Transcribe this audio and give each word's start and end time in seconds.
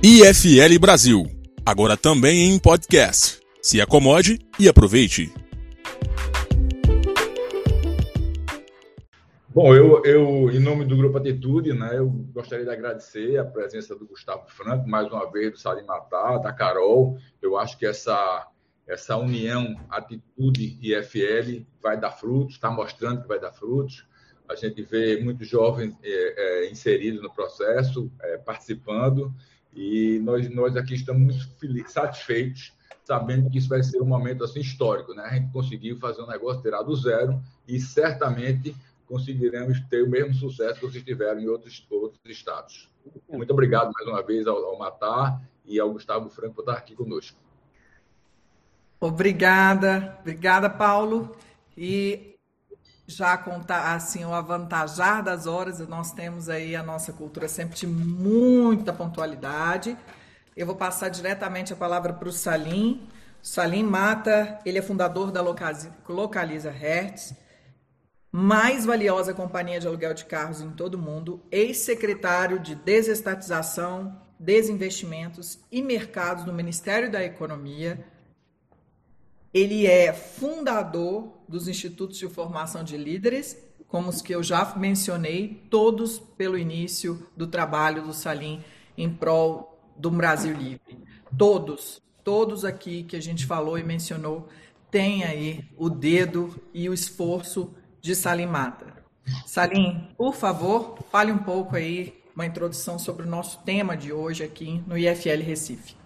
IFL 0.00 0.78
Brasil, 0.80 1.26
agora 1.66 1.96
também 1.96 2.50
em 2.50 2.58
podcast. 2.60 3.40
Se 3.60 3.80
acomode 3.80 4.38
e 4.56 4.68
aproveite. 4.68 5.34
Bom, 9.48 9.74
eu, 9.74 10.04
eu, 10.04 10.50
em 10.52 10.60
nome 10.60 10.84
do 10.84 10.96
Grupo 10.96 11.18
Atitude, 11.18 11.72
né, 11.72 11.98
eu 11.98 12.06
gostaria 12.08 12.64
de 12.64 12.70
agradecer 12.70 13.38
a 13.38 13.44
presença 13.44 13.96
do 13.96 14.06
Gustavo 14.06 14.44
Franco, 14.46 14.88
mais 14.88 15.08
uma 15.08 15.28
vez, 15.32 15.50
do 15.50 15.58
Salim 15.58 15.84
Matar, 15.84 16.38
da 16.38 16.52
Carol. 16.52 17.18
Eu 17.42 17.58
acho 17.58 17.76
que 17.76 17.84
essa, 17.84 18.46
essa 18.86 19.16
união 19.16 19.74
Atitude 19.90 20.78
e 20.80 20.94
FL 21.02 21.66
vai 21.82 21.98
dar 21.98 22.12
frutos, 22.12 22.54
está 22.54 22.70
mostrando 22.70 23.22
que 23.22 23.28
vai 23.28 23.40
dar 23.40 23.50
frutos. 23.50 24.06
A 24.48 24.54
gente 24.54 24.80
vê 24.80 25.20
muitos 25.20 25.48
jovens 25.48 25.96
é, 26.04 26.66
é, 26.66 26.70
inseridos 26.70 27.20
no 27.20 27.34
processo, 27.34 28.08
é, 28.22 28.38
participando, 28.38 29.34
e 29.78 30.18
nós, 30.18 30.50
nós 30.50 30.76
aqui 30.76 30.94
estamos 30.94 31.48
muito 31.62 31.90
satisfeitos, 31.92 32.72
sabendo 33.04 33.48
que 33.48 33.58
isso 33.58 33.68
vai 33.68 33.80
ser 33.80 34.02
um 34.02 34.06
momento 34.06 34.42
assim, 34.42 34.58
histórico. 34.58 35.14
Né? 35.14 35.22
A 35.22 35.34
gente 35.34 35.52
conseguiu 35.52 35.96
fazer 36.00 36.20
um 36.20 36.26
negócio 36.26 36.60
tirar 36.60 36.82
do 36.82 36.96
zero 36.96 37.40
e 37.66 37.78
certamente 37.78 38.74
conseguiremos 39.06 39.80
ter 39.88 40.02
o 40.02 40.10
mesmo 40.10 40.34
sucesso 40.34 40.80
que 40.80 40.86
vocês 40.86 41.04
tiveram 41.04 41.40
em 41.40 41.46
outros, 41.46 41.86
outros 41.88 42.20
estados. 42.26 42.90
Muito 43.30 43.52
obrigado 43.52 43.92
mais 43.92 44.08
uma 44.08 44.20
vez 44.20 44.48
ao, 44.48 44.56
ao 44.56 44.76
Matar 44.76 45.40
e 45.64 45.78
ao 45.78 45.92
Gustavo 45.92 46.28
Franco 46.28 46.56
por 46.56 46.62
estar 46.62 46.74
aqui 46.74 46.96
conosco. 46.96 47.38
Obrigada, 48.98 50.18
obrigada, 50.20 50.68
Paulo. 50.68 51.36
E 51.76 52.34
já 53.08 53.36
contar 53.36 53.94
assim 53.94 54.24
o 54.24 54.32
avantajar 54.32 55.24
das 55.24 55.46
horas, 55.46 55.80
nós 55.88 56.12
temos 56.12 56.48
aí 56.48 56.76
a 56.76 56.82
nossa 56.82 57.12
cultura 57.12 57.48
sempre 57.48 57.76
de 57.76 57.86
muita 57.86 58.92
pontualidade. 58.92 59.96
Eu 60.54 60.66
vou 60.66 60.76
passar 60.76 61.08
diretamente 61.08 61.72
a 61.72 61.76
palavra 61.76 62.12
para 62.12 62.28
o 62.28 62.32
Salim. 62.32 63.08
Salim 63.42 63.82
Mata, 63.82 64.60
ele 64.64 64.78
é 64.78 64.82
fundador 64.82 65.32
da 65.32 65.40
Localiza 65.40 66.70
Hertz 66.70 67.34
mais 68.30 68.84
valiosa 68.84 69.32
companhia 69.32 69.80
de 69.80 69.86
aluguel 69.86 70.12
de 70.12 70.24
carros 70.26 70.60
em 70.60 70.70
todo 70.70 70.94
o 70.94 70.98
mundo, 70.98 71.42
ex-secretário 71.50 72.58
de 72.58 72.74
Desestatização, 72.74 74.20
Desinvestimentos 74.38 75.58
e 75.72 75.82
Mercados 75.82 76.44
do 76.44 76.52
Ministério 76.52 77.10
da 77.10 77.24
Economia. 77.24 78.04
Ele 79.52 79.86
é 79.86 80.12
fundador 80.12 81.37
dos 81.48 81.66
Institutos 81.66 82.18
de 82.18 82.28
Formação 82.28 82.84
de 82.84 82.96
Líderes, 82.96 83.56
como 83.88 84.10
os 84.10 84.20
que 84.20 84.34
eu 84.34 84.42
já 84.42 84.74
mencionei, 84.76 85.66
todos 85.70 86.18
pelo 86.18 86.58
início 86.58 87.26
do 87.36 87.46
trabalho 87.46 88.02
do 88.02 88.12
Salim 88.12 88.62
em 88.96 89.08
prol 89.08 89.80
do 89.96 90.10
Brasil 90.10 90.52
Livre. 90.54 90.98
Todos, 91.36 92.02
todos 92.22 92.64
aqui 92.64 93.02
que 93.02 93.16
a 93.16 93.22
gente 93.22 93.46
falou 93.46 93.78
e 93.78 93.82
mencionou, 93.82 94.48
têm 94.90 95.24
aí 95.24 95.64
o 95.76 95.88
dedo 95.88 96.54
e 96.72 96.88
o 96.88 96.94
esforço 96.94 97.74
de 98.00 98.14
Salim 98.14 98.46
Mata. 98.46 98.98
Salim, 99.46 100.08
por 100.16 100.34
favor, 100.34 100.98
fale 101.10 101.32
um 101.32 101.38
pouco 101.38 101.76
aí, 101.76 102.22
uma 102.34 102.46
introdução 102.46 102.98
sobre 102.98 103.26
o 103.26 103.28
nosso 103.28 103.62
tema 103.62 103.96
de 103.96 104.12
hoje 104.12 104.44
aqui 104.44 104.82
no 104.86 104.96
IFL 104.96 105.42
Recife. 105.42 105.96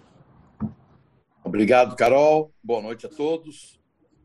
Obrigado, 1.43 1.95
Carol. 1.95 2.51
Boa 2.63 2.81
noite 2.81 3.05
a 3.05 3.09
todos. 3.09 3.82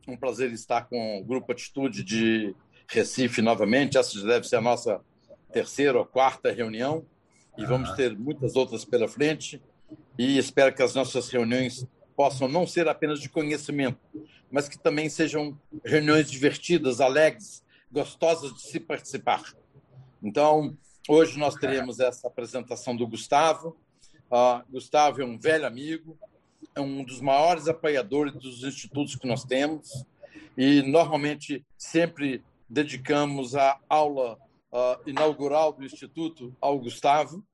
Um 0.08 0.16
prazer 0.16 0.50
estar 0.52 0.88
com 0.88 1.20
o 1.20 1.24
Grupo 1.24 1.52
Atitude 1.52 2.02
de 2.02 2.56
Recife 2.88 3.42
novamente. 3.42 3.98
Essa 3.98 4.18
deve 4.26 4.48
ser 4.48 4.56
a 4.56 4.60
nossa 4.62 5.02
terceira 5.52 5.98
ou 5.98 6.06
quarta 6.06 6.50
reunião 6.50 7.04
e 7.58 7.66
vamos 7.66 7.90
ter 7.92 8.16
muitas 8.16 8.56
outras 8.56 8.86
pela 8.86 9.06
frente. 9.06 9.60
E 10.18 10.38
espero 10.38 10.74
que 10.74 10.82
as 10.82 10.94
nossas 10.94 11.28
reuniões 11.28 11.86
possam 12.16 12.48
não 12.48 12.66
ser 12.66 12.88
apenas 12.88 13.20
de 13.20 13.28
conhecimento, 13.28 14.00
mas 14.50 14.66
que 14.66 14.78
também 14.78 15.10
sejam 15.10 15.60
reuniões 15.84 16.30
divertidas, 16.30 17.02
alegres, 17.02 17.62
gostosas 17.92 18.54
de 18.54 18.62
se 18.62 18.80
participar. 18.80 19.42
Então, 20.22 20.74
hoje 21.06 21.38
nós 21.38 21.54
teremos 21.54 22.00
essa 22.00 22.28
apresentação 22.28 22.96
do 22.96 23.06
Gustavo. 23.06 23.76
Uh, 24.30 24.64
Gustavo 24.72 25.20
é 25.20 25.24
um 25.24 25.38
velho 25.38 25.66
amigo, 25.66 26.18
é 26.78 26.80
um 26.80 27.04
dos 27.04 27.20
maiores 27.20 27.66
apoiadores 27.66 28.32
dos 28.34 28.62
institutos 28.62 29.16
que 29.16 29.26
nós 29.26 29.44
temos 29.44 30.04
e 30.56 30.80
normalmente 30.82 31.64
sempre 31.76 32.42
dedicamos 32.68 33.56
a 33.56 33.78
aula 33.88 34.38
uh, 34.72 35.08
inaugural 35.08 35.72
do 35.72 35.84
instituto 35.84 36.56
ao 36.60 36.78
Gustavo 36.78 37.44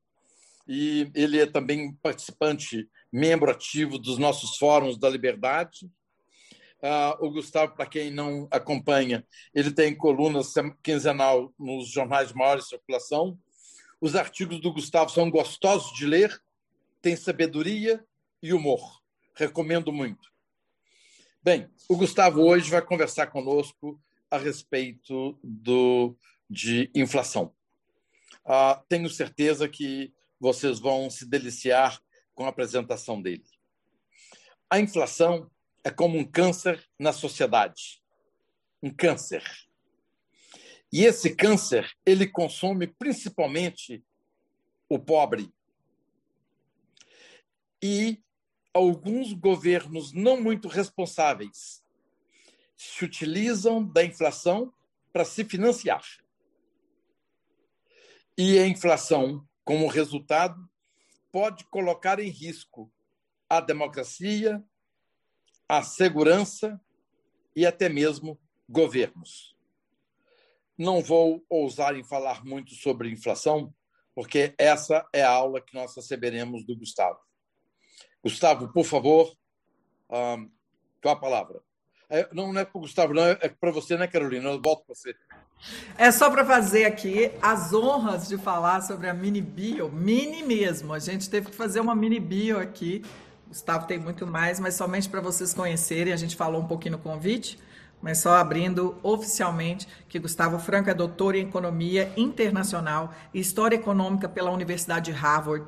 e 0.68 1.10
ele 1.14 1.40
é 1.40 1.46
também 1.46 1.94
participante, 2.02 2.88
membro 3.10 3.50
ativo 3.50 3.98
dos 3.98 4.18
nossos 4.18 4.56
fóruns 4.56 4.98
da 4.98 5.08
Liberdade 5.08 5.90
Uh, 6.84 7.16
o 7.24 7.30
Gustavo, 7.30 7.74
para 7.74 7.86
quem 7.86 8.10
não 8.10 8.46
acompanha, 8.50 9.26
ele 9.54 9.70
tem 9.70 9.96
colunas 9.96 10.52
quinzenal 10.82 11.50
nos 11.58 11.88
jornais 11.88 12.28
de 12.28 12.34
maior 12.34 12.60
circulação. 12.60 13.38
Os 13.98 14.14
artigos 14.14 14.60
do 14.60 14.70
Gustavo 14.70 15.10
são 15.10 15.30
gostosos 15.30 15.96
de 15.96 16.04
ler, 16.04 16.38
têm 17.00 17.16
sabedoria 17.16 18.04
e 18.42 18.52
humor. 18.52 19.00
Recomendo 19.36 19.92
muito. 19.92 20.32
Bem, 21.42 21.68
o 21.88 21.96
Gustavo 21.96 22.40
hoje 22.42 22.70
vai 22.70 22.80
conversar 22.80 23.26
conosco 23.26 24.00
a 24.30 24.38
respeito 24.38 25.38
do, 25.42 26.16
de 26.48 26.90
inflação. 26.94 27.52
Uh, 28.44 28.80
tenho 28.88 29.10
certeza 29.10 29.68
que 29.68 30.12
vocês 30.38 30.78
vão 30.78 31.10
se 31.10 31.26
deliciar 31.26 32.00
com 32.34 32.44
a 32.44 32.48
apresentação 32.48 33.20
dele. 33.20 33.44
A 34.70 34.78
inflação 34.78 35.50
é 35.82 35.90
como 35.90 36.16
um 36.16 36.24
câncer 36.24 36.82
na 36.98 37.12
sociedade. 37.12 38.02
Um 38.82 38.90
câncer. 38.90 39.42
E 40.92 41.04
esse 41.04 41.34
câncer, 41.34 41.90
ele 42.06 42.28
consome 42.28 42.86
principalmente 42.86 44.04
o 44.88 44.98
pobre. 44.98 45.52
E 47.82 48.22
alguns 48.74 49.32
governos 49.32 50.12
não 50.12 50.40
muito 50.40 50.66
responsáveis 50.66 51.82
se 52.76 53.04
utilizam 53.04 53.84
da 53.84 54.04
inflação 54.04 54.74
para 55.12 55.24
se 55.24 55.44
financiar. 55.44 56.04
E 58.36 58.58
a 58.58 58.66
inflação, 58.66 59.48
como 59.64 59.86
resultado, 59.86 60.68
pode 61.30 61.64
colocar 61.66 62.18
em 62.18 62.28
risco 62.28 62.92
a 63.48 63.60
democracia, 63.60 64.62
a 65.68 65.82
segurança 65.84 66.80
e 67.54 67.64
até 67.64 67.88
mesmo 67.88 68.36
governos. 68.68 69.56
Não 70.76 71.00
vou 71.00 71.46
ousar 71.48 71.94
em 71.96 72.02
falar 72.02 72.44
muito 72.44 72.74
sobre 72.74 73.08
inflação, 73.08 73.72
porque 74.16 74.52
essa 74.58 75.08
é 75.12 75.22
a 75.22 75.30
aula 75.30 75.60
que 75.60 75.74
nós 75.74 75.94
receberemos 75.94 76.64
do 76.66 76.76
Gustavo. 76.76 77.20
Gustavo, 78.24 78.68
por 78.68 78.84
favor, 78.84 79.32
um, 80.10 80.50
com 81.02 81.08
a 81.08 81.16
palavra. 81.16 81.60
É, 82.10 82.28
não, 82.32 82.52
não 82.52 82.60
é 82.60 82.64
para 82.64 82.78
o 82.78 82.80
Gustavo, 82.80 83.14
não, 83.14 83.22
é 83.22 83.48
para 83.48 83.70
você, 83.70 83.96
né, 83.96 84.06
Carolina? 84.06 84.50
Eu 84.50 84.60
volto 84.60 84.84
para 84.84 84.94
você. 84.94 85.14
É 85.96 86.10
só 86.10 86.30
para 86.30 86.44
fazer 86.44 86.84
aqui 86.84 87.30
as 87.40 87.72
honras 87.72 88.28
de 88.28 88.36
falar 88.36 88.82
sobre 88.82 89.08
a 89.08 89.14
mini 89.14 89.40
bio, 89.40 89.90
mini 89.90 90.42
mesmo. 90.42 90.92
A 90.92 90.98
gente 90.98 91.30
teve 91.30 91.50
que 91.50 91.56
fazer 91.56 91.80
uma 91.80 91.94
mini 91.94 92.18
bio 92.18 92.58
aqui 92.58 93.02
Gustavo 93.54 93.86
tem 93.86 94.00
muito 94.00 94.26
mais, 94.26 94.58
mas 94.58 94.74
somente 94.74 95.08
para 95.08 95.20
vocês 95.20 95.54
conhecerem, 95.54 96.12
a 96.12 96.16
gente 96.16 96.34
falou 96.34 96.60
um 96.60 96.66
pouquinho 96.66 96.96
no 96.96 96.98
convite, 96.98 97.56
mas 98.02 98.18
só 98.18 98.34
abrindo 98.34 98.96
oficialmente 99.00 99.86
que 100.08 100.18
Gustavo 100.18 100.58
Franco 100.58 100.90
é 100.90 100.94
doutor 100.94 101.36
em 101.36 101.46
Economia 101.46 102.12
Internacional 102.16 103.14
e 103.32 103.38
História 103.38 103.76
Econômica 103.76 104.28
pela 104.28 104.50
Universidade 104.50 105.12
de 105.12 105.16
Harvard, 105.16 105.64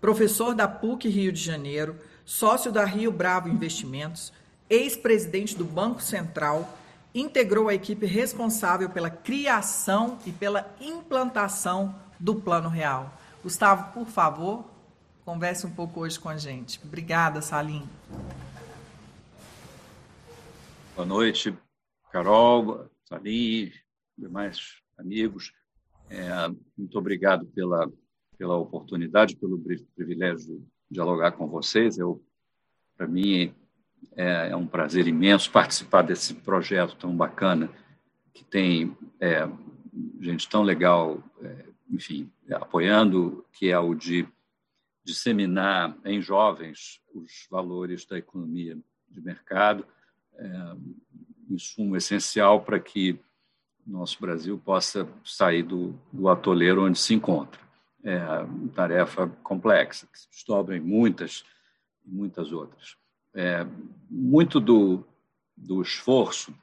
professor 0.00 0.54
da 0.54 0.66
PUC 0.66 1.08
Rio 1.08 1.32
de 1.32 1.40
Janeiro, 1.40 1.96
sócio 2.24 2.72
da 2.72 2.84
Rio 2.84 3.12
Bravo 3.12 3.48
Investimentos, 3.48 4.32
ex-presidente 4.68 5.56
do 5.56 5.64
Banco 5.64 6.00
Central, 6.00 6.78
integrou 7.14 7.68
a 7.68 7.74
equipe 7.74 8.06
responsável 8.06 8.88
pela 8.88 9.10
criação 9.10 10.18
e 10.24 10.32
pela 10.32 10.72
implantação 10.80 11.94
do 12.18 12.36
Plano 12.36 12.68
Real. 12.68 13.12
Gustavo, 13.42 13.92
por 13.92 14.06
favor, 14.06 14.64
converse 15.24 15.66
um 15.66 15.70
pouco 15.70 16.00
hoje 16.00 16.18
com 16.18 16.28
a 16.28 16.36
gente. 16.36 16.80
Obrigada, 16.84 17.42
Salim. 17.42 17.88
Boa 20.94 21.06
noite, 21.06 21.56
Carol, 22.12 22.88
Salim, 23.04 23.72
demais 24.16 24.80
amigos. 24.96 25.52
É, 26.08 26.28
muito 26.76 26.98
obrigado 26.98 27.46
pela, 27.46 27.90
pela 28.40 28.56
oportunidade, 28.56 29.36
pelo 29.36 29.62
privilégio 29.94 30.56
de 30.56 30.64
dialogar 30.90 31.32
com 31.32 31.46
vocês. 31.46 31.98
Para 32.96 33.06
mim, 33.06 33.54
é, 34.16 34.48
é, 34.48 34.56
um 34.56 34.66
prazer 34.66 35.06
imenso 35.06 35.50
participar 35.50 36.00
desse 36.00 36.32
projeto 36.32 36.96
tão 36.96 37.14
bacana, 37.14 37.70
que 38.32 38.42
tem 38.42 38.96
é, 39.20 39.46
gente 40.20 40.48
tão 40.48 40.62
legal, 40.62 41.22
é, 41.42 41.66
enfim, 41.90 42.32
apoiando, 42.50 43.44
que 43.52 43.68
é 43.68 43.78
o 43.78 43.94
de 43.94 44.26
disseminar 45.04 45.94
em 46.02 46.22
jovens 46.22 46.98
os 47.14 47.46
valores 47.50 48.06
da 48.06 48.16
economia 48.16 48.78
de 49.10 49.20
mercado, 49.20 49.86
é, 50.36 50.76
insumo 51.50 51.94
essencial 51.94 52.62
para 52.62 52.80
que 52.80 53.20
nosso 53.86 54.18
Brasil 54.18 54.56
possa 54.56 55.06
sair 55.22 55.62
do, 55.62 55.94
do 56.10 56.26
atoleiro 56.26 56.86
onde 56.86 56.98
se 56.98 57.12
encontra. 57.12 57.68
É 58.02 58.18
tarefa 58.74 59.28
complexa, 59.42 60.06
que 60.06 60.18
se 60.18 60.30
desdobra 60.30 60.76
em 60.76 60.80
muitas, 60.80 61.44
muitas 62.04 62.50
outras. 62.50 62.96
É, 63.34 63.66
muito 64.08 64.58
do, 64.58 65.04
do 65.56 65.82
esforço 65.82 66.54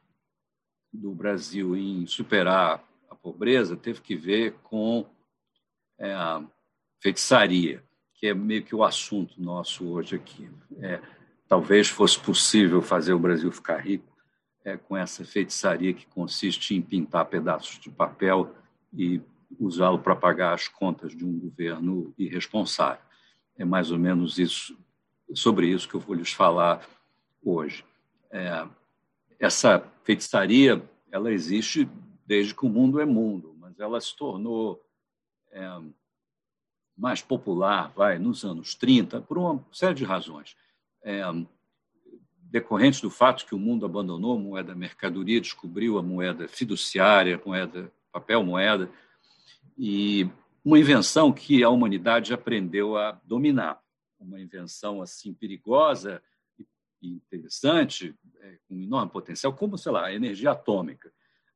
do 0.91 1.13
Brasil 1.13 1.75
em 1.75 2.05
superar 2.07 2.83
a 3.09 3.15
pobreza 3.15 3.77
teve 3.77 4.01
que 4.01 4.15
ver 4.15 4.53
com 4.63 5.05
é, 5.97 6.13
a 6.13 6.43
feitiçaria, 6.99 7.83
que 8.13 8.27
é 8.27 8.33
meio 8.33 8.63
que 8.63 8.75
o 8.75 8.83
assunto 8.83 9.41
nosso 9.41 9.87
hoje 9.87 10.15
aqui. 10.15 10.49
É, 10.79 10.99
talvez 11.47 11.87
fosse 11.87 12.19
possível 12.19 12.81
fazer 12.81 13.13
o 13.13 13.19
Brasil 13.19 13.51
ficar 13.51 13.77
rico 13.77 14.17
é, 14.65 14.75
com 14.75 14.97
essa 14.97 15.23
feitiçaria 15.23 15.93
que 15.93 16.05
consiste 16.07 16.75
em 16.75 16.81
pintar 16.81 17.25
pedaços 17.25 17.79
de 17.79 17.89
papel 17.89 18.53
e 18.93 19.21
usá-lo 19.59 19.99
para 19.99 20.15
pagar 20.15 20.53
as 20.53 20.67
contas 20.67 21.15
de 21.15 21.25
um 21.25 21.39
governo 21.39 22.13
irresponsável. 22.17 23.01
É 23.57 23.65
mais 23.65 23.91
ou 23.91 23.97
menos 23.97 24.37
isso, 24.37 24.77
sobre 25.33 25.67
isso 25.67 25.87
que 25.87 25.95
eu 25.95 25.99
vou 25.99 26.15
lhes 26.15 26.31
falar 26.31 26.87
hoje. 27.43 27.83
É, 28.29 28.67
essa 29.39 29.83
feitiçaria 30.03 30.83
ela 31.11 31.31
existe 31.31 31.89
desde 32.25 32.53
que 32.53 32.65
o 32.65 32.69
mundo 32.69 32.99
é 32.99 33.05
mundo, 33.05 33.55
mas 33.59 33.79
ela 33.79 33.99
se 34.01 34.15
tornou 34.15 34.83
é, 35.51 35.81
mais 36.97 37.21
popular, 37.21 37.91
vai, 37.95 38.19
nos 38.19 38.43
anos 38.43 38.75
30, 38.75 39.21
por 39.21 39.37
uma 39.37 39.63
série 39.71 39.95
de 39.95 40.03
razões. 40.03 40.55
É, 41.03 41.21
decorrentes 42.49 43.01
do 43.01 43.09
fato 43.09 43.45
que 43.45 43.55
o 43.55 43.59
mundo 43.59 43.85
abandonou 43.85 44.35
a 44.35 44.39
moeda 44.39 44.75
mercadoria, 44.75 45.39
descobriu 45.39 45.97
a 45.97 46.03
moeda 46.03 46.47
fiduciária, 46.47 47.35
a 47.35 47.47
moeda 47.47 47.91
papel 48.11 48.43
moeda, 48.43 48.89
e 49.77 50.29
uma 50.63 50.79
invenção 50.79 51.31
que 51.31 51.63
a 51.63 51.69
humanidade 51.69 52.33
aprendeu 52.33 52.97
a 52.97 53.11
dominar, 53.23 53.79
uma 54.19 54.39
invenção 54.39 55.01
assim 55.01 55.33
perigosa 55.33 56.21
e 57.01 57.07
interessante, 57.09 58.15
é, 58.41 58.57
com 58.67 58.75
enorme 58.75 59.11
potencial, 59.11 59.53
como 59.53 59.77
sei 59.77 59.91
lá, 59.91 60.05
a 60.05 60.13
energia 60.13 60.51
atômica. 60.51 61.11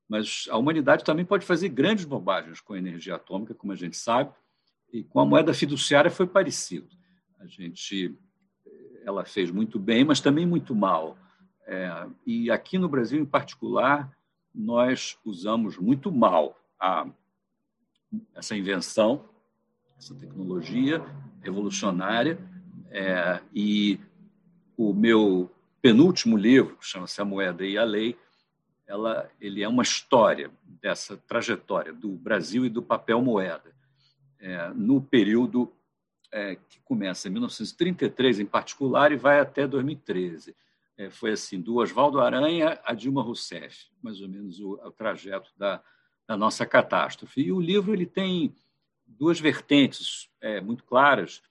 Mas 0.07 0.47
a 0.49 0.57
humanidade 0.57 1.03
também 1.03 1.25
pode 1.25 1.45
fazer 1.45 1.69
grandes 1.69 2.05
bobagens 2.05 2.59
com 2.59 2.73
a 2.73 2.77
energia 2.77 3.15
atômica, 3.15 3.55
como 3.55 3.73
a 3.73 3.75
gente 3.75 3.97
sabe, 3.97 4.31
e 4.93 5.03
com 5.03 5.19
a 5.19 5.25
moeda 5.25 5.53
fiduciária 5.53 6.11
foi 6.11 6.27
parecido. 6.27 6.89
A 7.39 7.47
gente 7.47 8.15
ela 9.03 9.25
fez 9.25 9.49
muito 9.49 9.79
bem, 9.79 10.03
mas 10.03 10.19
também 10.19 10.45
muito 10.45 10.75
mal. 10.75 11.17
É, 11.65 12.07
e 12.25 12.51
aqui 12.51 12.77
no 12.77 12.89
Brasil, 12.89 13.19
em 13.19 13.25
particular, 13.25 14.15
nós 14.53 15.17
usamos 15.23 15.77
muito 15.77 16.11
mal 16.11 16.59
a, 16.79 17.07
essa 18.35 18.55
invenção, 18.55 19.29
essa 19.97 20.15
tecnologia 20.15 21.03
revolucionária. 21.41 22.39
É, 22.89 23.39
e 23.53 23.99
o 24.75 24.93
meu 24.93 25.49
penúltimo 25.81 26.37
livro, 26.37 26.77
que 26.77 26.85
chama-se 26.85 27.21
A 27.21 27.25
Moeda 27.25 27.65
e 27.65 27.77
a 27.77 27.83
Lei, 27.83 28.17
ela, 28.85 29.29
ele 29.39 29.63
é 29.63 29.67
uma 29.67 29.83
história 29.83 30.51
dessa 30.81 31.15
trajetória 31.15 31.93
do 31.93 32.09
Brasil 32.09 32.65
e 32.65 32.69
do 32.69 32.81
papel 32.81 33.21
moeda 33.21 33.71
é, 34.41 34.69
no 34.73 35.01
período 35.01 35.71
é, 36.31 36.55
que 36.55 36.79
começa 36.81 37.27
em 37.27 37.31
1933 37.31 38.39
em 38.39 38.45
particular 38.45 39.11
e 39.11 39.17
vai 39.17 39.39
até 39.39 39.67
2013. 39.67 40.55
É, 40.97 41.09
foi 41.09 41.31
assim, 41.31 41.61
do 41.61 41.77
Oswaldo 41.77 42.19
Aranha 42.19 42.79
a 42.83 42.93
Dilma 42.93 43.21
Rousseff, 43.21 43.87
mais 44.01 44.19
ou 44.21 44.27
menos 44.27 44.59
o, 44.59 44.73
o 44.73 44.91
trajeto 44.91 45.51
da, 45.57 45.81
da, 46.27 46.37
nossa 46.37 46.65
catástrofe. 46.65 47.41
E 47.41 47.51
o 47.51 47.59
livro 47.59 47.93
ele 47.93 48.05
tem 48.05 48.55
duas 49.05 49.39
vertentes 49.39 50.29
é, 50.39 50.61
muito 50.61 50.83
claras 50.83 51.41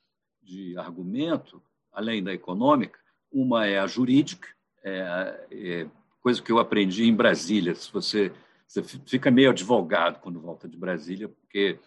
de 0.43 0.77
argumento, 0.79 1.63
além 1.93 2.23
da 2.23 2.33
econômica. 2.33 2.99
Uma 3.31 3.67
é 3.67 3.79
a 3.79 3.87
jurídica, 3.87 4.49
é, 4.83 5.47
é, 5.51 5.87
coisa 6.21 6.43
que 6.43 6.51
eu 6.51 6.59
aprendi 6.59 7.05
em 7.05 7.15
Brasília. 7.15 7.75
Se 7.75 7.93
você, 7.93 8.33
você 8.67 8.83
fica 8.83 9.31
meio 9.31 9.51
advogado 9.51 10.21
quando 10.21 10.41
volta 10.41 10.69
de 10.69 10.77
Brasília, 10.77 11.29
porque 11.29 11.79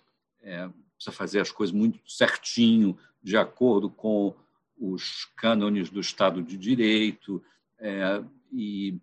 é, 0.41 0.69
precisa 0.95 1.11
fazer 1.11 1.39
as 1.39 1.51
coisas 1.51 1.75
muito 1.75 1.99
certinho, 2.09 2.97
de 3.21 3.37
acordo 3.37 3.89
com 3.89 4.33
os 4.77 5.25
cânones 5.37 5.89
do 5.89 5.99
Estado 5.99 6.41
de 6.41 6.57
Direito, 6.57 7.43
é, 7.79 8.23
e, 8.51 8.97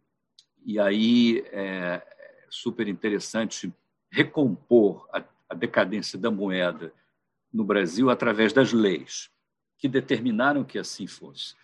e 0.65 0.79
aí 0.79 1.45
é 1.53 2.03
super 2.51 2.89
interessante 2.89 3.73
recompor 4.11 5.09
a, 5.13 5.23
a 5.49 5.55
decadência 5.55 6.19
da 6.19 6.31
moeda 6.31 6.93
no 7.53 7.65
Brasil 7.65 8.11
através 8.11 8.53
das 8.53 8.73
leis 8.73 9.31
que 9.79 9.89
determinaram 9.89 10.63
que 10.63 10.79
assim 10.79 11.07
fosse. 11.07 11.55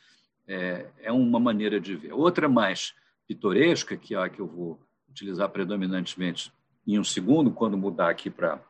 É, 0.48 0.86
é 1.02 1.12
uma 1.12 1.38
maneira 1.38 1.78
de 1.78 1.94
ver. 1.94 2.12
Outra 2.12 2.48
mais 2.48 2.94
pitoresca, 3.26 3.96
que 3.96 4.14
é 4.14 4.18
a 4.18 4.28
que 4.28 4.40
eu 4.40 4.46
vou 4.46 4.80
utilizar 5.08 5.48
predominantemente 5.50 6.52
em 6.86 6.98
um 6.98 7.04
segundo, 7.04 7.50
quando 7.50 7.76
mudar 7.76 8.10
aqui 8.10 8.30
para 8.30 8.60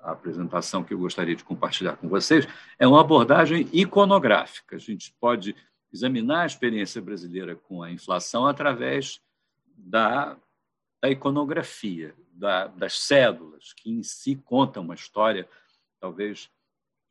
a 0.00 0.12
apresentação 0.12 0.84
que 0.84 0.92
eu 0.92 0.98
gostaria 0.98 1.34
de 1.34 1.44
compartilhar 1.44 1.96
com 1.96 2.08
vocês, 2.08 2.46
é 2.78 2.86
uma 2.86 3.00
abordagem 3.00 3.68
iconográfica. 3.72 4.76
A 4.76 4.78
gente 4.78 5.14
pode 5.20 5.54
examinar 5.92 6.42
a 6.42 6.46
experiência 6.46 7.00
brasileira 7.00 7.54
com 7.54 7.82
a 7.82 7.90
inflação 7.90 8.46
através 8.46 9.20
da, 9.76 10.36
da 11.04 11.10
iconografia, 11.10 12.14
da, 12.32 12.66
das 12.66 12.98
cédulas, 12.98 13.74
que 13.74 13.90
em 13.90 14.02
si 14.02 14.36
contam 14.36 14.82
uma 14.82 14.94
história, 14.94 15.46
talvez 16.00 16.48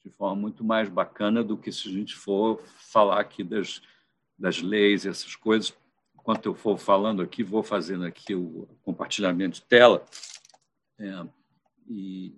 de 0.04 0.10
forma 0.10 0.36
muito 0.36 0.64
mais 0.64 0.90
bacana 0.90 1.44
do 1.44 1.56
que 1.56 1.72
se 1.72 1.90
a 1.90 1.92
gente 1.92 2.16
for 2.16 2.60
falar 2.92 3.20
aqui 3.20 3.44
das, 3.44 3.84
das 4.36 4.60
leis 4.64 5.06
e 5.06 5.10
essas 5.10 5.36
coisas. 5.36 5.76
Enquanto 6.16 6.48
eu 6.48 6.56
for 6.56 6.76
falando 6.76 7.22
aqui, 7.22 7.44
vou 7.44 7.62
fazendo 7.62 8.04
aqui 8.04 8.34
o 8.34 8.68
compartilhamento 8.82 9.58
de 9.58 9.62
tela. 9.62 10.04
É, 10.98 11.28
e 11.88 12.36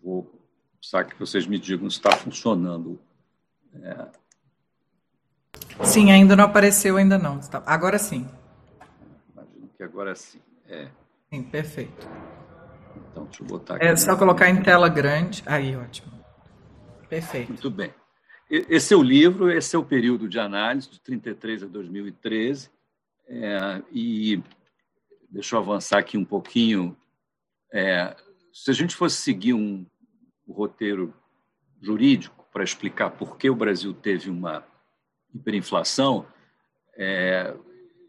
vou 0.00 0.32
precisar 0.78 1.06
que 1.06 1.18
vocês 1.18 1.44
me 1.44 1.58
digam 1.58 1.90
se 1.90 1.96
está 1.96 2.12
funcionando. 2.12 3.00
É... 3.74 4.06
Sim, 5.84 6.12
ainda 6.12 6.36
não 6.36 6.44
apareceu, 6.44 6.98
ainda 6.98 7.18
não. 7.18 7.40
Agora 7.66 7.98
sim. 7.98 8.28
Que 9.76 9.82
agora 9.82 10.14
sim. 10.14 10.40
É. 10.68 10.88
Sim, 11.30 11.42
perfeito. 11.42 12.08
Então, 13.10 13.24
deixa 13.24 13.42
eu 13.42 13.46
botar 13.46 13.76
aqui. 13.76 13.84
É 13.84 13.96
só 13.96 14.16
colocar 14.16 14.48
em 14.48 14.62
tela 14.62 14.88
grande. 14.88 15.42
Aí, 15.46 15.76
ótimo. 15.76 16.12
Perfeito. 17.08 17.48
Muito 17.48 17.70
bem. 17.70 17.92
Esse 18.48 18.94
é 18.94 18.96
o 18.96 19.02
livro, 19.02 19.50
esse 19.50 19.74
é 19.74 19.78
o 19.78 19.84
período 19.84 20.28
de 20.28 20.38
análise, 20.38 20.88
de 20.88 21.00
33 21.00 21.64
a 21.64 21.66
2013. 21.66 22.70
É, 23.28 23.82
e 23.90 24.40
deixa 25.28 25.56
eu 25.56 25.60
avançar 25.60 25.98
aqui 25.98 26.16
um 26.16 26.24
pouquinho. 26.24 26.96
É, 27.72 28.16
se 28.52 28.70
a 28.70 28.74
gente 28.74 28.94
fosse 28.94 29.16
seguir 29.16 29.52
um, 29.52 29.84
um 30.46 30.52
roteiro 30.52 31.12
jurídico 31.82 32.46
para 32.52 32.64
explicar 32.64 33.10
por 33.10 33.36
que 33.36 33.50
o 33.50 33.54
Brasil 33.54 33.92
teve 33.92 34.30
uma 34.30 34.64
hiperinflação, 35.34 36.26
é, 36.96 37.54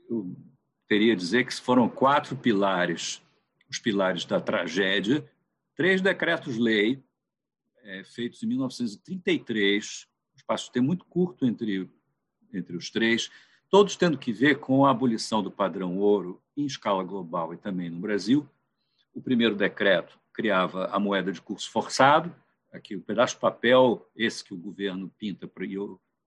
eu 0.10 0.36
teria 0.88 1.14
a 1.14 1.16
dizer 1.16 1.46
que 1.46 1.54
foram 1.54 1.90
quatro 1.90 2.36
pilares, 2.36 3.22
os 3.70 3.80
pilares 3.80 4.26
da 4.26 4.40
tragédia, 4.40 5.30
três 5.76 6.02
decretos-lei 6.02 7.04
é, 7.88 8.04
feitos 8.04 8.44
em 8.44 8.48
1933, 8.48 10.08
um 10.34 10.38
espaço 10.38 10.66
de 10.66 10.72
tempo 10.74 10.88
muito 10.88 11.06
curto 11.06 11.46
entre, 11.46 11.90
entre 12.54 12.76
os 12.76 12.90
três, 12.90 13.32
todos 13.70 13.96
tendo 13.96 14.18
que 14.18 14.34
ver 14.34 14.60
com 14.60 14.86
a 14.86 14.92
abolição 14.92 15.42
do 15.42 15.50
padrão 15.50 15.98
ouro 15.98 16.42
em 16.56 16.66
escala 16.66 17.04
global 17.04 17.54
e 17.54 17.58
também 17.58 17.90
no 17.90 18.00
Brasil. 18.00 18.48
O 19.14 19.22
primeiro 19.22 19.56
decreto 19.56 20.20
criava 20.34 20.88
a 20.88 21.00
moeda 21.00 21.32
de 21.32 21.42
curso 21.42 21.70
forçado, 21.72 22.34
aqui 22.72 22.96
o 22.96 23.02
pedaço 23.02 23.36
de 23.36 23.42
papel, 23.42 24.06
esse 24.16 24.44
que 24.44 24.54
o 24.54 24.58
governo 24.58 25.12
pinta 25.18 25.50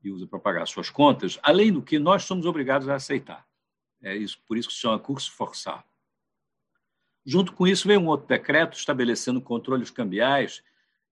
e 0.03 0.11
usa 0.11 0.27
para 0.27 0.39
pagar 0.39 0.67
suas 0.67 0.89
contas, 0.89 1.39
além 1.43 1.71
do 1.71 1.83
que 1.83 1.99
nós 1.99 2.25
somos 2.25 2.47
obrigados 2.47 2.89
a 2.89 2.95
aceitar. 2.95 3.47
É 4.03 4.17
isso, 4.17 4.41
por 4.47 4.57
isso 4.57 4.69
que 4.69 4.75
se 4.75 4.81
chama 4.81 4.99
curso 4.99 5.31
forçado. 5.33 5.85
Junto 7.25 7.53
com 7.53 7.67
isso, 7.67 7.87
veio 7.87 8.01
um 8.01 8.07
outro 8.07 8.27
decreto 8.27 8.77
estabelecendo 8.77 9.41
controles 9.41 9.91
cambiais 9.91 10.63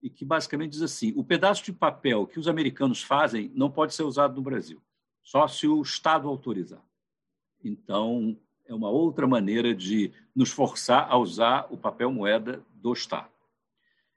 e 0.01 0.09
que 0.09 0.25
basicamente 0.25 0.71
diz 0.71 0.81
assim: 0.81 1.13
o 1.15 1.23
pedaço 1.23 1.63
de 1.63 1.71
papel 1.71 2.25
que 2.25 2.39
os 2.39 2.47
americanos 2.47 3.03
fazem 3.03 3.51
não 3.53 3.69
pode 3.69 3.93
ser 3.93 4.03
usado 4.03 4.35
no 4.35 4.41
Brasil, 4.41 4.81
só 5.21 5.47
se 5.47 5.67
o 5.67 5.81
Estado 5.81 6.27
autorizar. 6.27 6.83
Então, 7.63 8.37
é 8.65 8.73
uma 8.73 8.89
outra 8.89 9.27
maneira 9.27 9.73
de 9.75 10.11
nos 10.35 10.51
forçar 10.51 11.07
a 11.09 11.17
usar 11.17 11.67
o 11.69 11.77
papel 11.77 12.11
moeda 12.11 12.63
do 12.73 12.93
Estado. 12.93 13.29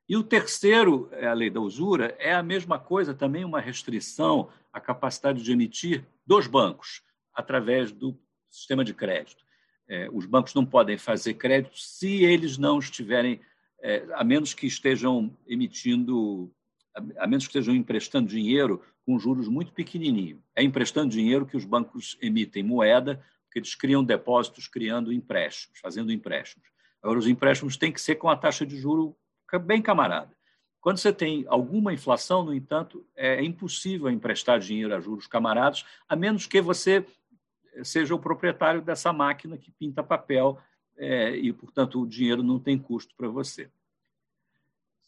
E 0.08 0.16
o 0.16 0.22
terceiro, 0.22 1.08
é 1.12 1.26
a 1.26 1.32
lei 1.32 1.48
da 1.48 1.60
usura, 1.60 2.14
é 2.18 2.34
a 2.34 2.42
mesma 2.42 2.78
coisa, 2.78 3.14
também 3.14 3.44
uma 3.44 3.60
restrição 3.60 4.50
à 4.72 4.80
capacidade 4.80 5.42
de 5.42 5.52
emitir 5.52 6.04
dos 6.26 6.46
bancos 6.46 7.02
através 7.32 7.90
do 7.90 8.18
sistema 8.52 8.84
de 8.84 8.94
crédito. 8.94 9.44
É, 9.88 10.08
os 10.12 10.26
bancos 10.26 10.54
não 10.54 10.64
podem 10.64 10.96
fazer 10.96 11.34
crédito 11.34 11.78
se 11.78 12.24
eles 12.24 12.56
não 12.58 12.78
estiverem, 12.78 13.40
é, 13.80 14.06
a 14.14 14.22
menos 14.22 14.54
que 14.54 14.66
estejam 14.66 15.36
emitindo, 15.46 16.52
a, 16.94 17.24
a 17.24 17.26
menos 17.26 17.46
que 17.46 17.50
estejam 17.50 17.74
emprestando 17.74 18.28
dinheiro 18.28 18.82
com 19.04 19.18
juros 19.18 19.48
muito 19.48 19.72
pequenininho. 19.72 20.42
É 20.54 20.62
emprestando 20.62 21.10
dinheiro 21.10 21.46
que 21.46 21.56
os 21.56 21.64
bancos 21.64 22.16
emitem 22.20 22.62
moeda, 22.62 23.22
porque 23.44 23.58
eles 23.58 23.74
criam 23.74 24.04
depósitos 24.04 24.68
criando 24.68 25.12
empréstimos, 25.12 25.78
fazendo 25.80 26.12
empréstimos. 26.12 26.68
Agora, 27.02 27.18
os 27.18 27.26
empréstimos 27.26 27.76
têm 27.76 27.92
que 27.92 28.00
ser 28.00 28.14
com 28.14 28.28
a 28.28 28.36
taxa 28.36 28.64
de 28.64 28.76
juro 28.76 29.16
bem 29.66 29.82
camarada. 29.82 30.34
Quando 30.80 30.98
você 30.98 31.12
tem 31.12 31.44
alguma 31.46 31.92
inflação, 31.92 32.44
no 32.44 32.54
entanto, 32.54 33.06
é 33.14 33.42
impossível 33.42 34.10
emprestar 34.10 34.58
dinheiro 34.58 34.94
a 34.94 35.00
juros 35.00 35.26
camarados, 35.26 35.84
a 36.08 36.16
menos 36.16 36.46
que 36.46 36.60
você 36.60 37.04
seja 37.82 38.14
o 38.14 38.18
proprietário 38.18 38.82
dessa 38.82 39.12
máquina 39.12 39.56
que 39.56 39.70
pinta 39.70 40.02
papel 40.02 40.58
é, 40.96 41.34
e, 41.36 41.52
portanto, 41.52 42.00
o 42.00 42.06
dinheiro 42.06 42.42
não 42.42 42.58
tem 42.58 42.78
custo 42.78 43.14
para 43.16 43.28
você. 43.28 43.70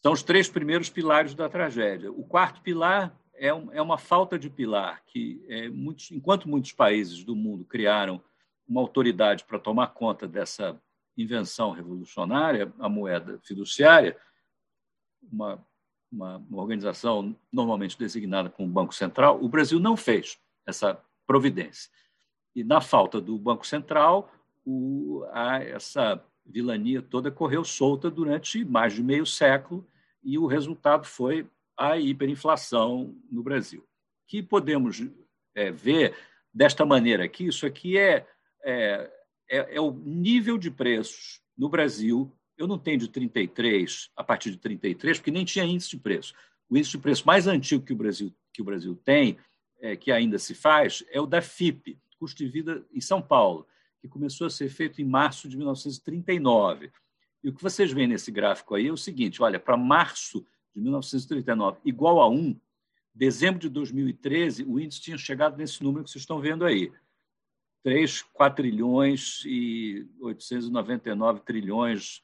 São 0.01 0.11
os 0.11 0.23
três 0.23 0.49
primeiros 0.49 0.89
pilares 0.89 1.33
da 1.33 1.49
tragédia. 1.49 2.11
O 2.11 2.23
quarto 2.23 2.61
pilar 2.61 3.15
é, 3.33 3.53
um, 3.53 3.71
é 3.71 3.81
uma 3.81 3.97
falta 3.97 4.37
de 4.37 4.49
pilar, 4.49 5.03
que 5.05 5.43
é, 5.47 5.69
muitos, 5.69 6.11
enquanto 6.11 6.49
muitos 6.49 6.71
países 6.71 7.23
do 7.23 7.35
mundo 7.35 7.65
criaram 7.65 8.21
uma 8.67 8.81
autoridade 8.81 9.43
para 9.43 9.59
tomar 9.59 9.87
conta 9.87 10.27
dessa 10.27 10.79
invenção 11.17 11.71
revolucionária, 11.71 12.73
a 12.79 12.89
moeda 12.89 13.39
fiduciária, 13.43 14.17
uma, 15.21 15.65
uma, 16.11 16.37
uma 16.37 16.61
organização 16.61 17.35
normalmente 17.51 17.97
designada 17.97 18.49
como 18.49 18.67
Banco 18.71 18.93
Central, 18.93 19.43
o 19.43 19.49
Brasil 19.49 19.79
não 19.79 19.95
fez 19.95 20.37
essa 20.65 20.99
providência. 21.25 21.89
E 22.55 22.63
na 22.63 22.79
falta 22.79 23.19
do 23.19 23.37
Banco 23.37 23.67
Central, 23.67 24.31
o, 24.65 25.23
a, 25.31 25.61
essa 25.61 26.23
vilania 26.45 27.01
toda 27.01 27.31
correu 27.31 27.63
solta 27.63 28.09
durante 28.09 28.63
mais 28.63 28.93
de 28.93 29.03
meio 29.03 29.25
século 29.25 29.85
e 30.23 30.37
o 30.37 30.45
resultado 30.45 31.05
foi 31.05 31.47
a 31.77 31.97
hiperinflação 31.97 33.15
no 33.29 33.43
Brasil. 33.43 33.85
Que 34.27 34.41
podemos 34.41 35.03
é, 35.53 35.71
ver 35.71 36.15
desta 36.53 36.85
maneira 36.85 37.25
aqui, 37.25 37.47
isso 37.47 37.65
aqui 37.65 37.97
é, 37.97 38.25
é, 38.63 39.11
é, 39.49 39.75
é 39.75 39.81
o 39.81 39.91
nível 39.91 40.57
de 40.57 40.71
preços 40.71 41.41
no 41.57 41.67
Brasil 41.67 42.31
eu 42.57 42.67
não 42.67 42.79
tenho 42.79 42.99
de 42.99 43.09
33 43.09 44.09
a 44.15 44.23
partir 44.23 44.51
de 44.51 44.57
33, 44.57 45.17
porque 45.17 45.31
nem 45.31 45.45
tinha 45.45 45.65
índice 45.65 45.89
de 45.89 45.97
preço. 45.97 46.33
O 46.69 46.77
índice 46.77 46.91
de 46.91 46.97
preço 46.99 47.25
mais 47.25 47.47
antigo 47.47 47.85
que 47.85 47.93
o 47.93 47.97
Brasil, 47.97 48.33
que 48.53 48.61
o 48.61 48.65
Brasil 48.65 48.95
tem, 49.03 49.37
é, 49.79 49.95
que 49.95 50.11
ainda 50.11 50.39
se 50.39 50.55
faz, 50.55 51.03
é 51.11 51.19
o 51.19 51.25
da 51.25 51.41
FIP, 51.41 51.99
custo 52.25 52.43
de 52.43 52.49
vida 52.49 52.83
em 52.91 52.99
São 52.99 53.21
Paulo, 53.21 53.67
que 54.01 54.07
começou 54.07 54.47
a 54.47 54.49
ser 54.49 54.67
feito 54.69 54.99
em 54.99 55.05
março 55.05 55.47
de 55.47 55.55
1939. 55.55 56.91
E 57.43 57.49
o 57.49 57.53
que 57.53 57.61
vocês 57.61 57.91
veem 57.91 58.07
nesse 58.07 58.31
gráfico 58.31 58.73
aí 58.73 58.87
é 58.87 58.91
o 58.91 58.97
seguinte: 58.97 59.43
olha, 59.43 59.59
para 59.59 59.77
março 59.77 60.43
de 60.73 60.81
1939, 60.81 61.77
igual 61.85 62.19
a 62.19 62.27
1, 62.27 62.59
dezembro 63.13 63.59
de 63.59 63.69
2013, 63.69 64.63
o 64.63 64.79
índice 64.79 65.01
tinha 65.01 65.17
chegado 65.19 65.55
nesse 65.55 65.83
número 65.83 66.03
que 66.03 66.09
vocês 66.09 66.23
estão 66.23 66.39
vendo 66.39 66.65
aí. 66.65 66.91
3 67.83 68.23
4 68.33 68.63
trilhões 68.63 69.43
e 69.45 70.07
899 70.19 71.41
trilhões 71.41 72.23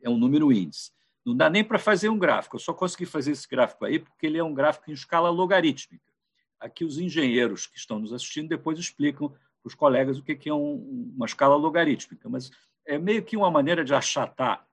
é 0.00 0.08
um 0.08 0.16
número 0.16 0.52
índice. 0.52 0.92
Não 1.24 1.36
dá 1.36 1.50
nem 1.50 1.64
para 1.64 1.80
fazer 1.80 2.08
um 2.08 2.18
gráfico, 2.18 2.54
eu 2.54 2.60
só 2.60 2.72
consegui 2.72 3.04
fazer 3.04 3.32
esse 3.32 3.48
gráfico 3.48 3.84
aí 3.84 3.98
porque 3.98 4.26
ele 4.26 4.38
é 4.38 4.44
um 4.44 4.54
gráfico 4.54 4.88
em 4.88 4.94
escala 4.94 5.28
logarítmica. 5.28 6.15
Aqui 6.60 6.84
os 6.84 6.98
engenheiros 6.98 7.66
que 7.66 7.78
estão 7.78 7.98
nos 7.98 8.12
assistindo 8.12 8.48
depois 8.48 8.78
explicam 8.78 9.28
para 9.28 9.38
os 9.64 9.74
colegas 9.74 10.18
o 10.18 10.22
que 10.22 10.48
é 10.48 10.54
um, 10.54 11.12
uma 11.14 11.26
escala 11.26 11.56
logarítmica, 11.56 12.28
mas 12.28 12.50
é 12.84 12.98
meio 12.98 13.22
que 13.22 13.36
uma 13.36 13.50
maneira 13.50 13.84
de 13.84 13.94
achatar 13.94 14.66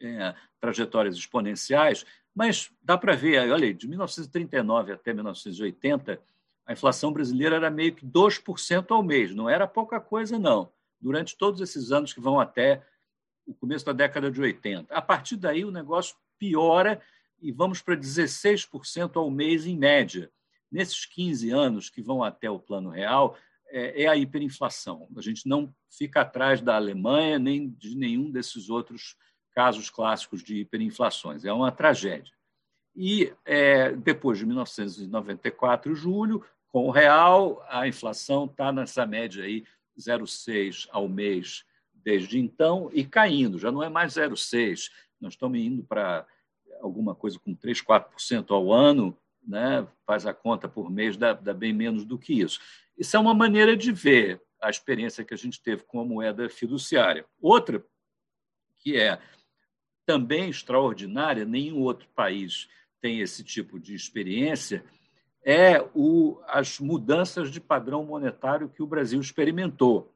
é, 0.00 0.34
trajetórias 0.60 1.16
exponenciais, 1.16 2.04
mas 2.34 2.70
dá 2.82 2.98
para 2.98 3.14
ver, 3.14 3.50
olha, 3.50 3.72
de 3.72 3.86
1939 3.86 4.92
até 4.92 5.12
1980, 5.12 6.20
a 6.66 6.72
inflação 6.72 7.12
brasileira 7.12 7.56
era 7.56 7.70
meio 7.70 7.94
que 7.94 8.06
2% 8.06 8.90
ao 8.90 9.02
mês, 9.02 9.34
não 9.34 9.48
era 9.48 9.68
pouca 9.68 10.00
coisa, 10.00 10.38
não. 10.38 10.72
Durante 11.00 11.36
todos 11.36 11.60
esses 11.60 11.92
anos 11.92 12.12
que 12.12 12.20
vão 12.20 12.40
até 12.40 12.82
o 13.46 13.54
começo 13.54 13.84
da 13.84 13.92
década 13.92 14.30
de 14.30 14.40
80. 14.40 14.92
A 14.94 15.02
partir 15.02 15.36
daí, 15.36 15.64
o 15.64 15.70
negócio 15.70 16.16
piora 16.38 17.00
e 17.40 17.52
vamos 17.52 17.82
para 17.82 17.96
16% 17.96 19.16
ao 19.16 19.30
mês 19.30 19.66
em 19.66 19.76
média. 19.76 20.30
Nesses 20.74 21.06
15 21.06 21.50
anos 21.52 21.88
que 21.88 22.02
vão 22.02 22.20
até 22.20 22.50
o 22.50 22.58
plano 22.58 22.90
real, 22.90 23.36
é, 23.68 24.02
é 24.02 24.06
a 24.08 24.16
hiperinflação. 24.16 25.06
A 25.16 25.20
gente 25.20 25.48
não 25.48 25.72
fica 25.88 26.22
atrás 26.22 26.60
da 26.60 26.74
Alemanha 26.74 27.38
nem 27.38 27.70
de 27.70 27.96
nenhum 27.96 28.28
desses 28.28 28.68
outros 28.68 29.16
casos 29.52 29.88
clássicos 29.88 30.42
de 30.42 30.56
hiperinflações. 30.56 31.44
É 31.44 31.52
uma 31.52 31.70
tragédia. 31.70 32.34
E 32.96 33.32
é, 33.44 33.92
depois 33.92 34.36
de 34.36 34.46
1994, 34.46 35.94
julho, 35.94 36.44
com 36.66 36.88
o 36.88 36.90
real, 36.90 37.64
a 37.68 37.86
inflação 37.86 38.46
está 38.46 38.72
nessa 38.72 39.06
média 39.06 39.44
aí 39.44 39.62
0,6 39.96 40.88
ao 40.90 41.08
mês 41.08 41.64
desde 41.92 42.36
então 42.36 42.90
e 42.92 43.04
caindo, 43.04 43.60
já 43.60 43.70
não 43.70 43.80
é 43.80 43.88
mais 43.88 44.14
0,6%. 44.14 44.90
Nós 45.20 45.34
estamos 45.34 45.56
indo 45.56 45.84
para 45.84 46.26
alguma 46.80 47.14
coisa 47.14 47.38
com 47.38 47.54
3, 47.54 47.80
4% 47.80 48.50
ao 48.50 48.72
ano, 48.72 49.16
né? 49.46 49.86
faz 50.06 50.26
a 50.26 50.34
conta 50.34 50.68
por 50.68 50.90
mês, 50.90 51.16
dá, 51.16 51.32
dá 51.32 51.52
bem 51.54 51.72
menos 51.72 52.04
do 52.04 52.18
que 52.18 52.40
isso. 52.40 52.60
Isso 52.96 53.16
é 53.16 53.20
uma 53.20 53.34
maneira 53.34 53.76
de 53.76 53.92
ver 53.92 54.40
a 54.60 54.70
experiência 54.70 55.24
que 55.24 55.34
a 55.34 55.36
gente 55.36 55.62
teve 55.62 55.82
com 55.84 56.00
a 56.00 56.04
moeda 56.04 56.48
fiduciária. 56.48 57.26
Outra, 57.40 57.84
que 58.78 58.96
é 58.96 59.20
também 60.06 60.50
extraordinária, 60.50 61.44
nenhum 61.44 61.80
outro 61.80 62.08
país 62.14 62.68
tem 63.00 63.20
esse 63.20 63.42
tipo 63.42 63.78
de 63.78 63.94
experiência, 63.94 64.84
é 65.44 65.80
o, 65.94 66.40
as 66.46 66.78
mudanças 66.78 67.50
de 67.50 67.60
padrão 67.60 68.04
monetário 68.04 68.68
que 68.68 68.82
o 68.82 68.86
Brasil 68.86 69.20
experimentou 69.20 70.14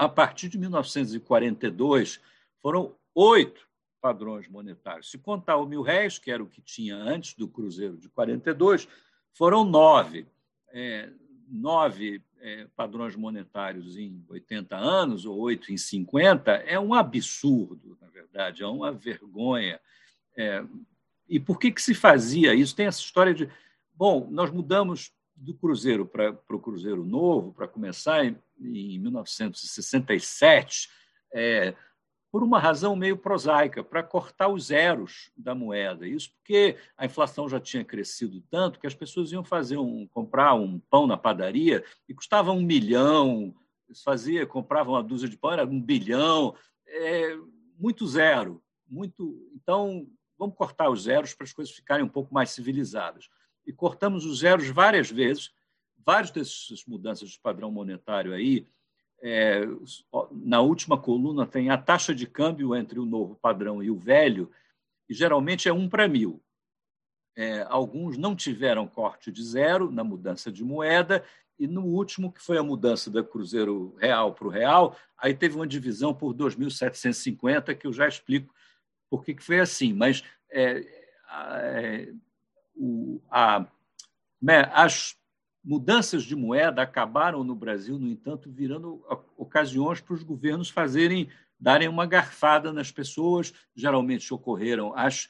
a 0.00 0.08
partir 0.08 0.48
de 0.48 0.56
1942, 0.56 2.22
foram 2.62 2.96
oito 3.14 3.68
padrões 4.00 4.48
monetários. 4.48 5.10
Se 5.10 5.18
contar 5.18 5.56
o 5.56 5.66
mil 5.66 5.82
réis, 5.82 6.18
que 6.18 6.30
era 6.30 6.42
o 6.42 6.48
que 6.48 6.60
tinha 6.60 6.96
antes 6.96 7.34
do 7.34 7.46
Cruzeiro 7.46 7.96
de 7.96 8.08
42, 8.08 8.88
foram 9.32 9.64
nove. 9.64 10.26
É, 10.72 11.10
nove 11.48 12.22
é, 12.40 12.66
padrões 12.74 13.14
monetários 13.16 13.96
em 13.96 14.24
80 14.28 14.76
anos, 14.76 15.26
ou 15.26 15.38
oito 15.38 15.72
em 15.72 15.76
50, 15.76 16.52
é 16.52 16.78
um 16.78 16.94
absurdo, 16.94 17.98
na 18.00 18.08
verdade, 18.08 18.62
é 18.62 18.66
uma 18.66 18.92
vergonha. 18.92 19.80
É, 20.36 20.64
e 21.28 21.38
por 21.38 21.58
que, 21.58 21.70
que 21.70 21.82
se 21.82 21.94
fazia 21.94 22.54
isso? 22.54 22.74
Tem 22.74 22.86
essa 22.86 23.00
história 23.00 23.34
de. 23.34 23.48
Bom, 23.94 24.28
nós 24.30 24.50
mudamos 24.50 25.12
do 25.36 25.54
Cruzeiro 25.54 26.06
para 26.06 26.36
o 26.48 26.58
Cruzeiro 26.58 27.04
Novo, 27.04 27.52
para 27.52 27.68
começar, 27.68 28.24
em, 28.24 28.36
em 28.60 28.98
1967, 28.98 30.88
é, 31.32 31.74
por 32.30 32.42
uma 32.44 32.60
razão 32.60 32.94
meio 32.94 33.16
prosaica, 33.16 33.82
para 33.82 34.02
cortar 34.02 34.48
os 34.48 34.66
zeros 34.66 35.32
da 35.36 35.54
moeda. 35.54 36.06
Isso 36.06 36.30
porque 36.32 36.76
a 36.96 37.04
inflação 37.04 37.48
já 37.48 37.58
tinha 37.58 37.84
crescido 37.84 38.40
tanto 38.48 38.78
que 38.78 38.86
as 38.86 38.94
pessoas 38.94 39.32
iam 39.32 39.42
fazer 39.42 39.78
um, 39.78 40.06
comprar 40.06 40.54
um 40.54 40.78
pão 40.78 41.06
na 41.06 41.16
padaria 41.16 41.84
e 42.08 42.14
custava 42.14 42.52
um 42.52 42.62
milhão, 42.62 43.54
fazia, 44.04 44.46
compravam 44.46 44.94
uma 44.94 45.02
dúzia 45.02 45.28
de 45.28 45.36
pão, 45.36 45.52
era 45.52 45.66
um 45.66 45.80
bilhão, 45.80 46.54
é, 46.86 47.36
muito 47.78 48.06
zero. 48.06 48.62
muito. 48.88 49.50
Então, 49.54 50.06
vamos 50.38 50.56
cortar 50.56 50.88
os 50.88 51.02
zeros 51.02 51.34
para 51.34 51.44
as 51.44 51.52
coisas 51.52 51.74
ficarem 51.74 52.04
um 52.04 52.08
pouco 52.08 52.32
mais 52.32 52.50
civilizadas 52.50 53.28
e 53.66 53.72
cortamos 53.72 54.24
os 54.24 54.38
zeros 54.40 54.68
várias 54.68 55.10
vezes. 55.10 55.50
Várias 56.02 56.30
dessas 56.30 56.84
mudanças 56.86 57.28
de 57.28 57.38
padrão 57.38 57.70
monetário 57.70 58.32
aí, 58.32 58.66
é, 59.22 59.62
na 60.32 60.60
última 60.60 60.98
coluna 60.98 61.46
tem 61.46 61.70
a 61.70 61.78
taxa 61.78 62.14
de 62.14 62.26
câmbio 62.26 62.74
entre 62.74 62.98
o 62.98 63.06
novo 63.06 63.36
padrão 63.36 63.82
e 63.82 63.90
o 63.90 63.96
velho, 63.96 64.50
e 65.08 65.14
geralmente 65.14 65.68
é 65.68 65.72
um 65.72 65.88
para 65.88 66.08
mil. 66.08 66.42
É, 67.36 67.62
alguns 67.68 68.16
não 68.16 68.34
tiveram 68.34 68.86
corte 68.86 69.30
de 69.30 69.42
zero 69.42 69.90
na 69.90 70.02
mudança 70.02 70.50
de 70.50 70.64
moeda, 70.64 71.24
e 71.58 71.66
no 71.66 71.84
último, 71.84 72.32
que 72.32 72.42
foi 72.42 72.56
a 72.56 72.62
mudança 72.62 73.10
da 73.10 73.22
Cruzeiro 73.22 73.94
Real 73.98 74.32
para 74.32 74.46
o 74.46 74.50
Real, 74.50 74.96
aí 75.18 75.34
teve 75.34 75.56
uma 75.56 75.66
divisão 75.66 76.14
por 76.14 76.34
2.750, 76.34 77.76
que 77.76 77.86
eu 77.86 77.92
já 77.92 78.08
explico 78.08 78.54
por 79.10 79.22
que 79.22 79.36
foi 79.38 79.60
assim. 79.60 79.92
Mas 79.92 80.24
é, 80.50 80.86
é, 81.30 82.12
o, 82.74 83.20
a, 83.30 83.66
né, 84.40 84.70
as 84.72 85.19
mudanças 85.62 86.22
de 86.24 86.34
moeda 86.34 86.82
acabaram 86.82 87.44
no 87.44 87.54
Brasil, 87.54 87.98
no 87.98 88.08
entanto, 88.08 88.50
virando 88.50 89.04
ocasiões 89.36 90.00
para 90.00 90.14
os 90.14 90.22
governos 90.22 90.70
fazerem, 90.70 91.28
darem 91.58 91.88
uma 91.88 92.06
garfada 92.06 92.72
nas 92.72 92.90
pessoas. 92.90 93.52
Geralmente 93.74 94.32
ocorreram 94.32 94.92
as 94.96 95.28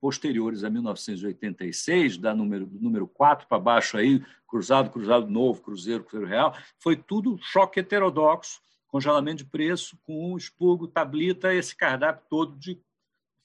posteriores 0.00 0.62
a 0.64 0.70
1986, 0.70 2.18
da 2.18 2.34
número, 2.34 2.68
número 2.72 3.06
4 3.08 3.46
para 3.48 3.58
baixo 3.58 3.96
aí, 3.96 4.22
cruzado, 4.46 4.90
cruzado 4.90 5.26
novo, 5.26 5.62
cruzeiro, 5.62 6.04
cruzeiro 6.04 6.26
real, 6.26 6.54
foi 6.78 6.96
tudo 6.96 7.38
choque 7.40 7.80
heterodoxo, 7.80 8.60
congelamento 8.88 9.44
de 9.44 9.50
preço, 9.50 9.96
com 10.02 10.36
expurgo, 10.36 10.88
tablita, 10.88 11.54
esse 11.54 11.74
cardápio 11.74 12.26
todo 12.28 12.58
de 12.58 12.78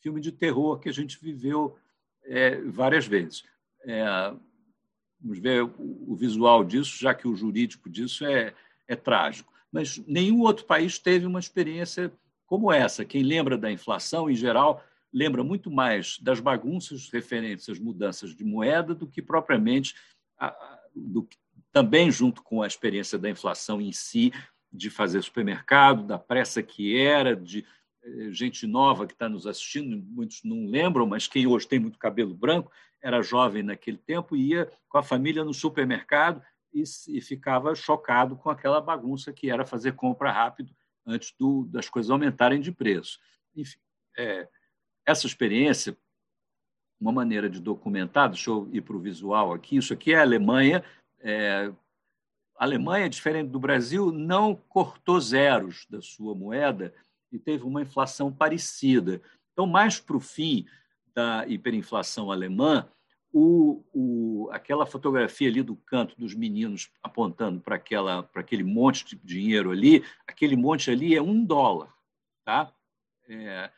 filme 0.02 0.20
de 0.20 0.32
terror 0.32 0.80
que 0.80 0.90
a 0.90 0.94
gente 0.94 1.18
viveu 1.22 1.78
é, 2.24 2.60
várias 2.62 3.08
vezes. 3.08 3.44
É, 3.84 4.34
vamos 5.26 5.40
ver 5.40 5.64
o, 5.64 6.16
visual 6.16 6.64
disso, 6.64 6.98
já 7.00 7.14
que 7.16 7.28
o 7.28 7.36
jurídico 7.36 7.90
disso 7.90 8.24
é, 8.26 8.54
é 8.88 8.96
trágico. 8.96 9.52
Mas 9.72 9.98
nenhum 10.08 10.42
outro 10.42 10.66
país 10.66 11.00
teve 11.00 11.26
uma 11.26 11.40
experiência 11.40 12.14
como 12.46 12.72
essa. 12.72 13.04
Quem 13.04 13.24
lembra 13.24 13.58
da 13.58 13.72
inflação, 13.72 14.30
em 14.30 14.36
geral, 14.36 14.84
lembra 15.12 15.44
muito 15.44 15.72
mais 15.72 16.20
das 16.20 16.40
bagunças 16.40 17.10
referentes 17.12 17.68
às 17.68 17.80
mudanças 17.80 18.36
de 18.36 18.44
moeda 18.44 18.94
do 18.94 19.08
que 19.08 19.20
propriamente 19.20 19.96
a, 20.38 20.80
do, 20.96 21.28
também 21.72 22.12
junto 22.12 22.44
com 22.44 22.62
a 22.62 22.68
experiência 22.68 23.18
da 23.18 23.30
inflação 23.30 23.82
em 23.82 23.92
si, 23.92 24.32
de 24.72 24.92
fazer 24.92 25.24
supermercado, 25.24 26.06
da 26.06 26.20
pressa 26.20 26.62
que 26.62 26.96
era, 26.96 27.36
de 27.36 27.66
eh, 28.04 28.32
gente 28.32 28.68
nova 28.68 29.08
que 29.08 29.14
está 29.14 29.28
nos 29.28 29.48
assistindo, 29.48 30.06
muitos 30.08 30.42
não 30.44 30.68
lembram, 30.68 31.08
mas 31.08 31.28
quem 31.28 31.48
hoje 31.48 31.68
tem 31.68 31.80
muito 31.80 31.98
cabelo 31.98 32.34
branco 32.34 32.72
era 33.06 33.22
jovem 33.22 33.62
naquele 33.62 34.00
tempo 34.00 34.36
ia 34.36 34.68
com 34.90 34.98
a 34.98 35.04
família 35.04 35.44
no 35.44 35.54
supermercado 35.54 36.42
e, 36.74 36.84
e 37.10 37.22
ficava 37.22 37.76
chocado 37.76 38.36
com 38.36 38.50
aquela 38.50 38.82
bagunça 38.82 39.32
que 39.32 39.52
era 39.52 39.64
fazer 39.64 39.92
compra 39.92 40.32
rápido 40.32 40.76
antes 41.06 41.32
do, 41.38 41.66
das 41.66 41.88
coisas 41.88 42.10
aumentarem 42.10 42.60
de 42.60 42.72
preço. 42.72 43.20
Enfim, 43.56 43.78
é, 44.18 44.50
essa 45.06 45.28
experiência, 45.28 45.96
uma 47.00 47.12
maneira 47.12 47.48
de 47.48 47.62
documentar, 47.62 48.28
deixa 48.28 48.50
eu 48.50 48.68
ir 48.72 48.82
para 48.82 48.96
o 48.96 49.00
visual 49.00 49.54
aqui, 49.54 49.78
isso 49.78 49.94
aqui 49.94 50.12
é 50.12 50.18
a 50.18 50.22
Alemanha. 50.22 50.84
É, 51.20 51.72
a 52.58 52.64
Alemanha, 52.64 53.08
diferente 53.08 53.50
do 53.50 53.60
Brasil, 53.60 54.12
não 54.12 54.56
cortou 54.56 55.22
zeros 55.22 55.86
da 55.92 56.02
sua 56.02 56.34
moeda 56.34 56.92
e 57.32 57.38
teve 57.38 57.66
uma 57.66 57.84
inflação 57.84 58.34
parecida. 58.34 59.22
Então, 59.54 59.68
mais 59.68 60.00
para 60.00 60.18
o 60.18 60.20
fim 60.20 60.66
da 61.14 61.48
hiperinflação 61.48 62.32
alemã, 62.32 62.90
o, 63.38 63.84
o, 63.94 64.50
aquela 64.54 64.86
fotografia 64.86 65.50
ali 65.50 65.62
do 65.62 65.76
canto 65.76 66.18
dos 66.18 66.34
meninos 66.34 66.90
apontando 67.04 67.60
para 67.60 67.76
aquele 67.76 68.64
monte 68.64 69.04
de 69.14 69.22
dinheiro 69.22 69.72
ali, 69.72 70.06
aquele 70.26 70.56
monte 70.56 70.90
ali 70.90 71.18
é 71.18 71.22
um 71.22 71.44
dólar. 71.44 71.94
Tá? 72.46 72.72
É, 73.28 73.70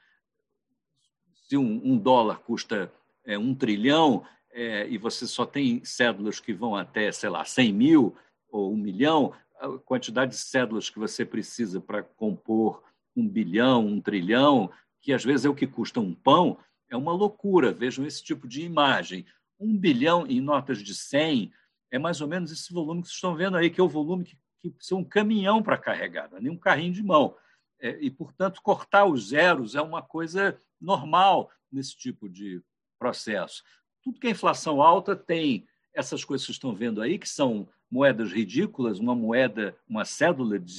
se 1.34 1.58
um, 1.58 1.82
um 1.84 1.98
dólar 1.98 2.38
custa 2.42 2.94
é, 3.26 3.36
um 3.36 3.56
trilhão 3.56 4.24
é, 4.52 4.88
e 4.88 4.96
você 4.96 5.26
só 5.26 5.44
tem 5.44 5.84
cédulas 5.84 6.40
que 6.40 6.54
vão 6.54 6.76
até, 6.76 7.12
sei 7.12 7.30
lá, 7.30 7.44
100 7.44 7.74
mil 7.74 8.16
ou 8.52 8.72
um 8.72 8.78
milhão, 8.78 9.34
a 9.60 9.70
quantidade 9.80 10.34
de 10.34 10.38
cédulas 10.38 10.88
que 10.88 11.00
você 11.00 11.26
precisa 11.26 11.82
para 11.82 12.04
compor 12.04 12.84
um 13.16 13.28
bilhão, 13.28 13.88
um 13.88 14.00
trilhão, 14.00 14.70
que 15.02 15.12
às 15.12 15.26
vezes 15.26 15.46
é 15.48 15.50
o 15.50 15.56
que 15.56 15.66
custa 15.66 16.00
um 16.00 16.14
pão, 16.14 16.60
é 16.92 16.96
uma 16.96 17.12
loucura. 17.12 17.74
Vejam 17.74 18.06
esse 18.06 18.24
tipo 18.24 18.48
de 18.48 18.62
imagem. 18.62 19.26
Um 19.60 19.78
bilhão 19.78 20.26
em 20.28 20.40
notas 20.40 20.80
de 20.80 20.94
100 20.94 21.52
é 21.92 21.98
mais 21.98 22.22
ou 22.22 22.28
menos 22.28 22.52
esse 22.52 22.72
volume 22.72 23.02
que 23.02 23.08
vocês 23.08 23.16
estão 23.16 23.36
vendo 23.36 23.58
aí, 23.58 23.70
que 23.70 23.80
é 23.80 23.84
o 23.84 23.90
volume 23.90 24.24
que, 24.24 24.38
que 24.60 24.70
precisa 24.70 24.96
um 24.96 25.04
caminhão 25.04 25.64
para 25.64 25.78
carregar, 25.78 26.30
nem 26.40 26.52
um 26.52 26.58
carrinho 26.58 26.94
de 26.94 27.04
mão. 27.04 27.36
É, 27.80 27.98
e, 28.02 28.10
portanto, 28.10 28.62
cortar 28.62 29.06
os 29.06 29.30
zeros 29.30 29.76
é 29.76 29.82
uma 29.82 30.02
coisa 30.02 30.60
normal 30.80 31.52
nesse 31.72 31.96
tipo 31.96 32.28
de 32.30 32.62
processo. 33.00 33.64
Tudo 34.04 34.20
que 34.20 34.28
é 34.28 34.32
inflação 34.32 34.82
alta 34.82 35.16
tem 35.16 35.68
essas 35.94 36.24
coisas 36.24 36.46
que 36.46 36.52
estão 36.52 36.74
vendo 36.74 37.02
aí, 37.02 37.18
que 37.18 37.30
são 37.30 37.68
moedas 37.90 38.32
ridículas, 38.32 39.00
uma 39.00 39.16
moeda, 39.16 39.78
uma 39.88 40.06
cédula 40.06 40.60
de 40.60 40.78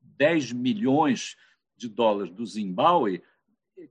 10 0.00 0.52
milhões 0.52 1.36
de 1.76 1.88
dólares 1.88 2.32
do 2.32 2.44
Zimbábue. 2.44 3.22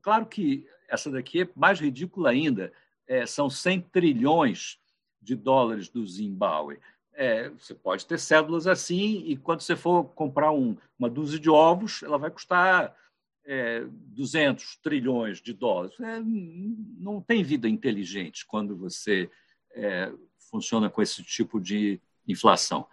Claro 0.02 0.25
que 0.25 0.67
essa 0.88 1.10
daqui 1.10 1.41
é 1.41 1.49
mais 1.56 1.80
ridícula 1.80 2.30
ainda, 2.30 2.71
é, 3.10 3.26
são 3.26 3.50
100 3.50 3.82
trilhões 3.91 4.80
de 5.19 5.36
dólares 5.36 5.89
do 5.89 6.06
Zimbábue. 6.06 6.80
É, 7.13 7.50
você 7.50 7.74
pode 7.74 8.06
ter 8.06 8.19
cédulas 8.19 8.67
assim, 8.67 9.24
e 9.26 9.36
quando 9.36 9.62
você 9.62 9.76
for 9.76 10.06
comprar 10.06 10.52
um, 10.52 10.78
uma 10.98 11.10
dúzia 11.10 11.39
de 11.39 11.50
ovos, 11.50 12.04
ela 12.04 12.19
vai 12.19 12.30
custar 12.30 12.95
é, 13.43 13.84
200 13.89 14.78
trilhões 14.78 15.41
de 15.41 15.54
dólares. 15.54 16.00
É, 16.00 16.22
não 16.22 17.19
tem 17.19 17.43
vida 17.43 17.67
inteligente 17.67 18.45
quando 18.45 18.78
você 18.78 19.30
é, 19.74 20.13
funciona 20.50 20.89
com 20.89 21.02
esse 21.02 21.24
tipo 21.24 21.60
de 21.60 22.00
inflação. 22.28 22.88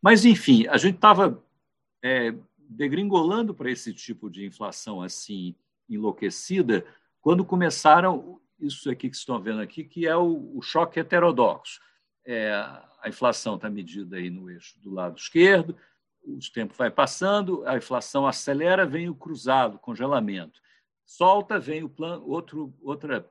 Mas, 0.00 0.26
enfim, 0.26 0.66
a 0.68 0.76
gente 0.76 0.96
estava 0.96 1.42
é, 2.04 2.34
degringolando 2.58 3.54
para 3.54 3.70
esse 3.70 3.94
tipo 3.94 4.30
de 4.30 4.44
inflação 4.44 5.00
assim 5.00 5.54
enlouquecida 5.88 6.84
quando 7.20 7.44
começaram 7.44 8.38
isso 8.60 8.90
aqui 8.90 9.08
que 9.08 9.16
estão 9.16 9.40
vendo 9.40 9.60
aqui, 9.60 9.84
que 9.84 10.06
é 10.06 10.16
o, 10.16 10.56
o 10.56 10.62
choque 10.62 11.00
heterodoxo. 11.00 11.80
É, 12.24 12.52
a 12.52 13.08
inflação 13.08 13.56
está 13.56 13.70
medida 13.70 14.16
aí 14.16 14.28
no 14.28 14.50
eixo 14.50 14.78
do 14.80 14.92
lado 14.92 15.16
esquerdo, 15.16 15.76
o 16.22 16.38
tempo 16.52 16.74
vai 16.74 16.90
passando, 16.90 17.66
a 17.66 17.76
inflação 17.76 18.26
acelera, 18.26 18.84
vem 18.84 19.08
o 19.08 19.14
cruzado, 19.14 19.78
congelamento. 19.78 20.60
Solta, 21.06 21.58
vem 21.58 21.82
o 21.82 21.88
plano, 21.88 22.28
outro, 22.28 22.74
outra, 22.82 23.26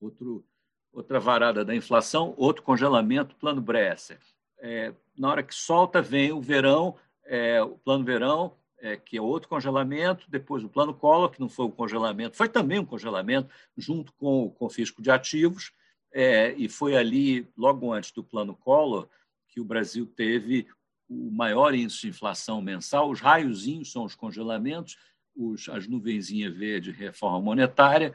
outro, 0.00 0.46
outra 0.92 1.18
varada 1.18 1.64
da 1.64 1.74
inflação, 1.74 2.34
outro 2.36 2.62
congelamento, 2.62 3.34
plano 3.36 3.60
Bresser. 3.60 4.20
É, 4.58 4.94
na 5.18 5.30
hora 5.30 5.42
que 5.42 5.54
solta, 5.54 6.00
vem 6.00 6.32
o 6.32 6.40
verão, 6.40 6.96
é, 7.24 7.60
o 7.62 7.76
plano 7.78 8.04
verão, 8.04 8.56
é, 8.84 8.98
que 8.98 9.16
é 9.16 9.22
outro 9.22 9.48
congelamento, 9.48 10.26
depois 10.28 10.62
o 10.62 10.68
plano 10.68 10.92
Collor, 10.92 11.30
que 11.30 11.40
não 11.40 11.48
foi 11.48 11.64
um 11.64 11.70
congelamento, 11.70 12.36
foi 12.36 12.50
também 12.50 12.78
um 12.78 12.84
congelamento, 12.84 13.48
junto 13.74 14.12
com 14.12 14.44
o 14.44 14.50
confisco 14.50 15.00
de 15.00 15.10
ativos, 15.10 15.72
é, 16.12 16.52
e 16.52 16.68
foi 16.68 16.94
ali, 16.94 17.48
logo 17.56 17.90
antes 17.90 18.12
do 18.12 18.22
plano 18.22 18.54
Collor, 18.54 19.08
que 19.48 19.58
o 19.58 19.64
Brasil 19.64 20.04
teve 20.04 20.68
o 21.08 21.30
maior 21.30 21.74
índice 21.74 22.02
de 22.02 22.08
inflação 22.08 22.60
mensal, 22.60 23.10
os 23.10 23.20
raiozinhos 23.20 23.90
são 23.90 24.04
os 24.04 24.14
congelamentos, 24.14 24.98
os, 25.34 25.66
as 25.70 25.88
nuvenzinhas 25.88 26.54
verde, 26.54 26.90
reforma 26.90 27.40
monetária, 27.40 28.14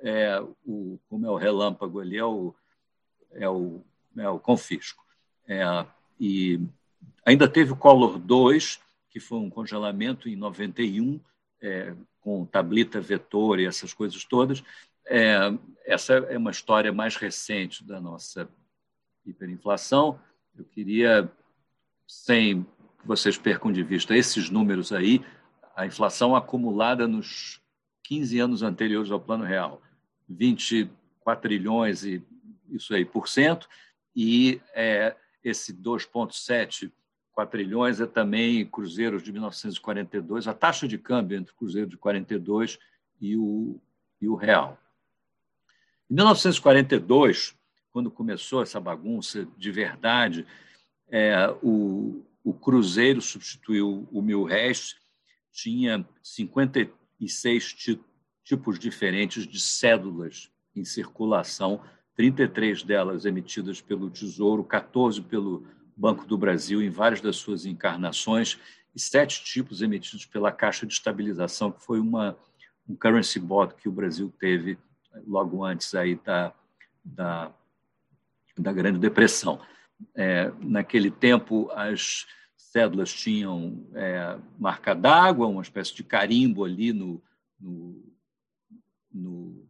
é, 0.00 0.40
o, 0.66 0.98
como 1.08 1.26
é 1.26 1.30
o 1.30 1.36
relâmpago 1.36 2.00
ali, 2.00 2.16
é 2.16 2.24
o, 2.24 2.52
é 3.30 3.48
o, 3.48 3.80
é 4.16 4.28
o 4.28 4.40
confisco. 4.40 5.04
É, 5.46 5.62
e 6.18 6.60
ainda 7.24 7.48
teve 7.48 7.72
o 7.72 7.76
Collor 7.76 8.18
2, 8.18 8.80
que 9.10 9.20
foi 9.20 9.38
um 9.38 9.50
congelamento 9.50 10.28
em 10.28 10.36
91, 10.36 11.20
é, 11.60 11.94
com 12.20 12.44
tablita 12.44 13.00
vetor 13.00 13.58
e 13.58 13.66
essas 13.66 13.92
coisas 13.92 14.24
todas. 14.24 14.62
É, 15.06 15.38
essa 15.86 16.14
é 16.14 16.36
uma 16.36 16.50
história 16.50 16.92
mais 16.92 17.16
recente 17.16 17.84
da 17.84 18.00
nossa 18.00 18.48
hiperinflação. 19.24 20.20
Eu 20.56 20.64
queria 20.64 21.30
sem 22.06 22.62
que 22.62 23.06
vocês 23.06 23.36
percam 23.38 23.70
de 23.70 23.82
vista 23.82 24.16
esses 24.16 24.50
números 24.50 24.92
aí, 24.92 25.24
a 25.76 25.86
inflação 25.86 26.34
acumulada 26.34 27.06
nos 27.06 27.60
15 28.04 28.38
anos 28.40 28.62
anteriores 28.62 29.10
ao 29.10 29.20
Plano 29.20 29.44
Real, 29.44 29.80
24 30.28 31.42
trilhões 31.42 32.04
e 32.04 32.22
isso 32.70 32.94
aí 32.94 33.04
por 33.04 33.28
cento, 33.28 33.68
e 34.16 34.60
é, 34.74 35.14
esse 35.44 35.72
2,7 35.72 36.90
quatrilhões 37.38 38.00
é 38.00 38.06
também 38.06 38.66
cruzeiros 38.66 39.22
de 39.22 39.30
1942, 39.30 40.48
a 40.48 40.52
taxa 40.52 40.88
de 40.88 40.98
câmbio 40.98 41.38
entre 41.38 41.52
o 41.52 41.56
cruzeiro 41.56 41.88
de 41.88 41.96
42 41.96 42.80
e 43.20 43.36
o, 43.36 43.80
e 44.20 44.26
o 44.26 44.34
real. 44.34 44.76
Em 46.10 46.14
1942, 46.14 47.54
quando 47.92 48.10
começou 48.10 48.60
essa 48.60 48.80
bagunça 48.80 49.46
de 49.56 49.70
verdade, 49.70 50.44
é, 51.08 51.48
o, 51.62 52.24
o 52.42 52.52
Cruzeiro 52.52 53.22
substituiu 53.22 54.08
o 54.10 54.20
Mil 54.20 54.42
Réis, 54.42 54.96
tinha 55.52 56.04
56 56.20 57.72
tipos 58.42 58.80
diferentes 58.80 59.46
de 59.46 59.60
cédulas 59.60 60.50
em 60.74 60.84
circulação, 60.84 61.80
33 62.16 62.82
delas 62.82 63.24
emitidas 63.24 63.80
pelo 63.80 64.10
Tesouro, 64.10 64.64
14 64.64 65.22
pelo 65.22 65.64
Banco 65.98 66.24
do 66.24 66.38
Brasil 66.38 66.80
em 66.80 66.88
várias 66.88 67.20
das 67.20 67.36
suas 67.36 67.66
encarnações 67.66 68.56
e 68.94 69.00
sete 69.00 69.44
tipos 69.44 69.82
emitidos 69.82 70.24
pela 70.24 70.52
Caixa 70.52 70.86
de 70.86 70.92
Estabilização, 70.92 71.72
que 71.72 71.84
foi 71.84 71.98
uma, 71.98 72.38
um 72.88 72.94
currency 72.94 73.40
bond 73.40 73.74
que 73.74 73.88
o 73.88 73.92
Brasil 73.92 74.32
teve 74.38 74.78
logo 75.26 75.64
antes 75.64 75.96
aí 75.96 76.14
da, 76.14 76.54
da, 77.04 77.52
da 78.56 78.72
Grande 78.72 79.00
Depressão. 79.00 79.60
É, 80.14 80.52
naquele 80.60 81.10
tempo, 81.10 81.68
as 81.72 82.26
cédulas 82.56 83.12
tinham 83.12 83.84
é, 83.94 84.38
marca 84.56 84.94
d'água, 84.94 85.48
uma 85.48 85.62
espécie 85.62 85.92
de 85.96 86.04
carimbo 86.04 86.64
ali 86.64 86.92
no, 86.92 87.20
no, 87.58 88.04
no, 89.12 89.68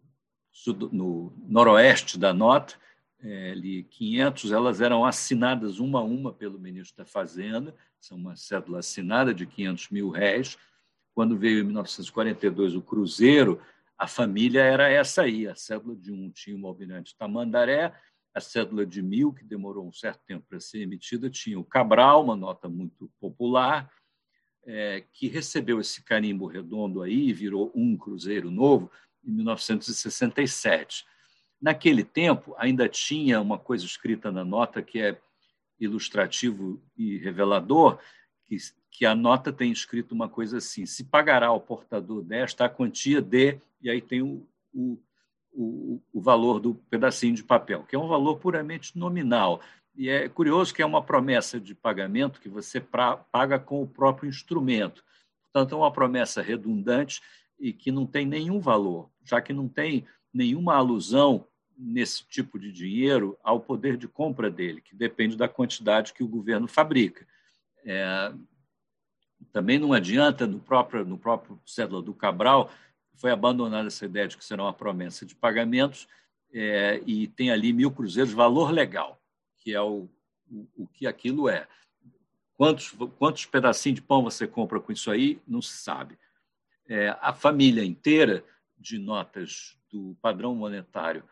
no 0.93 1.33
noroeste 1.49 2.19
da 2.19 2.35
nota, 2.35 2.77
é, 3.21 3.51
ali 3.51 3.85
500, 3.85 4.53
elas 4.53 4.81
eram 4.81 5.05
assinadas 5.05 5.79
uma 5.79 6.01
a 6.01 6.05
uma 6.05 6.33
pelo 6.33 6.59
ministro 6.59 6.99
da 6.99 7.05
Fazenda, 7.05 7.75
são 8.01 8.17
uma 8.17 8.37
cédula 8.37 8.79
assinada 8.79 9.35
de 9.35 9.47
500 9.47 9.91
mil 9.91 10.11
réis. 10.11 10.57
Quando 11.15 11.37
veio 11.37 11.61
em 11.61 11.65
1942 11.65 12.77
o 12.77 12.83
Cruzeiro, 12.83 13.61
a 13.97 14.07
família 14.07 14.63
era 14.63 14.89
essa 14.89 15.23
aí, 15.23 15.49
a 15.49 15.57
cédula 15.57 15.97
de 15.97 16.13
um 16.13 16.31
tinha 16.31 16.57
o 16.57 16.67
almirante 16.67 17.17
Tamandaré, 17.17 17.93
a 18.33 18.41
cédula 18.41 18.87
de 18.87 19.03
mil, 19.03 19.33
que 19.33 19.45
demorou 19.45 19.87
um 19.87 19.93
certo 19.93 20.21
tempo 20.25 20.47
para 20.49 20.61
ser 20.61 20.81
emitida, 20.81 21.29
tinha 21.29 21.59
o 21.59 21.65
Cabral, 21.65 22.23
uma 22.23 22.37
nota 22.37 22.69
muito 22.69 23.11
popular, 23.19 23.91
é, 24.65 25.03
que 25.13 25.27
recebeu 25.27 25.81
esse 25.81 26.05
carimbo 26.05 26.47
redondo 26.47 27.03
aí 27.03 27.29
e 27.29 27.33
virou 27.33 27.73
um 27.75 27.97
cruzeiro 27.97 28.51
novo 28.51 28.91
em 29.25 29.33
1967. 29.33 31.05
Naquele 31.61 32.05
tempo, 32.05 32.55
ainda 32.57 32.89
tinha 32.89 33.41
uma 33.41 33.59
coisa 33.59 33.85
escrita 33.85 34.31
na 34.31 34.45
nota 34.45 34.83
que 34.83 35.01
é 35.01 35.21
ilustrativo 35.79 36.81
e 36.97 37.19
revelador, 37.19 37.99
que, 38.45 38.57
que 38.91 39.05
a 39.05 39.15
nota 39.15 39.53
tem 39.53 39.71
escrito 39.71 40.13
uma 40.13 40.29
coisa 40.29 40.59
assim: 40.59 40.87
se 40.87 41.05
pagará 41.05 41.49
ao 41.49 41.61
portador 41.61 42.23
desta 42.23 42.65
a 42.65 42.69
quantia 42.69 43.21
de, 43.21 43.61
e 43.81 43.91
aí 43.91 44.01
tem 44.01 44.23
o, 44.23 44.47
o, 44.73 44.99
o, 45.53 46.03
o 46.13 46.21
valor 46.21 46.61
do 46.61 46.75
pedacinho 46.75 47.35
de 47.35 47.43
papel, 47.43 47.85
que 47.85 47.97
é 47.97 47.99
um 47.99 48.09
valor 48.09 48.39
puramente 48.39 48.97
nominal. 48.97 49.61
E 49.97 50.09
é 50.09 50.29
curioso 50.29 50.73
que 50.73 50.81
é 50.81 50.87
uma 50.87 51.03
promessa 51.03 51.59
de 51.59 51.75
pagamento 51.75 52.41
que 52.41 52.49
você 52.49 52.81
pra, 52.81 53.17
paga 53.17 53.59
com 53.59 53.83
o 53.83 53.87
próprio 53.87 54.29
instrumento. 54.29 55.05
Portanto, 55.43 55.75
é 55.75 55.79
uma 55.79 55.93
promessa 55.93 56.41
redundante 56.41 57.21
e 57.59 57.73
que 57.73 57.91
não 57.91 58.07
tem 58.07 58.25
nenhum 58.25 58.61
valor, 58.61 59.11
já 59.25 59.41
que 59.41 59.53
não 59.53 59.69
tem 59.69 60.07
nenhuma 60.33 60.75
alusão 60.75 61.47
nesse 61.77 62.27
tipo 62.27 62.59
de 62.59 62.73
dinheiro 62.73 63.39
ao 63.43 63.61
poder 63.61 63.97
de 63.97 64.09
compra 64.09 64.51
dele, 64.51 64.81
que 64.81 64.97
depende 64.97 65.37
da 65.37 65.49
quantidade 65.49 66.13
que 66.13 66.25
o 66.25 66.29
governo 66.29 66.67
fabrica. 66.67 67.27
É, 67.85 68.33
também 69.53 69.79
não 69.79 69.93
adianta, 69.93 70.47
no 70.47 70.59
próprio, 70.59 71.05
no 71.05 71.17
próprio 71.17 71.61
cédula 71.65 72.03
do 72.03 72.13
Cabral, 72.13 72.71
foi 73.15 73.31
abandonada 73.31 73.89
essa 73.89 74.05
ideia 74.05 74.29
de 74.29 74.37
que 74.37 74.45
será 74.45 74.65
uma 74.65 74.73
promessa 74.73 75.25
de 75.25 75.35
pagamentos, 75.35 76.09
é, 76.53 77.03
e 77.07 77.27
tem 77.29 77.51
ali 77.51 77.73
mil 77.73 77.91
cruzeiros, 77.91 78.33
valor 78.33 78.71
legal, 78.71 79.21
que 79.59 79.75
é 79.75 79.81
o, 79.81 80.09
o, 80.51 80.67
o 80.77 80.87
que 80.87 81.07
aquilo 81.07 81.49
é. 81.49 81.69
Quantos, 82.57 82.91
quantos 83.19 83.47
pedacinhos 83.47 83.97
de 83.97 84.03
pão 84.03 84.23
você 84.23 84.47
compra 84.47 84.81
com 84.81 84.91
isso 84.91 85.11
aí, 85.11 85.41
não 85.47 85.63
se 85.63 85.75
sabe. 85.75 86.19
É, 86.89 87.17
a 87.21 87.33
família 87.33 87.85
inteira 87.85 88.45
de 88.79 88.99
notas 88.99 89.77
do 89.91 90.17
padrão 90.21 90.55
monetário 90.55 91.25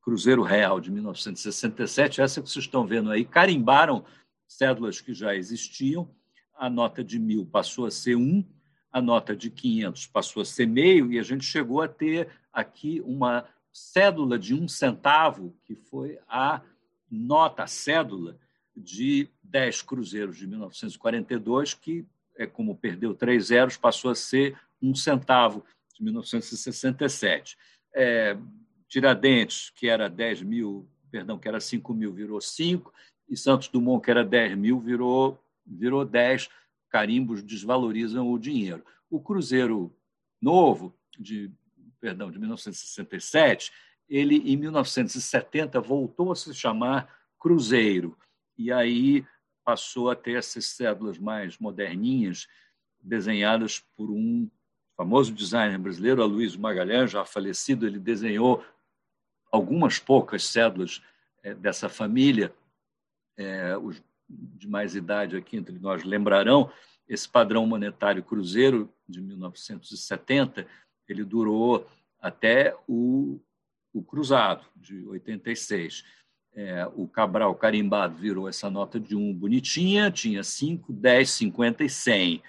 Cruzeiro 0.00 0.42
Real 0.42 0.80
de 0.80 0.90
1967, 0.90 2.20
essa 2.20 2.40
que 2.40 2.48
vocês 2.48 2.64
estão 2.64 2.86
vendo 2.86 3.10
aí, 3.10 3.24
carimbaram 3.24 4.04
cédulas 4.46 5.00
que 5.00 5.12
já 5.12 5.34
existiam. 5.34 6.08
A 6.54 6.70
nota 6.70 7.02
de 7.02 7.18
mil 7.18 7.44
passou 7.44 7.86
a 7.86 7.90
ser 7.90 8.16
um, 8.16 8.44
a 8.92 9.02
nota 9.02 9.36
de 9.36 9.50
500 9.50 10.06
passou 10.06 10.40
a 10.40 10.44
ser 10.44 10.66
meio, 10.66 11.12
e 11.12 11.18
a 11.18 11.22
gente 11.22 11.44
chegou 11.44 11.82
a 11.82 11.88
ter 11.88 12.28
aqui 12.52 13.02
uma 13.04 13.46
cédula 13.72 14.38
de 14.38 14.54
um 14.54 14.66
centavo, 14.66 15.54
que 15.64 15.74
foi 15.74 16.18
a 16.26 16.62
nota, 17.10 17.64
a 17.64 17.66
cédula 17.66 18.38
de 18.74 19.28
10 19.42 19.82
cruzeiros 19.82 20.36
de 20.36 20.46
1942, 20.46 21.74
que, 21.74 22.06
é 22.36 22.46
como 22.46 22.76
perdeu 22.76 23.14
três 23.14 23.46
zeros, 23.46 23.76
passou 23.76 24.10
a 24.10 24.14
ser 24.14 24.58
um 24.80 24.94
centavo 24.94 25.64
de 25.96 26.04
1967. 26.04 27.56
É, 27.94 28.36
Tiradentes, 28.88 29.70
que 29.70 29.88
era 29.88 30.08
10 30.08 30.42
mil, 30.42 30.88
perdão, 31.10 31.38
que 31.38 31.48
era 31.48 31.60
5 31.60 31.92
mil, 31.94 32.12
virou 32.12 32.40
5, 32.40 32.92
e 33.28 33.36
Santos 33.36 33.68
Dumont, 33.68 34.04
que 34.04 34.10
era 34.10 34.24
10 34.24 34.56
mil, 34.56 34.78
virou, 34.78 35.42
virou 35.66 36.04
10. 36.04 36.48
Carimbos 36.88 37.42
desvalorizam 37.42 38.30
o 38.30 38.38
dinheiro. 38.38 38.84
O 39.10 39.20
Cruzeiro 39.20 39.94
Novo, 40.40 40.94
de, 41.18 41.50
perdão, 42.00 42.30
de 42.30 42.38
1967, 42.38 43.72
ele, 44.08 44.36
em 44.36 44.56
1970, 44.56 45.80
voltou 45.80 46.30
a 46.30 46.36
se 46.36 46.54
chamar 46.54 47.12
Cruzeiro. 47.38 48.16
E 48.56 48.70
aí 48.70 49.24
passou 49.64 50.10
a 50.10 50.14
ter 50.14 50.38
essas 50.38 50.66
cédulas 50.66 51.18
mais 51.18 51.58
moderninhas, 51.58 52.46
desenhadas 53.00 53.80
por 53.96 54.10
um 54.10 54.48
famoso 54.96 55.32
designer 55.32 55.78
brasileiro, 55.78 56.22
Aloysio 56.22 56.60
Magalhães, 56.60 57.10
já 57.10 57.24
falecido. 57.24 57.86
Ele 57.86 57.98
desenhou 57.98 58.64
algumas 59.52 59.98
poucas 59.98 60.44
cédulas 60.44 61.02
é, 61.42 61.54
dessa 61.54 61.88
família, 61.88 62.52
é, 63.36 63.76
os 63.76 64.02
de 64.28 64.68
mais 64.68 64.94
idade 64.94 65.36
aqui 65.36 65.56
entre 65.56 65.78
nós 65.78 66.02
lembrarão, 66.02 66.70
esse 67.08 67.28
padrão 67.28 67.66
monetário 67.66 68.22
cruzeiro 68.22 68.92
de 69.08 69.20
1970, 69.20 70.66
ele 71.08 71.24
durou 71.24 71.86
até 72.20 72.76
o, 72.88 73.40
o 73.92 74.02
cruzado, 74.02 74.66
de 74.74 75.06
86. 75.06 76.04
É, 76.54 76.86
o 76.96 77.06
Cabral 77.06 77.54
carimbado 77.54 78.16
virou 78.16 78.48
essa 78.48 78.68
nota 78.68 78.98
de 78.98 79.14
um 79.14 79.32
bonitinha, 79.32 80.10
tinha 80.10 80.42
5, 80.42 80.92
10, 80.92 81.30
50 81.30 81.84
e 81.84 81.88
100. 81.88 82.42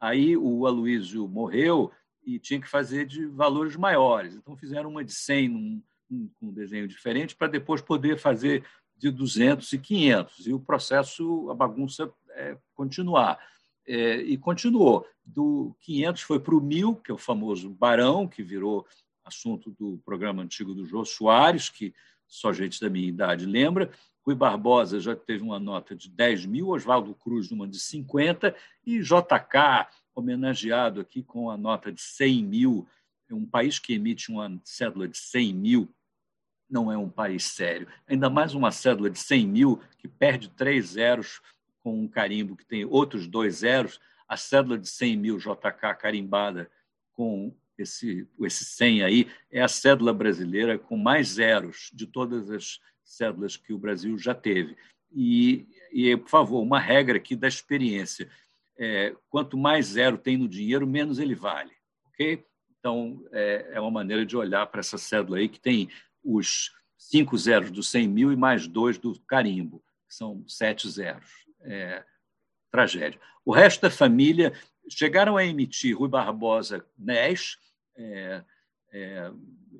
Aí 0.00 0.36
o 0.36 0.66
Aloísio 0.66 1.26
morreu 1.28 1.90
e 2.24 2.38
tinha 2.38 2.60
que 2.60 2.68
fazer 2.68 3.06
de 3.06 3.26
valores 3.26 3.76
maiores. 3.76 4.34
Então 4.34 4.56
fizeram 4.56 4.90
uma 4.90 5.04
de 5.04 5.12
100 5.12 5.48
num, 5.48 5.82
com 6.08 6.48
um 6.48 6.52
desenho 6.52 6.86
diferente 6.86 7.34
para 7.34 7.48
depois 7.48 7.82
poder 7.82 8.18
fazer 8.18 8.64
de 8.96 9.10
200 9.10 9.72
e 9.72 9.78
500 9.78 10.46
e 10.46 10.52
o 10.52 10.60
processo, 10.60 11.48
a 11.50 11.54
bagunça 11.54 12.12
é, 12.30 12.56
continuar. 12.74 13.38
É, 13.86 14.16
e 14.16 14.36
continuou. 14.36 15.06
Do 15.24 15.74
500 15.80 16.22
foi 16.22 16.40
para 16.40 16.54
o 16.54 16.60
1000, 16.60 16.96
que 16.96 17.10
é 17.10 17.14
o 17.14 17.18
famoso 17.18 17.70
Barão, 17.70 18.28
que 18.28 18.42
virou 18.42 18.86
assunto 19.24 19.70
do 19.70 19.98
programa 20.04 20.42
antigo 20.42 20.74
do 20.74 20.84
Jô 20.84 21.04
Soares, 21.04 21.70
que 21.70 21.94
só 22.26 22.52
gente 22.52 22.80
da 22.80 22.90
minha 22.90 23.08
idade 23.08 23.46
lembra. 23.46 23.90
Rui 24.28 24.34
Barbosa 24.34 25.00
já 25.00 25.16
teve 25.16 25.42
uma 25.42 25.58
nota 25.58 25.96
de 25.96 26.10
10 26.10 26.44
mil, 26.44 26.68
Oswaldo 26.68 27.14
Cruz 27.14 27.50
uma 27.50 27.66
de 27.66 27.80
50, 27.80 28.54
e 28.84 29.00
JK, 29.00 29.88
homenageado 30.14 31.00
aqui 31.00 31.22
com 31.22 31.50
a 31.50 31.56
nota 31.56 31.90
de 31.90 32.02
100 32.02 32.44
mil. 32.44 32.86
É 33.26 33.34
um 33.34 33.46
país 33.46 33.78
que 33.78 33.94
emite 33.94 34.30
uma 34.30 34.60
cédula 34.62 35.08
de 35.08 35.16
100 35.16 35.54
mil 35.54 35.94
não 36.68 36.92
é 36.92 36.98
um 36.98 37.08
país 37.08 37.44
sério. 37.44 37.88
Ainda 38.06 38.28
mais 38.28 38.52
uma 38.52 38.70
cédula 38.70 39.08
de 39.08 39.18
100 39.18 39.46
mil 39.46 39.80
que 39.96 40.06
perde 40.06 40.50
três 40.50 40.88
zeros 40.88 41.40
com 41.80 41.98
um 41.98 42.06
carimbo 42.06 42.54
que 42.54 42.66
tem 42.66 42.84
outros 42.84 43.26
dois 43.26 43.60
zeros. 43.60 43.98
A 44.28 44.36
cédula 44.36 44.76
de 44.76 44.90
100 44.90 45.16
mil 45.16 45.38
JK 45.38 45.94
carimbada 45.98 46.70
com 47.14 47.50
esse, 47.78 48.28
esse 48.42 48.66
100 48.66 49.04
aí 49.04 49.30
é 49.50 49.62
a 49.62 49.68
cédula 49.68 50.12
brasileira 50.12 50.78
com 50.78 50.98
mais 50.98 51.28
zeros 51.28 51.90
de 51.94 52.06
todas 52.06 52.50
as 52.50 52.78
cédulas 53.08 53.56
que 53.56 53.72
o 53.72 53.78
Brasil 53.78 54.18
já 54.18 54.34
teve. 54.34 54.76
E, 55.12 55.66
e 55.92 56.16
por 56.16 56.28
favor, 56.28 56.60
uma 56.60 56.78
regra 56.78 57.16
aqui 57.16 57.34
da 57.34 57.48
experiência. 57.48 58.30
É, 58.78 59.14
quanto 59.28 59.56
mais 59.56 59.86
zero 59.86 60.18
tem 60.18 60.36
no 60.36 60.48
dinheiro, 60.48 60.86
menos 60.86 61.18
ele 61.18 61.34
vale. 61.34 61.72
ok? 62.06 62.44
Então, 62.78 63.24
é, 63.32 63.70
é 63.72 63.80
uma 63.80 63.90
maneira 63.90 64.24
de 64.24 64.36
olhar 64.36 64.66
para 64.66 64.80
essa 64.80 64.96
cédula 64.96 65.38
aí 65.38 65.48
que 65.48 65.58
tem 65.58 65.88
os 66.22 66.70
cinco 66.96 67.36
zeros 67.36 67.70
do 67.70 67.82
100 67.82 68.08
mil 68.08 68.32
e 68.32 68.36
mais 68.36 68.68
dois 68.68 68.98
do 68.98 69.18
carimbo, 69.26 69.82
que 70.08 70.14
são 70.14 70.44
sete 70.46 70.88
zeros. 70.88 71.30
É, 71.62 72.04
tragédia. 72.70 73.20
O 73.44 73.52
resto 73.52 73.82
da 73.82 73.90
família 73.90 74.52
chegaram 74.88 75.36
a 75.36 75.44
emitir 75.44 75.96
Rui 75.96 76.08
Barbosa 76.08 76.84
NES, 76.96 77.56
é, 77.96 78.44
é, 78.92 79.30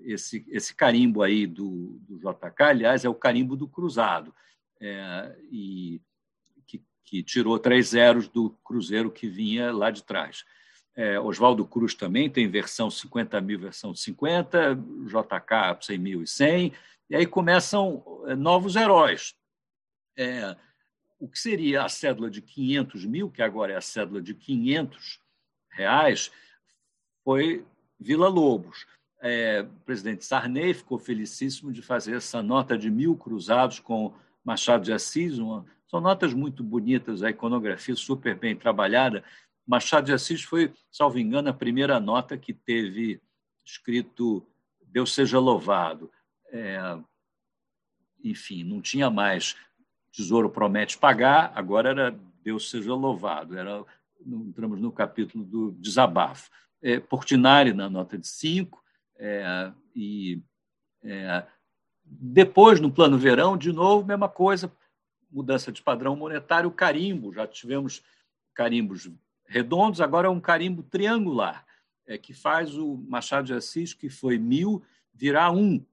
esse, 0.04 0.44
esse 0.48 0.74
carimbo 0.74 1.22
aí 1.22 1.46
do, 1.46 1.98
do 2.08 2.18
JK, 2.18 2.62
aliás, 2.62 3.04
é 3.04 3.08
o 3.08 3.14
carimbo 3.14 3.56
do 3.56 3.68
Cruzado, 3.68 4.34
é, 4.80 5.36
e 5.50 6.00
que, 6.66 6.82
que, 7.04 7.22
tirou 7.22 7.58
três 7.58 7.88
zeros 7.88 8.28
do 8.28 8.50
Cruzeiro 8.64 9.10
que 9.10 9.28
vinha 9.28 9.72
lá 9.72 9.90
de 9.90 10.02
trás. 10.02 10.44
É, 10.94 11.18
Oswaldo 11.18 11.64
Cruz 11.64 11.94
também 11.94 12.28
tem 12.28 12.48
versão 12.48 12.90
50 12.90 13.40
mil, 13.40 13.58
versão 13.58 13.94
50, 13.94 14.74
JK 15.06 15.84
100 15.84 15.98
mil 15.98 16.22
e 16.22 16.26
100, 16.26 16.72
e 17.10 17.16
aí 17.16 17.26
começam 17.26 18.02
é, 18.26 18.34
novos 18.34 18.76
heróis. 18.76 19.34
É, 20.16 20.56
o 21.18 21.28
que 21.28 21.38
seria 21.38 21.84
a 21.84 21.88
cédula 21.88 22.30
de 22.30 22.40
500 22.40 23.04
mil, 23.04 23.30
que 23.30 23.42
agora 23.42 23.72
é 23.72 23.76
a 23.76 23.80
cédula 23.80 24.22
de 24.22 24.34
500 24.34 25.20
reais, 25.70 26.30
foi 27.24 27.64
Vila 27.98 28.28
Lobos. 28.28 28.86
É, 29.20 29.62
o 29.62 29.85
presidente 29.85 30.24
Sarney 30.24 30.72
ficou 30.74 30.98
felicíssimo 30.98 31.72
de 31.72 31.83
fazer 31.83 32.16
essa 32.16 32.42
nota 32.42 32.78
de 32.78 32.90
mil 32.90 33.16
cruzados 33.16 33.81
com 33.81 34.14
Machado 34.44 34.85
de 34.85 34.92
Assis, 34.92 35.38
uma, 35.38 35.66
são 35.88 36.00
notas 36.00 36.33
muito 36.33 36.62
bonitas, 36.62 37.22
a 37.22 37.31
iconografia 37.31 37.96
super 37.96 38.37
bem 38.37 38.54
trabalhada, 38.54 39.24
Machado 39.66 40.07
de 40.07 40.12
Assis 40.14 40.42
foi, 40.42 40.72
salvo 40.90 41.18
engano, 41.18 41.50
a 41.50 41.52
primeira 41.52 42.00
nota 42.00 42.38
que 42.38 42.54
teve 42.54 43.20
escrito 43.62 44.46
Deus 44.90 45.14
seja 45.14 45.38
louvado. 45.38 46.11
É, 46.50 46.98
enfim, 48.24 48.64
não 48.64 48.81
tinha 48.81 49.11
mais 49.11 49.57
tesouro 50.11 50.48
promete 50.48 50.96
pagar, 50.96 51.52
agora 51.54 51.90
era 51.90 52.18
Deus 52.42 52.70
seja 52.70 52.94
louvado. 52.94 53.59
Era, 53.59 53.85
entramos 54.26 54.81
no 54.81 54.90
capítulo 54.90 55.44
do 55.44 55.72
desabafo. 55.72 56.50
É, 56.81 56.98
Portinari 56.98 57.74
na 57.74 57.90
nota 57.90 58.16
de 58.16 58.26
5, 58.26 58.83
é, 59.18 59.72
e 59.94 60.42
é, 61.02 61.44
depois, 62.04 62.81
no 62.81 62.90
plano 62.90 63.18
verão, 63.18 63.57
de 63.57 63.72
novo, 63.72 64.07
mesma 64.07 64.28
coisa, 64.28 64.72
mudança 65.31 65.70
de 65.70 65.83
padrão 65.83 66.16
monetário, 66.16 66.70
carimbo, 66.70 67.33
já 67.33 67.46
tivemos 67.46 68.02
carimbos 68.54 69.11
redondos, 69.46 70.00
agora 70.00 70.28
é 70.28 70.31
um 70.31 70.40
carimbo 70.40 70.83
triangular, 70.83 71.66
é, 72.07 72.16
que 72.16 72.33
faz 72.33 72.76
o 72.76 72.96
Machado 72.96 73.46
de 73.46 73.54
Assis, 73.54 73.92
que 73.92 74.09
foi 74.09 74.38
mil, 74.38 74.83
virar 75.12 75.50
um 75.50 75.85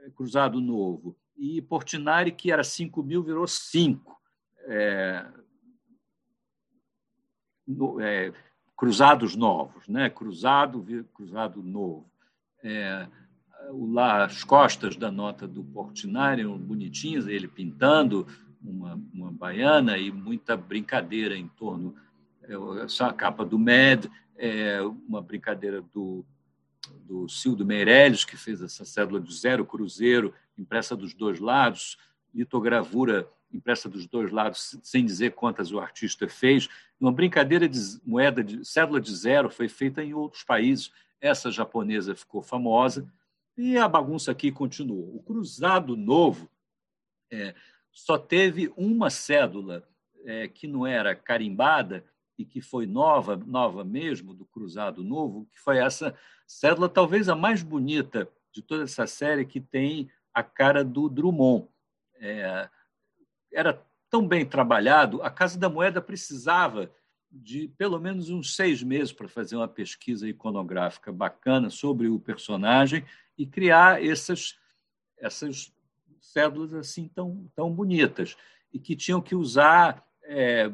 é, 0.00 0.10
cruzado 0.10 0.60
novo. 0.60 1.16
E 1.36 1.60
Portinari, 1.62 2.32
que 2.32 2.52
era 2.52 2.62
cinco 2.62 3.02
mil, 3.02 3.22
virou 3.22 3.46
cinco. 3.46 4.20
É, 4.66 5.26
no, 7.66 8.00
é, 8.00 8.32
cruzados 8.76 9.34
novos, 9.34 9.88
né? 9.88 10.10
cruzado, 10.10 10.84
cruzado 11.14 11.62
novo. 11.62 12.10
É, 12.64 13.06
lá, 13.92 14.24
as 14.24 14.42
costas 14.42 14.96
da 14.96 15.10
nota 15.10 15.46
do 15.46 15.62
Portinari 15.62 16.44
bonitinhas, 16.44 17.26
ele 17.26 17.46
pintando 17.46 18.26
uma, 18.62 18.98
uma 19.12 19.30
baiana 19.30 19.98
e 19.98 20.10
muita 20.10 20.56
brincadeira 20.56 21.36
em 21.36 21.46
torno. 21.46 21.94
É, 22.42 22.54
essa 22.82 23.12
capa 23.12 23.44
do 23.44 23.58
MED, 23.58 24.10
é, 24.36 24.80
uma 25.06 25.22
brincadeira 25.22 25.82
do, 25.92 26.24
do 27.06 27.28
Cildo 27.28 27.64
Meirelles, 27.64 28.24
que 28.24 28.36
fez 28.36 28.62
essa 28.62 28.84
cédula 28.84 29.20
de 29.20 29.34
zero 29.34 29.64
cruzeiro, 29.64 30.32
impressa 30.58 30.96
dos 30.96 31.14
dois 31.14 31.38
lados, 31.38 31.98
litogravura 32.34 33.28
impressa 33.52 33.88
dos 33.88 34.06
dois 34.06 34.32
lados, 34.32 34.76
sem 34.82 35.04
dizer 35.04 35.32
quantas 35.32 35.70
o 35.70 35.78
artista 35.78 36.28
fez. 36.28 36.68
Uma 37.00 37.12
brincadeira 37.12 37.68
de 37.68 37.78
moeda 38.04 38.42
de 38.42 38.64
cédula 38.64 39.00
de 39.00 39.14
zero 39.14 39.48
foi 39.48 39.68
feita 39.68 40.02
em 40.02 40.12
outros 40.12 40.42
países. 40.42 40.90
Essa 41.24 41.50
japonesa 41.50 42.14
ficou 42.14 42.42
famosa 42.42 43.10
e 43.56 43.78
a 43.78 43.88
bagunça 43.88 44.30
aqui 44.30 44.52
continuou. 44.52 45.16
O 45.16 45.22
cruzado 45.22 45.96
novo 45.96 46.50
é, 47.32 47.54
só 47.90 48.18
teve 48.18 48.70
uma 48.76 49.08
cédula 49.08 49.88
é, 50.22 50.46
que 50.48 50.68
não 50.68 50.86
era 50.86 51.16
carimbada 51.16 52.04
e 52.36 52.44
que 52.44 52.60
foi 52.60 52.86
nova, 52.86 53.36
nova 53.36 53.82
mesmo, 53.82 54.34
do 54.34 54.44
cruzado 54.44 55.02
novo, 55.02 55.48
que 55.50 55.58
foi 55.58 55.78
essa 55.78 56.14
cédula, 56.46 56.90
talvez 56.90 57.26
a 57.26 57.34
mais 57.34 57.62
bonita 57.62 58.28
de 58.52 58.60
toda 58.60 58.84
essa 58.84 59.06
série, 59.06 59.46
que 59.46 59.62
tem 59.62 60.10
a 60.34 60.42
cara 60.42 60.84
do 60.84 61.08
Drummond. 61.08 61.66
É, 62.20 62.68
era 63.50 63.82
tão 64.10 64.28
bem 64.28 64.44
trabalhado, 64.44 65.22
a 65.22 65.30
Casa 65.30 65.58
da 65.58 65.70
Moeda 65.70 66.02
precisava 66.02 66.90
de 67.34 67.68
pelo 67.76 67.98
menos 67.98 68.30
uns 68.30 68.54
seis 68.54 68.82
meses 68.82 69.12
para 69.12 69.28
fazer 69.28 69.56
uma 69.56 69.66
pesquisa 69.66 70.28
iconográfica 70.28 71.12
bacana 71.12 71.68
sobre 71.68 72.08
o 72.08 72.20
personagem 72.20 73.04
e 73.36 73.44
criar 73.44 74.04
essas, 74.04 74.56
essas 75.18 75.72
cédulas 76.20 76.72
assim 76.74 77.08
tão, 77.08 77.50
tão 77.54 77.72
bonitas 77.72 78.36
e 78.72 78.78
que 78.78 78.94
tinham 78.94 79.20
que 79.20 79.34
usar 79.34 80.06
é, 80.22 80.70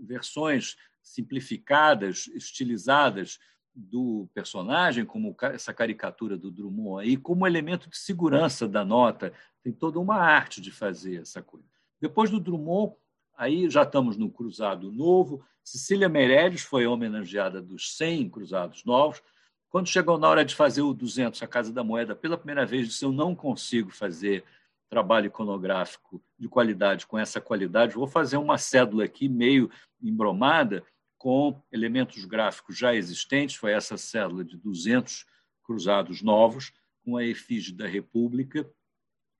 versões 0.00 0.76
simplificadas, 1.02 2.26
estilizadas 2.34 3.38
do 3.74 4.28
personagem, 4.34 5.04
como 5.04 5.36
essa 5.42 5.72
caricatura 5.72 6.36
do 6.36 6.50
Drummond 6.50 7.06
aí, 7.06 7.16
como 7.16 7.46
elemento 7.46 7.88
de 7.88 7.96
segurança 7.96 8.66
da 8.66 8.84
nota. 8.84 9.32
Tem 9.62 9.72
toda 9.72 10.00
uma 10.00 10.16
arte 10.16 10.60
de 10.60 10.70
fazer 10.70 11.22
essa 11.22 11.42
coisa. 11.42 11.66
Depois 12.00 12.30
do 12.30 12.40
Drummond, 12.40 12.94
aí 13.36 13.68
já 13.68 13.82
estamos 13.82 14.16
no 14.16 14.30
Cruzado 14.30 14.90
Novo. 14.90 15.44
Cecília 15.62 16.08
Meirelles 16.08 16.62
foi 16.62 16.86
homenageada 16.86 17.60
dos 17.60 17.96
100 17.96 18.30
Cruzados 18.30 18.84
Novos. 18.84 19.22
Quando 19.68 19.88
chegou 19.88 20.16
na 20.18 20.28
hora 20.28 20.44
de 20.44 20.54
fazer 20.54 20.82
o 20.82 20.94
200, 20.94 21.42
a 21.42 21.46
Casa 21.46 21.72
da 21.72 21.84
Moeda, 21.84 22.14
pela 22.14 22.38
primeira 22.38 22.64
vez, 22.64 22.88
disse: 22.88 23.04
Eu 23.04 23.12
não 23.12 23.34
consigo 23.34 23.90
fazer 23.90 24.44
trabalho 24.88 25.26
iconográfico 25.26 26.22
de 26.38 26.48
qualidade 26.48 27.06
com 27.06 27.18
essa 27.18 27.40
qualidade, 27.40 27.96
vou 27.96 28.06
fazer 28.06 28.36
uma 28.36 28.56
cédula 28.56 29.04
aqui 29.04 29.28
meio 29.28 29.68
embromada 30.00 30.84
com 31.18 31.60
elementos 31.72 32.24
gráficos 32.24 32.78
já 32.78 32.94
existentes. 32.94 33.56
Foi 33.56 33.72
essa 33.72 33.96
cédula 33.96 34.44
de 34.44 34.56
200 34.56 35.26
cruzados 35.64 36.22
novos, 36.22 36.72
com 37.04 37.16
a 37.16 37.24
efígie 37.24 37.74
da 37.74 37.86
República 37.86 38.68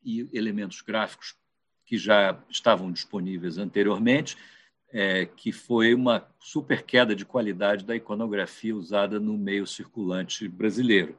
e 0.02 0.28
elementos 0.32 0.80
gráficos 0.82 1.36
que 1.86 1.96
já 1.96 2.38
estavam 2.50 2.90
disponíveis 2.90 3.56
anteriormente, 3.56 4.36
é, 4.92 5.24
que 5.24 5.52
foi 5.52 5.94
uma 5.94 6.26
super 6.40 6.82
queda 6.82 7.14
de 7.14 7.24
qualidade 7.24 7.84
da 7.84 7.96
iconografia 7.96 8.74
usada 8.74 9.20
no 9.20 9.38
meio 9.38 9.66
circulante 9.66 10.48
brasileiro. 10.48 11.16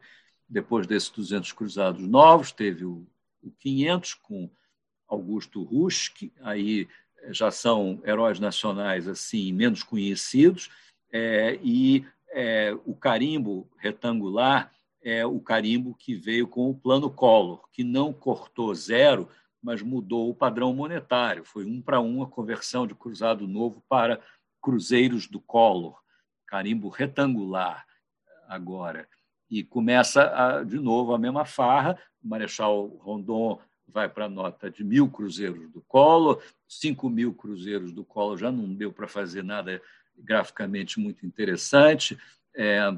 Depois 0.48 0.86
desses 0.86 1.10
200 1.10 1.52
cruzados 1.54 2.08
novos, 2.08 2.52
teve 2.52 2.86
o, 2.86 3.08
o 3.42 3.52
500 3.52 4.14
com 4.16 4.50
Augusto 5.08 5.64
Rusch, 5.64 6.12
aí 6.42 6.88
já 7.30 7.50
são 7.50 8.02
heróis 8.06 8.40
nacionais 8.40 9.08
assim 9.08 9.52
menos 9.54 9.84
conhecidos, 9.84 10.70
é, 11.12 11.58
e 11.64 12.06
é, 12.32 12.78
o 12.86 12.94
carimbo 12.94 13.70
retangular 13.78 14.72
é 15.02 15.26
o 15.26 15.40
carimbo 15.40 15.96
que 15.96 16.14
veio 16.16 16.48
com 16.48 16.70
o 16.70 16.76
plano 16.76 17.10
Collor, 17.10 17.68
que 17.72 17.84
não 17.84 18.12
cortou 18.12 18.74
zero, 18.76 19.30
mas 19.62 19.82
mudou 19.82 20.30
o 20.30 20.36
padrão 20.36 20.74
monetário. 20.74 21.44
Foi 21.44 21.66
um 21.66 21.82
para 21.82 22.00
um 22.00 22.22
a 22.22 22.28
conversão 22.28 22.86
de 22.86 22.96
cruzado 22.96 23.48
novo 23.48 23.84
para 23.90 24.22
cruzeiros 24.62 25.28
do 25.28 25.40
Collor, 25.40 26.00
carimbo 26.46 26.90
retangular 26.90 27.86
agora. 28.48 29.08
E 29.50 29.64
começa 29.64 30.24
a, 30.24 30.64
de 30.64 30.78
novo 30.78 31.14
a 31.14 31.20
mesma 31.20 31.46
farra. 31.46 31.98
O 32.24 32.28
Marechal 32.28 32.88
Rondon 33.00 33.60
vai 33.88 34.10
para 34.10 34.26
a 34.26 34.30
nota 34.30 34.70
de 34.70 34.84
mil 34.84 35.10
cruzeiros 35.10 35.70
do 35.72 35.82
Collor, 35.82 36.42
cinco 36.68 37.10
mil 37.10 37.34
cruzeiros 37.34 37.94
do 37.94 38.04
Collor 38.04 38.38
já 38.38 38.52
não 38.52 38.74
deu 38.74 38.92
para 38.92 39.08
fazer 39.08 39.44
nada 39.44 39.82
graficamente 40.18 41.00
muito 41.00 41.26
interessante, 41.26 42.18
é, 42.54 42.92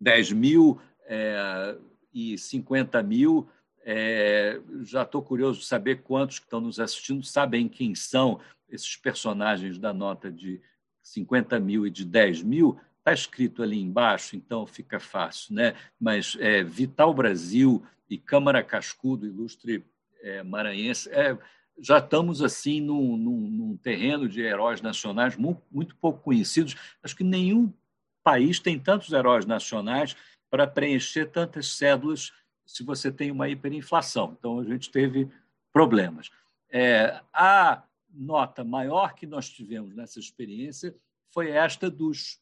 10 0.00 0.32
mil 0.32 0.80
é, 1.06 1.76
e 2.12 2.38
50 2.38 3.02
mil 3.02 3.48
é, 3.90 4.60
já 4.82 5.00
estou 5.02 5.22
curioso 5.22 5.60
de 5.60 5.64
saber 5.64 6.02
quantos 6.02 6.38
que 6.38 6.44
estão 6.44 6.60
nos 6.60 6.78
assistindo 6.78 7.24
sabem 7.24 7.66
quem 7.66 7.94
são 7.94 8.38
esses 8.68 8.96
personagens 8.96 9.78
da 9.78 9.94
nota 9.94 10.30
de 10.30 10.60
50 11.02 11.58
mil 11.58 11.86
e 11.86 11.90
de 11.90 12.04
10 12.04 12.42
mil. 12.42 12.78
Está 12.98 13.14
escrito 13.14 13.62
ali 13.62 13.80
embaixo, 13.80 14.36
então 14.36 14.66
fica 14.66 15.00
fácil. 15.00 15.54
Né? 15.54 15.74
Mas 15.98 16.36
é, 16.38 16.62
Vital 16.62 17.14
Brasil 17.14 17.82
e 18.10 18.18
Câmara 18.18 18.62
Cascudo, 18.62 19.26
ilustre 19.26 19.82
é, 20.20 20.42
maranhense, 20.42 21.08
é, 21.08 21.38
já 21.80 21.96
estamos 21.96 22.42
assim 22.42 22.82
num, 22.82 23.16
num, 23.16 23.40
num, 23.40 23.76
terreno 23.78 24.28
de 24.28 24.42
heróis 24.42 24.82
nacionais 24.82 25.34
muito, 25.34 25.62
muito 25.70 25.96
pouco 25.96 26.20
conhecidos. 26.20 26.76
Acho 27.02 27.16
que 27.16 27.24
nenhum 27.24 27.72
país 28.22 28.60
tem 28.60 28.78
tantos 28.78 29.14
heróis 29.14 29.46
nacionais 29.46 30.14
para 30.50 30.66
preencher 30.66 31.30
tantas 31.30 31.68
cédulas 31.68 32.32
se 32.68 32.82
você 32.84 33.10
tem 33.10 33.30
uma 33.30 33.48
hiperinflação. 33.48 34.36
Então, 34.38 34.60
a 34.60 34.64
gente 34.64 34.90
teve 34.90 35.26
problemas. 35.72 36.30
É, 36.70 37.18
a 37.32 37.82
nota 38.12 38.62
maior 38.62 39.14
que 39.14 39.26
nós 39.26 39.48
tivemos 39.48 39.94
nessa 39.94 40.20
experiência 40.20 40.94
foi 41.30 41.50
esta 41.50 41.90
dos, 41.90 42.38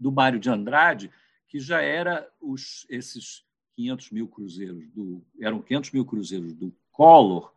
do 0.00 0.10
Mário 0.10 0.40
de 0.40 0.48
Andrade, 0.48 1.10
que 1.46 1.60
já 1.60 1.82
era 1.82 2.26
os, 2.40 2.86
esses 2.88 3.44
500 3.74 4.10
mil 4.12 4.26
cruzeiros 4.26 4.88
do 4.88 5.22
eram 5.38 5.60
500 5.60 5.90
mil 5.90 6.06
cruzeiros 6.06 6.54
do 6.54 6.74
Collor 6.90 7.52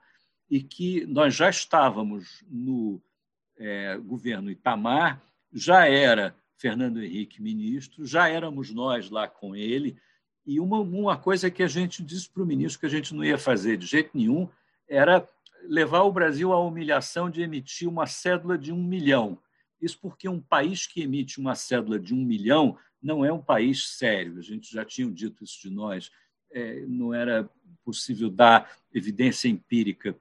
e 0.49 0.61
que 0.61 1.05
nós 1.05 1.33
já 1.33 1.49
estávamos 1.49 2.43
no 2.49 3.01
é, 3.57 3.97
governo 3.97 4.51
Itamar, 4.51 5.21
já 5.53 5.87
era 5.87 6.35
Fernando 6.57 7.01
Henrique 7.01 7.41
ministro, 7.41 8.05
já 8.05 8.27
éramos 8.27 8.73
nós 8.73 9.09
lá 9.09 9.25
com 9.25 9.55
ele 9.55 9.97
e 10.49 10.59
uma, 10.59 10.79
uma 10.79 11.15
coisa 11.15 11.51
que 11.51 11.61
a 11.61 11.67
gente 11.67 12.01
disse 12.01 12.27
para 12.27 12.41
o 12.41 12.45
ministro 12.45 12.79
que 12.79 12.87
a 12.87 12.89
gente 12.89 13.13
não 13.13 13.23
ia 13.23 13.37
fazer 13.37 13.77
de 13.77 13.85
jeito 13.85 14.09
nenhum 14.15 14.49
era 14.87 15.23
levar 15.67 16.01
o 16.01 16.11
Brasil 16.11 16.51
à 16.51 16.59
humilhação 16.59 17.29
de 17.29 17.43
emitir 17.43 17.87
uma 17.87 18.07
cédula 18.07 18.57
de 18.57 18.73
um 18.73 18.81
milhão. 18.81 19.37
Isso 19.79 19.99
porque 20.01 20.27
um 20.27 20.41
país 20.41 20.87
que 20.87 21.03
emite 21.03 21.39
uma 21.39 21.53
cédula 21.53 21.99
de 21.99 22.15
um 22.15 22.25
milhão 22.25 22.75
não 22.99 23.23
é 23.23 23.31
um 23.31 23.39
país 23.39 23.89
sério. 23.89 24.39
A 24.39 24.41
gente 24.41 24.73
já 24.73 24.83
tinha 24.83 25.07
dito 25.11 25.43
isso 25.43 25.61
de 25.61 25.69
nós. 25.69 26.09
É, 26.51 26.83
não 26.87 27.13
era 27.13 27.47
possível 27.85 28.27
dar 28.27 28.75
evidência 28.91 29.47
empírica 29.47 30.17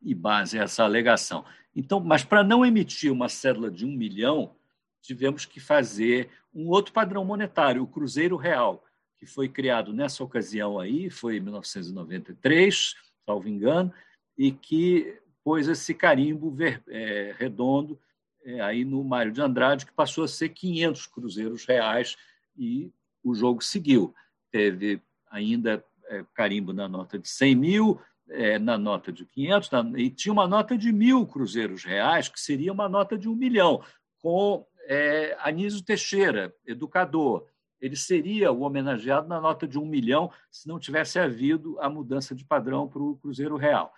e 0.00 0.14
base 0.14 0.60
a 0.60 0.62
essa 0.62 0.84
alegação. 0.84 1.44
Então, 1.74 1.98
mas 1.98 2.22
para 2.22 2.44
não 2.44 2.64
emitir 2.64 3.10
uma 3.10 3.28
cédula 3.28 3.68
de 3.68 3.84
um 3.84 3.90
milhão, 3.90 4.54
tivemos 5.02 5.44
que 5.44 5.58
fazer 5.58 6.30
um 6.54 6.68
outro 6.68 6.92
padrão 6.92 7.24
monetário, 7.24 7.82
o 7.82 7.88
Cruzeiro 7.88 8.36
Real 8.36 8.85
que 9.18 9.26
foi 9.26 9.48
criado 9.48 9.92
nessa 9.92 10.22
ocasião 10.22 10.78
aí, 10.78 11.10
foi 11.10 11.36
em 11.36 11.40
1993, 11.40 12.94
salvo 13.24 13.48
engano, 13.48 13.92
e 14.36 14.52
que 14.52 15.18
pôs 15.42 15.68
esse 15.68 15.94
carimbo 15.94 16.50
ver, 16.50 16.82
é, 16.88 17.34
redondo 17.38 17.98
é, 18.44 18.60
aí 18.60 18.84
no 18.84 19.02
Mário 19.02 19.32
de 19.32 19.40
Andrade, 19.40 19.86
que 19.86 19.92
passou 19.92 20.24
a 20.24 20.28
ser 20.28 20.50
500 20.50 21.06
cruzeiros 21.06 21.64
reais 21.64 22.16
e 22.56 22.92
o 23.22 23.34
jogo 23.34 23.62
seguiu. 23.62 24.14
Teve 24.50 25.00
ainda 25.30 25.84
é, 26.06 26.24
carimbo 26.34 26.72
na 26.72 26.88
nota 26.88 27.18
de 27.18 27.28
100 27.28 27.54
mil, 27.56 28.00
é, 28.28 28.58
na 28.58 28.76
nota 28.78 29.12
de 29.12 29.24
500, 29.24 29.70
na, 29.70 29.92
e 29.96 30.10
tinha 30.10 30.32
uma 30.32 30.46
nota 30.46 30.76
de 30.76 30.92
mil 30.92 31.26
cruzeiros 31.26 31.84
reais, 31.84 32.28
que 32.28 32.40
seria 32.40 32.72
uma 32.72 32.88
nota 32.88 33.16
de 33.16 33.28
um 33.28 33.34
milhão, 33.34 33.82
com 34.20 34.66
é, 34.86 35.36
Anísio 35.40 35.82
Teixeira, 35.82 36.54
educador. 36.66 37.46
Ele 37.80 37.96
seria 37.96 38.50
o 38.52 38.62
homenageado 38.62 39.28
na 39.28 39.40
nota 39.40 39.66
de 39.66 39.78
um 39.78 39.86
milhão 39.86 40.30
se 40.50 40.66
não 40.66 40.78
tivesse 40.78 41.18
havido 41.18 41.78
a 41.80 41.88
mudança 41.88 42.34
de 42.34 42.44
padrão 42.44 42.88
para 42.88 43.02
o 43.02 43.16
Cruzeiro 43.16 43.56
Real. 43.56 43.92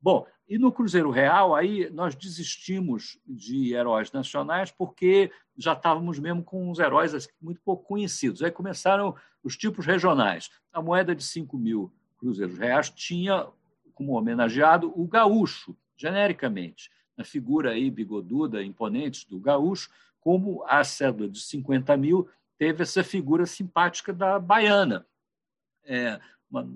Bom, 0.00 0.26
e 0.46 0.58
no 0.58 0.70
Cruzeiro 0.70 1.10
Real, 1.10 1.54
aí 1.54 1.88
nós 1.88 2.14
desistimos 2.14 3.18
de 3.26 3.72
heróis 3.72 4.12
nacionais 4.12 4.70
porque 4.70 5.32
já 5.56 5.72
estávamos 5.72 6.18
mesmo 6.18 6.44
com 6.44 6.70
uns 6.70 6.78
heróis 6.78 7.14
assim, 7.14 7.30
muito 7.40 7.60
pouco 7.62 7.84
conhecidos. 7.84 8.42
Aí 8.42 8.50
começaram 8.50 9.14
os 9.42 9.56
tipos 9.56 9.86
regionais. 9.86 10.50
A 10.72 10.82
moeda 10.82 11.14
de 11.14 11.24
5 11.24 11.56
mil 11.56 11.90
cruzeiros 12.18 12.58
reais 12.58 12.90
tinha 12.90 13.46
como 13.94 14.12
homenageado 14.12 14.92
o 14.94 15.06
gaúcho, 15.06 15.74
genericamente, 15.96 16.90
na 17.16 17.24
figura 17.24 17.70
aí 17.70 17.90
bigoduda, 17.90 18.62
imponente 18.62 19.28
do 19.28 19.38
gaúcho, 19.38 19.88
como 20.20 20.64
a 20.66 20.82
cédula 20.84 21.28
de 21.28 21.40
50 21.40 21.96
mil 21.96 22.28
teve 22.58 22.82
essa 22.82 23.02
figura 23.02 23.46
simpática 23.46 24.12
da 24.12 24.38
baiana. 24.38 25.06
É, 25.84 26.20
uma, 26.50 26.68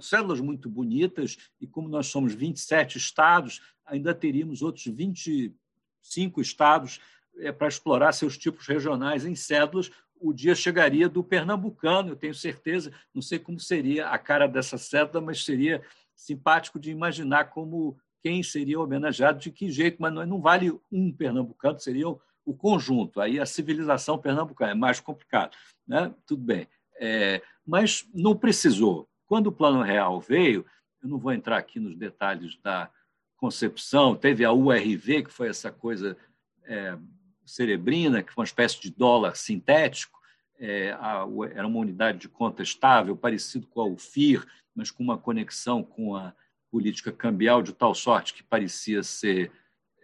células 0.00 0.40
muito 0.40 0.68
bonitas, 0.68 1.36
e 1.60 1.66
como 1.66 1.88
nós 1.88 2.06
somos 2.06 2.34
27 2.34 2.98
estados, 2.98 3.60
ainda 3.84 4.14
teríamos 4.14 4.62
outros 4.62 4.86
25 4.86 6.40
estados 6.40 7.00
é, 7.38 7.50
para 7.52 7.68
explorar 7.68 8.12
seus 8.12 8.38
tipos 8.38 8.66
regionais 8.66 9.24
em 9.24 9.34
cédulas. 9.34 9.90
O 10.20 10.32
dia 10.32 10.54
chegaria 10.54 11.08
do 11.08 11.22
pernambucano, 11.22 12.10
eu 12.10 12.16
tenho 12.16 12.34
certeza, 12.34 12.92
não 13.12 13.20
sei 13.20 13.38
como 13.38 13.58
seria 13.58 14.08
a 14.08 14.18
cara 14.18 14.46
dessa 14.46 14.78
cédula, 14.78 15.20
mas 15.20 15.44
seria 15.44 15.82
simpático 16.14 16.78
de 16.78 16.90
imaginar 16.90 17.46
como 17.46 17.98
quem 18.22 18.42
seria 18.42 18.80
homenageado, 18.80 19.38
de 19.38 19.50
que 19.50 19.70
jeito, 19.70 20.00
mas 20.00 20.14
não, 20.14 20.40
vale 20.40 20.72
um 20.90 21.12
pernambucano, 21.12 21.78
seria 21.78 22.06
o 22.44 22.54
conjunto. 22.54 23.20
Aí 23.20 23.40
a 23.40 23.46
civilização 23.46 24.18
pernambucana 24.18 24.72
é 24.72 24.74
mais 24.74 25.00
complicado. 25.00 25.56
Né? 25.86 26.12
Tudo 26.26 26.42
bem. 26.42 26.68
É, 26.98 27.42
mas 27.66 28.08
não 28.14 28.36
precisou. 28.36 29.08
Quando 29.26 29.48
o 29.48 29.52
Plano 29.52 29.82
Real 29.82 30.20
veio, 30.20 30.64
eu 31.02 31.08
não 31.08 31.18
vou 31.18 31.32
entrar 31.32 31.58
aqui 31.58 31.80
nos 31.80 31.96
detalhes 31.96 32.56
da 32.62 32.90
concepção, 33.36 34.14
teve 34.14 34.44
a 34.44 34.52
URV, 34.52 35.24
que 35.24 35.32
foi 35.32 35.48
essa 35.48 35.70
coisa 35.70 36.16
é, 36.64 36.96
cerebrina, 37.44 38.22
que 38.22 38.32
foi 38.32 38.42
uma 38.42 38.46
espécie 38.46 38.80
de 38.80 38.90
dólar 38.90 39.36
sintético, 39.36 40.18
é, 40.58 40.92
a, 40.92 41.26
era 41.52 41.66
uma 41.66 41.78
unidade 41.78 42.18
de 42.18 42.28
conta 42.28 42.62
estável, 42.62 43.16
parecido 43.16 43.66
com 43.66 43.80
a 43.80 43.86
UFIR, 43.86 44.46
mas 44.74 44.90
com 44.90 45.02
uma 45.02 45.18
conexão 45.18 45.82
com 45.82 46.16
a 46.16 46.32
política 46.70 47.12
cambial 47.12 47.62
de 47.62 47.72
tal 47.72 47.94
sorte 47.94 48.34
que 48.34 48.42
parecia 48.42 49.02
ser 49.02 49.52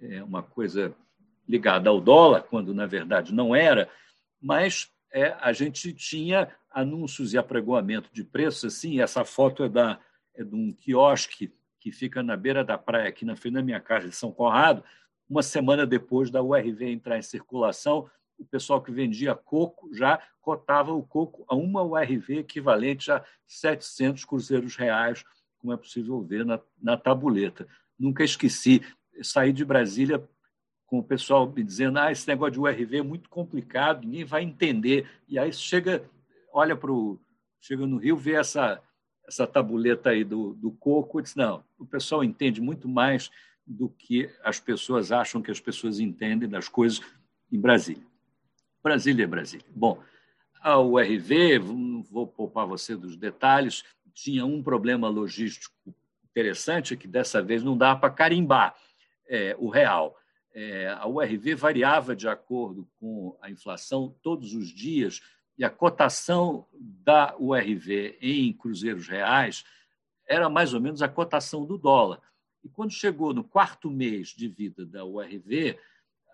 é, 0.00 0.22
uma 0.22 0.42
coisa 0.42 0.94
ligada 1.50 1.90
ao 1.90 2.00
dólar, 2.00 2.44
quando 2.44 2.72
na 2.72 2.86
verdade 2.86 3.34
não 3.34 3.54
era, 3.54 3.90
mas 4.40 4.88
é, 5.12 5.36
a 5.40 5.52
gente 5.52 5.92
tinha 5.92 6.48
anúncios 6.70 7.34
e 7.34 7.38
apregoamento 7.38 8.08
de 8.12 8.22
preços 8.22 8.76
assim. 8.76 9.00
Essa 9.00 9.24
foto 9.24 9.64
é, 9.64 9.68
da, 9.68 9.98
é 10.34 10.44
de 10.44 10.54
um 10.54 10.72
quiosque 10.72 11.52
que 11.80 11.90
fica 11.90 12.22
na 12.22 12.36
beira 12.36 12.62
da 12.62 12.78
praia, 12.78 13.08
aqui 13.08 13.24
na 13.24 13.34
frente 13.34 13.54
da 13.54 13.62
minha 13.62 13.80
casa, 13.80 14.08
de 14.08 14.14
São 14.14 14.30
Conrado. 14.30 14.84
Uma 15.28 15.42
semana 15.42 15.84
depois 15.84 16.30
da 16.30 16.40
URV 16.40 16.88
entrar 16.88 17.18
em 17.18 17.22
circulação, 17.22 18.08
o 18.38 18.44
pessoal 18.44 18.80
que 18.80 18.92
vendia 18.92 19.34
coco 19.34 19.92
já 19.92 20.20
cotava 20.40 20.92
o 20.92 21.02
coco 21.02 21.44
a 21.48 21.54
uma 21.54 21.82
URV 21.82 22.38
equivalente 22.38 23.10
a 23.10 23.24
700 23.46 24.24
cruzeiros 24.24 24.76
reais, 24.76 25.24
como 25.58 25.72
é 25.72 25.76
possível 25.76 26.22
ver 26.22 26.44
na, 26.44 26.60
na 26.80 26.96
tabuleta. 26.96 27.66
Nunca 27.98 28.24
esqueci, 28.24 28.82
saí 29.22 29.52
de 29.52 29.64
Brasília 29.64 30.22
com 30.90 30.98
o 30.98 31.04
pessoal 31.04 31.48
me 31.48 31.62
dizendo 31.62 32.00
ah, 32.00 32.10
esse 32.10 32.26
negócio 32.26 32.54
de 32.54 32.58
URV 32.60 32.96
é 32.96 33.02
muito 33.02 33.30
complicado, 33.30 34.04
ninguém 34.04 34.24
vai 34.24 34.42
entender. 34.42 35.08
E 35.28 35.38
aí 35.38 35.52
chega, 35.52 36.04
olha 36.52 36.76
para. 36.76 36.90
Chega 37.60 37.86
no 37.86 37.98
Rio, 37.98 38.16
vê 38.16 38.32
essa, 38.32 38.82
essa 39.28 39.46
tabuleta 39.46 40.10
aí 40.10 40.24
do, 40.24 40.54
do 40.54 40.72
coco 40.72 41.20
e 41.20 41.22
diz, 41.22 41.36
não, 41.36 41.62
o 41.78 41.86
pessoal 41.86 42.24
entende 42.24 42.60
muito 42.60 42.88
mais 42.88 43.30
do 43.64 43.88
que 43.88 44.28
as 44.42 44.58
pessoas 44.58 45.12
acham 45.12 45.42
que 45.42 45.50
as 45.50 45.60
pessoas 45.60 46.00
entendem 46.00 46.48
das 46.48 46.68
coisas 46.68 47.00
em 47.52 47.60
Brasília. 47.60 48.02
Brasília 48.82 49.24
é 49.24 49.26
Brasília. 49.26 49.66
Bom, 49.76 50.02
a 50.60 50.80
URV, 50.80 51.58
vou 52.10 52.26
poupar 52.26 52.66
você 52.66 52.96
dos 52.96 53.14
detalhes, 53.14 53.84
tinha 54.12 54.44
um 54.44 54.62
problema 54.62 55.08
logístico 55.08 55.94
interessante 56.24 56.96
que 56.96 57.06
dessa 57.06 57.42
vez 57.42 57.62
não 57.62 57.76
dava 57.76 58.00
para 58.00 58.10
carimbar 58.10 58.74
é, 59.28 59.54
o 59.58 59.68
real 59.68 60.16
é, 60.52 60.88
a 60.88 61.06
URV 61.06 61.54
variava 61.54 62.14
de 62.14 62.28
acordo 62.28 62.88
com 62.98 63.36
a 63.40 63.50
inflação 63.50 64.16
todos 64.22 64.54
os 64.54 64.68
dias 64.68 65.20
e 65.56 65.64
a 65.64 65.70
cotação 65.70 66.66
da 66.72 67.36
URV 67.38 68.18
em 68.20 68.52
cruzeiros 68.52 69.06
reais 69.08 69.64
era 70.26 70.48
mais 70.48 70.72
ou 70.74 70.80
menos 70.80 71.02
a 71.02 71.08
cotação 71.08 71.64
do 71.64 71.76
dólar. 71.76 72.20
E 72.64 72.68
quando 72.68 72.92
chegou 72.92 73.34
no 73.34 73.44
quarto 73.44 73.90
mês 73.90 74.28
de 74.28 74.48
vida 74.48 74.86
da 74.86 75.04
URV, 75.04 75.78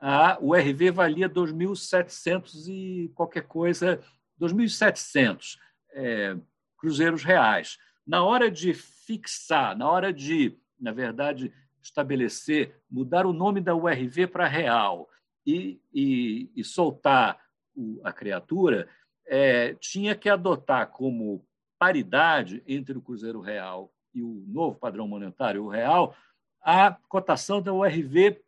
a 0.01 0.39
URV 0.41 0.91
valia 0.91 1.29
2.700 1.29 2.69
e 2.69 3.09
qualquer 3.15 3.47
coisa, 3.47 4.03
2.700 4.41 5.59
é, 5.93 6.37
cruzeiros 6.77 7.23
reais. 7.23 7.79
Na 8.07 8.23
hora 8.23 8.51
de 8.51 8.75
fixar, 8.75 9.77
na 9.77 9.91
hora 9.91 10.13
de, 10.13 10.57
na 10.79 10.93
verdade, 10.93 11.53
estabelecer, 11.87 12.81
mudar 12.91 13.27
o 13.27 13.33
nome 13.33 13.61
da 13.61 13.75
URV 13.75 14.27
para 14.27 14.47
real 14.47 15.09
e, 15.47 15.81
e, 15.93 16.51
e 16.55 16.65
soltar 16.65 17.41
o, 17.75 18.01
a 18.05 18.13
criatura, 18.13 18.89
é, 19.27 19.75
tinha 19.75 20.15
que 20.15 20.29
adotar 20.29 20.89
como 20.89 21.45
paridade 21.79 22.63
entre 22.67 22.97
o 22.97 23.03
Cruzeiro 23.03 23.41
Real 23.41 23.93
e 24.15 24.23
o 24.23 24.45
novo 24.47 24.79
padrão 24.79 25.07
monetário, 25.07 25.65
o 25.65 25.69
real, 25.69 26.17
a 26.63 26.93
cotação 27.09 27.61
da 27.61 27.73
URV 27.73 28.41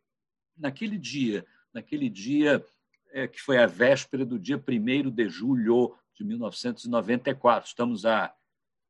naquele 0.57 0.99
dia, 0.99 1.45
naquele 1.73 2.09
dia 2.09 2.65
é, 3.13 3.29
que 3.29 3.41
foi 3.41 3.59
a 3.59 3.67
véspera 3.67 4.25
do 4.25 4.39
dia 4.39 4.57
1 4.57 5.11
de 5.11 5.29
julho 5.29 5.95
de 6.15 6.25
1994. 6.25 7.69
Estamos 7.69 8.05
a 8.05 8.35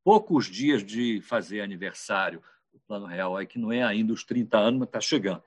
poucos 0.05 0.47
dias 0.47 0.85
de 0.85 1.21
fazer 1.21 1.61
aniversário 1.61 2.43
o 2.73 2.79
Plano 2.81 3.07
Real, 3.07 3.37
aí, 3.37 3.47
que 3.47 3.59
não 3.59 3.73
é 3.73 3.83
ainda 3.83 4.13
os 4.13 4.25
30 4.25 4.59
anos, 4.59 4.81
mas 4.81 4.89
está 4.89 5.01
chegando. 5.01 5.43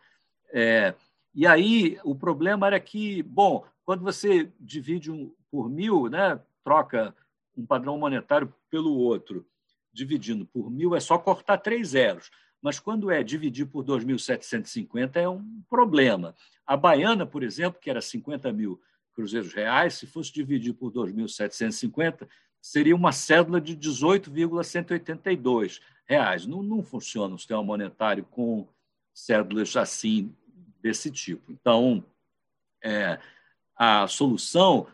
É, 0.54 0.94
e 1.34 1.48
aí 1.48 1.98
o 2.04 2.14
problema 2.14 2.68
era 2.68 2.80
que, 2.80 3.24
bom, 3.24 3.66
quando 3.86 4.04
você 4.04 4.52
divide 4.60 5.12
um, 5.12 5.34
por 5.50 5.70
mil, 5.70 6.10
né, 6.10 6.40
troca 6.64 7.16
um 7.56 7.66
padrão 7.66 7.98
monetário 7.98 8.54
pelo 8.70 8.94
outro, 8.98 9.46
dividindo 9.94 10.46
por 10.46 10.70
mil, 10.70 10.96
é 10.96 11.00
só 11.00 11.18
cortar 11.18 11.58
três 11.58 11.90
zeros. 11.90 12.30
Mas 12.62 12.80
quando 12.80 13.10
é 13.10 13.24
dividir 13.24 13.66
por 13.66 13.84
2.750 13.84 15.16
é 15.16 15.28
um 15.28 15.62
problema. 15.70 16.36
A 16.66 16.78
baiana, 16.78 17.26
por 17.26 17.44
exemplo, 17.44 17.82
que 17.82 17.90
era 17.90 18.02
50 18.02 18.54
mil 18.54 18.80
cruzeiros 19.14 19.54
reais, 19.54 19.96
se 19.96 20.06
fosse 20.06 20.32
dividir 20.32 20.74
por 20.74 20.92
2.750, 20.92 22.28
seria 22.62 22.96
uma 22.96 23.12
cédula 23.12 23.60
de 23.60 23.76
18,182 23.76 25.82
reais. 26.06 26.46
Não, 26.46 26.62
não 26.62 26.84
funciona 26.84 27.34
o 27.34 27.40
sistema 27.40 27.64
monetário 27.64 28.24
com 28.26 28.68
cédulas 29.14 29.76
assim, 29.76 30.34
desse 30.82 31.10
tipo. 31.10 31.52
Então, 31.52 32.04
é, 32.84 33.20
a 33.76 34.08
solução, 34.08 34.88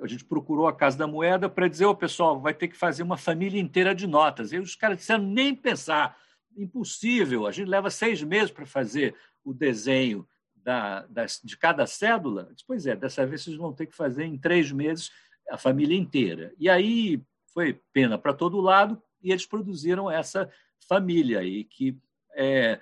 a 0.00 0.06
gente 0.06 0.24
procurou 0.24 0.68
a 0.68 0.74
Casa 0.74 0.96
da 0.96 1.06
Moeda 1.06 1.48
para 1.48 1.68
dizer, 1.68 1.86
o 1.86 1.90
oh, 1.90 1.96
pessoal, 1.96 2.40
vai 2.40 2.54
ter 2.54 2.68
que 2.68 2.76
fazer 2.76 3.02
uma 3.02 3.16
família 3.16 3.60
inteira 3.60 3.94
de 3.94 4.06
notas. 4.06 4.52
E 4.52 4.58
os 4.58 4.74
caras 4.74 4.98
disseram, 4.98 5.24
nem 5.24 5.54
pensar, 5.54 6.18
impossível, 6.56 7.46
a 7.46 7.52
gente 7.52 7.68
leva 7.68 7.90
seis 7.90 8.22
meses 8.22 8.50
para 8.50 8.66
fazer 8.66 9.14
o 9.44 9.54
desenho 9.54 10.26
da, 10.56 11.02
das, 11.06 11.40
de 11.42 11.56
cada 11.56 11.86
cédula. 11.86 12.48
Disse, 12.52 12.64
pois 12.66 12.86
é, 12.86 12.96
dessa 12.96 13.26
vez 13.26 13.42
vocês 13.42 13.56
vão 13.56 13.72
ter 13.72 13.86
que 13.86 13.94
fazer 13.94 14.24
em 14.24 14.36
três 14.36 14.72
meses 14.72 15.10
a 15.50 15.58
família 15.58 15.96
inteira. 15.96 16.52
E 16.58 16.68
aí 16.68 17.22
foi 17.52 17.80
pena 17.92 18.18
para 18.18 18.34
todo 18.34 18.60
lado, 18.60 19.00
e 19.22 19.30
eles 19.30 19.46
produziram 19.46 20.10
essa 20.10 20.50
família 20.88 21.40
aí, 21.40 21.64
que 21.64 21.96
é, 22.34 22.80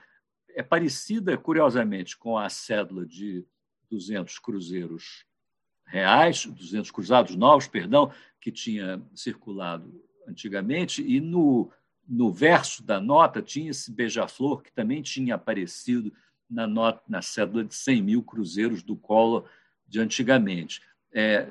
é 0.51 0.63
parecida, 0.63 1.37
curiosamente, 1.37 2.17
com 2.17 2.37
a 2.37 2.49
cédula 2.49 3.07
de 3.07 3.47
200 3.91 4.39
cruzeiros 4.39 5.25
reais, 5.87 6.45
200 6.47 6.91
cruzados 6.91 7.37
novos, 7.37 7.69
perdão, 7.69 8.13
que 8.41 8.51
tinha 8.51 9.01
circulado 9.15 10.05
antigamente, 10.29 11.03
e 11.03 11.21
no, 11.21 11.71
no 12.07 12.33
verso 12.33 12.83
da 12.83 13.01
nota 13.01 13.41
tinha 13.41 13.71
esse 13.71 13.93
beija-flor 13.93 14.63
que 14.63 14.73
também 14.73 15.01
tinha 15.01 15.37
aparecido 15.37 16.13
na, 16.51 16.67
nota, 16.67 17.03
na 17.09 17.23
cédula 17.23 17.65
de 17.65 17.75
100 17.75 18.03
mil 18.03 18.23
cruzeiros 18.23 18.83
do 18.83 18.97
Collor 18.97 19.49
de 19.87 20.01
antigamente. 20.01 20.83
É, 21.13 21.49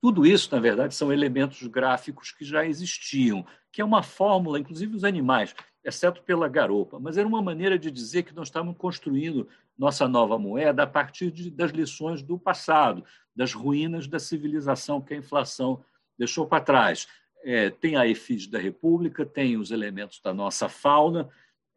tudo 0.00 0.26
isso, 0.26 0.48
na 0.54 0.60
verdade, 0.60 0.94
são 0.94 1.12
elementos 1.12 1.66
gráficos 1.66 2.32
que 2.32 2.44
já 2.44 2.64
existiam, 2.64 3.44
que 3.70 3.82
é 3.82 3.84
uma 3.84 4.02
fórmula, 4.02 4.58
inclusive 4.58 4.96
os 4.96 5.04
animais, 5.04 5.54
exceto 5.84 6.22
pela 6.22 6.48
garopa, 6.48 6.98
mas 6.98 7.16
era 7.16 7.26
uma 7.28 7.42
maneira 7.42 7.78
de 7.78 7.90
dizer 7.90 8.22
que 8.22 8.34
nós 8.34 8.48
estávamos 8.48 8.76
construindo 8.76 9.48
nossa 9.78 10.06
nova 10.06 10.38
moeda 10.38 10.82
a 10.82 10.86
partir 10.86 11.30
de, 11.30 11.50
das 11.50 11.70
lições 11.70 12.22
do 12.22 12.38
passado, 12.38 13.04
das 13.34 13.52
ruínas 13.52 14.06
da 14.06 14.18
civilização 14.18 15.00
que 15.00 15.14
a 15.14 15.16
inflação 15.16 15.82
deixou 16.18 16.46
para 16.46 16.62
trás. 16.62 17.08
É, 17.42 17.70
tem 17.70 17.96
a 17.96 18.06
efígie 18.06 18.50
da 18.50 18.58
República, 18.58 19.24
tem 19.24 19.56
os 19.56 19.70
elementos 19.70 20.20
da 20.20 20.34
nossa 20.34 20.68
fauna, 20.68 21.28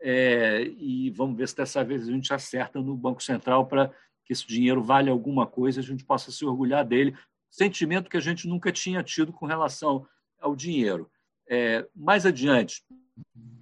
é, 0.02 0.64
e 0.78 1.10
vamos 1.12 1.38
ver 1.38 1.48
se 1.48 1.56
dessa 1.56 1.82
vez 1.82 2.08
a 2.08 2.12
gente 2.12 2.34
acerta 2.34 2.82
no 2.82 2.96
Banco 2.96 3.24
Central 3.24 3.66
para 3.68 3.88
que 4.26 4.34
esse 4.34 4.46
dinheiro 4.46 4.84
vale 4.84 5.10
alguma 5.10 5.48
coisa, 5.48 5.80
a 5.80 5.84
gente 5.84 6.04
possa 6.04 6.30
se 6.30 6.46
orgulhar 6.46 6.84
dele, 6.84 7.16
sentimento 7.54 8.10
que 8.10 8.18
a 8.18 8.22
gente 8.22 8.48
nunca 8.48 8.72
tinha 8.72 9.04
tido 9.04 9.32
com 9.32 9.46
relação 9.46 10.08
ao 10.42 10.56
dinheiro. 10.56 11.08
É, 11.48 11.88
mais 11.96 12.26
adiante, 12.26 12.84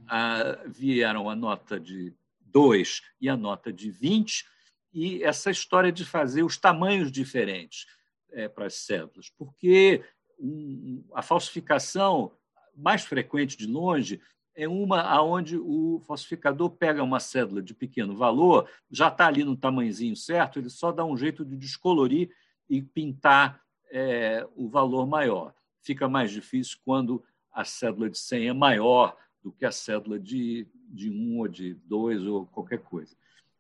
a, 0.08 0.60
vieram 0.66 1.30
a 1.30 1.36
nota 1.36 1.78
de 1.78 2.14
2 2.40 3.02
e 3.20 3.28
a 3.28 3.36
nota 3.36 3.72
de 3.72 3.92
20, 3.92 4.46
e 4.94 5.22
essa 5.24 5.52
história 5.52 5.92
de 5.92 6.06
fazer 6.06 6.44
os 6.44 6.58
tamanhos 6.58 7.12
diferentes 7.12 7.86
é, 8.32 8.48
para 8.48 8.68
as 8.68 8.76
cédulas, 8.76 9.30
porque 9.38 10.02
um, 10.40 11.04
a 11.14 11.22
falsificação 11.22 12.32
mais 12.74 13.04
frequente 13.04 13.58
de 13.58 13.68
longe 13.68 14.22
é 14.56 14.70
uma 14.70 15.02
aonde 15.02 15.58
o 15.58 16.02
falsificador 16.08 16.70
pega 16.70 17.04
uma 17.04 17.20
cédula 17.20 17.62
de 17.62 17.74
pequeno 17.74 18.16
valor, 18.16 18.70
já 18.90 19.10
está 19.10 19.28
ali 19.28 19.44
no 19.44 19.58
tamanhozinho 19.58 20.16
certo, 20.16 20.60
ele 20.60 20.70
só 20.70 20.94
dá 20.94 21.04
um 21.04 21.18
jeito 21.18 21.44
de 21.44 21.58
descolorir 21.58 22.30
e 22.70 22.82
pintar 22.82 23.62
é, 23.92 24.48
o 24.56 24.68
valor 24.68 25.06
maior. 25.06 25.54
Fica 25.82 26.08
mais 26.08 26.32
difícil 26.32 26.78
quando 26.84 27.24
a 27.52 27.66
cédula 27.66 28.10
de 28.10 28.18
100 28.18 28.50
é 28.50 28.54
maior 28.54 29.18
do 29.44 29.52
que 29.52 29.66
a 29.66 29.72
cédula 29.72 30.20
de, 30.20 30.68
de 30.88 31.10
um 31.10 31.40
ou 31.40 31.48
de 31.48 31.74
dois 31.74 32.26
ou 32.26 32.46
qualquer 32.48 32.80
coisa. 32.80 33.16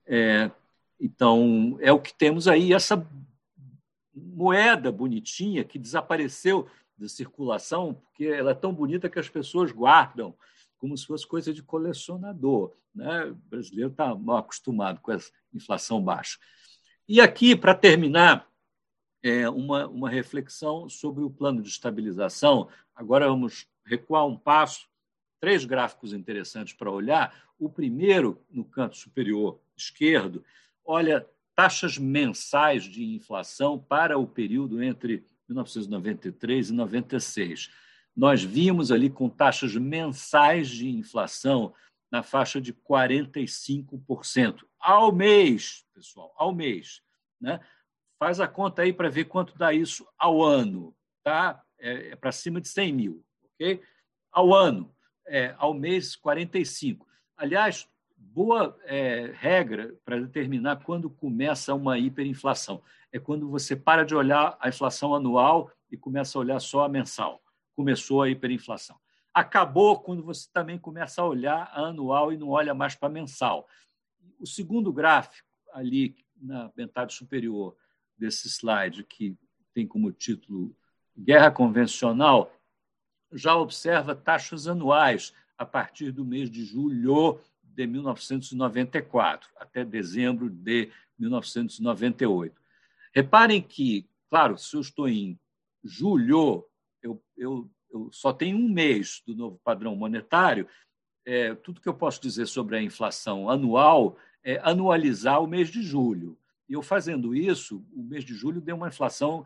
É, 0.05 0.49
então, 0.99 1.77
é 1.82 1.91
o 1.91 1.99
que 1.99 2.13
temos 2.13 2.47
aí, 2.47 2.73
essa 2.73 3.05
moeda 4.13 4.91
bonitinha 4.91 5.63
que 5.63 5.79
desapareceu 5.79 6.67
da 6.97 7.09
circulação, 7.09 7.95
porque 7.95 8.25
ela 8.25 8.51
é 8.51 8.55
tão 8.55 8.73
bonita 8.73 9.09
que 9.09 9.19
as 9.19 9.27
pessoas 9.27 9.71
guardam 9.71 10.36
como 10.77 10.97
se 10.97 11.05
fosse 11.05 11.25
coisa 11.25 11.53
de 11.53 11.63
colecionador. 11.63 12.73
Né? 12.93 13.25
O 13.25 13.36
brasileiro 13.36 13.91
está 13.91 14.13
mal 14.13 14.38
acostumado 14.38 14.99
com 15.01 15.11
essa 15.11 15.32
inflação 15.53 16.01
baixa. 16.01 16.38
E 17.07 17.19
aqui, 17.19 17.55
para 17.55 17.73
terminar, 17.73 18.47
é 19.24 19.49
uma, 19.49 19.88
uma 19.88 20.09
reflexão 20.09 20.89
sobre 20.89 21.24
o 21.24 21.30
plano 21.30 21.61
de 21.61 21.69
estabilização. 21.69 22.67
Agora 22.95 23.28
vamos 23.28 23.67
recuar 23.86 24.26
um 24.26 24.38
passo 24.38 24.88
três 25.39 25.65
gráficos 25.65 26.13
interessantes 26.13 26.74
para 26.74 26.91
olhar. 26.91 27.36
O 27.59 27.69
primeiro, 27.69 28.39
no 28.49 28.63
canto 28.63 28.97
superior 28.97 29.59
esquerdo, 29.76 30.43
olha 30.86 31.28
taxas 31.55 31.97
mensais 31.97 32.84
de 32.84 33.03
inflação 33.03 33.78
para 33.78 34.17
o 34.17 34.26
período 34.26 34.82
entre 34.82 35.26
1993 35.49 36.69
e 36.69 36.74
96. 36.74 37.69
Nós 38.15 38.43
vimos 38.43 38.91
ali 38.91 39.09
com 39.09 39.30
taxas 39.30 39.76
mensais 39.76 40.69
de 40.69 40.89
inflação 40.89 41.74
na 42.11 42.22
faixa 42.22 42.59
de 42.59 42.74
45% 42.74 44.63
ao 44.80 45.11
mês, 45.11 45.86
pessoal, 45.93 46.34
ao 46.38 46.53
mês. 46.53 47.01
Né? 47.39 47.59
Faz 48.22 48.39
a 48.39 48.47
conta 48.47 48.84
aí 48.84 48.93
para 48.93 49.09
ver 49.09 49.26
quanto 49.26 49.57
dá 49.57 49.74
isso 49.74 50.07
ao 50.15 50.43
ano. 50.43 50.95
Tá? 51.24 51.59
É, 51.80 52.09
é 52.09 52.15
para 52.15 52.32
cima 52.32 52.61
de 52.61 52.67
100 52.67 52.93
mil. 52.93 53.26
ok? 53.55 53.82
Ao 54.32 54.53
ano 54.53 54.93
é, 55.26 55.55
ao 55.57 55.74
mês 55.74 56.15
45. 56.15 57.07
Aliás, 57.36 57.89
boa 58.15 58.78
é, 58.84 59.32
regra 59.34 59.95
para 60.05 60.22
determinar 60.22 60.84
quando 60.84 61.09
começa 61.09 61.74
uma 61.74 61.97
hiperinflação. 61.97 62.84
É 63.11 63.17
quando 63.17 63.49
você 63.49 63.76
para 63.76 64.05
de 64.05 64.13
olhar 64.13 64.55
a 64.59 64.69
inflação 64.69 65.15
anual 65.15 65.72
e 65.89 65.97
começa 65.97 66.38
a 66.38 66.41
olhar 66.41 66.59
só 66.59 66.86
a 66.86 66.89
mensal. 66.89 67.41
Começou 67.76 68.22
a 68.22 68.30
hiperinflação. 68.30 68.99
Acabou 69.34 69.99
quando 69.99 70.22
você 70.22 70.47
também 70.53 70.78
começa 70.78 71.24
a 71.24 71.26
olhar 71.26 71.72
a 71.74 71.88
anual 71.88 72.32
e 72.32 72.38
não 72.38 72.49
olha 72.49 72.76
mais 72.76 72.93
para 72.93 73.09
a 73.09 73.11
mensal. 73.11 73.67
O 74.39 74.45
segundo 74.45 74.93
gráfico, 74.93 75.47
ali 75.74 76.15
na 76.39 76.72
metade 76.78 77.15
superior 77.15 77.76
desse 78.22 78.47
slide, 78.47 79.03
que 79.03 79.36
tem 79.74 79.88
como 79.88 80.11
título 80.11 80.76
Guerra 81.17 81.49
Convencional, 81.49 82.55
já 83.34 83.55
observa 83.55 84.13
taxas 84.13 84.67
anuais 84.67 85.34
a 85.57 85.65
partir 85.65 86.11
do 86.11 86.24
mês 86.24 86.49
de 86.49 86.63
julho 86.63 87.39
de 87.63 87.88
1994 87.88 89.49
até 89.57 89.84
dezembro 89.84 90.49
de 90.49 90.91
1998. 91.17 92.61
Reparem 93.13 93.61
que, 93.61 94.07
claro, 94.30 94.55
se 94.57 94.76
eu 94.76 94.82
estou 94.82 95.09
em 95.09 95.39
julho, 95.84 96.63
eu, 97.01 97.24
eu, 97.36 97.69
eu 97.91 98.09
só 98.11 98.32
tenho 98.32 98.57
um 98.57 98.69
mês 98.69 99.24
do 99.26 99.36
novo 99.36 99.59
padrão 99.63 99.95
monetário. 99.95 100.67
É, 101.26 101.55
tudo 101.55 101.82
que 101.82 101.89
eu 101.89 101.93
posso 101.93 102.22
dizer 102.22 102.45
sobre 102.45 102.78
a 102.78 102.84
inflação 102.84 103.49
anual 103.49 104.15
é 104.43 104.59
anualizar 104.63 105.41
o 105.41 105.47
mês 105.47 105.69
de 105.69 105.82
julho. 105.82 106.38
E 106.72 106.74
eu 106.74 106.82
fazendo 106.82 107.36
isso, 107.36 107.86
o 107.91 108.01
mês 108.01 108.24
de 108.24 108.34
julho 108.34 108.61
deu 108.61 108.78
uma 108.78 108.88
inflação 108.88 109.45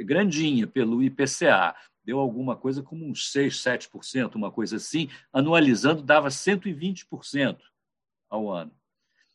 grandinha 0.00 0.66
pelo 0.66 1.02
IPCA 1.02 1.74
deu 2.04 2.18
alguma 2.18 2.54
coisa 2.54 2.82
como 2.82 3.06
uns 3.06 3.32
6, 3.32 3.56
7%, 3.56 4.34
uma 4.34 4.52
coisa 4.52 4.76
assim, 4.76 5.08
anualizando 5.32 6.02
dava 6.02 6.28
120% 6.28 7.58
ao 8.28 8.50
ano. 8.50 8.70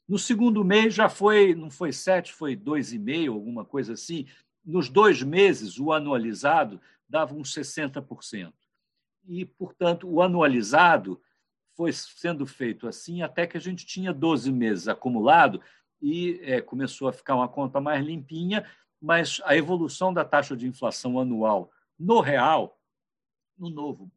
No 0.08 0.20
segundo 0.20 0.64
mês 0.64 0.94
já 0.94 1.10
foi, 1.10 1.56
não 1.56 1.72
foi 1.72 1.92
7, 1.92 2.32
foi 2.32 2.56
2,5, 2.56 3.34
alguma 3.34 3.66
coisa 3.66 3.94
assim. 3.94 4.28
Nos 4.64 4.88
dois 4.88 5.24
meses, 5.24 5.80
o 5.80 5.92
anualizado 5.92 6.80
dava 7.10 7.34
uns 7.34 7.52
60%. 7.52 8.54
E, 9.28 9.44
portanto, 9.44 10.08
o 10.08 10.22
anualizado 10.22 11.20
foi 11.76 11.92
sendo 11.92 12.46
feito 12.46 12.88
assim 12.88 13.24
até 13.24 13.48
que 13.48 13.58
a 13.58 13.60
gente 13.60 13.88
tinha 13.88 14.14
12 14.14 14.52
meses 14.52 14.88
acumulado 14.88 15.60
e 16.04 16.42
é, 16.44 16.60
começou 16.60 17.08
a 17.08 17.14
ficar 17.14 17.34
uma 17.34 17.48
conta 17.48 17.80
mais 17.80 18.06
limpinha, 18.06 18.70
mas 19.02 19.42
a 19.46 19.56
evolução 19.56 20.14
da 20.14 20.26
taxa 20.26 20.56
de 20.56 20.68
inflação 20.68 21.18
anual 21.18 21.72
no 21.98 22.20
real, 22.20 22.78
no 23.58 23.70
novo 23.70 24.12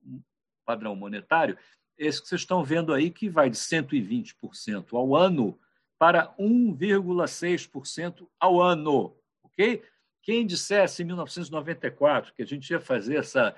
padrão 0.65 0.97
monetário, 0.97 1.57
esse 1.97 2.21
que 2.21 2.27
vocês 2.27 2.41
estão 2.41 2.65
vendo 2.65 2.93
aí, 2.93 3.09
que 3.09 3.29
vai 3.29 3.49
de 3.49 3.57
120% 3.57 4.95
ao 4.95 5.15
ano 5.15 5.57
para 5.97 6.35
1,6% 6.37 8.27
ao 8.41 8.61
ano. 8.61 9.17
ok? 9.45 9.83
Quem 10.23 10.45
dissesse 10.45 11.05
em 11.05 11.07
1994 11.07 12.35
que 12.35 12.43
a 12.43 12.47
gente 12.47 12.69
ia 12.69 12.81
fazer 12.81 13.19
essa, 13.19 13.55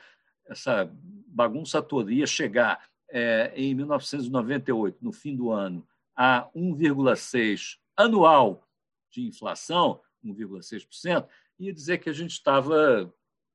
essa 0.47 0.91
bagunça 1.27 1.81
toda, 1.81 2.13
ia 2.13 2.27
chegar 2.27 2.87
é, 3.11 3.53
em 3.57 3.75
1998, 3.75 4.99
no 5.01 5.13
fim 5.13 5.35
do 5.35 5.51
ano, 5.51 5.87
a 6.15 6.47
1,6% 6.55 7.79
anual 7.99 8.67
de 9.11 9.27
inflação, 9.27 10.01
1,6%, 10.25 11.27
ia 11.59 11.73
dizer 11.73 11.99
que 11.99 12.09
a 12.09 12.13
gente 12.13 12.31
estava 12.31 13.13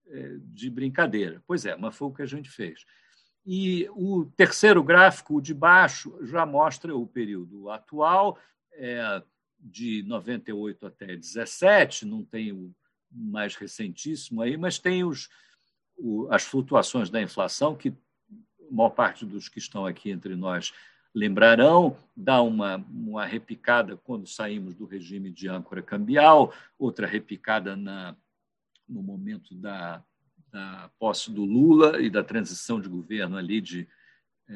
é, 0.08 0.36
de 0.40 0.70
brincadeira. 0.70 1.42
Pois 1.48 1.66
é, 1.66 1.76
mas 1.76 1.96
foi 1.96 2.10
o 2.10 2.14
que 2.14 2.22
a 2.22 2.28
gente 2.28 2.50
fez. 2.50 2.86
E 3.46 3.88
o 3.92 4.26
terceiro 4.38 4.84
gráfico, 4.84 5.36
o 5.36 5.42
de 5.42 5.54
baixo, 5.54 6.18
já 6.22 6.46
mostra 6.46 6.96
o 6.96 7.08
período 7.08 7.70
atual, 7.70 8.38
é, 8.74 9.22
de 9.60 10.04
98 10.04 10.86
até 10.86 11.16
17, 11.16 12.06
não 12.06 12.24
tem 12.24 12.52
o 12.52 12.74
mais 13.10 13.56
recentíssimo 13.56 14.42
aí, 14.42 14.58
mas 14.58 14.80
tem 14.80 15.04
os, 15.04 15.30
o, 15.96 16.28
as 16.32 16.44
flutuações 16.44 17.10
da 17.10 17.22
inflação, 17.22 17.76
que 17.76 17.90
a 17.90 18.74
maior 18.74 18.90
parte 18.90 19.26
dos 19.26 19.48
que 19.48 19.60
estão 19.60 19.86
aqui 19.86 20.10
entre 20.10 20.36
nós 20.36 20.74
lembrarão, 21.14 21.96
dá 22.16 22.42
uma, 22.42 22.78
uma 22.90 23.26
repicada 23.26 23.98
quando 23.98 24.28
saímos 24.28 24.74
do 24.76 24.86
regime 24.86 25.30
de 25.30 25.48
âncora 25.48 25.82
cambial, 25.82 26.54
outra 26.78 27.08
repicada 27.08 27.76
na 27.76 28.16
no 28.88 29.02
momento 29.02 29.56
da, 29.56 30.04
da 30.52 30.90
posse 31.00 31.32
do 31.32 31.46
Lula 31.46 32.02
e 32.02 32.10
da 32.10 32.22
transição 32.22 32.82
de 32.82 32.90
governo 32.90 33.38
ali 33.38 33.62
de 33.62 33.88
é, 34.50 34.54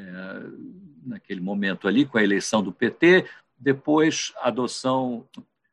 naquele 1.05 1.39
momento 1.39 1.87
ali 1.87 2.05
com 2.05 2.17
a 2.17 2.23
eleição 2.23 2.61
do 2.61 2.73
PT, 2.73 3.25
depois 3.57 4.33
adoção 4.41 5.25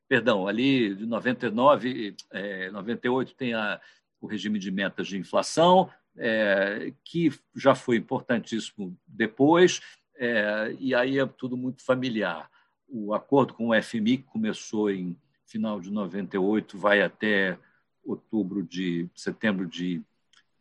perdão, 0.08 0.46
ali 0.46 0.94
de 0.94 1.06
99, 1.06 2.14
é, 2.30 2.70
98 2.70 3.34
tem 3.34 3.54
a, 3.54 3.80
o 4.20 4.26
regime 4.26 4.58
de 4.58 4.70
metas 4.70 5.08
de 5.08 5.18
inflação, 5.18 5.90
é, 6.16 6.92
que 7.02 7.32
já 7.56 7.74
foi 7.74 7.96
importantíssimo 7.96 8.96
depois, 9.06 9.80
é, 10.16 10.74
e 10.78 10.94
aí 10.94 11.18
é 11.18 11.26
tudo 11.26 11.56
muito 11.56 11.84
familiar. 11.84 12.50
O 12.88 13.14
acordo 13.14 13.54
com 13.54 13.68
o 13.68 13.82
FMI, 13.82 14.18
que 14.18 14.24
começou 14.24 14.90
em 14.90 15.16
final 15.46 15.80
de 15.80 15.90
98, 15.90 16.78
vai 16.78 17.02
até 17.02 17.58
outubro 18.04 18.62
de 18.62 19.08
setembro 19.14 19.66
de 19.66 20.02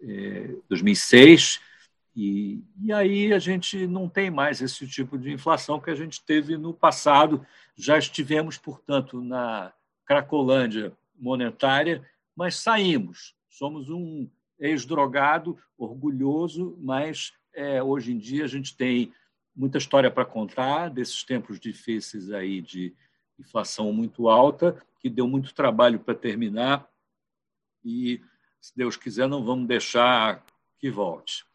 é, 0.01 0.56
2006, 0.70 1.60
e, 2.16 2.64
e 2.80 2.93
aí 2.93 3.34
a 3.34 3.39
gente 3.39 3.88
não 3.88 4.08
tem 4.08 4.30
mais 4.30 4.62
esse 4.62 4.88
tipo 4.88 5.18
de 5.18 5.32
inflação 5.32 5.80
que 5.80 5.89
a 5.89 5.95
gente 5.95 6.24
teve 6.24 6.58
no 6.58 6.74
passado. 6.74 7.45
Já 7.76 7.97
estivemos, 7.97 8.58
portanto, 8.58 9.20
na 9.22 9.74
Cracolândia 10.06 10.93
monetária, 11.18 12.08
mas 12.36 12.56
saímos. 12.56 13.36
Somos 13.49 13.89
um 13.89 14.30
ex-drogado, 14.60 15.58
orgulhoso, 15.78 16.78
mas 16.80 17.34
é, 17.54 17.82
hoje 17.82 18.12
em 18.12 18.18
dia 18.18 18.43
a 18.43 18.47
gente 18.47 18.76
tem 18.76 19.12
muita 19.56 19.78
história 19.78 20.10
para 20.10 20.26
contar 20.26 20.89
desses 20.89 21.24
tempos 21.24 21.60
difíceis 21.60 22.32
aí 22.32 22.62
de 22.62 22.95
inflação 23.39 23.91
muito 23.91 24.30
alta, 24.30 24.82
que 24.99 25.10
deu 25.10 25.28
muito 25.28 25.54
trabalho 25.54 25.99
para 25.99 26.16
terminar 26.16 26.89
e, 27.84 28.22
se 28.62 28.76
Deus 28.76 28.95
quiser, 28.95 29.28
não 29.28 29.43
vamos 29.43 29.68
deixar 29.68 30.45
que 30.78 30.89
volte. 30.89 31.45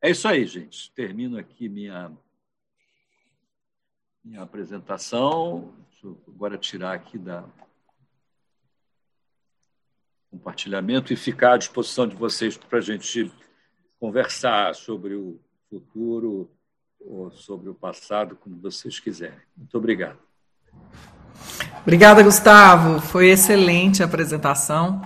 É 0.00 0.10
isso 0.10 0.26
aí, 0.26 0.46
gente. 0.46 0.90
Termino 0.92 1.38
aqui 1.38 1.68
minha, 1.68 2.16
minha 4.24 4.42
apresentação. 4.42 5.74
Deixa 5.90 6.06
eu 6.06 6.22
agora 6.28 6.56
tirar 6.56 6.94
aqui 6.94 7.18
da 7.18 7.44
compartilhamento 10.30 11.12
e 11.12 11.16
ficar 11.16 11.54
à 11.54 11.56
disposição 11.56 12.06
de 12.06 12.14
vocês 12.14 12.56
para 12.56 12.78
a 12.78 12.82
gente 12.82 13.32
conversar 13.98 14.74
sobre 14.74 15.14
o 15.14 15.40
futuro 15.68 16.50
ou 17.00 17.30
sobre 17.30 17.68
o 17.68 17.74
passado, 17.74 18.36
como 18.36 18.56
vocês 18.56 19.00
quiserem. 19.00 19.38
Muito 19.56 19.76
obrigado. 19.76 20.18
Obrigada, 21.82 22.22
Gustavo. 22.22 23.00
Foi 23.00 23.28
excelente 23.28 24.02
a 24.02 24.06
apresentação. 24.06 25.02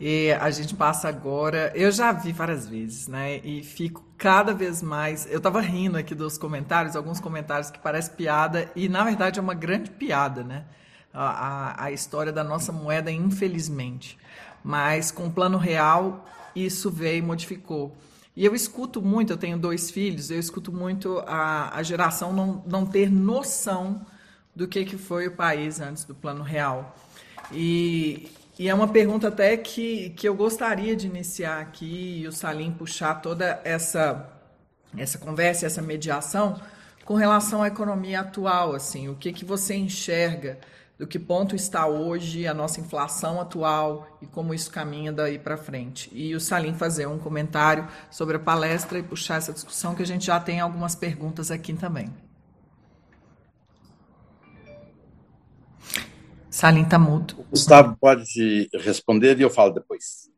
E 0.00 0.32
a 0.32 0.50
gente 0.50 0.74
passa 0.74 1.08
agora. 1.08 1.72
Eu 1.74 1.92
já 1.92 2.10
vi 2.10 2.32
várias 2.32 2.66
vezes, 2.66 3.06
né? 3.06 3.38
E 3.44 3.62
fico 3.62 4.04
cada 4.18 4.52
vez 4.52 4.82
mais. 4.82 5.30
Eu 5.30 5.38
estava 5.38 5.60
rindo 5.60 5.96
aqui 5.96 6.14
dos 6.14 6.36
comentários, 6.36 6.96
alguns 6.96 7.20
comentários 7.20 7.70
que 7.70 7.78
parecem 7.78 8.14
piada, 8.14 8.70
e 8.74 8.88
na 8.88 9.04
verdade 9.04 9.38
é 9.38 9.42
uma 9.42 9.54
grande 9.54 9.90
piada, 9.90 10.42
né? 10.42 10.64
A, 11.12 11.24
a, 11.24 11.84
a 11.84 11.92
história 11.92 12.32
da 12.32 12.42
nossa 12.42 12.72
moeda, 12.72 13.10
infelizmente. 13.10 14.18
Mas 14.64 15.12
com 15.12 15.26
o 15.26 15.30
plano 15.30 15.58
real, 15.58 16.24
isso 16.56 16.90
veio 16.90 17.18
e 17.18 17.22
modificou. 17.22 17.96
E 18.36 18.44
eu 18.44 18.54
escuto 18.54 19.00
muito, 19.00 19.32
eu 19.32 19.36
tenho 19.36 19.56
dois 19.56 19.90
filhos, 19.90 20.30
eu 20.30 20.38
escuto 20.38 20.72
muito 20.72 21.18
a, 21.26 21.76
a 21.76 21.82
geração 21.82 22.32
não, 22.32 22.64
não 22.66 22.84
ter 22.84 23.10
noção 23.10 24.04
do 24.54 24.66
que, 24.66 24.84
que 24.84 24.96
foi 24.96 25.28
o 25.28 25.32
país 25.32 25.80
antes 25.80 26.04
do 26.04 26.14
plano 26.14 26.42
real. 26.42 26.96
E, 27.52 28.28
e 28.58 28.68
é 28.68 28.74
uma 28.74 28.88
pergunta 28.88 29.28
até 29.28 29.56
que, 29.56 30.10
que 30.10 30.28
eu 30.28 30.34
gostaria 30.34 30.96
de 30.96 31.06
iniciar 31.06 31.60
aqui 31.60 32.22
e 32.22 32.26
o 32.26 32.32
Salim 32.32 32.72
puxar 32.72 33.14
toda 33.16 33.60
essa, 33.64 34.28
essa 34.96 35.18
conversa, 35.18 35.66
essa 35.66 35.82
mediação 35.82 36.60
com 37.04 37.14
relação 37.14 37.62
à 37.62 37.68
economia 37.68 38.20
atual, 38.20 38.74
assim, 38.74 39.08
o 39.08 39.14
que, 39.14 39.32
que 39.32 39.44
você 39.44 39.74
enxerga, 39.74 40.58
do 40.98 41.06
que 41.06 41.18
ponto 41.18 41.56
está 41.56 41.86
hoje 41.86 42.46
a 42.46 42.54
nossa 42.54 42.80
inflação 42.80 43.40
atual 43.40 44.18
e 44.22 44.26
como 44.26 44.54
isso 44.54 44.70
caminha 44.70 45.12
daí 45.12 45.38
para 45.38 45.56
frente. 45.56 46.08
E 46.12 46.34
o 46.34 46.40
Salim 46.40 46.74
fazer 46.74 47.06
um 47.06 47.18
comentário 47.18 47.88
sobre 48.10 48.36
a 48.36 48.40
palestra 48.40 48.98
e 48.98 49.02
puxar 49.02 49.36
essa 49.36 49.52
discussão 49.52 49.94
que 49.94 50.02
a 50.02 50.06
gente 50.06 50.26
já 50.26 50.38
tem 50.38 50.60
algumas 50.60 50.94
perguntas 50.94 51.50
aqui 51.50 51.72
também. 51.74 52.12
Salim 56.48 56.82
está 56.82 57.00
mudo. 57.00 57.40
O 57.40 57.44
Gustavo 57.50 57.96
pode 57.96 58.68
responder 58.74 59.36
e 59.38 59.42
eu 59.42 59.50
falo 59.50 59.72
depois. 59.72 60.30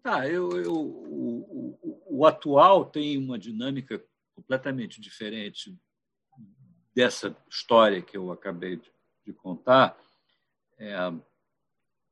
Tá, 0.00 0.28
eu, 0.28 0.48
eu 0.52 0.72
o, 0.72 1.76
o, 1.82 2.18
o, 2.18 2.26
atual 2.26 2.84
tem 2.84 3.18
uma 3.18 3.36
dinâmica 3.36 4.00
completamente 4.36 5.00
diferente 5.00 5.76
dessa 6.96 7.36
história 7.48 8.00
que 8.00 8.16
eu 8.16 8.32
acabei 8.32 8.76
de, 8.76 8.90
de 9.26 9.32
contar. 9.32 9.96
É, 10.78 10.96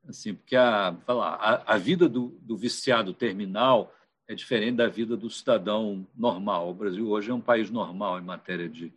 assim, 0.07 0.35
porque 0.35 0.55
a, 0.55 0.95
lá, 1.09 1.35
a, 1.37 1.75
a 1.75 1.79
vida 1.79 2.09
do, 2.09 2.29
do 2.43 2.57
viciado 2.57 3.15
terminal 3.15 3.93
é 4.29 4.35
diferente 4.35 4.77
da 4.77 4.87
vida 4.87 5.17
do 5.17 5.31
cidadão 5.31 6.07
normal. 6.15 6.69
O 6.71 6.75
Brasil 6.75 7.09
hoje 7.09 7.31
é 7.31 7.35
um 7.35 7.41
país 7.41 7.71
normal 7.71 8.19
em 8.21 8.25
matéria 8.25 8.69
de, 8.69 8.93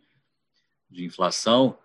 de 0.90 1.04
inflação 1.04 1.76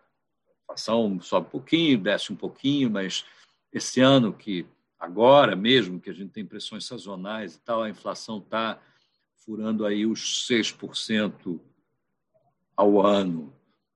inflação 0.64 1.20
sobe 1.22 1.48
um 1.48 1.50
pouquinho, 1.52 2.00
desce 2.00 2.34
um 2.34 2.36
pouquinho, 2.36 2.90
mas 2.90 3.26
esse 3.72 4.02
ano 4.02 4.34
que 4.34 4.66
agora 5.00 5.56
mesmo 5.56 6.00
que 6.00 6.10
a 6.10 6.14
gente 6.14 6.32
tem 6.32 6.46
pressões 6.46 6.86
sazonais 6.86 7.56
e 7.56 7.60
tal, 7.60 7.84
a 7.84 7.90
inflação 7.90 8.40
está 8.40 8.82
furando 9.46 9.86
aí 9.86 10.06
os 10.06 10.48
6% 10.50 11.60
ao 12.76 13.06
ano. 13.06 13.54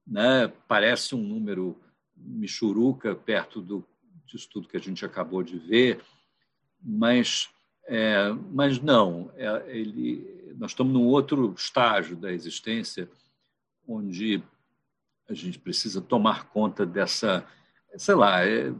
Né? 0.07 0.47
Parece 0.67 1.13
um 1.15 1.21
número 1.21 1.77
michuruca 2.15 3.13
perto 3.13 3.61
do, 3.61 3.85
disso 4.25 4.49
tudo 4.51 4.67
que 4.67 4.77
a 4.77 4.81
gente 4.81 5.05
acabou 5.05 5.43
de 5.43 5.57
ver, 5.57 6.01
mas, 6.81 7.49
é, 7.85 8.31
mas 8.51 8.79
não. 8.79 9.31
É, 9.35 9.63
ele, 9.67 10.55
nós 10.57 10.71
estamos 10.71 10.93
num 10.93 11.05
outro 11.05 11.53
estágio 11.57 12.15
da 12.15 12.31
existência 12.31 13.09
onde 13.87 14.41
a 15.29 15.33
gente 15.33 15.59
precisa 15.59 16.01
tomar 16.01 16.45
conta 16.45 16.85
dessa, 16.85 17.45
sei 17.97 18.15
lá, 18.15 18.45
é, 18.45 18.73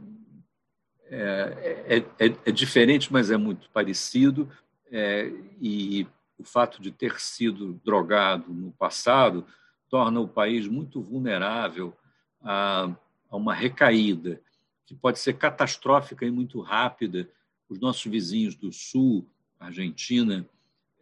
é, 1.10 2.04
é, 2.18 2.26
é 2.46 2.52
diferente, 2.52 3.12
mas 3.12 3.30
é 3.30 3.36
muito 3.36 3.68
parecido, 3.70 4.50
é, 4.90 5.30
e 5.60 6.06
o 6.38 6.44
fato 6.44 6.80
de 6.80 6.90
ter 6.90 7.20
sido 7.20 7.80
drogado 7.84 8.52
no 8.52 8.70
passado 8.72 9.46
torna 9.88 10.20
o 10.20 10.28
país 10.28 10.66
muito 10.66 11.00
vulnerável 11.00 11.96
a, 12.40 12.94
a 13.30 13.36
uma 13.36 13.54
recaída, 13.54 14.40
que 14.86 14.94
pode 14.94 15.18
ser 15.18 15.34
catastrófica 15.34 16.24
e 16.24 16.30
muito 16.30 16.60
rápida. 16.60 17.28
Os 17.68 17.78
nossos 17.78 18.04
vizinhos 18.04 18.54
do 18.54 18.72
Sul, 18.72 19.28
Argentina, 19.58 20.48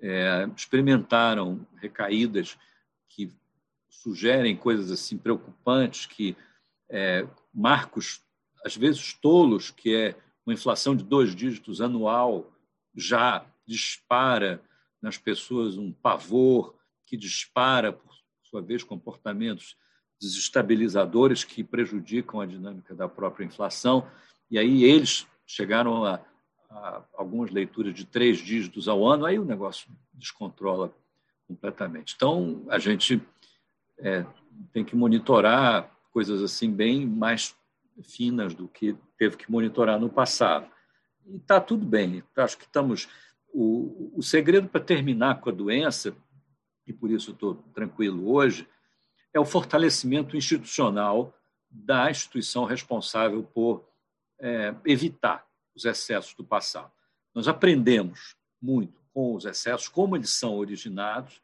é, 0.01 0.49
experimentaram 0.57 1.67
recaídas 1.77 2.59
que 3.09 3.33
sugerem 3.89 4.57
coisas 4.57 4.91
assim 4.91 5.17
preocupantes, 5.17 6.07
que 6.07 6.37
é, 6.89 7.27
marcos, 7.53 8.23
às 8.65 8.77
vezes 8.77 9.13
tolos, 9.15 9.71
que 9.71 9.95
é 9.95 10.17
uma 10.45 10.55
inflação 10.55 10.95
de 10.95 11.05
dois 11.05 11.35
dígitos 11.35 11.81
anual, 11.81 12.53
já 12.95 13.45
dispara 13.67 14.63
nas 15.03 15.19
pessoas 15.19 15.77
um 15.77 15.93
pavor, 15.93 16.75
que 17.05 17.17
dispara, 17.17 17.93
por 17.93 18.16
sua 18.49 18.63
vez, 18.63 18.83
comportamentos 18.83 19.77
desestabilizadores 20.21 21.45
que 21.45 21.63
prejudicam 21.63 22.41
a 22.41 22.47
dinâmica 22.47 22.95
da 22.95 23.09
própria 23.09 23.45
inflação. 23.45 24.07
E 24.51 24.59
aí 24.59 24.85
eles 24.85 25.27
chegaram 25.47 26.05
a, 26.05 26.21
a 26.71 27.03
algumas 27.15 27.51
leituras 27.51 27.95
de 27.95 28.05
três 28.05 28.39
dígitos 28.39 28.89
ao 28.89 29.07
ano, 29.07 29.27
aí 29.27 29.39
o 29.39 29.45
negócio 29.45 29.89
descontrola 30.15 30.95
completamente. 31.47 32.15
Então, 32.17 32.65
a 32.69 32.79
gente 32.79 33.23
é, 33.99 34.25
tem 34.73 34.85
que 34.85 34.97
monitorar 34.97 35.91
coisas 36.11 36.43
assim 36.43 36.71
bem 36.71 37.07
mais 37.07 37.55
finas 38.03 38.55
do 38.55 38.69
que 38.69 38.97
teve 39.19 39.37
que 39.37 39.51
monitorar 39.51 40.01
no 40.01 40.09
passado. 40.09 40.67
E 41.27 41.37
está 41.37 41.61
tudo 41.61 41.85
bem. 41.85 42.23
Acho 42.37 42.59
que 42.59 42.65
estamos. 42.65 43.09
O, 43.53 44.13
o 44.15 44.23
segredo 44.23 44.69
para 44.69 44.83
terminar 44.83 45.41
com 45.41 45.49
a 45.49 45.53
doença, 45.53 46.15
e 46.87 46.93
por 46.93 47.11
isso 47.11 47.33
estou 47.33 47.57
tranquilo 47.75 48.31
hoje, 48.31 48.69
é 49.33 49.41
o 49.41 49.45
fortalecimento 49.45 50.37
institucional 50.37 51.35
da 51.71 52.11
instituição 52.11 52.65
responsável 52.65 53.43
por 53.43 53.85
é, 54.39 54.75
evitar 54.85 55.47
os 55.75 55.85
excessos 55.85 56.35
do 56.35 56.45
passado. 56.45 56.91
Nós 57.35 57.49
aprendemos 57.49 58.35
muito 58.61 59.01
com 59.13 59.35
os 59.35 59.45
excessos, 59.45 59.89
como 59.89 60.17
eles 60.17 60.31
são 60.31 60.57
originados, 60.57 61.41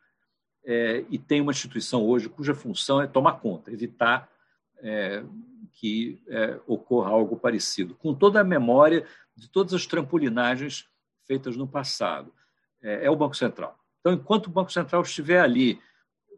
é, 0.64 1.04
e 1.10 1.18
tem 1.18 1.40
uma 1.40 1.52
instituição 1.52 2.06
hoje 2.06 2.28
cuja 2.28 2.54
função 2.54 3.00
é 3.00 3.06
tomar 3.06 3.40
conta, 3.40 3.72
evitar 3.72 4.30
é, 4.78 5.24
que 5.72 6.20
é, 6.28 6.60
ocorra 6.66 7.10
algo 7.10 7.36
parecido, 7.36 7.94
com 7.96 8.14
toda 8.14 8.40
a 8.40 8.44
memória 8.44 9.06
de 9.36 9.48
todas 9.48 9.74
as 9.74 9.86
trampolinagens 9.86 10.88
feitas 11.26 11.56
no 11.56 11.66
passado. 11.66 12.32
É, 12.80 13.06
é 13.06 13.10
o 13.10 13.16
Banco 13.16 13.36
Central. 13.36 13.78
Então, 14.02 14.12
enquanto 14.14 14.48
o 14.48 14.50
Banco 14.50 14.72
Central 14.72 15.02
estiver 15.02 15.40
ali 15.40 15.80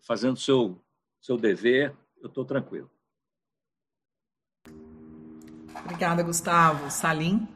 fazendo 0.06 0.38
seu, 0.38 0.84
seu 1.18 1.38
dever, 1.38 1.96
eu 2.20 2.28
estou 2.28 2.44
tranquilo. 2.44 2.90
Obrigada, 5.80 6.22
Gustavo. 6.22 6.90
Salim? 6.90 7.48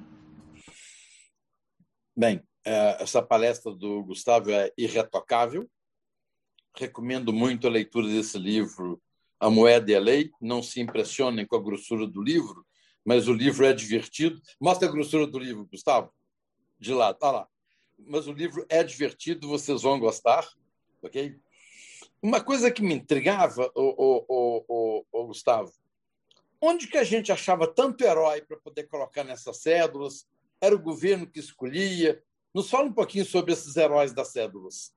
Bem, 2.16 2.42
é, 2.64 3.02
essa 3.02 3.20
palestra 3.20 3.70
do 3.70 4.02
Gustavo 4.02 4.50
é 4.50 4.72
irretocável. 4.78 5.70
Recomendo 6.74 7.30
muito 7.30 7.66
a 7.66 7.70
leitura 7.70 8.08
desse 8.08 8.38
livro, 8.38 9.02
A 9.38 9.50
Moeda 9.50 9.90
e 9.90 9.94
a 9.94 10.00
Lei. 10.00 10.30
Não 10.40 10.62
se 10.62 10.80
impressionem 10.80 11.46
com 11.46 11.56
a 11.56 11.62
grossura 11.62 12.06
do 12.06 12.22
livro, 12.22 12.66
mas 13.04 13.28
o 13.28 13.34
livro 13.34 13.66
é 13.66 13.74
divertido. 13.74 14.40
Mostra 14.58 14.88
a 14.88 14.90
grossura 14.90 15.26
do 15.26 15.38
livro, 15.38 15.66
Gustavo. 15.66 16.10
De 16.78 16.94
lado, 16.94 17.18
tá 17.18 17.30
lá. 17.30 17.48
Mas 17.98 18.26
o 18.26 18.32
livro 18.32 18.64
é 18.68 18.82
divertido, 18.82 19.48
vocês 19.48 19.82
vão 19.82 19.98
gostar, 19.98 20.48
ok? 21.02 21.36
Uma 22.22 22.40
coisa 22.40 22.70
que 22.70 22.82
me 22.82 22.94
intrigava, 22.94 23.70
o, 23.74 25.04
Gustavo, 25.26 25.72
onde 26.60 26.86
que 26.86 26.96
a 26.96 27.04
gente 27.04 27.30
achava 27.30 27.66
tanto 27.66 28.02
herói 28.02 28.40
para 28.42 28.56
poder 28.56 28.84
colocar 28.84 29.22
nessas 29.24 29.58
cédulas? 29.58 30.26
Era 30.60 30.74
o 30.74 30.80
governo 30.80 31.26
que 31.26 31.38
escolhia? 31.38 32.22
Nos 32.52 32.70
fala 32.70 32.86
um 32.86 32.92
pouquinho 32.92 33.24
sobre 33.24 33.52
esses 33.52 33.76
heróis 33.76 34.12
das 34.12 34.28
cédulas. 34.28 34.92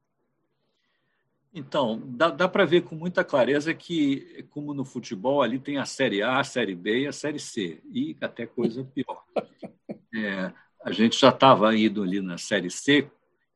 Então, 1.53 2.01
dá, 2.05 2.29
dá 2.29 2.47
para 2.47 2.65
ver 2.65 2.83
com 2.83 2.95
muita 2.95 3.25
clareza 3.25 3.73
que, 3.73 4.45
como 4.51 4.73
no 4.73 4.85
futebol, 4.85 5.41
ali 5.41 5.59
tem 5.59 5.77
a 5.77 5.85
Série 5.85 6.23
A, 6.23 6.39
a 6.39 6.43
Série 6.43 6.73
B 6.73 7.01
e 7.01 7.07
a 7.07 7.11
Série 7.11 7.39
C, 7.39 7.81
e 7.91 8.15
até 8.21 8.45
coisa 8.45 8.83
pior. 8.83 9.23
É, 10.13 10.51
a 10.83 10.91
gente 10.91 11.19
já 11.19 11.29
estava 11.29 11.75
indo 11.75 12.01
ali 12.01 12.21
na 12.21 12.37
Série 12.37 12.69
C 12.69 13.09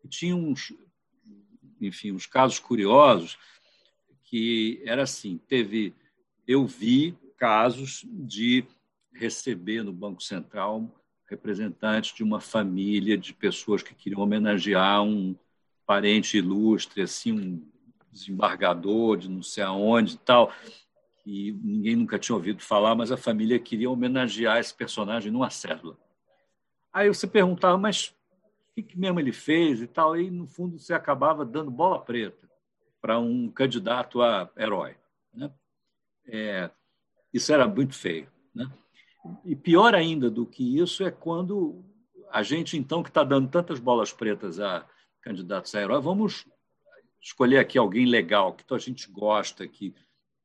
e 0.03 0.07
tinha 0.07 0.35
uns, 0.35 0.73
enfim, 1.81 2.11
uns 2.11 2.25
casos 2.25 2.59
curiosos 2.59 3.37
que 4.23 4.81
era 4.85 5.03
assim, 5.03 5.39
teve, 5.47 5.93
eu 6.47 6.65
vi 6.65 7.15
casos 7.37 8.05
de 8.05 8.65
receber 9.13 9.83
no 9.83 9.93
Banco 9.93 10.21
Central 10.21 10.89
representantes 11.27 12.13
de 12.13 12.23
uma 12.23 12.39
família 12.39 13.17
de 13.17 13.33
pessoas 13.33 13.81
que 13.81 13.95
queriam 13.95 14.21
homenagear 14.21 15.03
um 15.03 15.35
parente 15.85 16.37
ilustre, 16.37 17.01
assim, 17.01 17.31
um 17.31 17.67
desembargador 18.11 19.17
de 19.17 19.29
não 19.29 19.41
sei 19.41 19.63
aonde 19.63 20.15
e 20.15 20.17
tal, 20.17 20.53
e 21.25 21.51
ninguém 21.51 21.95
nunca 21.95 22.19
tinha 22.19 22.35
ouvido 22.35 22.61
falar, 22.61 22.95
mas 22.95 23.11
a 23.11 23.17
família 23.17 23.57
queria 23.59 23.89
homenagear 23.89 24.59
esse 24.59 24.73
personagem 24.73 25.31
numa 25.31 25.49
cédula. 25.49 25.97
Aí 26.95 27.09
você 27.09 27.27
perguntava, 27.27 27.77
mas 27.77 28.15
o 28.69 28.81
que 28.81 28.97
mesmo 28.97 29.19
ele 29.19 29.33
fez 29.33 29.81
e 29.81 29.87
tal, 29.87 30.17
e 30.17 30.31
no 30.31 30.47
fundo 30.47 30.79
você 30.79 30.93
acabava 30.93 31.43
dando 31.43 31.69
bola 31.69 31.99
preta 31.99 32.49
para 33.01 33.19
um 33.19 33.51
candidato 33.51 34.21
a 34.21 34.49
herói. 34.55 34.95
Né? 35.33 35.51
É, 36.25 36.71
isso 37.33 37.51
era 37.51 37.67
muito 37.67 37.93
feio. 37.93 38.31
Né? 38.53 38.71
E 39.43 39.57
pior 39.57 39.93
ainda 39.93 40.31
do 40.31 40.45
que 40.45 40.79
isso 40.79 41.03
é 41.03 41.11
quando 41.11 41.83
a 42.31 42.41
gente, 42.41 42.77
então, 42.77 43.03
que 43.03 43.09
está 43.09 43.25
dando 43.25 43.49
tantas 43.49 43.77
bolas 43.77 44.13
pretas 44.13 44.61
a 44.61 44.87
candidatos 45.21 45.75
a 45.75 45.81
herói, 45.81 45.99
vamos 45.99 46.47
escolher 47.21 47.57
aqui 47.57 47.77
alguém 47.77 48.05
legal, 48.05 48.53
que 48.53 48.73
a 48.73 48.77
gente 48.77 49.11
gosta, 49.11 49.67
que, 49.67 49.93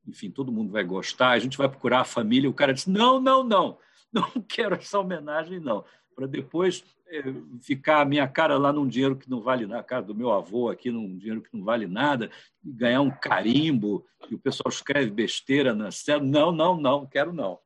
enfim, 0.04 0.32
todo 0.32 0.50
mundo 0.50 0.72
vai 0.72 0.82
gostar, 0.82 1.30
a 1.30 1.38
gente 1.38 1.56
vai 1.56 1.68
procurar 1.68 2.00
a 2.00 2.04
família, 2.04 2.50
o 2.50 2.54
cara 2.54 2.74
diz, 2.74 2.88
não, 2.88 3.20
não, 3.20 3.44
não, 3.44 3.78
não 4.12 4.28
quero 4.48 4.74
essa 4.74 4.98
homenagem, 4.98 5.60
não 5.60 5.84
para 6.14 6.26
depois 6.26 6.84
é, 7.08 7.22
ficar 7.60 8.00
a 8.00 8.04
minha 8.04 8.28
cara 8.28 8.56
lá 8.56 8.72
num 8.72 8.86
dinheiro 8.86 9.16
que 9.16 9.28
não 9.28 9.40
vale 9.40 9.66
nada, 9.66 9.80
a 9.80 9.84
cara 9.84 10.02
do 10.02 10.14
meu 10.14 10.30
avô 10.30 10.68
aqui 10.68 10.90
num 10.90 11.16
dinheiro 11.16 11.42
que 11.42 11.56
não 11.56 11.64
vale 11.64 11.86
nada, 11.86 12.30
ganhar 12.62 13.00
um 13.00 13.10
carimbo, 13.10 14.06
e 14.30 14.34
o 14.34 14.38
pessoal 14.38 14.68
escreve 14.68 15.10
besteira 15.10 15.74
na 15.74 15.90
cela. 15.90 16.22
Não, 16.22 16.52
não, 16.52 16.80
não, 16.80 17.06
quero 17.06 17.32
não. 17.32 17.58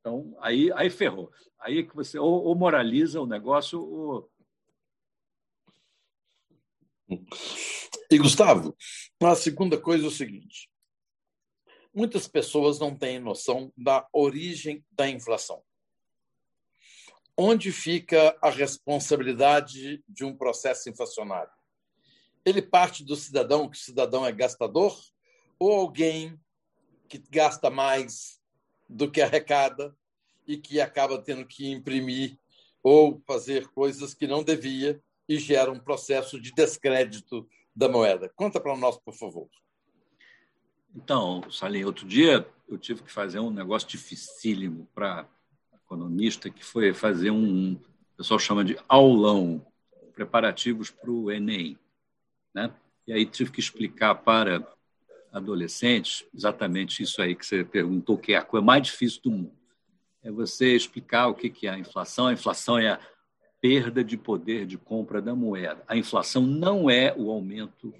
Então, 0.00 0.36
aí, 0.40 0.70
aí 0.72 0.88
ferrou. 0.88 1.30
Aí 1.60 1.84
que 1.84 1.94
você 1.94 2.18
ou, 2.18 2.44
ou 2.44 2.54
moraliza 2.54 3.20
o 3.20 3.26
negócio 3.26 3.82
ou. 3.82 4.30
E, 8.10 8.18
Gustavo, 8.18 8.74
a 9.22 9.34
segunda 9.34 9.78
coisa 9.78 10.04
é 10.04 10.08
o 10.08 10.12
seguinte: 10.12 10.70
muitas 11.94 12.28
pessoas 12.28 12.78
não 12.78 12.96
têm 12.96 13.18
noção 13.18 13.72
da 13.76 14.06
origem 14.12 14.84
da 14.92 15.08
inflação 15.08 15.62
onde 17.36 17.70
fica 17.70 18.36
a 18.40 18.48
responsabilidade 18.48 20.02
de 20.08 20.24
um 20.24 20.34
processo 20.34 20.88
inflacionário? 20.88 21.52
Ele 22.44 22.62
parte 22.62 23.04
do 23.04 23.16
cidadão, 23.16 23.68
que 23.68 23.76
o 23.76 23.80
cidadão 23.80 24.24
é 24.24 24.32
gastador, 24.32 24.96
ou 25.58 25.72
alguém 25.72 26.38
que 27.08 27.18
gasta 27.30 27.70
mais 27.70 28.40
do 28.88 29.10
que 29.10 29.20
arrecada 29.20 29.96
e 30.46 30.56
que 30.56 30.80
acaba 30.80 31.20
tendo 31.20 31.44
que 31.44 31.70
imprimir 31.70 32.38
ou 32.82 33.20
fazer 33.26 33.66
coisas 33.68 34.14
que 34.14 34.26
não 34.26 34.44
devia 34.44 35.02
e 35.28 35.38
gera 35.38 35.72
um 35.72 35.78
processo 35.78 36.40
de 36.40 36.52
descrédito 36.52 37.48
da 37.74 37.88
moeda. 37.88 38.30
Conta 38.36 38.60
para 38.60 38.76
nós, 38.76 38.96
por 38.96 39.12
favor. 39.12 39.48
Então, 40.94 41.50
Salim, 41.50 41.84
outro 41.84 42.06
dia 42.06 42.48
eu 42.68 42.78
tive 42.78 43.02
que 43.02 43.12
fazer 43.12 43.40
um 43.40 43.50
negócio 43.50 43.88
dificílimo 43.88 44.88
para 44.94 45.28
economista, 45.86 46.50
que 46.50 46.64
foi 46.64 46.92
fazer 46.92 47.30
um, 47.30 47.72
o 47.72 48.16
pessoal 48.16 48.38
chama 48.38 48.64
de 48.64 48.76
aulão, 48.88 49.64
preparativos 50.14 50.90
para 50.90 51.10
o 51.10 51.30
Enem. 51.30 51.78
Né? 52.52 52.72
E 53.06 53.12
aí 53.12 53.24
tive 53.24 53.52
que 53.52 53.60
explicar 53.60 54.14
para 54.16 54.66
adolescentes 55.32 56.24
exatamente 56.34 57.02
isso 57.02 57.22
aí 57.22 57.34
que 57.34 57.46
você 57.46 57.62
perguntou, 57.64 58.18
que 58.18 58.32
é 58.32 58.36
a 58.36 58.42
coisa 58.42 58.64
mais 58.64 58.82
difícil 58.82 59.20
do 59.22 59.30
mundo. 59.30 59.52
É 60.22 60.30
você 60.30 60.74
explicar 60.74 61.28
o 61.28 61.34
que 61.34 61.66
é 61.66 61.70
a 61.70 61.78
inflação. 61.78 62.26
A 62.26 62.32
inflação 62.32 62.78
é 62.78 62.88
a 62.88 63.00
perda 63.60 64.02
de 64.02 64.16
poder 64.16 64.66
de 64.66 64.76
compra 64.76 65.22
da 65.22 65.34
moeda. 65.34 65.84
A 65.86 65.96
inflação 65.96 66.42
não 66.42 66.90
é 66.90 67.14
o 67.16 67.30
aumento 67.30 67.94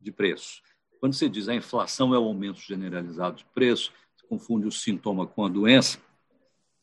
de 0.00 0.12
preço. 0.12 0.62
Quando 1.00 1.14
você 1.14 1.28
diz 1.28 1.48
a 1.48 1.54
inflação 1.54 2.14
é 2.14 2.18
o 2.18 2.24
aumento 2.24 2.60
generalizado 2.60 3.38
de 3.38 3.44
preço, 3.46 3.92
você 4.14 4.26
confunde 4.28 4.68
o 4.68 4.72
sintoma 4.72 5.26
com 5.26 5.44
a 5.44 5.48
doença, 5.48 5.98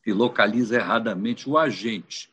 e 0.06 0.12
localiza 0.12 0.76
erradamente 0.76 1.48
o 1.48 1.58
agente 1.58 2.30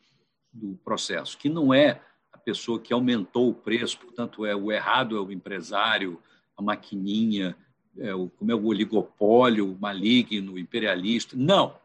do 0.51 0.75
processo, 0.83 1.37
que 1.37 1.49
não 1.49 1.73
é 1.73 2.01
a 2.31 2.37
pessoa 2.37 2.79
que 2.79 2.93
aumentou 2.93 3.49
o 3.49 3.53
preço, 3.53 3.99
portanto, 3.99 4.45
é 4.45 4.55
o 4.55 4.71
errado 4.71 5.17
é 5.17 5.19
o 5.19 5.31
empresário, 5.31 6.21
a 6.55 6.61
maquininha, 6.61 7.55
é 7.97 8.13
o, 8.13 8.29
como 8.29 8.51
é 8.51 8.55
o 8.55 8.65
oligopólio 8.65 9.77
maligno, 9.79 10.57
imperialista. 10.57 11.35
Não. 11.35 11.75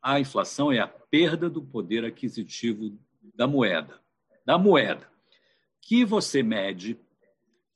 A 0.00 0.20
inflação 0.20 0.72
é 0.72 0.78
a 0.78 0.86
perda 0.86 1.50
do 1.50 1.62
poder 1.62 2.04
aquisitivo 2.04 2.96
da 3.34 3.46
moeda. 3.46 4.00
Da 4.44 4.56
moeda. 4.56 5.08
Que 5.80 6.04
você 6.04 6.42
mede 6.42 6.98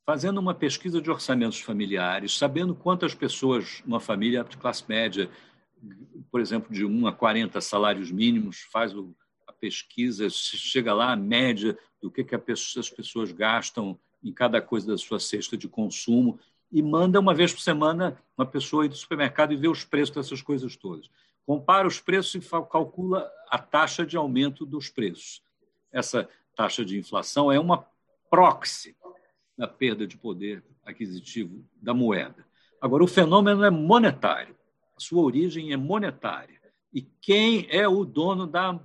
fazendo 0.06 0.38
uma 0.38 0.54
pesquisa 0.54 1.00
de 1.00 1.10
orçamentos 1.10 1.60
familiares, 1.60 2.36
sabendo 2.36 2.74
quantas 2.74 3.14
pessoas 3.14 3.82
uma 3.86 4.00
família 4.00 4.42
de 4.42 4.56
classe 4.56 4.84
média 4.88 5.30
por 6.30 6.40
exemplo, 6.40 6.72
de 6.72 6.84
1 6.84 7.06
a 7.06 7.12
40 7.12 7.60
salários 7.60 8.10
mínimos, 8.10 8.60
faz 8.72 8.92
a 9.46 9.52
pesquisa, 9.52 10.28
chega 10.30 10.94
lá 10.94 11.12
a 11.12 11.16
média 11.16 11.78
do 12.00 12.10
que, 12.10 12.26
as 12.46 12.90
pessoas 12.90 13.32
gastam 13.32 13.98
em 14.22 14.32
cada 14.32 14.60
coisa 14.60 14.88
da 14.88 14.98
sua 14.98 15.18
cesta 15.18 15.56
de 15.56 15.68
consumo 15.68 16.38
e 16.70 16.82
manda 16.82 17.18
uma 17.18 17.34
vez 17.34 17.52
por 17.52 17.60
semana 17.60 18.22
uma 18.36 18.46
pessoa 18.46 18.84
ir 18.84 18.88
do 18.88 18.94
supermercado 18.94 19.52
e 19.52 19.56
ver 19.56 19.68
os 19.68 19.84
preços 19.84 20.14
dessas 20.14 20.40
coisas 20.40 20.76
todas. 20.76 21.10
Compara 21.44 21.88
os 21.88 22.00
preços 22.00 22.34
e 22.34 22.48
calcula 22.70 23.28
a 23.48 23.58
taxa 23.58 24.06
de 24.06 24.16
aumento 24.16 24.64
dos 24.64 24.88
preços. 24.88 25.42
Essa 25.90 26.28
taxa 26.54 26.84
de 26.84 26.98
inflação 26.98 27.50
é 27.50 27.58
uma 27.58 27.86
proxy 28.30 28.96
da 29.58 29.66
perda 29.66 30.06
de 30.06 30.16
poder 30.16 30.62
aquisitivo 30.84 31.64
da 31.82 31.92
moeda. 31.92 32.46
Agora, 32.80 33.02
o 33.02 33.08
fenômeno 33.08 33.64
é 33.64 33.70
monetário 33.70 34.56
sua 35.02 35.22
origem 35.22 35.72
é 35.72 35.76
monetária. 35.76 36.60
E 36.92 37.02
quem 37.02 37.66
é 37.70 37.86
o 37.86 38.04
dono 38.04 38.46
da 38.46 38.80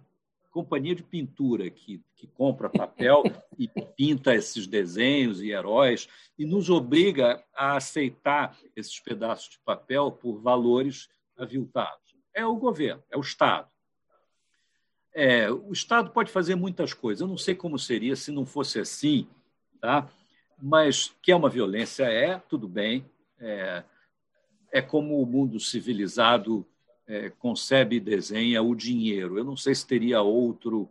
companhia 0.51 0.95
de 0.95 1.03
pintura 1.03 1.69
que, 1.69 2.01
que 2.15 2.27
compra 2.27 2.69
papel 2.69 3.23
e 3.57 3.67
pinta 3.67 4.33
esses 4.33 4.67
desenhos 4.67 5.41
e 5.41 5.51
heróis 5.51 6.07
e 6.37 6.45
nos 6.45 6.69
obriga 6.69 7.43
a 7.53 7.75
aceitar 7.75 8.57
esses 8.75 8.99
pedaços 8.99 9.49
de 9.49 9.59
papel 9.59 10.11
por 10.11 10.39
valores 10.39 11.09
aviltados? 11.37 12.15
É 12.33 12.45
o 12.45 12.55
governo, 12.55 13.03
é 13.09 13.17
o 13.17 13.21
Estado. 13.21 13.69
É, 15.13 15.49
o 15.49 15.71
Estado 15.71 16.11
pode 16.11 16.31
fazer 16.31 16.55
muitas 16.55 16.93
coisas. 16.93 17.21
Eu 17.21 17.27
não 17.27 17.37
sei 17.37 17.55
como 17.55 17.79
seria 17.79 18.15
se 18.15 18.31
não 18.31 18.45
fosse 18.45 18.79
assim, 18.79 19.27
tá? 19.79 20.09
mas 20.61 21.13
que 21.21 21.31
é 21.31 21.35
uma 21.35 21.49
violência, 21.49 22.03
é, 22.03 22.39
tudo 22.39 22.67
bem. 22.67 23.05
É, 23.39 23.83
é 24.75 24.81
como 24.81 25.21
o 25.21 25.25
mundo 25.25 25.57
civilizado 25.57 26.67
é, 27.07 27.29
concebe 27.29 27.95
e 27.95 27.99
desenha 28.01 28.61
o 28.61 28.75
dinheiro. 28.75 29.37
Eu 29.37 29.45
não 29.45 29.55
sei 29.55 29.73
se 29.73 29.87
teria 29.87 30.21
outro 30.21 30.89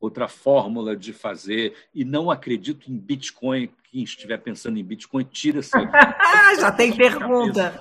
outra 0.00 0.26
fórmula 0.26 0.96
de 0.96 1.12
fazer 1.12 1.76
e 1.94 2.04
não 2.04 2.28
acredito 2.28 2.90
em 2.90 2.96
Bitcoin. 2.96 3.70
Quem 3.84 4.02
estiver 4.02 4.38
pensando 4.38 4.80
em 4.80 4.84
Bitcoin, 4.84 5.22
tira 5.22 5.60
essa. 5.60 5.78
Já 6.58 6.72
tem 6.72 6.96
pergunta. 6.96 7.80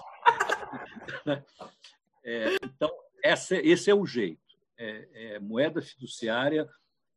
é, 2.23 2.55
então, 2.63 2.91
essa, 3.23 3.55
esse 3.55 3.89
é 3.89 3.95
o 3.95 4.05
jeito. 4.05 4.55
é, 4.77 5.07
é 5.13 5.39
moeda 5.39 5.81
fiduciária 5.81 6.69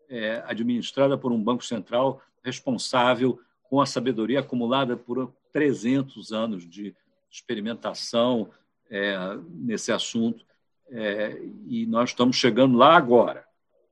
é, 0.09 0.43
administrada 0.47 1.19
por 1.19 1.33
um 1.33 1.43
banco 1.43 1.65
central 1.65 2.23
responsável 2.43 3.39
com 3.65 3.79
a 3.79 3.85
sabedoria 3.85 4.41
acumulada 4.41 4.97
por 4.97 5.35
300 5.53 6.33
anos 6.33 6.67
de 6.67 6.97
experimentação 7.33 8.51
é, 8.91 9.17
nesse 9.49 9.91
assunto 9.91 10.45
é, 10.91 11.41
e 11.67 11.87
nós 11.87 12.11
estamos 12.11 12.37
chegando 12.37 12.77
lá 12.77 12.95
agora, 12.95 13.45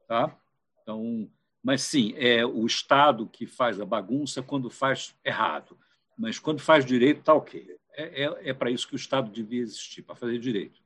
tá? 0.06 0.36
Então, 0.82 1.28
mas 1.62 1.82
sim, 1.82 2.14
é 2.16 2.44
o 2.44 2.66
Estado 2.66 3.26
que 3.26 3.46
faz 3.46 3.80
a 3.80 3.86
bagunça 3.86 4.42
quando 4.42 4.68
faz 4.68 5.14
errado, 5.24 5.78
mas 6.16 6.38
quando 6.38 6.60
faz 6.60 6.84
direito 6.84 7.20
está 7.20 7.32
ok. 7.32 7.76
É, 7.96 8.24
é, 8.24 8.50
é 8.50 8.54
para 8.54 8.70
isso 8.70 8.86
que 8.86 8.94
o 8.94 8.96
Estado 8.96 9.30
devia 9.30 9.62
existir, 9.62 10.02
para 10.02 10.14
fazer 10.14 10.38
direito. 10.38 10.80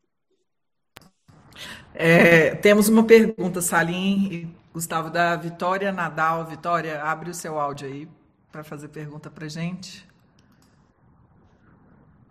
É, 1.93 2.55
temos 2.57 2.89
uma 2.89 3.05
pergunta, 3.05 3.61
Salim 3.61 4.33
e 4.33 4.57
Gustavo, 4.73 5.11
da 5.11 5.37
Vitória 5.37 5.93
Nadal. 5.93 6.45
Vitória, 6.47 7.03
abre 7.03 7.31
o 7.31 7.35
seu 7.35 7.59
áudio 7.59 7.87
aí 7.87 8.09
para 8.51 8.65
fazer 8.65 8.89
pergunta 8.89 9.31
para 9.31 9.49
gente. 9.49 10.07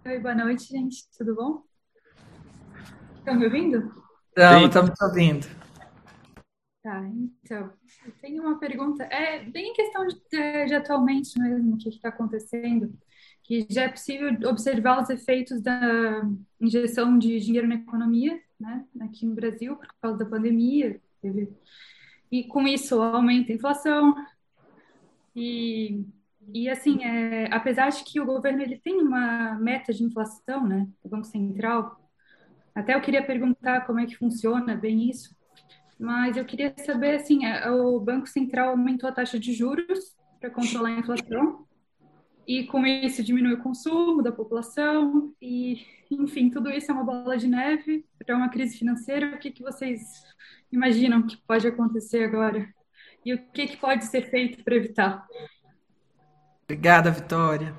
Oi, 0.06 0.20
boa 0.20 0.36
noite, 0.36 0.66
gente. 0.66 1.06
Tudo 1.18 1.34
bom? 1.34 1.64
Estão 3.20 3.36
me 3.36 3.45
ouvindo? 3.45 3.89
Não, 4.36 4.66
estamos 4.66 4.91
te 4.91 5.04
ouvindo. 5.06 5.47
Tá, 6.84 7.08
então, 7.41 7.72
eu 8.06 8.12
tenho 8.22 8.43
uma 8.43 8.60
pergunta. 8.60 9.06
É 9.06 9.45
bem 9.45 9.70
em 9.70 9.74
questão 9.74 10.06
de, 10.06 10.18
de 10.66 10.76
atualmente 10.76 11.39
mesmo, 11.39 11.76
o 11.76 11.78
que 11.78 11.88
está 11.88 12.10
acontecendo, 12.10 12.93
que 13.43 13.66
já 13.70 13.84
é 13.84 13.88
possível 13.88 14.38
observar 14.49 15.01
os 15.01 15.10
efeitos 15.10 15.62
da 15.62 16.22
injeção 16.60 17.18
de 17.18 17.39
dinheiro 17.39 17.70
na 17.70 17.76
economia, 17.76 18.38
né, 18.60 18.86
aqui 18.99 19.26
no 19.26 19.34
Brasil, 19.34 19.78
por 19.78 19.88
causa 20.01 20.18
da 20.18 20.26
pandemia. 20.26 20.99
Teve, 21.22 21.49
e 22.30 22.43
com 22.43 22.68
isso 22.68 23.01
aumenta 23.01 23.54
a 23.54 23.56
inflação. 23.56 24.14
E, 25.34 26.06
e 26.54 26.70
assim, 26.70 27.04
é, 27.04 27.48
apesar 27.54 27.89
de 27.89 28.04
que 28.04 28.20
o 28.20 28.26
governo 28.26 28.62
ele 28.62 28.80
tem 28.80 29.02
uma 29.02 29.56
meta 29.56 29.94
de 29.94 30.04
inflação, 30.04 30.68
né, 30.68 30.88
o 31.04 31.10
Banco 31.10 31.26
Central, 31.26 32.00
até 32.74 32.96
eu 32.96 33.02
queria 33.02 33.24
perguntar 33.24 33.82
como 33.82 34.00
é 34.00 34.06
que 34.06 34.18
funciona 34.18 34.76
bem 34.76 35.10
isso, 35.10 35.36
mas 36.00 36.36
eu 36.36 36.46
queria 36.46 36.74
saber, 36.78 37.16
assim, 37.16 37.46
é, 37.46 37.70
o 37.70 38.00
Banco 38.00 38.28
Central 38.28 38.70
aumentou 38.70 39.08
a 39.08 39.14
taxa 39.14 39.39
de 39.39 39.54
juros 39.54 40.16
para 40.39 40.50
controlar 40.50 40.89
a 40.89 41.00
inflação, 41.00 41.66
e 42.46 42.66
com 42.66 42.86
isso 42.86 43.24
diminui 43.24 43.54
o 43.54 43.64
consumo 43.64 44.22
da 44.22 44.32
população, 44.32 45.34
e, 45.41 45.86
enfim, 46.12 46.50
tudo 46.50 46.70
isso 46.70 46.91
é 46.91 46.94
uma 46.94 47.04
bola 47.04 47.38
de 47.38 47.48
neve 47.48 48.06
para 48.26 48.36
uma 48.36 48.50
crise 48.50 48.78
financeira. 48.78 49.36
O 49.36 49.39
que, 49.39 49.52
que 49.52 49.64
vocês 49.64 50.02
imaginam 50.72 51.26
que 51.26 51.38
pode 51.48 51.68
acontecer 51.68 52.24
agora? 52.26 52.68
E 53.26 53.34
o 53.34 53.52
que, 53.52 53.68
que 53.68 53.78
pode 53.78 54.06
ser 54.06 54.30
feito 54.30 54.64
para 54.64 54.76
evitar? 54.76 55.26
Obrigada, 56.74 57.11
Vitória. 57.11 57.71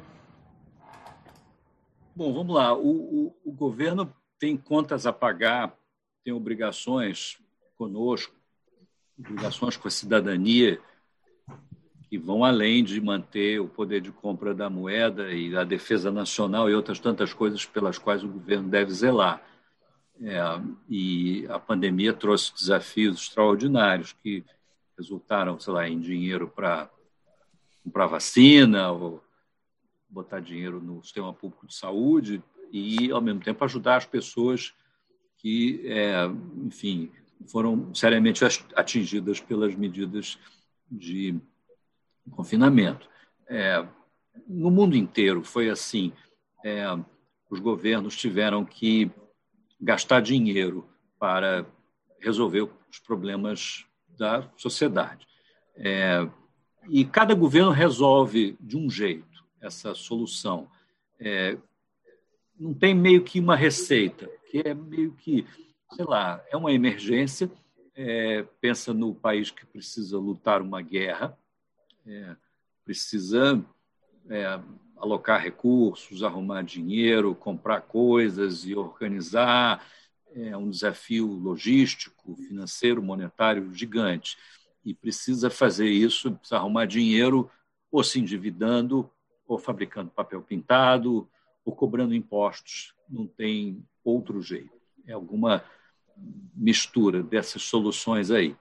Bom, 2.14 2.32
vamos 2.32 2.54
lá. 2.54 2.72
O, 2.72 2.90
o, 2.90 3.36
o 3.46 3.50
governo 3.50 4.14
tem 4.38 4.56
contas 4.56 5.04
a 5.04 5.12
pagar, 5.12 5.76
tem 6.22 6.32
obrigações 6.32 7.36
conosco, 7.76 8.32
obrigações 9.18 9.76
com 9.76 9.88
a 9.88 9.90
cidadania, 9.90 10.80
que 12.08 12.16
vão 12.16 12.44
além 12.44 12.84
de 12.84 13.00
manter 13.00 13.60
o 13.60 13.66
poder 13.66 14.00
de 14.00 14.12
compra 14.12 14.54
da 14.54 14.70
moeda 14.70 15.32
e 15.32 15.56
a 15.56 15.64
defesa 15.64 16.12
nacional 16.12 16.70
e 16.70 16.74
outras 16.76 17.00
tantas 17.00 17.34
coisas 17.34 17.66
pelas 17.66 17.98
quais 17.98 18.22
o 18.22 18.28
governo 18.28 18.68
deve 18.68 18.92
zelar. 18.92 19.42
É, 20.22 20.38
e 20.88 21.48
a 21.48 21.58
pandemia 21.58 22.12
trouxe 22.12 22.54
desafios 22.54 23.22
extraordinários 23.22 24.12
que 24.12 24.44
resultaram, 24.96 25.58
sei 25.58 25.72
lá, 25.72 25.88
em 25.88 25.98
dinheiro 25.98 26.46
para 26.46 26.88
comprar 27.84 28.06
vacina 28.06 28.90
ou 28.90 29.22
botar 30.08 30.40
dinheiro 30.40 30.80
no 30.80 31.02
sistema 31.02 31.32
público 31.32 31.66
de 31.66 31.74
saúde 31.74 32.42
e, 32.72 33.10
ao 33.12 33.20
mesmo 33.20 33.40
tempo, 33.40 33.62
ajudar 33.64 33.96
as 33.96 34.06
pessoas 34.06 34.74
que, 35.36 35.82
é, 35.86 36.24
enfim, 36.64 37.12
foram 37.46 37.94
seriamente 37.94 38.42
atingidas 38.74 39.40
pelas 39.40 39.74
medidas 39.74 40.38
de 40.90 41.38
confinamento. 42.30 43.08
É, 43.46 43.86
no 44.48 44.70
mundo 44.70 44.96
inteiro 44.96 45.44
foi 45.44 45.68
assim. 45.68 46.12
É, 46.64 46.84
os 47.50 47.60
governos 47.60 48.16
tiveram 48.16 48.64
que 48.64 49.10
gastar 49.78 50.20
dinheiro 50.20 50.88
para 51.18 51.66
resolver 52.18 52.62
os 52.90 52.98
problemas 52.98 53.84
da 54.08 54.48
sociedade. 54.56 55.26
É, 55.76 56.26
e 56.88 57.04
cada 57.04 57.34
governo 57.34 57.70
resolve 57.70 58.56
de 58.60 58.76
um 58.76 58.90
jeito 58.90 59.44
essa 59.60 59.94
solução. 59.94 60.68
É, 61.18 61.56
não 62.58 62.74
tem 62.74 62.94
meio 62.94 63.22
que 63.22 63.40
uma 63.40 63.56
receita, 63.56 64.28
que 64.50 64.62
é 64.64 64.74
meio 64.74 65.12
que 65.12 65.46
sei 65.94 66.04
lá, 66.04 66.44
é 66.50 66.56
uma 66.56 66.72
emergência. 66.72 67.50
É, 67.96 68.44
pensa 68.60 68.92
no 68.92 69.14
país 69.14 69.50
que 69.50 69.64
precisa 69.64 70.18
lutar 70.18 70.60
uma 70.60 70.82
guerra, 70.82 71.38
é, 72.04 72.36
precisa 72.84 73.64
é, 74.28 74.60
alocar 74.96 75.40
recursos, 75.40 76.24
arrumar 76.24 76.62
dinheiro, 76.62 77.34
comprar 77.34 77.82
coisas 77.82 78.66
e 78.66 78.74
organizar. 78.74 79.86
É 80.34 80.56
um 80.56 80.68
desafio 80.68 81.26
logístico, 81.26 82.34
financeiro, 82.34 83.00
monetário 83.00 83.72
gigante. 83.72 84.36
E 84.84 84.94
precisa 84.94 85.48
fazer 85.50 85.88
isso, 85.88 86.32
precisa 86.32 86.56
arrumar 86.56 86.86
dinheiro 86.86 87.50
ou 87.90 88.02
se 88.02 88.18
endividando, 88.18 89.10
ou 89.46 89.58
fabricando 89.58 90.10
papel 90.10 90.42
pintado, 90.42 91.28
ou 91.64 91.74
cobrando 91.74 92.14
impostos. 92.14 92.94
Não 93.08 93.26
tem 93.26 93.84
outro 94.02 94.42
jeito. 94.42 94.72
É 95.06 95.12
alguma 95.12 95.64
mistura 96.54 97.22
dessas 97.22 97.62
soluções 97.62 98.30
aí. 98.30 98.56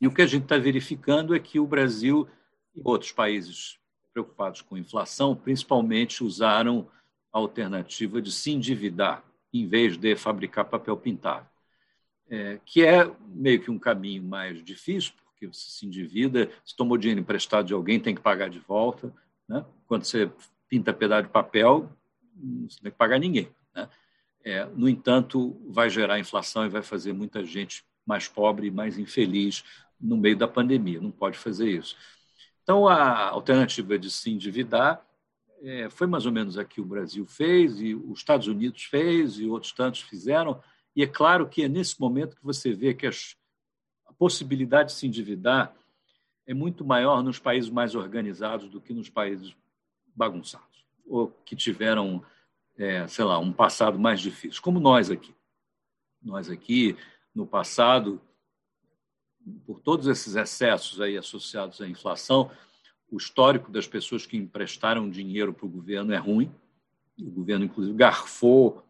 E 0.00 0.06
o 0.06 0.12
que 0.12 0.22
a 0.22 0.26
gente 0.26 0.44
está 0.44 0.58
verificando 0.58 1.34
é 1.34 1.38
que 1.38 1.58
o 1.58 1.66
Brasil 1.66 2.28
e 2.74 2.80
outros 2.84 3.12
países 3.12 3.78
preocupados 4.12 4.62
com 4.62 4.76
inflação, 4.76 5.34
principalmente 5.34 6.24
usaram 6.24 6.88
a 7.32 7.38
alternativa 7.38 8.22
de 8.22 8.32
se 8.32 8.50
endividar 8.50 9.24
em 9.52 9.66
vez 9.66 9.96
de 9.96 10.14
fabricar 10.16 10.64
papel 10.64 10.96
pintado, 10.96 11.46
é, 12.30 12.60
que 12.64 12.84
é 12.84 13.10
meio 13.28 13.60
que 13.60 13.70
um 13.70 13.78
caminho 13.78 14.22
mais 14.22 14.62
difícil, 14.62 15.12
porque 15.26 15.46
você 15.46 15.70
se 15.70 15.86
endivida, 15.86 16.50
se 16.64 16.76
tomou 16.76 16.98
dinheiro 16.98 17.20
emprestado 17.20 17.66
de 17.66 17.74
alguém, 17.74 18.00
tem 18.00 18.14
que 18.14 18.20
pagar 18.20 18.50
de 18.50 18.58
volta. 18.58 19.12
Né? 19.48 19.64
Quando 19.86 20.04
você 20.04 20.30
pinta 20.68 20.92
pedaço 20.92 21.24
de 21.24 21.28
papel, 21.32 21.90
você 22.68 22.80
tem 22.80 22.90
que 22.90 22.98
pagar 22.98 23.18
ninguém. 23.18 23.48
Né? 23.74 23.88
É, 24.44 24.64
no 24.66 24.88
entanto, 24.88 25.60
vai 25.68 25.88
gerar 25.88 26.18
inflação 26.18 26.64
e 26.64 26.68
vai 26.68 26.82
fazer 26.82 27.12
muita 27.12 27.44
gente 27.44 27.84
mais 28.04 28.26
pobre 28.26 28.66
e 28.68 28.70
mais 28.70 28.98
infeliz 28.98 29.64
no 30.00 30.16
meio 30.16 30.36
da 30.36 30.48
pandemia. 30.48 31.00
Não 31.00 31.10
pode 31.10 31.38
fazer 31.38 31.70
isso. 31.70 31.96
Então, 32.62 32.86
a 32.86 33.28
alternativa 33.28 33.98
de 33.98 34.10
se 34.10 34.30
endividar 34.30 35.04
é, 35.62 35.88
foi 35.90 36.06
mais 36.06 36.26
ou 36.26 36.32
menos 36.32 36.58
a 36.58 36.64
que 36.64 36.80
o 36.80 36.84
Brasil 36.84 37.26
fez, 37.26 37.80
e 37.80 37.94
os 37.94 38.20
Estados 38.20 38.46
Unidos 38.46 38.84
fez, 38.84 39.38
e 39.38 39.46
outros 39.46 39.72
tantos 39.72 40.00
fizeram. 40.00 40.60
E 40.98 41.02
é 41.04 41.06
claro 41.06 41.48
que 41.48 41.62
é 41.62 41.68
nesse 41.68 42.00
momento 42.00 42.34
que 42.34 42.42
você 42.42 42.72
vê 42.72 42.92
que 42.92 43.06
as, 43.06 43.36
a 44.04 44.12
possibilidade 44.12 44.88
de 44.88 44.96
se 44.96 45.06
endividar 45.06 45.72
é 46.44 46.52
muito 46.52 46.84
maior 46.84 47.22
nos 47.22 47.38
países 47.38 47.70
mais 47.70 47.94
organizados 47.94 48.68
do 48.68 48.80
que 48.80 48.92
nos 48.92 49.08
países 49.08 49.54
bagunçados, 50.12 50.84
ou 51.06 51.28
que 51.44 51.54
tiveram 51.54 52.20
é, 52.76 53.06
sei 53.06 53.24
lá, 53.24 53.38
um 53.38 53.52
passado 53.52 53.96
mais 53.96 54.20
difícil, 54.20 54.60
como 54.60 54.80
nós 54.80 55.08
aqui. 55.08 55.32
Nós 56.20 56.50
aqui, 56.50 56.96
no 57.32 57.46
passado, 57.46 58.20
por 59.64 59.78
todos 59.78 60.08
esses 60.08 60.34
excessos 60.34 61.00
aí 61.00 61.16
associados 61.16 61.80
à 61.80 61.86
inflação, 61.86 62.50
o 63.08 63.16
histórico 63.16 63.70
das 63.70 63.86
pessoas 63.86 64.26
que 64.26 64.36
emprestaram 64.36 65.08
dinheiro 65.08 65.54
para 65.54 65.66
o 65.66 65.70
governo 65.70 66.12
é 66.12 66.18
ruim. 66.18 66.52
O 67.16 67.30
governo, 67.30 67.66
inclusive, 67.66 67.96
garfou 67.96 68.82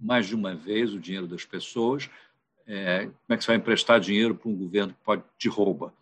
mais 0.00 0.26
de 0.26 0.34
uma 0.34 0.54
vez 0.54 0.92
o 0.92 1.00
dinheiro 1.00 1.26
das 1.26 1.44
pessoas. 1.44 2.08
É, 2.66 3.06
como 3.06 3.14
é 3.30 3.36
que 3.36 3.44
você 3.44 3.48
vai 3.48 3.56
emprestar 3.56 4.00
dinheiro 4.00 4.34
para 4.34 4.48
um 4.48 4.56
governo 4.56 4.92
que 4.92 5.04
pode 5.04 5.22
te 5.38 5.48
rouba? 5.48 5.92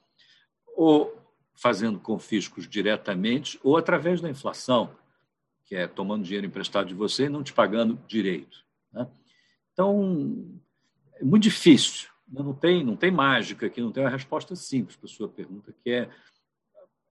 Ou 0.76 1.16
fazendo 1.54 1.98
confiscos 1.98 2.66
diretamente, 2.68 3.60
ou 3.62 3.76
através 3.76 4.20
da 4.20 4.30
inflação 4.30 4.90
que 5.70 5.76
é 5.76 5.86
tomando 5.86 6.24
dinheiro 6.24 6.46
emprestado 6.46 6.88
de 6.88 6.94
você 6.94 7.26
e 7.26 7.28
não 7.28 7.44
te 7.44 7.52
pagando 7.52 7.96
direito. 8.08 8.64
Né? 8.92 9.06
Então, 9.72 10.60
é 11.14 11.22
muito 11.24 11.44
difícil. 11.44 12.08
Né? 12.26 12.42
Não 12.42 12.52
tem, 12.52 12.84
não 12.84 12.96
tem 12.96 13.12
mágica 13.12 13.66
aqui, 13.66 13.80
não 13.80 13.92
tem 13.92 14.02
uma 14.02 14.10
resposta 14.10 14.56
simples 14.56 14.96
para 14.96 15.06
a 15.06 15.12
sua 15.12 15.28
pergunta, 15.28 15.72
que 15.84 15.90
é 15.90 16.10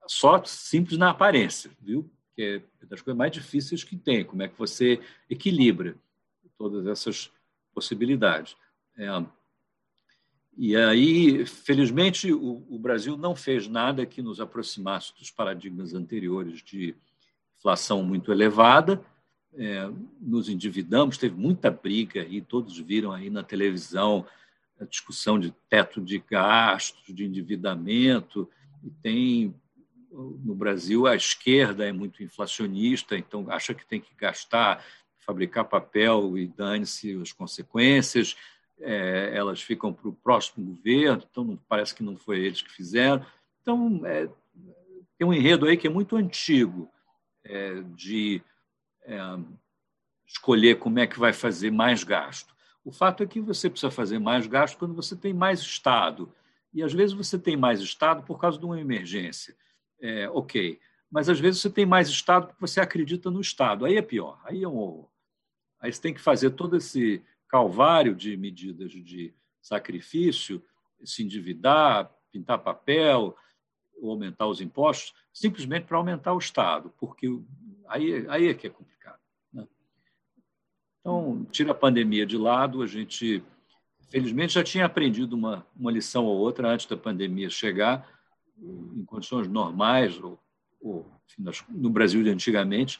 só 0.05 0.43
simples 0.43 0.97
na 0.97 1.11
aparência, 1.11 1.71
viu? 1.79 2.11
Que 2.35 2.61
é 2.81 2.85
das 2.85 3.01
coisas 3.01 3.17
mais 3.17 3.31
difíceis 3.31 3.85
que 3.85 3.95
tem. 3.95 4.25
Como 4.25 4.43
é 4.43 4.49
que 4.49 4.59
você 4.59 4.99
equilibra 5.29 5.95
todas 6.59 6.85
essas 6.85 7.31
possibilidades? 7.73 8.55
É, 8.97 9.07
E 10.57 10.75
aí, 10.75 11.45
felizmente, 11.45 12.33
o, 12.33 12.65
o, 12.69 12.77
Brasil 12.77 13.17
não 13.17 13.33
fez 13.33 13.65
nada 13.69 14.05
que 14.05 14.21
nos 14.21 14.41
aproximasse 14.41 15.17
dos 15.17 15.31
paradigmas 15.31 15.93
anteriores 15.93 16.61
de 16.61 16.93
inflação 17.57 18.03
muito 18.03 18.29
elevada. 18.31 19.01
É, 19.53 19.89
nos 20.19 20.49
endividamos, 20.49 21.17
teve 21.17 21.35
muita 21.35 21.71
briga 21.71 22.19
e 22.19 22.41
todos 22.41 22.77
viram 22.77 23.13
aí 23.13 23.29
na 23.29 23.41
televisão 23.41 24.25
a 24.79 24.85
discussão 24.85 25.39
de 25.39 25.51
teto 25.69 26.01
de 26.01 26.19
gastos, 26.19 27.15
de 27.15 27.23
endividamento. 27.23 28.49
E 28.83 28.89
tem 28.89 29.55
no 30.11 30.55
Brasil 30.55 31.07
a 31.07 31.15
esquerda 31.15 31.87
é 31.87 31.91
muito 31.91 32.23
inflacionista, 32.23 33.17
então 33.17 33.45
acha 33.49 33.73
que 33.73 33.85
tem 33.85 34.01
que 34.01 34.13
gastar, 34.15 34.83
fabricar 35.29 35.65
papel 35.65 36.35
e 36.39 36.47
dane-se 36.47 37.13
as 37.21 37.31
consequências 37.31 38.35
é, 38.81 39.31
elas 39.35 39.61
ficam 39.61 39.93
para 39.93 40.09
o 40.09 40.13
próximo 40.13 40.65
governo, 40.65 41.23
então 41.29 41.59
parece 41.67 41.93
que 41.93 42.01
não 42.01 42.17
foi 42.17 42.39
eles 42.39 42.63
que 42.63 42.71
fizeram. 42.71 43.23
Então, 43.61 44.01
é, 44.05 44.27
tem 45.17 45.27
um 45.27 45.33
enredo 45.33 45.67
aí 45.67 45.77
que 45.77 45.85
é 45.85 45.89
muito 45.89 46.15
antigo 46.15 46.89
é, 47.43 47.81
de 47.95 48.41
é, 49.03 49.19
escolher 50.25 50.79
como 50.79 50.97
é 50.97 51.05
que 51.05 51.19
vai 51.19 51.33
fazer 51.33 51.71
mais 51.71 52.03
gasto. 52.03 52.55
O 52.83 52.91
fato 52.91 53.21
é 53.21 53.27
que 53.27 53.39
você 53.39 53.69
precisa 53.69 53.91
fazer 53.91 54.17
mais 54.17 54.47
gasto 54.47 54.77
quando 54.77 54.95
você 54.95 55.15
tem 55.15 55.33
mais 55.33 55.59
Estado. 55.59 56.33
E 56.73 56.81
às 56.81 56.93
vezes 56.93 57.15
você 57.15 57.37
tem 57.37 57.57
mais 57.57 57.81
Estado 57.81 58.23
por 58.23 58.39
causa 58.39 58.57
de 58.57 58.65
uma 58.65 58.79
emergência. 58.79 59.55
É, 60.01 60.27
ok. 60.29 60.79
Mas 61.11 61.27
às 61.27 61.39
vezes 61.39 61.61
você 61.61 61.69
tem 61.69 61.85
mais 61.85 62.07
Estado 62.07 62.47
porque 62.47 62.61
você 62.61 62.79
acredita 62.79 63.29
no 63.29 63.41
Estado. 63.41 63.85
Aí 63.85 63.97
é 63.97 64.01
pior. 64.01 64.39
Aí 64.45 64.63
é 64.63 64.67
um 64.67 64.77
horror. 64.77 65.09
Aí 65.79 65.91
você 65.91 66.01
tem 66.01 66.13
que 66.13 66.21
fazer 66.21 66.51
todo 66.51 66.77
esse 66.77 67.23
calvário 67.47 68.13
de 68.13 68.35
medidas 68.37 68.91
de 68.91 69.33
sacrifício, 69.61 70.61
se 71.03 71.23
endividar, 71.23 72.11
pintar 72.31 72.59
papel, 72.59 73.35
ou 74.01 74.11
aumentar 74.11 74.47
os 74.47 74.61
impostos, 74.61 75.13
simplesmente 75.33 75.85
para 75.85 75.97
aumentar 75.97 76.33
o 76.33 76.39
Estado, 76.39 76.93
porque 76.97 77.27
aí, 77.87 78.25
aí 78.29 78.47
é 78.47 78.53
que 78.53 78.67
é 78.67 78.69
complicado. 78.69 79.19
Né? 79.51 79.67
Então, 80.99 81.45
tira 81.51 81.71
a 81.71 81.75
pandemia 81.75 82.25
de 82.25 82.37
lado, 82.37 82.81
a 82.81 82.87
gente, 82.87 83.43
felizmente, 84.09 84.53
já 84.53 84.63
tinha 84.63 84.85
aprendido 84.85 85.33
uma, 85.33 85.65
uma 85.75 85.91
lição 85.91 86.25
ou 86.25 86.37
outra 86.37 86.69
antes 86.69 86.85
da 86.85 86.97
pandemia 86.97 87.49
chegar, 87.49 88.07
em 88.61 89.05
condições 89.05 89.47
normais, 89.47 90.19
ou, 90.21 90.39
ou 90.81 91.05
no 91.69 91.89
Brasil 91.89 92.23
de 92.23 92.29
antigamente, 92.29 92.99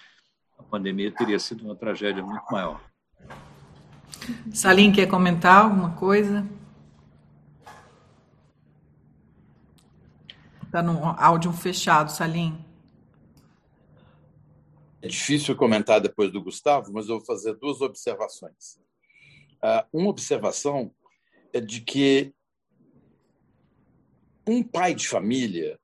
a 0.60 0.64
pandemia 0.64 1.12
teria 1.12 1.40
sido 1.40 1.64
uma 1.64 1.76
tragédia 1.76 2.22
muito 2.22 2.46
maior. 2.52 2.82
Salim, 4.54 4.92
quer 4.92 5.08
comentar 5.08 5.64
alguma 5.64 5.96
coisa? 5.96 6.46
Está 10.64 10.84
no 10.84 11.04
áudio 11.18 11.52
fechado, 11.54 12.12
Salim. 12.12 12.64
É 15.02 15.08
difícil 15.08 15.56
comentar 15.56 16.02
depois 16.02 16.32
do 16.32 16.44
Gustavo, 16.44 16.92
mas 16.92 17.08
eu 17.08 17.18
vou 17.18 17.26
fazer 17.26 17.56
duas 17.56 17.82
observações. 17.82 18.78
Uh, 19.64 19.88
uma 19.94 20.10
observação 20.10 20.94
é 21.54 21.62
de 21.62 21.82
que 21.82 22.34
um 24.46 24.62
pai 24.62 24.94
de 24.94 25.08
família, 25.08 25.80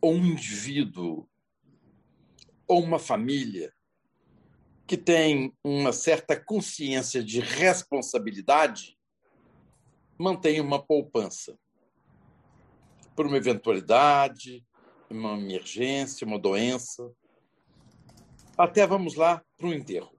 ou 0.00 0.14
um 0.14 0.26
indivíduo, 0.26 1.28
ou 2.66 2.82
uma 2.82 2.98
família 2.98 3.72
que 4.86 4.96
tem 4.96 5.52
uma 5.64 5.92
certa 5.92 6.38
consciência 6.38 7.22
de 7.22 7.40
responsabilidade 7.40 8.98
mantém 10.18 10.60
uma 10.60 10.80
poupança 10.80 11.58
por 13.16 13.26
uma 13.26 13.36
eventualidade, 13.36 14.64
uma 15.10 15.34
emergência, 15.34 16.26
uma 16.26 16.38
doença. 16.38 17.10
Até 18.56 18.86
vamos 18.86 19.14
lá 19.14 19.42
para 19.56 19.66
o 19.66 19.74
enterro. 19.74 20.18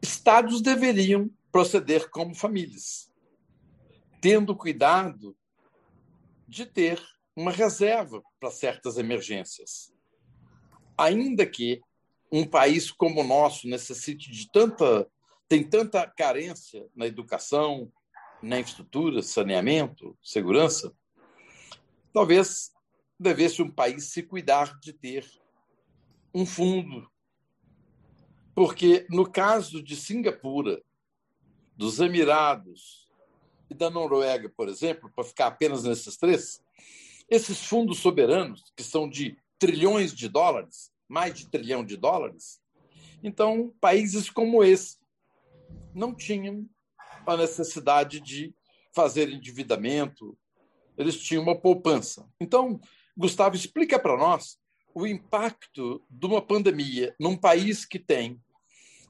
Estados 0.00 0.60
deveriam 0.60 1.30
proceder 1.50 2.10
como 2.10 2.34
famílias, 2.34 3.12
tendo 4.20 4.56
cuidado 4.56 5.36
de 6.48 6.66
ter 6.66 7.00
uma 7.34 7.50
reserva 7.50 8.22
para 8.38 8.50
certas 8.50 8.98
emergências 8.98 9.92
ainda 10.96 11.46
que 11.46 11.80
um 12.30 12.46
país 12.46 12.90
como 12.90 13.20
o 13.20 13.26
nosso 13.26 13.68
necessite 13.68 14.30
de 14.30 14.50
tanta 14.50 15.08
tem 15.48 15.62
tanta 15.62 16.06
carência 16.06 16.88
na 16.96 17.06
educação, 17.06 17.92
na 18.42 18.58
infraestrutura, 18.58 19.20
saneamento, 19.20 20.16
segurança, 20.22 20.94
talvez 22.10 22.72
devesse 23.20 23.60
um 23.60 23.70
país 23.70 24.04
se 24.04 24.22
cuidar 24.22 24.80
de 24.80 24.94
ter 24.94 25.30
um 26.34 26.46
fundo. 26.46 27.06
Porque 28.54 29.06
no 29.10 29.30
caso 29.30 29.82
de 29.82 29.94
Singapura, 29.94 30.82
dos 31.76 32.00
Emirados 32.00 33.06
e 33.68 33.74
da 33.74 33.90
Noruega, 33.90 34.48
por 34.48 34.70
exemplo, 34.70 35.12
para 35.14 35.24
ficar 35.24 35.48
apenas 35.48 35.84
nesses 35.84 36.16
três, 36.16 36.62
esses 37.28 37.64
fundos 37.64 37.98
soberanos, 37.98 38.72
que 38.76 38.82
são 38.82 39.08
de 39.08 39.36
trilhões 39.58 40.14
de 40.14 40.28
dólares, 40.28 40.90
mais 41.08 41.34
de 41.34 41.48
trilhão 41.48 41.84
de 41.84 41.96
dólares. 41.96 42.60
Então, 43.22 43.72
países 43.80 44.28
como 44.28 44.64
esse 44.64 44.98
não 45.94 46.14
tinham 46.14 46.68
a 47.26 47.36
necessidade 47.36 48.20
de 48.20 48.54
fazer 48.94 49.28
endividamento, 49.30 50.36
eles 50.96 51.16
tinham 51.16 51.42
uma 51.42 51.58
poupança. 51.58 52.28
Então, 52.40 52.80
Gustavo, 53.16 53.54
explica 53.54 53.98
para 53.98 54.16
nós 54.16 54.58
o 54.94 55.06
impacto 55.06 56.02
de 56.10 56.26
uma 56.26 56.42
pandemia 56.42 57.14
num 57.18 57.36
país 57.36 57.84
que 57.84 57.98
tem 57.98 58.40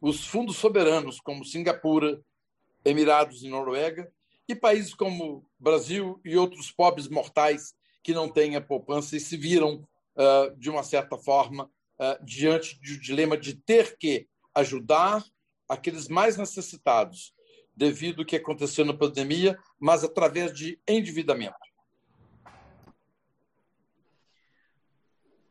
os 0.01 0.27
fundos 0.27 0.57
soberanos, 0.57 1.21
como 1.21 1.45
Singapura, 1.45 2.21
Emirados 2.85 3.43
e 3.43 3.49
Noruega, 3.49 4.13
e 4.49 4.55
países 4.55 4.93
como 4.95 5.49
Brasil 5.59 6.21
e 6.25 6.37
outros 6.37 6.71
pobres 6.71 7.09
mortais 7.09 7.75
que 8.03 8.13
não 8.13 8.29
têm 8.29 8.57
a 8.57 8.61
poupança 8.61 9.17
e 9.17 9.21
se 9.21 9.37
viram, 9.37 9.87
uh, 10.17 10.57
de 10.57 10.71
uma 10.71 10.83
certa 10.83 11.17
forma, 11.17 11.65
uh, 11.65 12.25
diante 12.25 12.79
do 12.81 13.01
dilema 13.01 13.37
de 13.37 13.55
ter 13.55 13.97
que 13.97 14.27
ajudar 14.55 15.25
aqueles 15.69 16.09
mais 16.09 16.37
necessitados 16.37 17.35
devido 17.75 18.21
ao 18.21 18.27
que 18.27 18.37
aconteceu 18.37 18.85
na 18.85 18.93
pandemia, 18.93 19.59
mas 19.79 20.05
através 20.05 20.53
de 20.53 20.79
endividamento. 20.87 21.57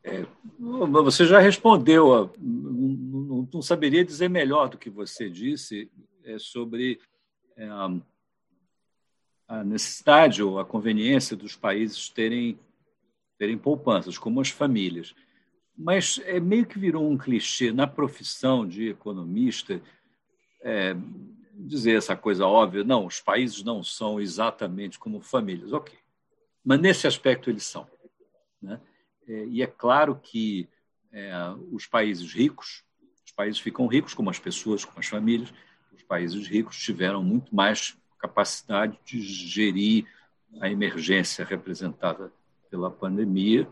É, 0.04 0.26
você 0.58 1.26
já 1.26 1.38
respondeu, 1.38 2.32
não, 2.38 3.48
não, 3.52 3.62
saberia 3.62 4.04
dizer 4.04 4.28
melhor 4.28 4.68
do 4.68 4.78
que 4.78 4.90
você 4.90 5.30
disse 5.30 5.90
é, 6.24 6.38
sobre 6.38 7.00
é, 7.56 7.68
a 9.48 9.62
necessidade 9.62 10.42
ou 10.42 10.58
a 10.58 10.64
conveniência 10.64 11.36
dos 11.36 11.56
países 11.56 12.08
terem, 12.08 12.58
terem 13.38 13.58
poupanças, 13.58 14.18
como 14.18 14.40
as 14.40 14.48
famílias. 14.48 15.14
Mas 15.76 16.20
é 16.24 16.38
meio 16.38 16.66
que 16.66 16.78
virou 16.78 17.10
um 17.10 17.18
clichê 17.18 17.72
na 17.72 17.86
profissão 17.86 18.66
de 18.66 18.88
economista 18.88 19.80
é, 20.62 20.94
dizer 21.54 21.96
essa 21.96 22.16
coisa 22.16 22.46
óbvia, 22.46 22.84
não, 22.84 23.06
os 23.06 23.20
países 23.20 23.62
não 23.62 23.82
são 23.82 24.20
exatamente 24.20 24.98
como 24.98 25.20
famílias, 25.20 25.72
ok, 25.72 25.96
mas 26.64 26.80
nesse 26.80 27.06
aspecto 27.06 27.50
eles 27.50 27.64
são, 27.64 27.86
né? 28.60 28.80
É, 29.28 29.46
e 29.46 29.62
é 29.62 29.66
claro 29.66 30.16
que 30.16 30.68
é, 31.12 31.32
os 31.70 31.86
países 31.86 32.32
ricos, 32.32 32.84
os 33.24 33.32
países 33.32 33.60
ficam 33.60 33.86
ricos 33.86 34.14
como 34.14 34.30
as 34.30 34.38
pessoas, 34.38 34.84
como 34.84 34.98
as 34.98 35.06
famílias, 35.06 35.52
os 35.92 36.02
países 36.02 36.46
ricos 36.46 36.78
tiveram 36.78 37.22
muito 37.22 37.54
mais 37.54 37.96
capacidade 38.22 38.98
de 39.04 39.20
gerir 39.20 40.06
a 40.60 40.70
emergência 40.70 41.44
representada 41.44 42.32
pela 42.70 42.90
pandemia 42.90 43.68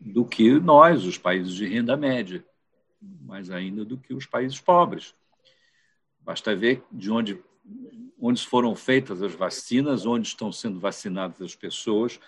do 0.00 0.24
que 0.24 0.58
nós, 0.58 1.04
os 1.04 1.18
países 1.18 1.54
de 1.54 1.66
renda 1.66 1.96
média, 1.96 2.44
mais 3.20 3.50
ainda 3.50 3.84
do 3.84 3.98
que 3.98 4.14
os 4.14 4.24
países 4.24 4.58
pobres. 4.58 5.14
Basta 6.20 6.56
ver 6.56 6.82
de 6.90 7.10
onde, 7.10 7.40
onde 8.18 8.44
foram 8.46 8.74
feitas 8.74 9.22
as 9.22 9.34
vacinas, 9.34 10.06
onde 10.06 10.26
estão 10.26 10.50
sendo 10.50 10.80
vacinadas 10.80 11.42
as 11.42 11.54
pessoas 11.54 12.18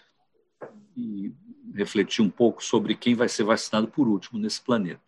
e 0.97 1.33
refletir 1.75 2.23
um 2.23 2.31
pouco 2.31 2.63
sobre 2.63 2.95
quem 2.95 3.15
vai 3.15 3.29
ser 3.29 3.45
vacinado 3.45 3.89
por 3.89 4.07
último 4.07 4.39
nesse 4.39 4.61
planeta. 4.61 5.03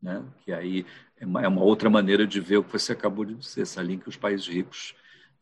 Né? 0.00 0.24
Que 0.44 0.52
aí 0.52 0.86
é 1.16 1.26
uma, 1.26 1.42
é 1.42 1.48
outra 1.48 1.90
maneira 1.90 2.26
de 2.26 2.40
ver 2.40 2.58
o 2.58 2.64
que 2.64 2.72
você 2.72 2.92
acabou 2.92 3.24
de 3.24 3.34
dizer, 3.34 3.66
Salim, 3.66 3.98
que 3.98 4.08
os 4.08 4.16
países 4.16 4.46
ricos 4.46 4.94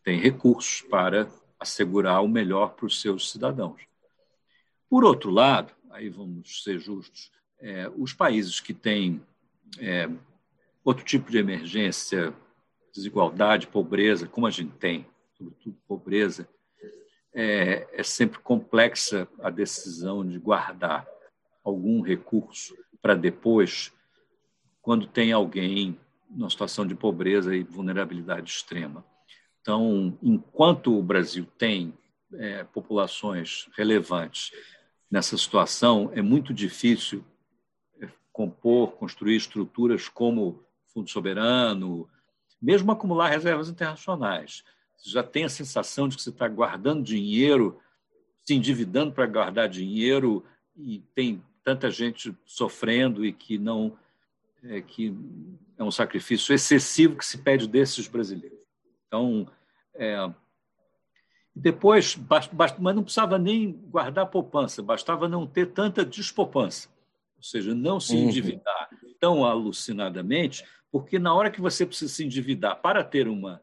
têm 0.02 0.18
recursos 0.18 0.82
para 0.82 1.28
assegurar 1.58 2.22
o 2.22 2.28
melhor 2.28 2.74
para 2.74 2.86
os 2.86 3.00
seus 3.00 3.30
cidadãos. 3.30 3.82
Por 4.88 5.04
outro 5.04 5.30
lado, 5.30 5.72
aí 5.90 6.08
vamos 6.08 6.62
ser 6.62 6.78
justos, 6.78 7.30
é, 7.60 7.88
os 7.96 8.12
países 8.12 8.60
que 8.60 8.74
têm 8.74 9.22
é, 9.78 10.08
outro 10.84 11.04
tipo 11.04 11.30
de 11.30 11.38
emergência 11.38 12.34
desigualdade, 12.92 13.66
pobreza, 13.66 14.28
como 14.28 14.46
a 14.46 14.50
gente 14.50 14.72
tem, 14.74 15.06
sobretudo 15.36 15.76
pobreza, 15.88 16.46
é, 17.32 17.88
é 17.92 18.02
sempre 18.02 18.38
complexa 18.40 19.26
a 19.40 19.48
decisão 19.48 20.26
de 20.26 20.38
guardar 20.38 21.06
algum 21.64 22.02
recurso 22.02 22.76
para 23.00 23.14
depois, 23.14 23.92
quando 24.82 25.06
tem 25.06 25.32
alguém 25.32 25.98
numa 26.28 26.50
situação 26.50 26.86
de 26.86 26.94
pobreza 26.94 27.54
e 27.54 27.62
vulnerabilidade 27.62 28.50
extrema. 28.50 29.04
Então, 29.62 30.18
enquanto 30.20 30.98
o 30.98 31.02
Brasil 31.02 31.46
tem 31.56 31.94
é, 32.34 32.64
populações 32.64 33.68
relevantes 33.76 34.50
nessa 35.08 35.38
situação, 35.38 36.10
é 36.14 36.20
muito 36.20 36.52
difícil 36.52 37.24
é, 38.00 38.08
compor, 38.32 38.92
construir 38.92 39.36
estruturas 39.36 40.08
como 40.08 40.60
Fundo 40.88 41.08
Soberano, 41.08 42.08
mesmo 42.60 42.90
acumular 42.90 43.28
reservas 43.28 43.68
internacionais. 43.68 44.64
Você 44.96 45.10
já 45.10 45.22
tem 45.22 45.44
a 45.44 45.48
sensação 45.48 46.08
de 46.08 46.16
que 46.16 46.22
você 46.22 46.30
está 46.30 46.48
guardando 46.48 47.04
dinheiro, 47.04 47.80
se 48.44 48.54
endividando 48.54 49.12
para 49.12 49.26
guardar 49.26 49.68
dinheiro, 49.68 50.44
e 50.76 51.00
tem 51.14 51.40
tanta 51.62 51.88
gente 51.88 52.36
sofrendo 52.44 53.24
e 53.24 53.32
que 53.32 53.58
não 53.58 53.96
é, 54.64 54.80
que 54.80 55.16
é 55.78 55.84
um 55.84 55.90
sacrifício 55.90 56.54
excessivo 56.54 57.16
que 57.16 57.26
se 57.26 57.38
pede 57.38 57.68
desses 57.68 58.06
brasileiros. 58.08 58.61
Então, 59.12 59.46
é, 59.94 60.16
depois, 61.54 62.18
mas 62.50 62.78
não 62.94 63.02
precisava 63.02 63.38
nem 63.38 63.70
guardar 63.70 64.30
poupança, 64.30 64.82
bastava 64.82 65.28
não 65.28 65.46
ter 65.46 65.66
tanta 65.66 66.02
despoupança, 66.02 66.88
ou 67.36 67.42
seja, 67.42 67.74
não 67.74 68.00
se 68.00 68.16
uhum. 68.16 68.22
endividar 68.22 68.88
uhum. 68.90 69.14
tão 69.20 69.44
alucinadamente, 69.44 70.64
porque 70.90 71.18
na 71.18 71.34
hora 71.34 71.50
que 71.50 71.60
você 71.60 71.84
precisa 71.84 72.10
se 72.10 72.24
endividar 72.24 72.80
para 72.80 73.04
ter 73.04 73.28
uma 73.28 73.62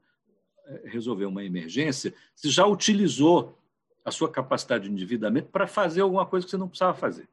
é, 0.68 0.88
resolver 0.88 1.26
uma 1.26 1.44
emergência, 1.44 2.14
você 2.36 2.48
já 2.52 2.68
utilizou 2.68 3.58
a 4.06 4.12
sua 4.12 4.30
capacidade 4.30 4.84
de 4.84 4.92
endividamento 4.92 5.50
para 5.50 5.66
fazer 5.66 6.02
alguma 6.02 6.28
coisa 6.28 6.46
que 6.46 6.52
você 6.52 6.58
não 6.58 6.70
precisava 6.70 6.96
fazer. 6.96 7.28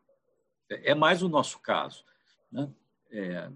É, 0.71 0.93
é 0.93 0.95
mais 0.95 1.23
o 1.23 1.29
nosso 1.29 1.59
caso. 1.59 2.03
Né? 2.51 2.67
É, 3.11 3.51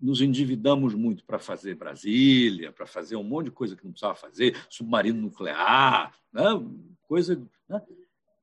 nos 0.00 0.20
endividamos 0.20 0.94
muito 0.94 1.24
para 1.24 1.38
fazer 1.38 1.74
Brasília, 1.74 2.72
para 2.72 2.86
fazer 2.86 3.16
um 3.16 3.22
monte 3.22 3.46
de 3.46 3.50
coisa 3.50 3.74
que 3.74 3.84
não 3.84 3.92
precisava 3.92 4.14
fazer, 4.14 4.56
submarino 4.68 5.20
nuclear, 5.22 6.12
né? 6.32 6.44
coisa. 7.08 7.42
Né? 7.68 7.82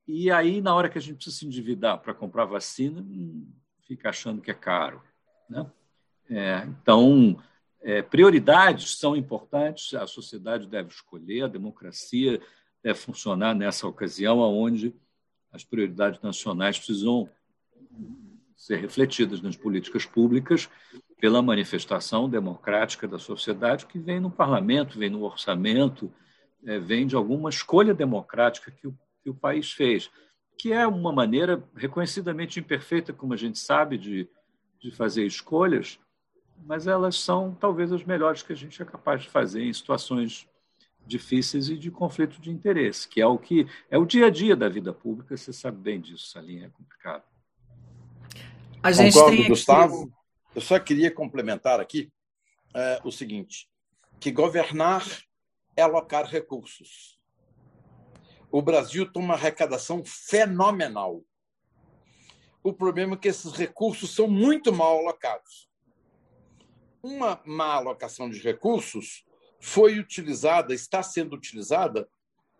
E 0.08 0.32
aí, 0.32 0.62
na 0.62 0.74
hora 0.74 0.90
que 0.90 0.98
a 0.98 1.02
gente 1.02 1.16
precisa 1.16 1.38
se 1.38 1.46
endividar 1.46 2.00
para 2.00 2.14
comprar 2.14 2.46
vacina, 2.46 3.02
hum, 3.02 3.48
fica 3.82 4.10
achando 4.10 4.42
que 4.42 4.52
é 4.52 4.56
caro. 4.56 5.02
Né? 5.50 5.66
É, 6.30 6.66
então, 6.66 7.40
é, 7.82 8.02
prioridades 8.02 8.98
são 8.98 9.16
importantes, 9.16 9.94
a 9.94 10.08
sociedade 10.08 10.68
deve 10.68 10.90
escolher, 10.90 11.44
a 11.44 11.48
democracia 11.48 12.42
deve 12.82 12.98
funcionar 12.98 13.54
nessa 13.54 13.88
ocasião, 13.88 14.40
onde 14.40 14.94
as 15.52 15.64
prioridades 15.64 16.20
nacionais 16.22 16.78
precisam 16.78 17.30
ser 18.56 18.78
refletidas 18.78 19.42
nas 19.42 19.58
políticas 19.58 20.06
públicas 20.06 20.70
pela 21.20 21.42
manifestação 21.42 22.30
democrática 22.30 23.08
da 23.08 23.18
sociedade 23.18 23.86
que 23.86 24.00
vem 24.00 24.20
no 24.20 24.30
parlamento, 24.30 25.00
vem 25.00 25.10
no 25.10 25.24
orçamento, 25.24 26.12
é, 26.66 26.80
vem 26.80 27.08
de 27.08 27.16
alguma 27.16 27.50
escolha 27.50 27.94
democrática 27.94 28.72
que 28.72 28.88
o, 28.88 28.98
que 29.22 29.30
o 29.30 29.36
país 29.36 29.72
fez, 29.72 30.10
que 30.58 30.72
é 30.72 30.86
uma 30.86 31.12
maneira 31.12 31.64
reconhecidamente 31.76 32.60
imperfeita, 32.60 33.14
como 33.14 33.34
a 33.34 33.38
gente 33.38 33.60
sabe, 33.60 33.98
de, 33.98 34.28
de 34.80 34.92
fazer 34.92 35.26
escolhas, 35.26 36.00
mas 36.66 36.88
elas 36.88 37.18
são 37.18 37.56
talvez 37.56 37.92
as 37.92 38.04
melhores 38.04 38.44
que 38.44 38.54
a 38.54 38.56
gente 38.56 38.82
é 38.82 38.86
capaz 38.86 39.24
de 39.24 39.30
fazer 39.30 39.64
em 39.64 39.74
situações 39.74 40.48
difíceis 41.06 41.70
e 41.70 41.78
de 41.78 41.92
conflito 41.92 42.40
de 42.40 42.50
interesse, 42.50 43.08
que 43.08 43.22
é 43.22 43.28
o 43.28 43.38
que 43.38 43.68
é 43.90 43.98
o 43.98 44.06
dia 44.06 44.28
a 44.28 44.30
dia 44.30 44.56
da 44.56 44.70
vida 44.70 44.94
pública, 44.94 45.36
você 45.36 45.52
sabe 45.52 45.78
bem 45.78 46.00
disso, 46.00 46.30
Salinha, 46.30 46.68
é 46.68 46.70
complicado. 46.70 47.24
A 48.82 48.92
gente 48.92 49.14
Concordo, 49.14 49.38
tem 49.38 49.48
Gustavo. 49.48 50.14
Eu 50.56 50.62
só 50.62 50.80
queria 50.80 51.14
complementar 51.14 51.80
aqui 51.80 52.12
é, 52.74 53.02
o 53.04 53.12
seguinte: 53.12 53.70
que 54.20 54.32
governar 54.32 55.06
é 55.76 55.82
alocar 55.82 56.26
recursos. 56.26 57.20
O 58.52 58.62
Brasil 58.62 59.12
tem 59.12 59.22
uma 59.22 59.34
arrecadação 59.34 60.04
fenomenal. 60.06 61.24
O 62.64 62.72
problema 62.72 63.16
é 63.16 63.18
que 63.18 63.28
esses 63.28 63.54
recursos 63.54 64.14
são 64.14 64.28
muito 64.28 64.72
mal 64.72 65.00
alocados 65.00 65.74
uma 67.04 67.42
má 67.46 67.74
alocação 67.74 68.30
de 68.30 68.40
recursos 68.40 69.26
foi 69.60 70.00
utilizada, 70.00 70.74
está 70.74 71.04
sendo 71.04 71.36
utilizada 71.36 72.08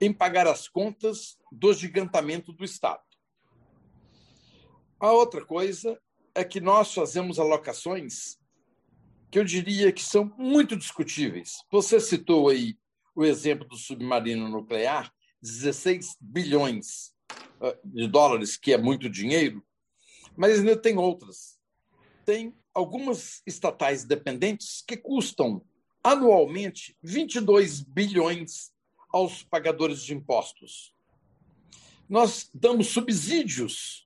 em 0.02 0.12
pagar 0.12 0.46
as 0.48 0.68
contas 0.68 1.38
do 1.50 1.74
gigantamento 1.74 2.52
do 2.52 2.66
Estado. 2.66 3.02
A 5.00 5.12
outra 5.12 5.46
coisa 5.46 6.00
é 6.36 6.44
que 6.44 6.60
nós 6.60 6.94
fazemos 6.94 7.40
alocações 7.40 8.38
que 9.30 9.40
eu 9.40 9.44
diria 9.44 9.92
que 9.92 10.04
são 10.04 10.32
muito 10.38 10.76
discutíveis. 10.76 11.64
Você 11.72 12.00
citou 12.00 12.50
aí 12.50 12.78
o 13.16 13.26
exemplo 13.26 13.68
do 13.68 13.76
submarino 13.76 14.48
nuclear, 14.48 15.12
16 15.42 16.18
bilhões 16.20 17.14
ah, 17.60 17.76
de 17.84 18.08
dólares, 18.08 18.58
que 18.58 18.74
é 18.74 18.78
muito 18.78 19.10
dinheiro, 19.10 19.64
mas 20.36 20.60
ainda 20.60 20.78
tem 20.78 20.98
outras. 20.98 21.60
Tem 22.26 22.54
algumas 22.74 23.42
estatais 23.46 24.04
dependentes 24.04 24.84
que 24.88 24.98
custam 24.98 25.64
anualmente 26.04 26.98
22 27.02 27.82
bilhões 27.82 28.72
aos 29.12 29.44
pagadores 29.44 30.04
de 30.04 30.14
impostos. 30.14 30.94
Nós 32.10 32.50
damos 32.54 32.88
subsídios, 32.88 34.03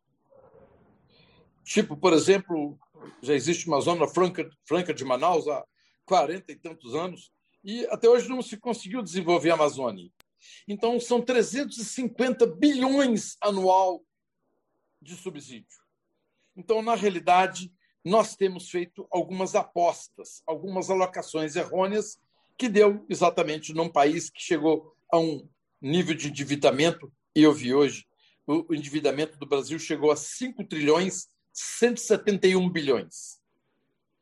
tipo, 1.67 1.97
por 1.97 2.13
exemplo, 2.13 2.79
já 3.21 3.33
existe 3.33 3.67
uma 3.67 3.81
zona 3.81 4.07
franca, 4.07 4.49
franca 4.65 4.93
de 4.93 5.03
Manaus 5.03 5.47
há 5.47 5.65
40 6.05 6.51
e 6.51 6.55
tantos 6.55 6.95
anos, 6.95 7.31
e 7.63 7.85
até 7.87 8.07
hoje 8.07 8.29
não 8.29 8.41
se 8.41 8.57
conseguiu 8.57 9.01
desenvolver 9.01 9.51
a 9.51 9.55
Amazônia. 9.55 10.09
Então, 10.67 10.97
são 10.99 11.21
350 11.21 12.47
bilhões 12.47 13.35
anual 13.41 14.01
de 15.01 15.15
subsídio. 15.15 15.77
Então, 16.55 16.81
na 16.81 16.95
realidade, 16.95 17.71
nós 18.03 18.35
temos 18.35 18.69
feito 18.69 19.05
algumas 19.11 19.53
apostas, 19.53 20.41
algumas 20.47 20.89
alocações 20.89 21.57
errôneas, 21.57 22.17
que 22.57 22.69
deu 22.69 23.05
exatamente 23.09 23.73
num 23.73 23.89
país 23.89 24.29
que 24.29 24.41
chegou 24.41 24.95
a 25.11 25.19
um 25.19 25.47
nível 25.81 26.15
de 26.15 26.29
endividamento, 26.29 27.11
e 27.35 27.43
eu 27.43 27.51
vi 27.53 27.73
hoje, 27.73 28.07
o 28.47 28.73
endividamento 28.73 29.37
do 29.37 29.45
Brasil 29.45 29.77
chegou 29.77 30.09
a 30.09 30.15
5 30.15 30.63
trilhões 30.63 31.27
171 31.59 32.69
bilhões. 32.69 33.39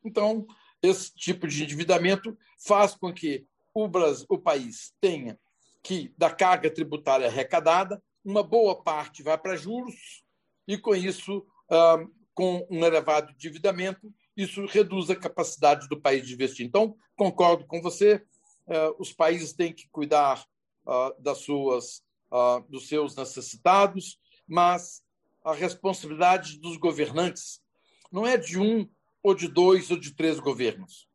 Então, 0.04 0.46
esse 0.82 1.14
tipo 1.16 1.48
de 1.48 1.64
endividamento 1.64 2.38
faz 2.58 2.96
com 2.96 3.14
que 3.14 3.46
o, 3.74 3.88
Brasil, 3.88 4.26
o 4.30 4.38
país 4.38 4.94
tenha 5.02 5.40
que, 5.84 6.14
da 6.18 6.30
carga 6.30 6.70
tributária 6.70 7.28
arrecadada, 7.28 8.02
uma 8.24 8.42
boa 8.42 8.82
parte 8.82 9.22
vai 9.22 9.38
para 9.38 9.56
juros, 9.56 10.24
e 10.68 10.78
com 10.78 10.96
isso 10.96 11.46
ah, 11.70 12.04
com 12.36 12.68
um 12.70 12.86
elevado 12.86 13.32
endividamento, 13.32 14.14
isso 14.36 14.66
reduz 14.66 15.10
a 15.10 15.16
capacidade 15.16 15.88
do 15.88 16.00
país 16.00 16.28
de 16.28 16.34
investir. 16.34 16.66
Então, 16.66 16.96
concordo 17.16 17.66
com 17.66 17.82
você, 17.82 18.22
eh, 18.68 18.94
os 19.00 19.14
países 19.14 19.54
têm 19.54 19.72
que 19.74 19.88
cuidar 19.90 20.46
ah, 20.86 21.16
das 21.18 21.40
suas, 21.40 22.04
ah, 22.30 22.62
dos 22.68 22.90
seus 22.90 23.16
necessitados, 23.16 24.20
mas 24.46 25.02
a 25.46 25.54
responsabilidade 25.54 26.60
dos 26.60 26.76
governantes 26.76 27.62
não 28.12 28.28
é 28.28 28.36
de 28.36 28.60
um 28.60 28.90
ou 29.24 29.34
de 29.34 29.48
dois 29.48 29.90
ou 29.92 29.98
de 29.98 30.14
três 30.14 30.40
governos. 30.40 31.08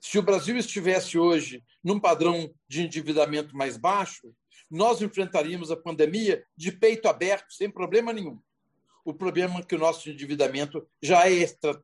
Se 0.00 0.18
o 0.18 0.22
Brasil 0.22 0.56
estivesse 0.56 1.18
hoje 1.18 1.62
num 1.84 2.00
padrão 2.00 2.50
de 2.66 2.82
endividamento 2.82 3.54
mais 3.54 3.76
baixo, 3.76 4.34
nós 4.70 5.02
enfrentaríamos 5.02 5.70
a 5.70 5.76
pandemia 5.76 6.44
de 6.56 6.72
peito 6.72 7.08
aberto, 7.08 7.52
sem 7.52 7.70
problema 7.70 8.12
nenhum 8.12 8.40
o 9.08 9.14
problema 9.14 9.60
é 9.60 9.62
que 9.62 9.74
o 9.74 9.78
nosso 9.78 10.10
endividamento 10.10 10.86
já 11.02 11.26
é 11.26 11.32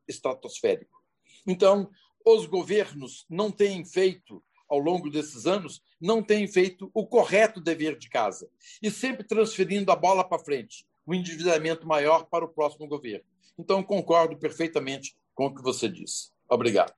estratosférico. 0.07 1.01
Então, 1.47 1.89
os 2.23 2.45
governos 2.45 3.25
não 3.27 3.49
têm 3.49 3.83
feito, 3.83 4.43
ao 4.69 4.77
longo 4.77 5.09
desses 5.09 5.47
anos, 5.47 5.81
não 5.99 6.21
têm 6.21 6.47
feito 6.47 6.91
o 6.93 7.03
correto 7.07 7.59
dever 7.59 7.97
de 7.97 8.09
casa 8.09 8.47
e 8.79 8.91
sempre 8.91 9.23
transferindo 9.23 9.91
a 9.91 9.95
bola 9.95 10.23
para 10.23 10.43
frente, 10.43 10.85
o 11.05 11.13
endividamento 11.13 11.87
maior 11.87 12.25
para 12.25 12.45
o 12.45 12.47
próximo 12.47 12.87
governo. 12.87 13.25
Então, 13.57 13.83
concordo 13.83 14.37
perfeitamente 14.37 15.15
com 15.33 15.47
o 15.47 15.55
que 15.55 15.61
você 15.61 15.87
disse. 15.87 16.31
Obrigado. 16.49 16.93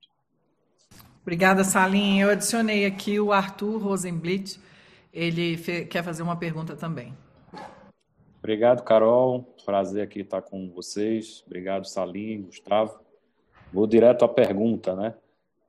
Obrigada, 1.21 1.63
Salim. 1.63 2.19
Eu 2.19 2.29
adicionei 2.29 2.85
aqui 2.85 3.19
o 3.19 3.33
Arthur 3.33 3.81
Rosenblit. 3.81 4.59
Ele 5.13 5.57
quer 5.85 6.03
fazer 6.03 6.23
uma 6.23 6.37
pergunta 6.37 6.75
também. 6.75 7.13
Obrigado, 8.39 8.83
Carol. 8.83 9.43
Prazer 9.65 10.03
aqui 10.03 10.21
estar 10.21 10.41
com 10.41 10.71
vocês. 10.71 11.43
Obrigado, 11.45 11.85
Salim, 11.85 12.43
Gustavo. 12.43 12.99
Vou 13.73 13.85
direto 13.85 14.23
à 14.23 14.29
pergunta, 14.29 14.95
né? 14.95 15.15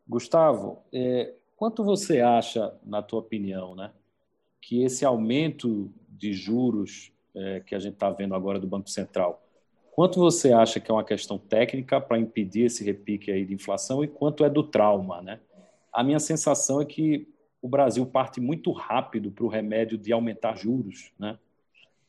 Gustavo, 0.08 0.78
é, 0.92 1.34
quanto 1.56 1.82
você 1.82 2.20
acha, 2.20 2.72
na 2.84 3.02
tua 3.02 3.18
opinião, 3.18 3.74
né, 3.74 3.92
que 4.60 4.82
esse 4.82 5.04
aumento 5.04 5.92
de 6.08 6.32
juros 6.32 7.12
é, 7.34 7.60
que 7.60 7.74
a 7.74 7.78
gente 7.78 7.94
está 7.94 8.10
vendo 8.10 8.34
agora 8.34 8.58
do 8.58 8.66
Banco 8.66 8.88
Central, 8.90 9.42
quanto 9.92 10.18
você 10.18 10.52
acha 10.52 10.80
que 10.80 10.90
é 10.90 10.94
uma 10.94 11.04
questão 11.04 11.38
técnica 11.38 12.00
para 12.00 12.18
impedir 12.18 12.66
esse 12.66 12.84
repique 12.84 13.30
aí 13.30 13.44
de 13.44 13.54
inflação 13.54 14.04
e 14.04 14.08
quanto 14.08 14.44
é 14.44 14.50
do 14.50 14.62
trauma, 14.62 15.20
né? 15.22 15.40
A 15.92 16.04
minha 16.04 16.20
sensação 16.20 16.80
é 16.80 16.84
que 16.84 17.28
o 17.60 17.68
Brasil 17.68 18.06
parte 18.06 18.40
muito 18.40 18.70
rápido 18.70 19.30
para 19.30 19.44
o 19.44 19.48
remédio 19.48 19.98
de 19.98 20.12
aumentar 20.12 20.56
juros, 20.56 21.12
né? 21.18 21.38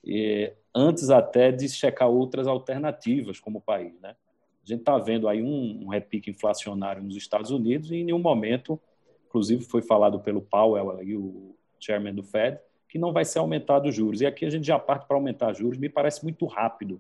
E, 0.04 0.54
antes 0.74 1.10
até 1.10 1.52
de 1.52 1.68
checar 1.68 2.10
outras 2.10 2.48
alternativas 2.48 3.40
como 3.40 3.62
país, 3.62 4.00
né? 4.00 4.16
A 4.64 4.68
gente 4.68 4.82
está 4.82 4.98
vendo 4.98 5.28
aí 5.28 5.42
um, 5.42 5.86
um, 5.86 5.88
repique 5.88 6.30
inflacionário 6.30 7.02
nos 7.02 7.16
Estados 7.16 7.50
Unidos 7.50 7.90
e 7.90 7.96
em 7.96 8.04
nenhum 8.04 8.20
momento, 8.20 8.80
inclusive 9.28 9.64
foi 9.64 9.82
falado 9.82 10.20
pelo 10.20 10.42
Powell 10.42 11.02
e 11.02 11.16
o 11.16 11.56
chairman 11.80 12.14
do 12.14 12.22
Fed, 12.22 12.60
que 12.90 13.00
não 13.00 13.14
vai 13.14 13.24
ser 13.24 13.40
aumentado 13.40 13.88
os 13.88 13.96
juros. 13.96 14.20
E 14.20 14.26
aqui 14.26 14.46
a 14.46 14.50
gente 14.50 14.66
já 14.66 14.78
parte 14.78 15.08
para 15.08 15.16
aumentar 15.16 15.54
juros, 15.54 15.78
me 15.78 15.88
parece 15.88 16.24
muito 16.24 16.46
rápido. 16.46 17.00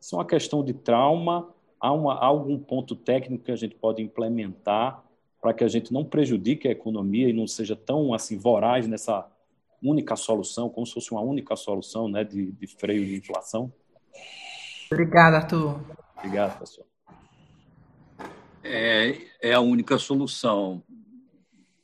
Isso 0.00 0.14
é 0.14 0.18
uma 0.18 0.24
questão 0.24 0.62
de 0.62 0.74
trauma, 0.74 1.48
há, 1.80 1.90
uma, 1.90 2.14
há 2.14 2.26
algum 2.26 2.58
ponto 2.58 2.94
técnico 2.94 3.44
que 3.44 3.50
a 3.50 3.56
gente 3.56 3.74
pode 3.74 4.02
implementar 4.02 5.02
para 5.40 5.52
que 5.52 5.64
a 5.64 5.68
gente 5.68 5.92
não 5.92 6.04
prejudique 6.04 6.68
a 6.68 6.70
economia 6.70 7.28
e 7.28 7.32
não 7.32 7.46
seja 7.46 7.74
tão 7.74 8.14
assim 8.14 8.38
voraz 8.38 8.86
nessa 8.86 9.26
única 9.82 10.16
solução, 10.16 10.70
como 10.70 10.86
se 10.86 10.94
fosse 10.94 11.10
uma 11.10 11.20
única 11.20 11.56
solução 11.56 12.08
né, 12.08 12.24
de, 12.24 12.52
de 12.52 12.66
freio 12.66 13.04
de 13.04 13.16
inflação? 13.16 13.72
Obrigada, 14.90 15.36
Arthur. 15.36 15.80
Obrigado, 16.16 16.58
pessoal. 16.58 16.86
É, 18.62 19.18
é 19.42 19.52
a 19.52 19.60
única 19.60 19.98
solução. 19.98 20.82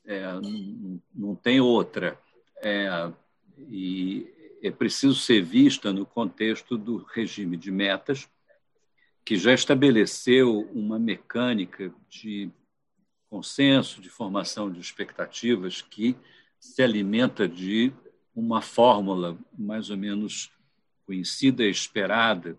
É, 0.07 0.32
não, 0.32 1.01
não, 1.14 1.34
tem 1.34 1.61
outra. 1.61 2.18
É, 2.62 2.88
e 3.68 4.58
é 4.62 4.70
preciso 4.70 5.14
ser 5.14 5.42
vista 5.42 5.92
no 5.92 6.04
contexto 6.04 6.76
do 6.76 6.98
regime 6.98 7.56
de 7.56 7.70
metas, 7.70 8.28
que 9.24 9.36
já 9.36 9.52
estabeleceu 9.52 10.68
uma 10.72 10.98
mecânica 10.98 11.92
de 12.08 12.50
consenso, 13.28 14.00
de 14.00 14.08
formação 14.08 14.70
de 14.70 14.80
expectativas 14.80 15.80
que 15.82 16.16
se 16.58 16.82
alimenta 16.82 17.48
de 17.48 17.92
uma 18.34 18.61
fórmula 18.61 19.38
mais 19.56 19.90
ou 19.90 19.96
menos 19.96 20.50
conhecida 21.06 21.64
e 21.64 21.70
esperada 21.70 22.58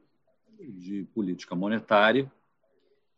de 0.59 1.03
política 1.13 1.55
monetária 1.55 2.31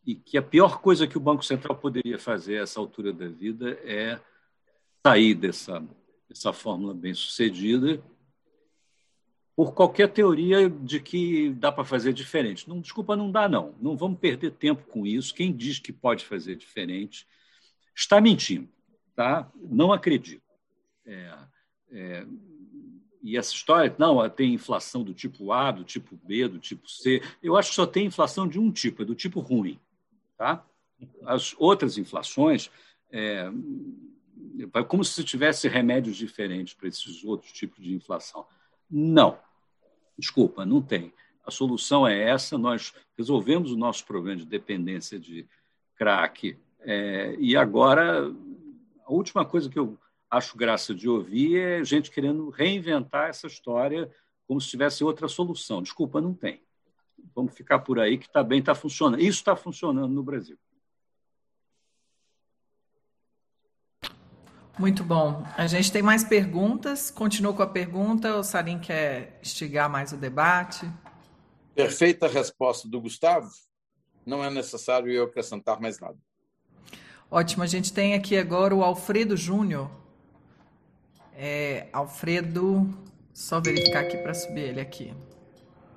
e 0.06 0.16
que 0.16 0.38
a 0.38 0.42
pior 0.42 0.82
coisa 0.82 1.08
que 1.08 1.18
o 1.18 1.22
Banco 1.22 1.44
Central 1.44 1.78
poderia 1.78 2.20
fazer 2.20 2.60
a 2.60 2.64
essa 2.64 2.80
altura 2.80 3.14
da 3.14 3.28
vida 3.28 3.80
é 3.84 4.20
sair 5.06 5.34
dessa, 5.34 5.84
dessa 6.28 6.54
fórmula 6.54 6.94
bem 6.94 7.14
sucedida 7.14 8.02
por 9.56 9.74
qualquer 9.74 10.12
teoria 10.12 10.70
de 10.70 11.00
que 11.00 11.52
dá 11.52 11.72
para 11.72 11.86
fazer 11.86 12.12
diferente. 12.12 12.68
Não, 12.68 12.82
desculpa, 12.82 13.16
não 13.16 13.32
dá 13.32 13.48
não. 13.48 13.76
Não 13.80 13.96
vamos 13.96 14.20
perder 14.20 14.52
tempo 14.52 14.84
com 14.88 15.06
isso. 15.06 15.34
Quem 15.34 15.56
diz 15.56 15.78
que 15.78 15.94
pode 15.94 16.26
fazer 16.26 16.56
diferente 16.56 17.28
está 17.96 18.20
mentindo, 18.20 18.68
tá? 19.16 19.50
Não 19.56 19.94
acredito. 19.94 20.42
É, 21.06 21.38
é, 21.92 22.26
e 23.22 23.38
essa 23.38 23.54
história, 23.54 23.96
não, 24.00 24.28
tem 24.30 24.54
inflação 24.54 25.04
do 25.04 25.14
tipo 25.14 25.52
A, 25.52 25.72
do 25.72 25.84
tipo 25.84 26.20
B, 26.26 26.48
do 26.48 26.58
tipo 26.58 26.90
C. 26.90 27.22
Eu 27.42 27.56
acho 27.56 27.70
que 27.70 27.76
só 27.76 27.86
tem 27.86 28.08
inflação 28.08 28.48
de 28.48 28.60
um 28.60 28.72
tipo, 28.72 29.04
é 29.04 29.06
do 29.06 29.16
tipo 29.16 29.40
ruim, 29.40 29.80
tá? 30.36 30.66
As 31.26 31.56
outras 31.60 31.98
inflações, 31.98 32.72
é 33.12 33.50
como 34.88 35.04
se 35.04 35.24
tivesse 35.24 35.68
remédios 35.68 36.16
diferentes 36.16 36.74
para 36.74 36.88
esses 36.88 37.24
outros 37.24 37.52
tipos 37.52 37.84
de 37.84 37.94
inflação. 37.94 38.46
Não, 38.90 39.38
desculpa, 40.18 40.66
não 40.66 40.82
tem. 40.82 41.14
A 41.46 41.52
solução 41.52 42.08
é 42.08 42.30
essa. 42.30 42.58
Nós 42.58 42.94
resolvemos 43.18 43.72
o 43.72 43.78
nosso 43.78 44.06
problema 44.06 44.38
de 44.38 44.46
dependência 44.46 45.20
de 45.20 45.48
crack 45.96 46.58
é, 46.86 47.36
e 47.40 47.56
agora, 47.56 48.30
a 49.06 49.12
última 49.12 49.46
coisa 49.46 49.70
que 49.70 49.80
eu 49.80 49.98
acho 50.30 50.58
graça 50.58 50.94
de 50.94 51.08
ouvir 51.08 51.58
é 51.58 51.84
gente 51.84 52.12
querendo 52.12 52.50
reinventar 52.50 53.30
essa 53.30 53.48
história 53.48 54.10
como 54.46 54.60
se 54.60 54.70
tivesse 54.70 55.04
outra 55.04 55.28
solução. 55.28 55.82
Desculpa, 55.82 56.20
não 56.20 56.34
tem. 56.34 56.62
Vamos 57.34 57.54
ficar 57.54 57.80
por 57.80 58.00
aí 58.00 58.18
que 58.18 58.26
está 58.26 58.44
bem, 58.44 58.60
está 58.60 58.76
funcionando. 58.76 59.22
Isso 59.22 59.40
está 59.40 59.56
funcionando 59.56 60.14
no 60.14 60.24
Brasil. 60.24 60.58
Muito 64.78 65.04
bom. 65.04 65.46
A 65.56 65.68
gente 65.68 65.92
tem 65.92 66.02
mais 66.02 66.24
perguntas. 66.24 67.12
Continua 67.12 67.54
com 67.54 67.62
a 67.62 67.68
pergunta. 67.68 68.36
O 68.36 68.44
Salim 68.44 68.80
quer 68.80 69.40
instigar 69.42 69.90
mais 69.90 70.12
o 70.12 70.18
debate. 70.18 70.90
Perfeita 71.76 72.28
resposta 72.28 72.88
do 72.88 73.00
Gustavo. 73.00 73.50
Não 74.26 74.44
é 74.44 74.50
necessário 74.50 75.12
eu 75.12 75.26
acrescentar 75.26 75.80
mais 75.80 76.00
nada. 76.00 76.18
Ótimo, 77.30 77.64
a 77.64 77.68
gente 77.68 77.92
tem 77.92 78.14
aqui 78.14 78.38
agora 78.38 78.76
o 78.76 78.84
Alfredo 78.84 79.36
Júnior. 79.36 79.90
É, 81.36 81.88
Alfredo, 81.92 82.88
só 83.34 83.60
verificar 83.60 84.02
aqui 84.02 84.18
para 84.18 84.34
subir 84.34 84.62
ele 84.62 84.82
aqui. 84.82 85.14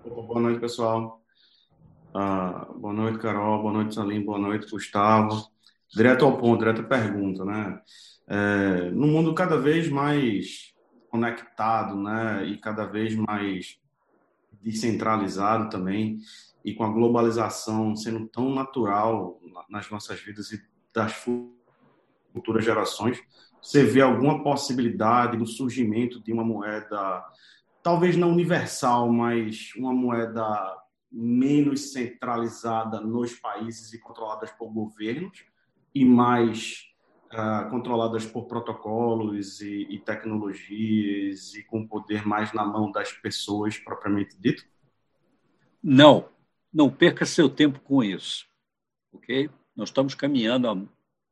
Opa, 0.05 0.23
boa 0.23 0.41
noite, 0.41 0.61
pessoal. 0.61 1.23
Ah, 2.15 2.67
boa 2.75 2.95
noite, 2.95 3.19
Carol. 3.19 3.61
Boa 3.61 3.73
noite, 3.73 3.95
Salim. 3.95 4.25
Boa 4.25 4.39
noite, 4.39 4.71
Gustavo. 4.71 5.47
Direto 5.95 6.25
ao 6.25 6.39
ponto, 6.39 6.59
direto 6.59 6.81
à 6.81 6.85
pergunta, 6.85 7.45
né? 7.45 7.81
É, 8.29 8.91
no 8.91 9.07
mundo 9.07 9.35
cada 9.35 9.57
vez 9.57 9.89
mais 9.89 10.75
conectado, 11.09 11.97
né? 11.97 12.45
E 12.47 12.59
cada 12.59 12.85
vez 12.85 13.15
mais 13.15 13.79
descentralizado 14.61 15.71
também, 15.71 16.19
e 16.65 16.75
com 16.75 16.83
a 16.83 16.89
globalização 16.89 17.95
sendo 17.95 18.27
tão 18.27 18.53
natural 18.53 19.41
nas 19.71 19.89
nossas 19.89 20.21
vidas 20.21 20.51
e 20.51 20.61
das 20.93 21.13
futuras 22.35 22.65
gerações, 22.65 23.23
você 23.63 23.85
vê 23.85 24.01
alguma 24.01 24.43
possibilidade 24.43 25.37
do 25.37 25.47
surgimento 25.47 26.21
de 26.23 26.33
uma 26.33 26.45
moeda, 26.45 27.25
talvez 27.83 28.17
não 28.17 28.33
universal, 28.33 29.11
mas 29.13 29.73
uma 29.77 29.93
moeda 29.93 30.77
menos 31.11 31.93
centralizada 31.93 33.01
nos 33.01 33.35
países 33.35 33.93
e 33.93 34.01
controladas 34.01 34.51
por 34.51 34.73
governos 34.73 35.45
e 35.95 36.05
mais 36.05 36.85
uh, 37.33 37.71
controladas 37.71 38.25
por 38.27 38.47
protocolos 38.47 39.61
e, 39.61 39.87
e, 39.91 39.99
tecnologias 39.99 41.55
e 41.55 41.63
com 41.63 41.87
poder 41.87 42.27
mais 42.27 42.53
na 42.53 42.65
mão 42.65 42.91
das 42.91 43.13
pessoas 43.13 43.79
propriamente 43.79 44.37
dito? 44.39 44.65
Não, 45.83 46.29
não 46.73 46.91
perca 46.91 47.25
seu 47.25 47.49
tempo 47.49 47.81
com 47.81 48.03
isso, 48.03 48.47
ok? 49.13 49.51
Nós 49.75 49.89
estamos 49.89 50.15
caminhando 50.15 50.69
há 50.69 50.77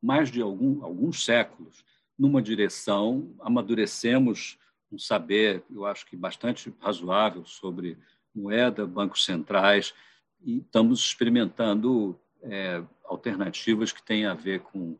mais 0.01 0.31
de 0.31 0.41
algum, 0.41 0.83
alguns 0.83 1.25
séculos 1.25 1.83
numa 2.17 2.41
direção, 2.41 3.35
amadurecemos 3.41 4.57
um 4.91 4.97
saber, 4.97 5.63
eu 5.69 5.85
acho 5.85 6.05
que 6.05 6.15
bastante 6.15 6.73
razoável, 6.79 7.43
sobre 7.45 7.97
moeda, 8.33 8.85
bancos 8.85 9.25
centrais, 9.25 9.93
e 10.41 10.59
estamos 10.59 10.99
experimentando 10.99 12.17
é, 12.41 12.81
alternativas 13.03 13.91
que 13.91 14.03
têm 14.03 14.25
a 14.25 14.33
ver 14.33 14.61
com 14.61 14.97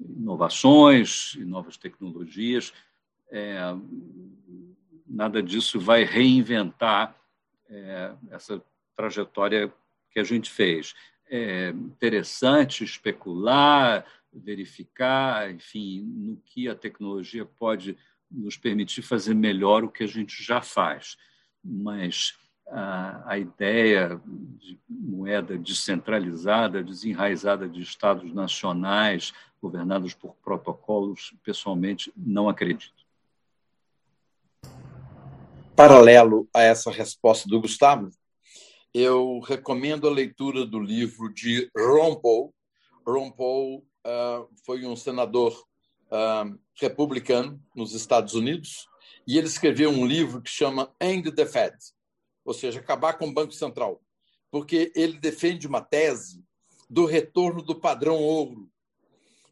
inovações 0.00 1.34
e 1.34 1.44
novas 1.44 1.76
tecnologias. 1.76 2.72
É, 3.30 3.58
nada 5.06 5.42
disso 5.42 5.78
vai 5.80 6.04
reinventar 6.04 7.16
é, 7.68 8.12
essa 8.30 8.62
trajetória 8.96 9.72
que 10.10 10.20
a 10.20 10.24
gente 10.24 10.50
fez 10.50 10.94
é 11.28 11.70
interessante 11.70 12.84
especular, 12.84 14.04
verificar, 14.32 15.50
enfim, 15.50 16.02
no 16.02 16.36
que 16.36 16.68
a 16.68 16.74
tecnologia 16.74 17.44
pode 17.44 17.96
nos 18.30 18.56
permitir 18.56 19.02
fazer 19.02 19.34
melhor 19.34 19.84
o 19.84 19.90
que 19.90 20.04
a 20.04 20.08
gente 20.08 20.42
já 20.42 20.60
faz. 20.60 21.16
Mas 21.62 22.36
a, 22.68 23.32
a 23.32 23.38
ideia 23.38 24.20
de 24.26 24.78
moeda 24.88 25.56
descentralizada, 25.56 26.82
desenraizada 26.82 27.68
de 27.68 27.80
estados 27.80 28.32
nacionais, 28.32 29.32
governados 29.64 30.12
por 30.12 30.34
protocolos, 30.44 31.34
pessoalmente, 31.42 32.12
não 32.14 32.50
acredito. 32.50 33.02
Paralelo 35.74 36.46
a 36.52 36.60
essa 36.60 36.90
resposta 36.90 37.48
do 37.48 37.62
Gustavo, 37.62 38.10
eu 38.92 39.40
recomendo 39.40 40.06
a 40.06 40.10
leitura 40.10 40.66
do 40.66 40.78
livro 40.78 41.32
de 41.32 41.70
Ron 41.74 42.14
Paul. 42.16 42.54
Ron 43.06 43.30
Paul 43.30 43.86
uh, 44.06 44.46
foi 44.66 44.84
um 44.84 44.94
senador 44.94 45.52
uh, 46.10 46.58
republicano 46.74 47.58
nos 47.74 47.94
Estados 47.94 48.34
Unidos 48.34 48.86
e 49.26 49.38
ele 49.38 49.46
escreveu 49.46 49.88
um 49.88 50.06
livro 50.06 50.42
que 50.42 50.50
chama 50.50 50.94
End 51.00 51.32
the 51.32 51.46
Fed, 51.46 51.74
ou 52.44 52.52
seja, 52.52 52.80
acabar 52.80 53.14
com 53.14 53.26
o 53.26 53.32
Banco 53.32 53.52
Central, 53.52 53.98
porque 54.50 54.92
ele 54.94 55.18
defende 55.18 55.66
uma 55.66 55.80
tese 55.80 56.44
do 56.88 57.06
retorno 57.06 57.62
do 57.62 57.74
padrão 57.74 58.16
ouro. 58.16 58.68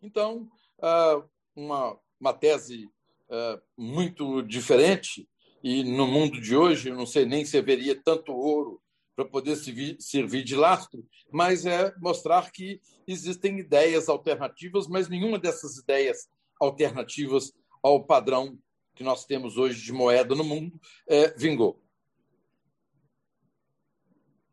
Então, 0.03 0.49
uh, 0.79 1.25
uma, 1.55 1.97
uma 2.21 2.33
tese 2.33 2.87
uh, 3.31 3.63
muito 3.77 4.43
diferente, 4.43 5.29
e 5.63 5.85
no 5.85 6.07
mundo 6.07 6.41
de 6.41 6.57
hoje, 6.57 6.89
eu 6.89 6.97
não 6.97 7.07
sei 7.07 7.25
nem 7.25 7.45
se 7.45 7.57
haveria 7.57 7.95
tanto 8.03 8.33
ouro 8.33 8.83
para 9.15 9.25
poder 9.25 9.57
servir 9.57 10.43
de 10.43 10.57
lastro, 10.57 11.07
mas 11.31 11.65
é 11.65 11.95
mostrar 11.99 12.51
que 12.51 12.81
existem 13.07 13.59
ideias 13.59 14.09
alternativas, 14.09 14.89
mas 14.89 15.09
nenhuma 15.09 15.39
dessas 15.39 15.77
ideias 15.77 16.29
alternativas 16.61 17.53
ao 17.83 18.05
padrão 18.05 18.59
que 18.95 19.05
nós 19.05 19.25
temos 19.25 19.57
hoje 19.57 19.83
de 19.83 19.93
moeda 19.93 20.35
no 20.35 20.45
mundo 20.45 20.81
é, 21.09 21.29
vingou. 21.37 21.81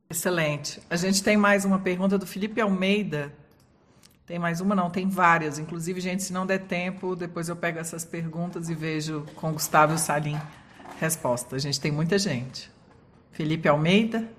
Excelente. 0.09 0.81
A 0.89 0.95
gente 0.95 1.23
tem 1.23 1.37
mais 1.37 1.65
uma 1.65 1.79
pergunta 1.79 2.17
do 2.17 2.25
Felipe 2.25 2.59
Almeida. 2.59 3.33
Tem 4.29 4.37
mais 4.37 4.61
uma? 4.61 4.75
Não, 4.75 4.91
tem 4.91 5.09
várias. 5.09 5.57
Inclusive, 5.57 5.99
gente, 5.99 6.21
se 6.21 6.31
não 6.31 6.45
der 6.45 6.59
tempo, 6.59 7.15
depois 7.15 7.49
eu 7.49 7.55
pego 7.55 7.79
essas 7.79 8.05
perguntas 8.05 8.69
e 8.69 8.75
vejo 8.75 9.25
com 9.33 9.51
Gustavo 9.51 9.97
Salim 9.97 10.37
resposta. 10.99 11.55
A 11.55 11.59
gente 11.59 11.81
tem 11.81 11.91
muita 11.91 12.19
gente. 12.19 12.69
Felipe 13.31 13.67
Almeida. 13.67 14.29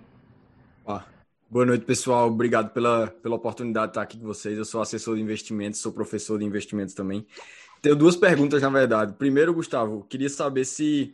Boa 1.50 1.66
noite, 1.66 1.84
pessoal. 1.84 2.28
Obrigado 2.28 2.70
pela, 2.70 3.08
pela 3.08 3.34
oportunidade 3.34 3.86
de 3.86 3.90
estar 3.90 4.02
aqui 4.02 4.16
com 4.16 4.26
vocês. 4.28 4.56
Eu 4.56 4.64
sou 4.64 4.80
assessor 4.80 5.16
de 5.16 5.22
investimentos, 5.22 5.80
sou 5.80 5.90
professor 5.90 6.38
de 6.38 6.44
investimentos 6.44 6.94
também. 6.94 7.26
Tenho 7.82 7.96
duas 7.96 8.14
perguntas, 8.14 8.62
na 8.62 8.70
verdade. 8.70 9.14
Primeiro, 9.14 9.52
Gustavo, 9.52 10.06
queria 10.08 10.28
saber 10.28 10.66
se 10.66 11.12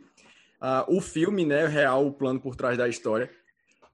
uh, 0.61 0.95
o 0.95 1.01
filme, 1.01 1.47
né, 1.47 1.65
real, 1.65 2.05
o 2.05 2.11
plano 2.11 2.39
por 2.39 2.55
trás 2.55 2.77
da 2.77 2.87
história, 2.87 3.31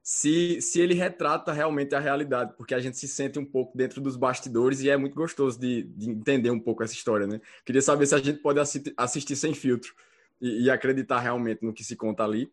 se, 0.04 0.60
se 0.62 0.82
ele 0.82 0.94
retrata 0.94 1.54
realmente 1.54 1.96
a 1.96 2.00
realidade, 2.00 2.54
porque 2.58 2.76
a 2.76 2.80
gente 2.80 2.98
se 2.98 3.08
sente 3.08 3.40
um 3.40 3.46
pouco 3.46 3.78
dentro 3.78 4.02
dos 4.02 4.18
bastidores 4.18 4.82
e 4.82 4.90
é 4.90 4.98
muito 4.98 5.16
gostoso 5.16 5.58
de, 5.58 5.84
de 5.84 6.10
entender 6.10 6.52
um 6.52 6.60
pouco 6.60 6.84
essa 6.84 6.94
história, 6.94 7.26
né? 7.26 7.40
Queria 7.66 7.82
saber 7.82 8.06
se 8.06 8.14
a 8.14 8.18
gente 8.18 8.40
pode 8.40 8.60
assi 8.60 8.84
assistir 8.98 9.38
sem 9.38 9.54
filtro 9.54 9.94
e, 10.42 10.66
e, 10.66 10.70
acreditar 10.70 11.22
realmente 11.22 11.64
no 11.64 11.72
que 11.72 11.86
se 11.86 11.96
conta 11.96 12.22
ali. 12.22 12.52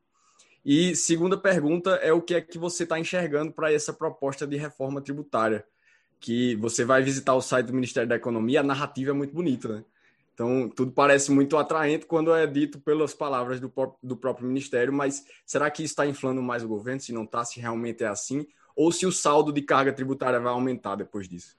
E 0.64 0.94
segunda 0.94 1.36
pergunta 1.36 1.90
é 1.96 2.12
o 2.12 2.22
que 2.22 2.36
é 2.36 2.40
que 2.40 2.56
você 2.56 2.84
está 2.84 3.00
enxergando 3.00 3.50
para 3.50 3.72
essa 3.72 3.92
proposta 3.92 4.46
de 4.46 4.56
reforma 4.56 5.00
tributária, 5.00 5.64
que 6.20 6.54
você 6.54 6.84
vai 6.84 7.02
visitar 7.02 7.34
o 7.34 7.40
site 7.40 7.66
do 7.66 7.74
Ministério 7.74 8.08
da 8.08 8.14
Economia, 8.14 8.60
a 8.60 8.62
narrativa 8.62 9.10
é 9.10 9.14
muito 9.14 9.34
bonita, 9.34 9.68
né? 9.68 9.84
Então, 10.40 10.70
tudo 10.70 10.90
parece 10.90 11.30
muito 11.30 11.58
atraente 11.58 12.06
quando 12.06 12.34
é 12.34 12.46
dito 12.46 12.80
pelas 12.80 13.12
palavras 13.12 13.60
do, 13.60 13.70
do 14.02 14.16
próprio 14.16 14.48
Ministério, 14.48 14.90
mas 14.90 15.22
será 15.44 15.70
que 15.70 15.82
isso 15.82 15.92
está 15.92 16.06
inflando 16.06 16.42
mais 16.42 16.64
o 16.64 16.68
governo? 16.68 16.98
Se 16.98 17.12
não 17.12 17.24
está, 17.24 17.44
se 17.44 17.60
realmente 17.60 18.02
é 18.02 18.06
assim? 18.06 18.46
Ou 18.74 18.90
se 18.90 19.04
o 19.04 19.12
saldo 19.12 19.52
de 19.52 19.60
carga 19.60 19.92
tributária 19.92 20.40
vai 20.40 20.50
aumentar 20.50 20.94
depois 20.94 21.28
disso? 21.28 21.58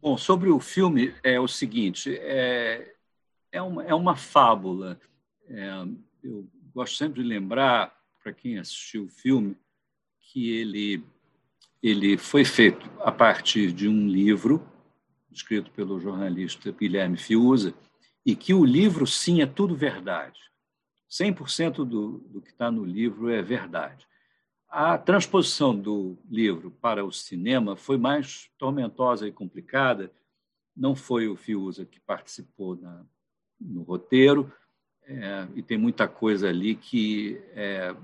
Bom, 0.00 0.18
sobre 0.18 0.50
o 0.50 0.58
filme, 0.58 1.14
é 1.22 1.38
o 1.38 1.46
seguinte: 1.46 2.18
é, 2.18 2.96
é, 3.52 3.62
uma, 3.62 3.84
é 3.84 3.94
uma 3.94 4.16
fábula. 4.16 5.00
É, 5.46 5.84
eu 6.24 6.48
gosto 6.74 6.96
sempre 6.96 7.22
de 7.22 7.28
lembrar, 7.28 7.96
para 8.20 8.32
quem 8.32 8.58
assistiu 8.58 9.04
o 9.04 9.08
filme, 9.08 9.56
que 10.18 10.50
ele, 10.50 11.04
ele 11.80 12.18
foi 12.18 12.44
feito 12.44 12.90
a 12.98 13.12
partir 13.12 13.70
de 13.70 13.86
um 13.86 14.08
livro 14.08 14.71
escrito 15.34 15.70
pelo 15.70 16.00
jornalista 16.00 16.72
Guilherme 16.72 17.16
Fiuza, 17.16 17.74
e 18.24 18.36
que 18.36 18.54
o 18.54 18.64
livro, 18.64 19.06
sim, 19.06 19.42
é 19.42 19.46
tudo 19.46 19.74
verdade. 19.74 20.40
100% 21.10 21.84
do, 21.84 22.18
do 22.18 22.40
que 22.40 22.50
está 22.50 22.70
no 22.70 22.84
livro 22.84 23.28
é 23.28 23.42
verdade. 23.42 24.06
A 24.68 24.96
transposição 24.96 25.76
do 25.76 26.16
livro 26.30 26.70
para 26.70 27.04
o 27.04 27.12
cinema 27.12 27.76
foi 27.76 27.98
mais 27.98 28.48
tormentosa 28.56 29.28
e 29.28 29.32
complicada. 29.32 30.10
Não 30.74 30.94
foi 30.94 31.28
o 31.28 31.36
Fiuza 31.36 31.84
que 31.84 32.00
participou 32.00 32.76
na, 32.76 33.04
no 33.60 33.82
roteiro, 33.82 34.50
é, 35.04 35.48
e 35.54 35.62
tem 35.62 35.76
muita 35.76 36.06
coisa 36.06 36.48
ali 36.48 36.74
que 36.74 37.40
é, 37.54 37.94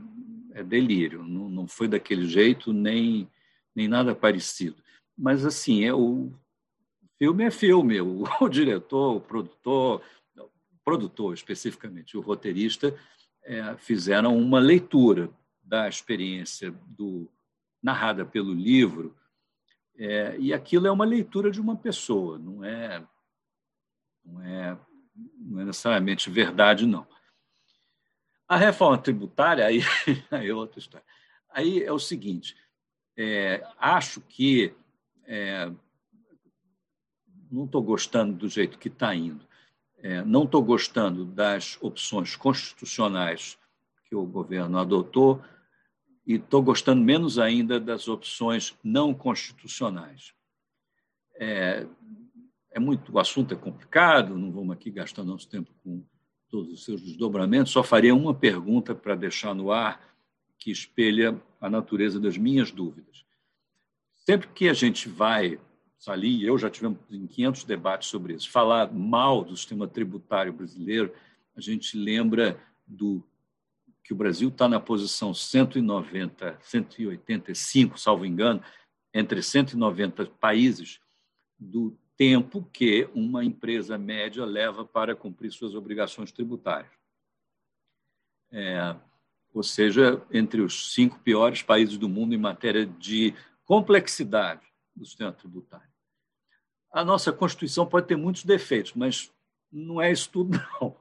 é 0.52 0.62
delírio. 0.62 1.22
Não, 1.22 1.48
não, 1.48 1.66
foi 1.66 1.88
daquele 1.88 2.26
jeito, 2.26 2.72
nem, 2.72 3.28
nem 3.74 3.88
nada 3.88 4.14
parecido. 4.14 4.76
Mas, 5.16 5.44
assim, 5.44 5.84
é 5.84 5.94
o 5.94 6.32
Filme 7.19 7.45
é 7.45 7.51
filme. 7.51 8.01
O, 8.01 8.24
o 8.40 8.49
diretor, 8.49 9.16
o 9.16 9.20
produtor, 9.20 10.03
o 10.36 10.78
produtor 10.85 11.35
especificamente, 11.35 12.16
o 12.16 12.20
roteirista, 12.20 12.99
é, 13.43 13.77
fizeram 13.77 14.36
uma 14.36 14.59
leitura 14.59 15.31
da 15.62 15.89
experiência 15.89 16.70
do 16.86 17.28
narrada 17.82 18.24
pelo 18.24 18.53
livro, 18.53 19.16
é, 19.97 20.36
e 20.39 20.53
aquilo 20.53 20.86
é 20.86 20.90
uma 20.90 21.05
leitura 21.05 21.51
de 21.51 21.61
uma 21.61 21.77
pessoa, 21.77 22.39
não 22.39 22.65
é, 22.65 23.05
não 24.24 24.43
é, 24.43 24.78
não 25.36 25.61
é 25.61 25.65
necessariamente 25.65 26.31
verdade, 26.31 26.86
não. 26.86 27.07
A 28.47 28.57
reforma 28.57 28.97
tributária, 28.97 29.66
aí, 29.66 29.81
aí 30.31 30.49
é 30.49 30.55
outra 30.55 30.78
história. 30.78 31.07
Aí 31.51 31.82
é 31.82 31.93
o 31.93 31.99
seguinte, 31.99 32.57
é, 33.16 33.66
acho 33.78 34.20
que 34.20 34.74
é, 35.27 35.70
não 37.51 37.65
estou 37.65 37.83
gostando 37.83 38.35
do 38.35 38.49
jeito 38.49 38.79
que 38.79 38.89
está 38.89 39.15
indo, 39.15 39.47
é, 39.99 40.23
não 40.23 40.45
estou 40.45 40.62
gostando 40.62 41.25
das 41.25 41.77
opções 41.81 42.37
constitucionais 42.37 43.59
que 44.05 44.15
o 44.15 44.25
governo 44.25 44.79
adotou 44.79 45.43
e 46.27 46.35
estou 46.35 46.62
gostando 46.62 47.03
menos 47.03 47.39
ainda 47.39 47.81
das 47.81 48.07
opções 48.07 48.77
não 48.85 49.12
constitucionais. 49.12 50.33
É, 51.37 51.87
é 52.70 52.79
muito, 52.79 53.12
o 53.12 53.19
assunto 53.19 53.55
é 53.55 53.57
complicado, 53.57 54.37
não 54.37 54.53
vamos 54.53 54.75
aqui 54.75 54.91
gastar 54.91 55.25
nosso 55.25 55.49
tempo 55.49 55.70
com 55.83 56.05
todos 56.51 56.73
os 56.73 56.85
seus 56.85 57.03
desdobramentos, 57.03 57.73
só 57.73 57.83
faria 57.83 58.15
uma 58.15 58.35
pergunta 58.35 58.95
para 58.95 59.15
deixar 59.15 59.55
no 59.55 59.70
ar 59.70 60.01
que 60.59 60.70
espelha 60.70 61.41
a 61.61 61.69
natureza 61.69 62.19
das 62.19 62.37
minhas 62.37 62.70
dúvidas. 62.70 63.25
Sempre 64.15 64.49
que 64.49 64.69
a 64.69 64.75
gente 64.75 65.09
vai 65.09 65.59
Salim 65.99 66.39
e 66.39 66.47
eu 66.47 66.57
já 66.57 66.70
tivemos 66.70 66.99
em 67.11 67.27
500 67.27 67.65
debates 67.65 68.09
sobre 68.09 68.35
isso. 68.35 68.49
Falar 68.51 68.93
mal 68.93 69.45
do 69.45 69.57
sistema 69.57 69.89
tributário 69.89 70.53
brasileiro, 70.53 71.12
a 71.57 71.61
gente 71.61 71.97
lembra 71.99 72.61
do 72.87 73.23
que 74.05 74.12
o 74.12 74.16
Brasil 74.16 74.49
está 74.49 74.69
na 74.69 74.79
posição 74.79 75.35
190, 75.35 76.57
185, 76.62 77.99
salvo 77.99 78.25
engano, 78.25 78.62
entre 79.12 79.43
190 79.43 80.27
países 80.41 81.01
do 81.59 81.99
tempo 82.16 82.69
que 82.73 83.09
uma 83.12 83.45
empresa 83.45 83.99
média 83.99 84.45
leva 84.45 84.85
para 84.85 85.16
cumprir 85.16 85.51
suas 85.51 85.75
obrigações 85.75 86.31
tributárias. 86.31 86.93
É, 88.53 88.97
ou 89.53 89.62
seja, 89.62 90.23
entre 90.31 90.61
os 90.61 90.95
cinco 90.95 91.19
piores 91.19 91.61
países 91.61 91.99
do 91.99 92.09
mundo 92.09 92.35
em 92.35 92.39
matéria 92.39 92.87
de 92.87 93.35
complexidade 93.65 94.68
do 94.99 95.07
sistema 95.07 95.33
tributário. 95.33 95.89
A 96.91 97.05
nossa 97.05 97.33
Constituição 97.33 97.87
pode 97.87 98.07
ter 98.07 98.16
muitos 98.16 98.45
defeitos, 98.45 98.93
mas 98.95 99.33
não 99.70 100.01
é 100.01 100.11
isso 100.11 100.31
tudo, 100.31 100.59
não. 100.81 100.97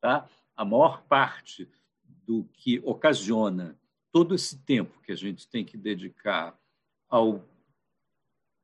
Tá? 0.00 0.28
A 0.56 0.64
maior 0.64 1.02
parte 1.02 1.68
do 2.04 2.44
que 2.52 2.80
ocasiona 2.84 3.78
todo 4.12 4.34
esse 4.34 4.58
tempo 4.58 5.00
que 5.02 5.12
a 5.12 5.16
gente 5.16 5.48
tem 5.48 5.64
que 5.64 5.76
dedicar 5.76 6.58
ao 7.08 7.44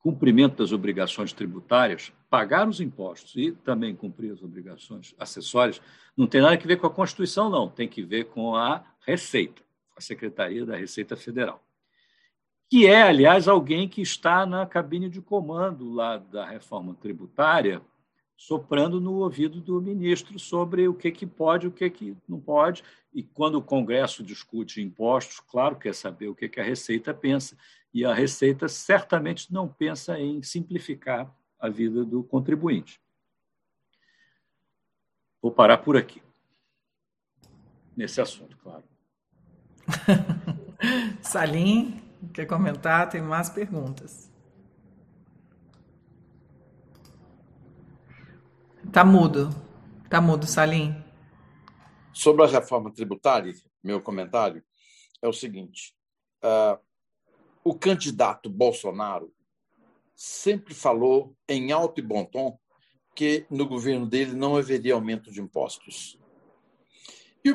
cumprimento 0.00 0.56
das 0.56 0.70
obrigações 0.70 1.32
tributárias, 1.32 2.12
pagar 2.28 2.68
os 2.68 2.80
impostos 2.80 3.34
e 3.36 3.52
também 3.52 3.96
cumprir 3.96 4.32
as 4.32 4.42
obrigações 4.42 5.14
acessórias, 5.18 5.80
não 6.14 6.26
tem 6.26 6.42
nada 6.42 6.54
a 6.54 6.58
ver 6.58 6.76
com 6.76 6.86
a 6.86 6.90
Constituição, 6.90 7.48
não. 7.48 7.70
Tem 7.70 7.88
que 7.88 8.02
ver 8.02 8.24
com 8.24 8.54
a 8.54 8.84
Receita, 9.00 9.62
a 9.96 10.00
Secretaria 10.00 10.66
da 10.66 10.76
Receita 10.76 11.16
Federal 11.16 11.63
que 12.68 12.86
é, 12.86 13.02
aliás, 13.02 13.46
alguém 13.46 13.88
que 13.88 14.02
está 14.02 14.44
na 14.46 14.66
cabine 14.66 15.08
de 15.08 15.20
comando 15.20 15.92
lá 15.92 16.18
da 16.18 16.44
reforma 16.44 16.94
tributária, 16.94 17.80
soprando 18.36 19.00
no 19.00 19.14
ouvido 19.14 19.60
do 19.60 19.80
ministro 19.80 20.38
sobre 20.38 20.88
o 20.88 20.94
que, 20.94 21.10
que 21.10 21.26
pode 21.26 21.66
o 21.66 21.72
que, 21.72 21.88
que 21.88 22.16
não 22.28 22.40
pode. 22.40 22.82
E 23.12 23.22
quando 23.22 23.56
o 23.56 23.62
Congresso 23.62 24.24
discute 24.24 24.82
impostos, 24.82 25.38
claro, 25.40 25.76
quer 25.76 25.94
saber 25.94 26.28
o 26.28 26.34
que, 26.34 26.48
que 26.48 26.60
a 26.60 26.64
Receita 26.64 27.14
pensa. 27.14 27.56
E 27.92 28.04
a 28.04 28.12
Receita 28.12 28.68
certamente 28.68 29.52
não 29.52 29.68
pensa 29.68 30.18
em 30.18 30.42
simplificar 30.42 31.32
a 31.60 31.68
vida 31.68 32.04
do 32.04 32.24
contribuinte. 32.24 33.00
Vou 35.40 35.52
parar 35.52 35.78
por 35.78 35.96
aqui. 35.96 36.22
Nesse 37.96 38.20
assunto, 38.20 38.56
claro. 38.58 38.82
Salim. 41.22 42.03
Quer 42.32 42.46
comentar? 42.46 43.08
Tem 43.08 43.20
mais 43.20 43.48
perguntas. 43.50 44.30
Tá 48.92 49.04
mudo. 49.04 49.50
Tá 50.08 50.20
mudo, 50.20 50.46
Salim. 50.46 50.94
Sobre 52.12 52.44
a 52.44 52.46
reforma 52.46 52.92
tributária, 52.92 53.52
meu 53.82 54.00
comentário 54.00 54.62
é 55.20 55.26
o 55.26 55.32
seguinte: 55.32 55.94
uh, 56.44 56.78
o 57.64 57.74
candidato 57.74 58.48
Bolsonaro 58.48 59.32
sempre 60.14 60.74
falou 60.74 61.36
em 61.48 61.72
alto 61.72 62.00
e 62.00 62.02
bom 62.02 62.24
tom 62.24 62.58
que 63.14 63.46
no 63.50 63.66
governo 63.66 64.06
dele 64.06 64.32
não 64.32 64.56
haveria 64.56 64.94
aumento 64.94 65.32
de 65.32 65.40
impostos. 65.40 66.18
E 67.44 67.52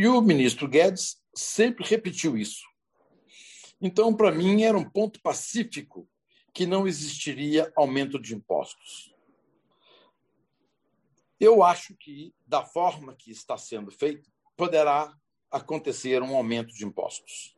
e 0.00 0.08
o 0.08 0.18
ministro 0.22 0.66
Guedes 0.66 1.20
sempre 1.34 1.84
repetiu 1.86 2.34
isso. 2.34 2.62
Então, 3.80 4.14
para 4.14 4.30
mim, 4.30 4.62
era 4.62 4.76
um 4.76 4.88
ponto 4.88 5.20
pacífico 5.22 6.08
que 6.52 6.66
não 6.66 6.86
existiria 6.86 7.72
aumento 7.76 8.18
de 8.18 8.34
impostos. 8.34 9.14
Eu 11.38 11.62
acho 11.62 11.94
que, 11.96 12.34
da 12.46 12.62
forma 12.62 13.14
que 13.14 13.30
está 13.30 13.56
sendo 13.56 13.90
feito, 13.90 14.30
poderá 14.56 15.16
acontecer 15.50 16.22
um 16.22 16.36
aumento 16.36 16.74
de 16.74 16.84
impostos. 16.84 17.56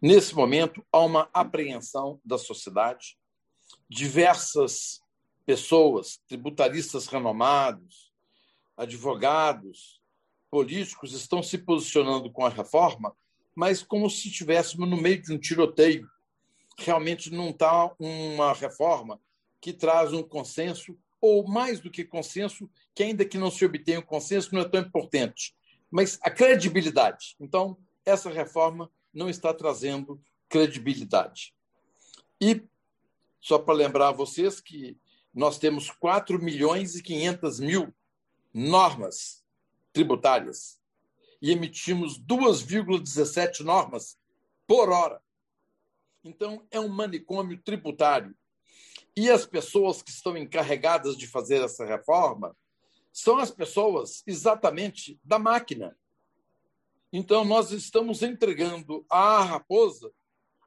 Nesse 0.00 0.34
momento, 0.34 0.84
há 0.90 1.00
uma 1.00 1.28
apreensão 1.32 2.20
da 2.24 2.38
sociedade. 2.38 3.18
Diversas 3.88 5.00
pessoas, 5.44 6.18
tributaristas 6.26 7.06
renomados, 7.06 8.12
advogados, 8.76 10.00
políticos 10.50 11.12
estão 11.12 11.42
se 11.42 11.58
posicionando 11.58 12.30
com 12.30 12.46
a 12.46 12.48
reforma, 12.48 13.14
mas 13.54 13.82
como 13.82 14.10
se 14.10 14.28
estivéssemos 14.28 14.88
no 14.88 14.96
meio 14.96 15.22
de 15.22 15.32
um 15.32 15.38
tiroteio. 15.38 16.08
Realmente 16.78 17.30
não 17.32 17.50
está 17.50 17.94
uma 17.98 18.52
reforma 18.52 19.20
que 19.60 19.72
traz 19.72 20.12
um 20.12 20.22
consenso, 20.22 20.98
ou 21.20 21.46
mais 21.46 21.80
do 21.80 21.90
que 21.90 22.04
consenso, 22.04 22.68
que 22.94 23.02
ainda 23.02 23.24
que 23.24 23.38
não 23.38 23.50
se 23.50 23.64
obtenha 23.64 24.00
um 24.00 24.02
consenso, 24.02 24.54
não 24.54 24.62
é 24.62 24.68
tão 24.68 24.80
importante, 24.80 25.54
mas 25.90 26.18
a 26.22 26.30
credibilidade. 26.30 27.36
Então, 27.40 27.78
essa 28.04 28.28
reforma 28.28 28.90
não 29.12 29.30
está 29.30 29.54
trazendo 29.54 30.20
credibilidade. 30.48 31.54
E, 32.40 32.62
só 33.40 33.58
para 33.58 33.74
lembrar 33.74 34.08
a 34.08 34.12
vocês 34.12 34.60
que 34.60 34.98
nós 35.32 35.58
temos 35.58 35.90
4 35.90 36.42
milhões 36.42 36.94
e 36.94 37.02
500 37.02 37.60
mil 37.60 37.94
normas 38.52 39.42
tributárias 39.92 40.78
e 41.44 41.50
emitimos 41.50 42.18
2,17 42.18 43.60
normas 43.60 44.16
por 44.66 44.88
hora. 44.88 45.20
Então, 46.24 46.66
é 46.70 46.80
um 46.80 46.88
manicômio 46.88 47.60
tributário. 47.62 48.34
E 49.14 49.28
as 49.30 49.44
pessoas 49.44 50.00
que 50.00 50.10
estão 50.10 50.38
encarregadas 50.38 51.18
de 51.18 51.26
fazer 51.26 51.62
essa 51.62 51.84
reforma 51.84 52.56
são 53.12 53.36
as 53.36 53.50
pessoas 53.50 54.22
exatamente 54.26 55.20
da 55.22 55.38
máquina. 55.38 55.94
Então, 57.12 57.44
nós 57.44 57.72
estamos 57.72 58.22
entregando 58.22 59.04
à 59.10 59.42
raposa 59.42 60.10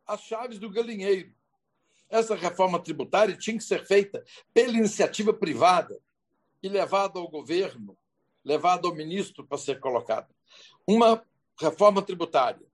as 0.06 0.22
chaves 0.22 0.60
do 0.60 0.70
galinheiro. 0.70 1.34
Essa 2.08 2.36
reforma 2.36 2.80
tributária 2.80 3.36
tinha 3.36 3.58
que 3.58 3.64
ser 3.64 3.84
feita 3.84 4.24
pela 4.54 4.78
iniciativa 4.78 5.34
privada 5.34 6.00
e 6.62 6.70
levada 6.70 7.18
ao 7.18 7.28
governo, 7.28 7.98
levada 8.46 8.88
ao 8.88 8.94
ministro 8.94 9.44
para 9.44 9.58
ser 9.58 9.80
colocada. 9.80 10.37
Uma 10.88 11.22
reforma 11.60 12.02
tributária 12.02 12.66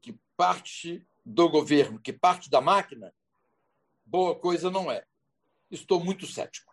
que 0.00 0.16
parte 0.36 1.04
do 1.24 1.48
governo, 1.48 1.98
que 1.98 2.12
parte 2.12 2.48
da 2.48 2.60
máquina, 2.60 3.12
boa 4.06 4.34
coisa 4.36 4.70
não 4.70 4.90
é. 4.90 5.02
Estou 5.70 6.02
muito 6.02 6.26
cético. 6.26 6.70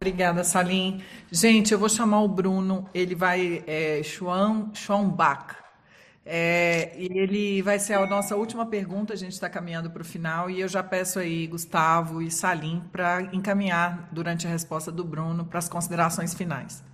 Obrigada, 0.00 0.44
Salim. 0.44 1.02
Gente, 1.30 1.72
eu 1.72 1.78
vou 1.78 1.88
chamar 1.88 2.22
o 2.22 2.28
Bruno, 2.28 2.88
ele 2.94 3.16
vai, 3.16 3.64
é, 3.66 4.00
Schwan, 4.04 4.72
Schwanbach. 4.72 5.56
É, 6.24 6.94
e 6.96 7.18
ele 7.18 7.62
vai 7.62 7.80
ser 7.80 7.94
a 7.94 8.06
nossa 8.06 8.36
última 8.36 8.66
pergunta, 8.66 9.14
a 9.14 9.16
gente 9.16 9.32
está 9.32 9.48
caminhando 9.48 9.90
para 9.90 10.02
o 10.02 10.04
final, 10.04 10.48
e 10.50 10.60
eu 10.60 10.68
já 10.68 10.82
peço 10.82 11.18
aí, 11.18 11.46
Gustavo 11.46 12.22
e 12.22 12.30
Salim, 12.30 12.80
para 12.92 13.22
encaminhar 13.32 14.08
durante 14.12 14.46
a 14.46 14.50
resposta 14.50 14.92
do 14.92 15.02
Bruno 15.02 15.46
para 15.46 15.58
as 15.58 15.68
considerações 15.68 16.34
finais. 16.34 16.84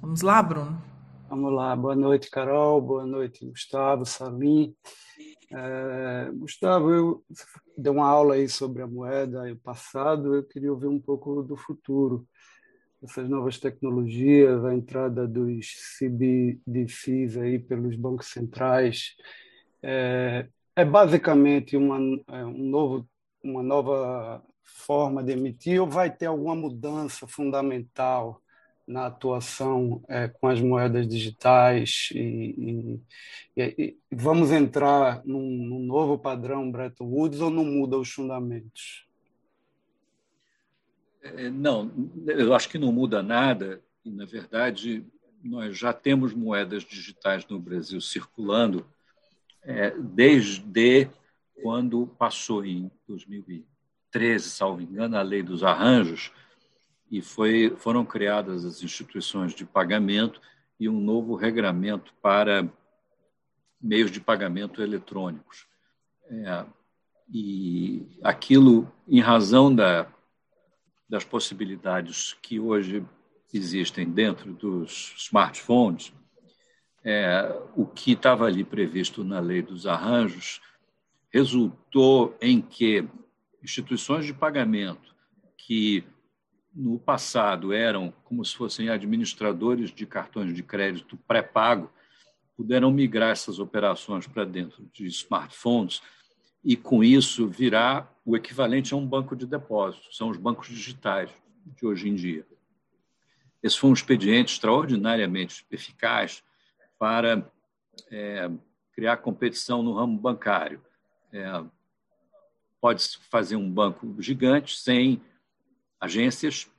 Vamos 0.00 0.22
lá, 0.22 0.42
Bruno? 0.42 0.80
Vamos 1.28 1.52
lá. 1.52 1.74
Boa 1.74 1.96
noite, 1.96 2.30
Carol. 2.30 2.80
Boa 2.80 3.06
noite, 3.06 3.46
Gustavo, 3.46 4.04
Salim. 4.04 4.74
É, 5.50 6.30
Gustavo, 6.34 6.92
eu 6.92 7.24
dei 7.76 7.90
uma 7.90 8.06
aula 8.06 8.34
aí 8.34 8.48
sobre 8.48 8.82
a 8.82 8.86
moeda 8.86 9.48
e 9.48 9.52
o 9.52 9.58
passado. 9.58 10.34
Eu 10.34 10.44
queria 10.44 10.70
ouvir 10.70 10.86
um 10.86 11.00
pouco 11.00 11.42
do 11.42 11.56
futuro. 11.56 12.26
Essas 13.02 13.28
novas 13.28 13.58
tecnologias, 13.58 14.64
a 14.64 14.74
entrada 14.74 15.26
dos 15.26 15.66
CBDCs 15.98 17.36
aí 17.36 17.58
pelos 17.58 17.96
bancos 17.96 18.28
centrais, 18.28 19.14
é, 19.82 20.48
é 20.74 20.84
basicamente 20.84 21.76
uma, 21.76 21.98
é, 22.28 22.44
um 22.44 22.68
novo, 22.68 23.08
uma 23.42 23.62
nova 23.62 24.42
forma 24.62 25.22
de 25.22 25.32
emitir 25.32 25.80
ou 25.80 25.88
vai 25.88 26.14
ter 26.14 26.26
alguma 26.26 26.54
mudança 26.54 27.26
fundamental 27.26 28.42
na 28.86 29.06
atuação 29.06 30.02
é, 30.08 30.28
com 30.28 30.46
as 30.46 30.60
moedas 30.60 31.08
digitais 31.08 32.08
e, 32.12 33.00
e, 33.56 33.62
e 33.62 33.96
vamos 34.12 34.52
entrar 34.52 35.22
num, 35.24 35.40
num, 35.40 35.80
novo 35.80 36.18
padrão 36.18 36.70
Bretton 36.70 37.04
Woods 37.04 37.40
ou 37.40 37.50
não 37.50 37.64
muda 37.64 37.98
os 37.98 38.10
fundamentos? 38.10 39.06
É, 41.20 41.50
não, 41.50 41.90
eu 42.26 42.54
acho 42.54 42.68
que 42.68 42.78
não 42.78 42.92
muda 42.92 43.22
nada 43.22 43.82
e, 44.04 44.10
na 44.10 44.24
verdade, 44.24 45.04
nós 45.42 45.76
já 45.76 45.92
temos 45.92 46.32
moedas 46.32 46.84
digitais 46.84 47.46
no 47.46 47.58
Brasil 47.58 48.00
circulando 48.00 48.86
é, 49.62 49.90
desde 49.98 51.10
quando 51.60 52.06
passou 52.18 52.64
em 52.64 52.90
2013, 53.08 54.48
salvo 54.48 54.82
engano, 54.82 55.16
a 55.16 55.22
lei 55.22 55.42
dos 55.42 55.64
arranjos, 55.64 56.30
e 57.10 57.22
foi, 57.22 57.74
foram 57.76 58.04
criadas 58.04 58.64
as 58.64 58.82
instituições 58.82 59.54
de 59.54 59.64
pagamento 59.64 60.40
e 60.78 60.88
um 60.88 61.00
novo 61.00 61.34
regramento 61.34 62.12
para 62.20 62.68
meios 63.80 64.10
de 64.10 64.20
pagamento 64.20 64.82
eletrônicos. 64.82 65.66
É, 66.28 66.64
e 67.32 68.18
aquilo, 68.22 68.90
em 69.08 69.20
razão 69.20 69.74
da, 69.74 70.06
das 71.08 71.24
possibilidades 71.24 72.36
que 72.42 72.58
hoje 72.58 73.04
existem 73.52 74.08
dentro 74.08 74.52
dos 74.52 75.14
smartphones, 75.16 76.12
é, 77.04 77.56
o 77.76 77.86
que 77.86 78.12
estava 78.12 78.46
ali 78.46 78.64
previsto 78.64 79.22
na 79.22 79.38
lei 79.38 79.62
dos 79.62 79.86
arranjos 79.86 80.60
resultou 81.30 82.36
em 82.40 82.60
que 82.60 83.08
instituições 83.62 84.26
de 84.26 84.34
pagamento 84.34 85.14
que 85.56 86.04
no 86.76 86.98
passado 86.98 87.72
eram 87.72 88.12
como 88.24 88.44
se 88.44 88.54
fossem 88.54 88.90
administradores 88.90 89.90
de 89.90 90.04
cartões 90.04 90.54
de 90.54 90.62
crédito 90.62 91.16
pré-pago, 91.26 91.90
puderam 92.54 92.90
migrar 92.90 93.30
essas 93.30 93.58
operações 93.58 94.26
para 94.26 94.44
dentro 94.44 94.86
de 94.92 95.06
smartphones 95.06 96.02
e, 96.62 96.76
com 96.76 97.02
isso, 97.02 97.48
virar 97.48 98.14
o 98.24 98.36
equivalente 98.36 98.92
a 98.92 98.96
um 98.96 99.06
banco 99.06 99.34
de 99.34 99.46
depósitos. 99.46 100.16
São 100.16 100.28
os 100.28 100.36
bancos 100.36 100.68
digitais 100.68 101.30
de 101.64 101.86
hoje 101.86 102.08
em 102.10 102.14
dia. 102.14 102.46
Esse 103.62 103.78
foi 103.78 103.90
um 103.90 103.94
expediente 103.94 104.52
extraordinariamente 104.52 105.66
eficaz 105.70 106.44
para 106.98 107.50
é, 108.10 108.50
criar 108.92 109.16
competição 109.18 109.82
no 109.82 109.94
ramo 109.94 110.18
bancário. 110.18 110.82
É, 111.32 111.64
Pode-se 112.80 113.18
fazer 113.30 113.56
um 113.56 113.70
banco 113.70 114.14
gigante 114.20 114.76
sem 114.76 115.22
agências, 116.00 116.70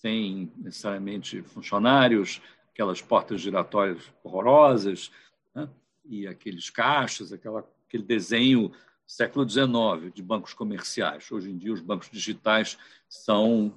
sem 0.00 0.52
necessariamente 0.56 1.42
funcionários, 1.42 2.40
aquelas 2.72 3.00
portas 3.00 3.40
giratórias 3.40 4.02
horrorosas, 4.22 5.10
né? 5.54 5.68
e 6.04 6.26
aqueles 6.26 6.70
caixas, 6.70 7.32
aquela, 7.32 7.66
aquele 7.86 8.02
desenho 8.02 8.72
século 9.06 9.48
XIX 9.48 10.12
de 10.12 10.22
bancos 10.22 10.52
comerciais. 10.52 11.30
Hoje 11.30 11.50
em 11.50 11.56
dia, 11.56 11.72
os 11.72 11.80
bancos 11.80 12.10
digitais 12.10 12.76
são 13.08 13.74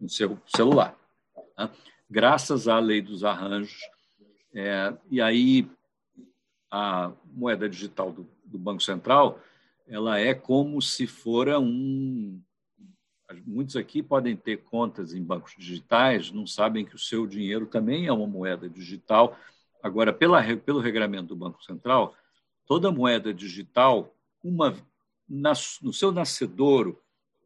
um 0.00 0.08
celular. 0.46 0.96
Né? 1.58 1.70
Graças 2.08 2.68
à 2.68 2.78
lei 2.78 3.02
dos 3.02 3.24
arranjos, 3.24 3.80
é, 4.54 4.96
e 5.10 5.20
aí 5.20 5.70
a 6.70 7.12
moeda 7.24 7.68
digital 7.68 8.12
do, 8.12 8.26
do 8.44 8.58
Banco 8.58 8.82
Central 8.82 9.40
ela 9.86 10.18
é 10.18 10.34
como 10.34 10.82
se 10.82 11.06
fora 11.06 11.58
um 11.58 12.40
Muitos 13.46 13.76
aqui 13.76 14.02
podem 14.02 14.34
ter 14.34 14.58
contas 14.58 15.12
em 15.12 15.22
bancos 15.22 15.54
digitais, 15.56 16.32
não 16.32 16.46
sabem 16.46 16.84
que 16.84 16.94
o 16.94 16.98
seu 16.98 17.26
dinheiro 17.26 17.66
também 17.66 18.06
é 18.06 18.12
uma 18.12 18.26
moeda 18.26 18.68
digital. 18.68 19.38
Agora, 19.82 20.12
pela, 20.12 20.42
pelo 20.56 20.80
regramento 20.80 21.28
do 21.28 21.36
Banco 21.36 21.62
Central, 21.62 22.14
toda 22.66 22.90
moeda 22.90 23.32
digital, 23.34 24.14
uma, 24.42 24.74
na, 25.28 25.52
no 25.82 25.92
seu 25.92 26.10
nascedouro, 26.10 26.98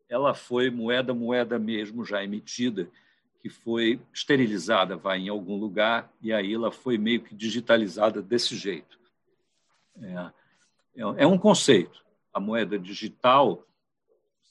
ela 0.09 0.35
foi 0.35 0.71
moeda, 0.71 1.13
moeda 1.13 1.59
mesmo 1.59 2.05
já 2.05 2.23
emitida, 2.23 2.89
que 3.41 3.49
foi 3.49 4.01
esterilizada, 4.15 4.97
vai 4.97 5.19
em 5.19 5.29
algum 5.29 5.57
lugar, 5.57 6.13
e 6.23 6.33
aí 6.33 6.55
ela 6.55 6.71
foi 6.71 6.97
meio 6.97 7.23
que 7.23 7.35
digitalizada 7.35 8.23
desse 8.23 8.55
jeito. 8.55 9.01
É, 10.01 10.31
é, 10.97 11.03
é 11.25 11.27
um 11.27 11.37
conceito. 11.37 12.05
a 12.33 12.39
moeda 12.39 12.79
digital 12.79 13.67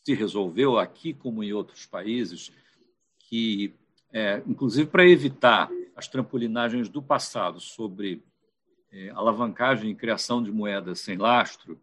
se 0.03 0.13
resolveu 0.13 0.77
aqui 0.79 1.13
como 1.13 1.43
em 1.43 1.53
outros 1.53 1.85
países 1.85 2.51
que, 3.19 3.73
é, 4.11 4.41
inclusive 4.47 4.89
para 4.89 5.07
evitar 5.07 5.69
as 5.95 6.07
trampolinagens 6.07 6.89
do 6.89 7.01
passado 7.01 7.59
sobre 7.59 8.23
é, 8.91 9.09
alavancagem 9.11 9.91
e 9.91 9.95
criação 9.95 10.41
de 10.41 10.51
moedas 10.51 10.99
sem 10.99 11.17
lastro, 11.17 11.79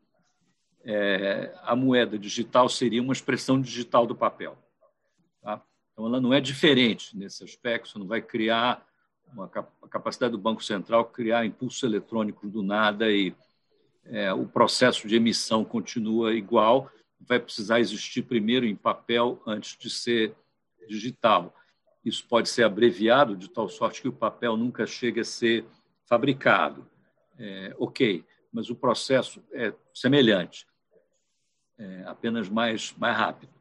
é, 0.84 1.54
a 1.62 1.74
moeda 1.76 2.18
digital 2.18 2.68
seria 2.68 3.02
uma 3.02 3.12
expressão 3.12 3.60
digital 3.60 4.06
do 4.06 4.14
papel. 4.14 4.56
Tá? 5.42 5.62
Então, 5.92 6.06
ela 6.06 6.20
não 6.20 6.32
é 6.32 6.40
diferente 6.40 7.16
nesse 7.16 7.44
aspecto, 7.44 7.88
você 7.88 7.98
não 7.98 8.06
vai 8.06 8.20
criar 8.20 8.86
uma, 9.32 9.50
a 9.82 9.88
capacidade 9.88 10.32
do 10.32 10.38
Banco 10.38 10.62
Central 10.62 11.04
criar 11.06 11.44
impulsos 11.44 11.82
eletrônicos 11.82 12.50
do 12.50 12.62
nada 12.62 13.10
e 13.10 13.34
é, 14.04 14.32
o 14.32 14.46
processo 14.46 15.06
de 15.06 15.16
emissão 15.16 15.64
continua 15.64 16.32
igual, 16.32 16.90
vai 17.20 17.38
precisar 17.38 17.80
existir 17.80 18.22
primeiro 18.22 18.66
em 18.66 18.76
papel 18.76 19.42
antes 19.46 19.76
de 19.76 19.90
ser 19.90 20.34
digital. 20.88 21.54
Isso 22.04 22.26
pode 22.26 22.48
ser 22.48 22.62
abreviado 22.62 23.36
de 23.36 23.48
tal 23.48 23.68
sorte 23.68 24.02
que 24.02 24.08
o 24.08 24.12
papel 24.12 24.56
nunca 24.56 24.86
chegue 24.86 25.20
a 25.20 25.24
ser 25.24 25.64
fabricado. 26.06 26.86
É, 27.38 27.74
ok, 27.78 28.24
mas 28.52 28.70
o 28.70 28.74
processo 28.74 29.42
é 29.52 29.72
semelhante, 29.94 30.66
é, 31.78 32.02
apenas 32.06 32.48
mais, 32.48 32.92
mais 32.96 33.16
rápido. 33.16 33.52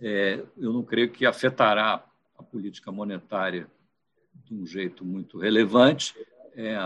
É, 0.00 0.44
eu 0.56 0.72
não 0.72 0.82
creio 0.82 1.10
que 1.10 1.24
afetará 1.24 2.04
a 2.38 2.42
política 2.42 2.92
monetária 2.92 3.66
de 4.44 4.54
um 4.54 4.66
jeito 4.66 5.04
muito 5.04 5.38
relevante, 5.38 6.14
é, 6.54 6.76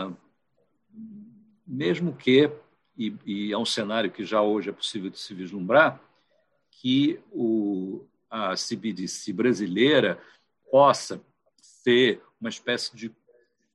mesmo 1.66 2.14
que, 2.14 2.50
e, 2.96 3.14
e, 3.26 3.52
é 3.52 3.58
um 3.58 3.64
cenário 3.64 4.10
que 4.10 4.24
já 4.24 4.40
hoje 4.40 4.70
é 4.70 4.72
possível 4.72 5.10
de 5.10 5.18
se 5.18 5.34
vislumbrar, 5.34 6.00
que 6.80 7.20
o, 7.30 8.06
a 8.30 8.54
CBDC 8.54 9.34
brasileira 9.34 10.18
possa 10.70 11.20
ser 11.60 12.22
uma 12.40 12.48
espécie 12.48 12.96
de 12.96 13.14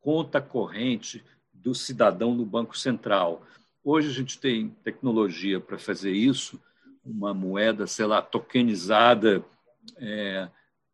conta 0.01 0.41
corrente 0.41 1.23
do 1.53 1.75
cidadão 1.75 2.33
no 2.33 2.43
Banco 2.43 2.75
Central. 2.75 3.45
Hoje 3.83 4.09
a 4.09 4.13
gente 4.13 4.39
tem 4.39 4.69
tecnologia 4.83 5.59
para 5.59 5.77
fazer 5.77 6.13
isso, 6.13 6.59
uma 7.05 7.31
moeda, 7.31 7.85
sei 7.85 8.07
lá, 8.07 8.23
tokenizada 8.23 9.45
é, 9.97 10.49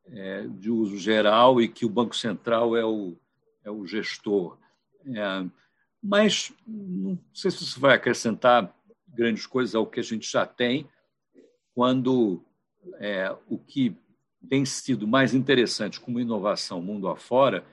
é, 0.08 0.48
de 0.48 0.70
uso 0.70 0.98
geral 0.98 1.62
e 1.62 1.70
que 1.70 1.86
o 1.86 1.90
Banco 1.90 2.16
Central 2.16 2.76
é 2.76 2.84
o, 2.84 3.16
é 3.64 3.72
o 3.72 3.88
gestor. 3.88 4.58
É, 5.06 5.46
mas 6.04 6.52
não 6.68 7.18
sei 7.34 7.52
se 7.52 7.64
isso 7.64 7.80
vai 7.80 7.96
acrescentar 7.96 8.76
grandes 9.08 9.46
coisas 9.46 9.76
ao 9.76 9.88
que 9.88 10.02
a 10.02 10.04
gente 10.04 10.30
já 10.30 10.46
tem, 10.46 10.90
quando 11.82 12.40
é, 13.00 13.36
o 13.50 13.58
que 13.58 13.98
tem 14.48 14.64
sido 14.64 15.08
mais 15.08 15.34
interessante 15.34 16.00
como 16.00 16.20
inovação 16.20 16.80
mundo 16.80 17.08
afora 17.08 17.66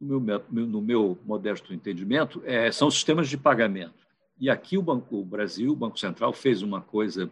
no 0.00 0.18
meu, 0.18 0.42
no 0.50 0.80
meu 0.80 1.18
modesto 1.22 1.74
entendimento, 1.74 2.42
é, 2.46 2.72
são 2.72 2.90
sistemas 2.90 3.28
de 3.28 3.36
pagamento. 3.36 4.06
E 4.40 4.48
aqui 4.48 4.78
o, 4.78 4.82
Banco, 4.82 5.16
o 5.16 5.24
Brasil, 5.24 5.70
o 5.70 5.76
Banco 5.76 5.98
Central, 5.98 6.32
fez 6.32 6.62
uma 6.62 6.80
coisa 6.80 7.30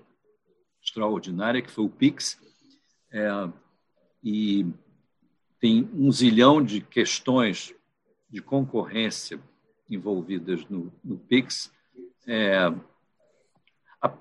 extraordinária, 0.82 1.62
que 1.62 1.70
foi 1.70 1.86
o 1.86 1.88
PIX, 1.88 2.38
é, 3.10 3.30
e 4.22 4.66
tem 5.58 5.88
um 5.94 6.12
zilhão 6.12 6.62
de 6.62 6.82
questões 6.82 7.74
de 8.28 8.42
concorrência 8.42 9.40
envolvidas 9.88 10.66
no, 10.68 10.92
no 11.02 11.16
PIX, 11.16 11.72
é, 12.26 12.70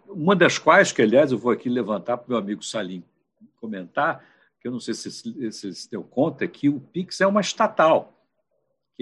uma 0.07 0.35
das 0.35 0.57
quais, 0.57 0.91
que 0.91 1.01
aliás 1.01 1.31
eu 1.31 1.37
vou 1.37 1.51
aqui 1.51 1.69
levantar 1.69 2.17
para 2.17 2.27
o 2.27 2.29
meu 2.29 2.37
amigo 2.37 2.63
Salim 2.63 3.03
comentar, 3.55 4.23
que 4.59 4.67
eu 4.67 4.71
não 4.71 4.79
sei 4.79 4.93
se 4.93 5.11
se 5.51 5.89
deu 5.89 6.03
conta, 6.03 6.45
é 6.45 6.47
que 6.47 6.69
o 6.69 6.79
PIX 6.79 7.21
é 7.21 7.27
uma 7.27 7.41
estatal 7.41 8.21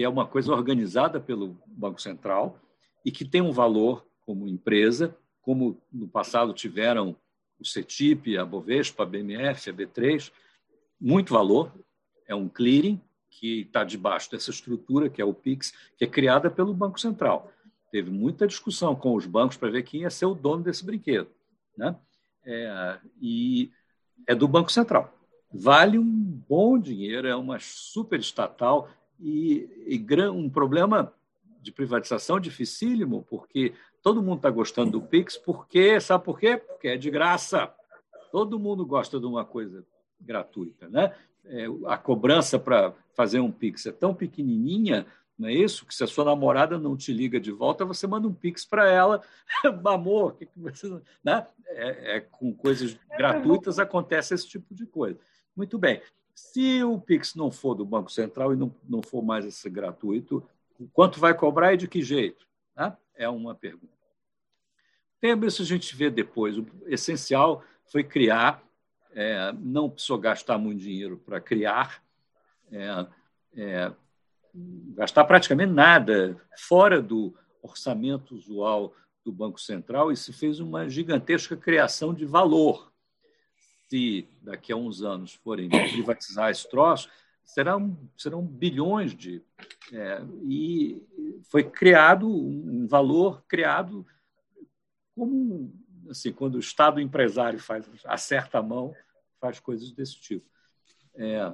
que 0.00 0.04
é 0.04 0.08
uma 0.08 0.26
coisa 0.26 0.52
organizada 0.52 1.20
pelo 1.20 1.58
Banco 1.66 2.00
Central 2.00 2.58
e 3.04 3.10
que 3.10 3.22
tem 3.22 3.42
um 3.42 3.52
valor 3.52 4.06
como 4.24 4.48
empresa, 4.48 5.14
como 5.42 5.78
no 5.92 6.08
passado 6.08 6.54
tiveram 6.54 7.14
o 7.58 7.66
CETIP, 7.66 8.38
a 8.38 8.44
Bovespa, 8.46 9.02
a 9.02 9.06
BMF, 9.06 9.68
a 9.68 9.74
B3, 9.74 10.32
muito 10.98 11.34
valor. 11.34 11.70
É 12.26 12.34
um 12.34 12.48
clearing 12.48 12.98
que 13.28 13.60
está 13.60 13.84
debaixo 13.84 14.30
dessa 14.30 14.50
estrutura, 14.50 15.10
que 15.10 15.20
é 15.20 15.24
o 15.24 15.34
PIX, 15.34 15.72
que 15.98 16.04
é 16.04 16.06
criada 16.06 16.50
pelo 16.50 16.72
Banco 16.72 16.98
Central. 16.98 17.52
Teve 17.90 18.10
muita 18.10 18.46
discussão 18.46 18.94
com 18.94 19.14
os 19.14 19.26
bancos 19.26 19.56
para 19.56 19.70
ver 19.70 19.82
quem 19.82 20.02
ia 20.02 20.10
ser 20.10 20.26
o 20.26 20.34
dono 20.34 20.62
desse 20.62 20.84
brinquedo. 20.84 21.28
Né? 21.76 21.96
É, 22.44 22.98
e 23.20 23.70
é 24.26 24.34
do 24.34 24.46
Banco 24.46 24.70
Central. 24.70 25.12
Vale 25.52 25.98
um 25.98 26.42
bom 26.48 26.78
dinheiro, 26.78 27.26
é 27.26 27.34
uma 27.34 27.58
super 27.58 28.20
estatal, 28.20 28.88
e, 29.20 29.68
e 29.86 30.28
um 30.30 30.48
problema 30.48 31.12
de 31.60 31.70
privatização 31.70 32.40
dificílimo, 32.40 33.26
porque 33.28 33.74
todo 34.02 34.22
mundo 34.22 34.36
está 34.36 34.50
gostando 34.50 34.92
do 34.92 35.02
Pix, 35.02 35.36
porque, 35.36 36.00
sabe 36.00 36.24
por 36.24 36.38
quê? 36.38 36.56
Porque 36.56 36.88
é 36.88 36.96
de 36.96 37.10
graça. 37.10 37.72
Todo 38.32 38.58
mundo 38.58 38.86
gosta 38.86 39.20
de 39.20 39.26
uma 39.26 39.44
coisa 39.44 39.84
gratuita. 40.18 40.88
Né? 40.88 41.14
É, 41.44 41.66
a 41.86 41.98
cobrança 41.98 42.58
para 42.58 42.94
fazer 43.14 43.40
um 43.40 43.50
Pix 43.50 43.84
é 43.86 43.92
tão 43.92 44.14
pequenininha, 44.14 45.06
não 45.40 45.48
é 45.48 45.54
isso? 45.54 45.86
Que 45.86 45.94
se 45.94 46.04
a 46.04 46.06
sua 46.06 46.26
namorada 46.26 46.78
não 46.78 46.94
te 46.94 47.14
liga 47.14 47.40
de 47.40 47.50
volta, 47.50 47.82
você 47.82 48.06
manda 48.06 48.28
um 48.28 48.34
Pix 48.34 48.66
para 48.66 48.86
ela. 48.90 49.22
Amor, 49.86 50.36
que 50.36 50.44
que 50.44 50.60
você... 50.60 51.00
né? 51.24 51.46
É, 51.68 52.16
é, 52.16 52.20
com 52.20 52.52
coisas 52.52 52.94
gratuitas 53.16 53.78
acontece 53.78 54.34
esse 54.34 54.46
tipo 54.46 54.74
de 54.74 54.84
coisa. 54.84 55.18
Muito 55.56 55.78
bem. 55.78 56.02
Se 56.34 56.84
o 56.84 57.00
Pix 57.00 57.34
não 57.34 57.50
for 57.50 57.74
do 57.74 57.86
Banco 57.86 58.12
Central 58.12 58.52
e 58.52 58.56
não, 58.56 58.74
não 58.86 59.00
for 59.00 59.22
mais 59.22 59.46
esse 59.46 59.70
gratuito, 59.70 60.46
quanto 60.92 61.18
vai 61.18 61.32
cobrar 61.32 61.72
e 61.72 61.78
de 61.78 61.88
que 61.88 62.02
jeito? 62.02 62.46
Né? 62.76 62.94
É 63.14 63.26
uma 63.26 63.54
pergunta. 63.54 63.96
Lembra 65.22 65.48
isso 65.48 65.62
a 65.62 65.64
gente 65.64 65.96
vê 65.96 66.10
depois. 66.10 66.58
O 66.58 66.66
essencial 66.86 67.64
foi 67.86 68.04
criar, 68.04 68.62
é, 69.14 69.52
não 69.58 69.88
precisou 69.88 70.18
gastar 70.18 70.58
muito 70.58 70.80
dinheiro 70.80 71.16
para 71.16 71.40
criar, 71.40 72.02
é, 72.70 73.06
é, 73.56 73.92
gastar 74.94 75.24
praticamente 75.24 75.72
nada 75.72 76.36
fora 76.56 77.00
do 77.00 77.34
orçamento 77.62 78.34
usual 78.34 78.94
do 79.24 79.30
Banco 79.30 79.60
Central 79.60 80.10
e 80.10 80.16
se 80.16 80.32
fez 80.32 80.60
uma 80.60 80.88
gigantesca 80.88 81.56
criação 81.56 82.14
de 82.14 82.24
valor 82.24 82.90
se 83.90 84.28
daqui 84.40 84.72
a 84.72 84.76
uns 84.76 85.02
anos 85.02 85.34
forem 85.34 85.68
privatizar 85.68 86.48
esse 86.48 86.68
troço, 86.70 87.10
serão, 87.44 87.98
serão 88.16 88.40
bilhões 88.40 89.14
de. 89.14 89.42
É, 89.92 90.22
e 90.44 91.02
foi 91.50 91.64
criado 91.64 92.28
um 92.28 92.86
valor 92.86 93.42
criado 93.48 94.06
como 95.16 95.72
assim, 96.08 96.32
quando 96.32 96.54
o 96.54 96.60
Estado 96.60 97.00
empresário 97.00 97.58
faz, 97.58 97.84
acerta 98.04 98.58
a 98.58 98.62
mão, 98.62 98.94
faz 99.40 99.58
coisas 99.58 99.90
desse 99.90 100.20
tipo. 100.20 100.46
É, 101.16 101.52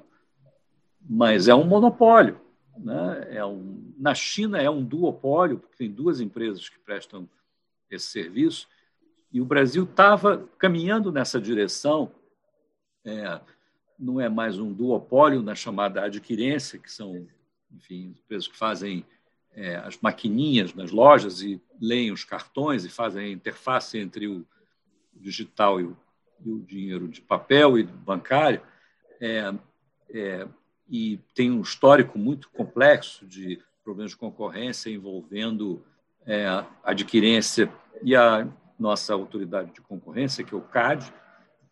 mas 1.01 1.49
é 1.49 1.55
um 1.55 1.65
monopólio. 1.65 2.39
Né? 2.79 3.29
É 3.31 3.45
um, 3.45 3.93
na 3.99 4.15
China 4.15 4.61
é 4.61 4.71
um 4.71 4.85
duopólio, 4.85 5.59
porque 5.59 5.77
tem 5.77 5.91
duas 5.91 6.21
empresas 6.21 6.69
que 6.69 6.79
prestam 6.79 7.29
esse 7.91 8.07
serviço, 8.07 8.69
e 9.33 9.41
o 9.41 9.45
Brasil 9.45 9.85
estava 9.85 10.49
caminhando 10.59 11.13
nessa 11.13 11.41
direção 11.41 12.11
é, 13.05 13.41
não 13.99 14.21
é 14.21 14.29
mais 14.29 14.59
um 14.59 14.73
duopólio 14.73 15.43
na 15.43 15.55
chamada 15.55 16.03
adquirência, 16.03 16.79
que 16.79 16.91
são, 16.91 17.27
enfim, 17.73 18.15
empresas 18.19 18.49
que 18.49 18.57
fazem 18.57 19.05
é, 19.55 19.77
as 19.77 19.99
maquininhas 20.01 20.75
nas 20.75 20.91
lojas 20.91 21.41
e 21.41 21.61
leem 21.81 22.13
os 22.13 22.25
cartões 22.25 22.85
e 22.85 22.91
fazem 22.91 23.27
a 23.27 23.31
interface 23.31 23.99
entre 23.99 24.27
o 24.27 24.45
digital 25.15 25.81
e 25.81 25.85
o, 25.85 25.97
e 26.45 26.51
o 26.51 26.59
dinheiro 26.59 27.09
de 27.09 27.23
papel 27.23 27.79
e 27.79 27.85
bancário. 27.85 28.61
É, 29.21 29.55
é, 30.11 30.47
e 30.89 31.19
tem 31.35 31.51
um 31.51 31.61
histórico 31.61 32.19
muito 32.19 32.49
complexo 32.51 33.27
de 33.27 33.61
problemas 33.83 34.13
de 34.13 34.17
concorrência 34.17 34.91
envolvendo 34.91 35.85
é, 36.25 36.47
a 36.47 36.67
adquirência 36.83 37.73
e 38.03 38.15
a 38.15 38.49
nossa 38.79 39.15
autoridade 39.15 39.73
de 39.73 39.81
concorrência, 39.81 40.45
que 40.45 40.55
é 40.55 40.57
o 40.57 40.61
CAD, 40.61 41.13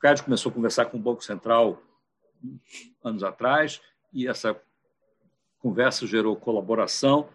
CAD 0.05 0.23
começou 0.23 0.51
a 0.51 0.55
conversar 0.55 0.85
com 0.85 0.99
o 0.99 1.01
Banco 1.01 1.25
Central 1.25 1.83
anos 3.03 3.23
atrás 3.23 3.81
e 4.13 4.29
essa 4.29 4.55
conversa 5.59 6.07
gerou 6.07 6.37
colaboração. 6.37 7.31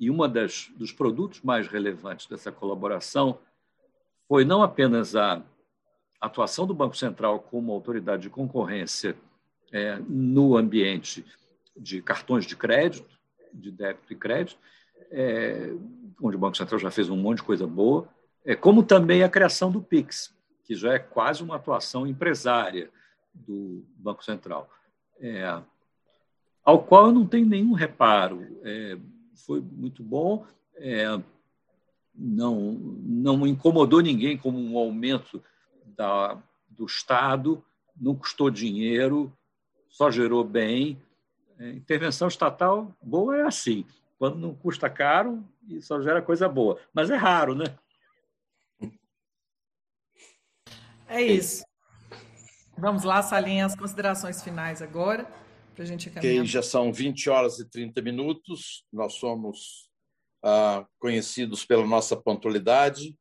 E 0.00 0.08
uma 0.08 0.26
das 0.26 0.72
dos 0.74 0.90
produtos 0.90 1.42
mais 1.42 1.68
relevantes 1.68 2.26
dessa 2.26 2.50
colaboração 2.50 3.38
foi 4.26 4.42
não 4.42 4.62
apenas 4.62 5.14
a 5.14 5.42
atuação 6.18 6.66
do 6.66 6.72
Banco 6.72 6.96
Central 6.96 7.40
como 7.40 7.72
autoridade 7.72 8.22
de 8.22 8.30
concorrência 8.30 9.14
é, 9.74 9.98
no 10.08 10.56
ambiente 10.56 11.26
de 11.76 12.00
cartões 12.00 12.46
de 12.46 12.54
crédito, 12.54 13.18
de 13.52 13.72
débito 13.72 14.12
e 14.12 14.16
crédito, 14.16 14.56
é, 15.10 15.74
onde 16.22 16.36
o 16.36 16.38
Banco 16.38 16.56
Central 16.56 16.78
já 16.78 16.92
fez 16.92 17.10
um 17.10 17.16
monte 17.16 17.38
de 17.38 17.42
coisa 17.42 17.66
boa, 17.66 18.08
é, 18.44 18.54
como 18.54 18.84
também 18.84 19.24
a 19.24 19.28
criação 19.28 19.72
do 19.72 19.82
PIX, 19.82 20.32
que 20.62 20.76
já 20.76 20.94
é 20.94 21.00
quase 21.00 21.42
uma 21.42 21.56
atuação 21.56 22.06
empresária 22.06 22.88
do 23.34 23.84
Banco 23.96 24.24
Central, 24.24 24.70
é, 25.18 25.60
ao 26.64 26.84
qual 26.84 27.08
eu 27.08 27.12
não 27.12 27.26
tenho 27.26 27.46
nenhum 27.46 27.72
reparo. 27.72 28.46
É, 28.62 28.96
foi 29.34 29.60
muito 29.60 30.04
bom, 30.04 30.46
é, 30.76 31.20
não, 32.14 32.74
não 33.02 33.44
incomodou 33.44 34.00
ninguém 34.00 34.38
como 34.38 34.56
um 34.56 34.78
aumento 34.78 35.42
da, 35.84 36.40
do 36.70 36.86
Estado, 36.86 37.60
não 38.00 38.14
custou 38.14 38.50
dinheiro, 38.50 39.32
só 39.94 40.10
gerou 40.10 40.42
bem. 40.42 41.00
É, 41.56 41.70
intervenção 41.70 42.26
estatal 42.26 42.92
boa 43.00 43.36
é 43.36 43.42
assim, 43.42 43.86
quando 44.18 44.36
não 44.36 44.52
custa 44.52 44.90
caro 44.90 45.44
e 45.68 45.80
só 45.80 46.02
gera 46.02 46.20
coisa 46.20 46.48
boa. 46.48 46.80
Mas 46.92 47.10
é 47.10 47.16
raro, 47.16 47.54
né? 47.54 47.66
É 51.06 51.22
isso. 51.22 51.64
Vamos 52.76 53.04
lá, 53.04 53.22
Salinha, 53.22 53.66
as 53.66 53.76
considerações 53.76 54.42
finais 54.42 54.82
agora, 54.82 55.30
para 55.76 55.84
a 55.84 55.86
gente 55.86 56.10
caminhar. 56.10 56.44
Já 56.44 56.60
são 56.60 56.92
20 56.92 57.30
horas 57.30 57.60
e 57.60 57.64
30 57.64 58.02
minutos, 58.02 58.84
nós 58.92 59.14
somos 59.14 59.88
ah, 60.42 60.84
conhecidos 60.98 61.64
pela 61.64 61.86
nossa 61.86 62.16
pontualidade. 62.16 63.16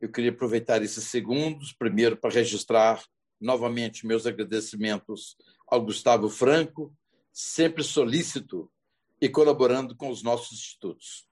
Eu 0.00 0.10
queria 0.10 0.30
aproveitar 0.30 0.82
esses 0.82 1.04
segundos, 1.04 1.72
primeiro, 1.72 2.16
para 2.16 2.34
registrar 2.34 3.00
novamente 3.40 4.04
meus 4.04 4.26
agradecimentos 4.26 5.36
ao 5.66 5.80
Gustavo 5.82 6.28
Franco, 6.28 6.94
sempre 7.32 7.82
solícito 7.82 8.70
e 9.20 9.28
colaborando 9.28 9.96
com 9.96 10.10
os 10.10 10.22
nossos 10.22 10.58
institutos. 10.58 11.26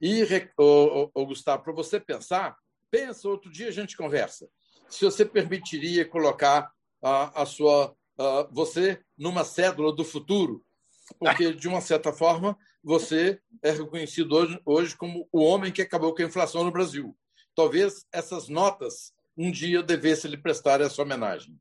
E, 0.00 0.22
ô, 0.58 1.10
ô, 1.14 1.26
Gustavo, 1.26 1.62
para 1.62 1.72
você 1.72 1.98
pensar, 1.98 2.56
pensa, 2.90 3.28
outro 3.28 3.50
dia 3.50 3.68
a 3.68 3.72
gente 3.72 3.96
conversa, 3.96 4.48
se 4.88 5.04
você 5.04 5.24
permitiria 5.24 6.04
colocar 6.04 6.70
a, 7.02 7.42
a 7.42 7.46
sua, 7.46 7.96
a, 8.18 8.48
você 8.50 9.00
numa 9.16 9.44
cédula 9.44 9.92
do 9.92 10.04
futuro, 10.04 10.64
porque, 11.18 11.52
de 11.54 11.68
uma 11.68 11.80
certa 11.80 12.12
forma, 12.12 12.56
você 12.82 13.40
é 13.62 13.70
reconhecido 13.70 14.32
hoje, 14.34 14.60
hoje 14.64 14.96
como 14.96 15.28
o 15.32 15.42
homem 15.42 15.72
que 15.72 15.82
acabou 15.82 16.14
com 16.14 16.22
a 16.22 16.26
inflação 16.26 16.62
no 16.62 16.70
Brasil. 16.70 17.16
Talvez 17.54 18.06
essas 18.12 18.48
notas 18.48 19.14
um 19.36 19.50
dia 19.50 19.82
devesse 19.82 20.28
lhe 20.28 20.36
prestar 20.36 20.80
essa 20.80 21.02
homenagem. 21.02 21.58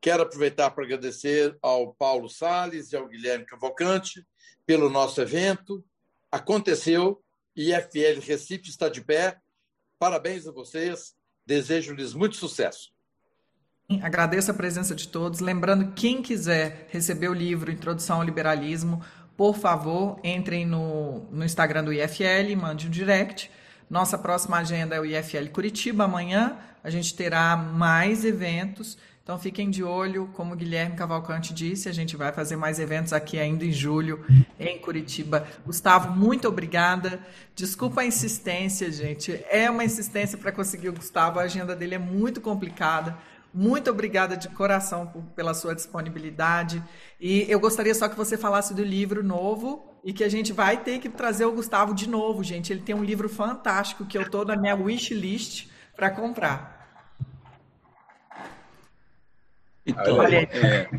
Quero 0.00 0.22
aproveitar 0.22 0.70
para 0.70 0.84
agradecer 0.84 1.56
ao 1.60 1.92
Paulo 1.94 2.28
Sales 2.28 2.92
e 2.92 2.96
ao 2.96 3.08
Guilherme 3.08 3.46
Cavalcante 3.46 4.24
pelo 4.64 4.90
nosso 4.90 5.20
evento. 5.20 5.84
Aconteceu, 6.30 7.22
IFL 7.56 8.20
Recife 8.20 8.68
está 8.68 8.88
de 8.88 9.00
pé. 9.00 9.38
Parabéns 9.98 10.46
a 10.46 10.52
vocês. 10.52 11.14
Desejo-lhes 11.46 12.12
muito 12.12 12.36
sucesso. 12.36 12.90
Agradeço 14.02 14.50
a 14.50 14.54
presença 14.54 14.94
de 14.94 15.06
todos. 15.06 15.38
Lembrando, 15.38 15.92
quem 15.92 16.20
quiser 16.20 16.88
receber 16.90 17.28
o 17.28 17.34
livro 17.34 17.70
Introdução 17.70 18.16
ao 18.16 18.24
Liberalismo, 18.24 19.00
por 19.36 19.56
favor, 19.56 20.18
entrem 20.24 20.66
no, 20.66 21.20
no 21.30 21.44
Instagram 21.44 21.84
do 21.84 21.92
IFL, 21.92 22.56
mande 22.56 22.88
um 22.88 22.90
direct. 22.90 23.50
Nossa 23.88 24.18
próxima 24.18 24.58
agenda 24.58 24.96
é 24.96 25.00
o 25.00 25.04
IFL 25.04 25.48
Curitiba. 25.52 26.04
Amanhã 26.04 26.58
a 26.82 26.90
gente 26.90 27.14
terá 27.14 27.56
mais 27.56 28.24
eventos. 28.24 28.98
Então 29.26 29.40
fiquem 29.40 29.70
de 29.70 29.82
olho, 29.82 30.30
como 30.34 30.54
o 30.54 30.56
Guilherme 30.56 30.94
Cavalcante 30.94 31.52
disse, 31.52 31.88
a 31.88 31.92
gente 31.92 32.16
vai 32.16 32.30
fazer 32.30 32.54
mais 32.54 32.78
eventos 32.78 33.12
aqui 33.12 33.40
ainda 33.40 33.64
em 33.64 33.72
julho, 33.72 34.24
em 34.56 34.78
Curitiba. 34.78 35.48
Gustavo, 35.66 36.14
muito 36.16 36.46
obrigada. 36.46 37.18
Desculpa 37.52 38.02
a 38.02 38.06
insistência, 38.06 38.88
gente. 38.88 39.44
É 39.50 39.68
uma 39.68 39.82
insistência 39.82 40.38
para 40.38 40.52
conseguir 40.52 40.90
o 40.90 40.92
Gustavo, 40.92 41.40
a 41.40 41.42
agenda 41.42 41.74
dele 41.74 41.96
é 41.96 41.98
muito 41.98 42.40
complicada 42.40 43.18
muito 43.54 43.90
obrigada 43.90 44.36
de 44.36 44.50
coração 44.50 45.06
por, 45.06 45.22
pela 45.34 45.54
sua 45.54 45.74
disponibilidade. 45.74 46.82
E 47.18 47.46
eu 47.48 47.58
gostaria 47.58 47.94
só 47.94 48.06
que 48.06 48.14
você 48.14 48.36
falasse 48.36 48.74
do 48.74 48.84
livro 48.84 49.24
novo 49.24 49.98
e 50.04 50.12
que 50.12 50.22
a 50.22 50.28
gente 50.28 50.52
vai 50.52 50.76
ter 50.76 50.98
que 50.98 51.08
trazer 51.08 51.46
o 51.46 51.52
Gustavo 51.52 51.94
de 51.94 52.06
novo, 52.06 52.44
gente. 52.44 52.70
Ele 52.70 52.82
tem 52.82 52.94
um 52.94 53.02
livro 53.02 53.30
fantástico 53.30 54.04
que 54.04 54.18
eu 54.18 54.22
estou 54.22 54.44
na 54.44 54.56
minha 54.56 54.76
wish 54.76 55.14
list 55.14 55.68
para 55.96 56.10
comprar. 56.10 56.75
Então, 59.86 60.22
é, 60.22 60.90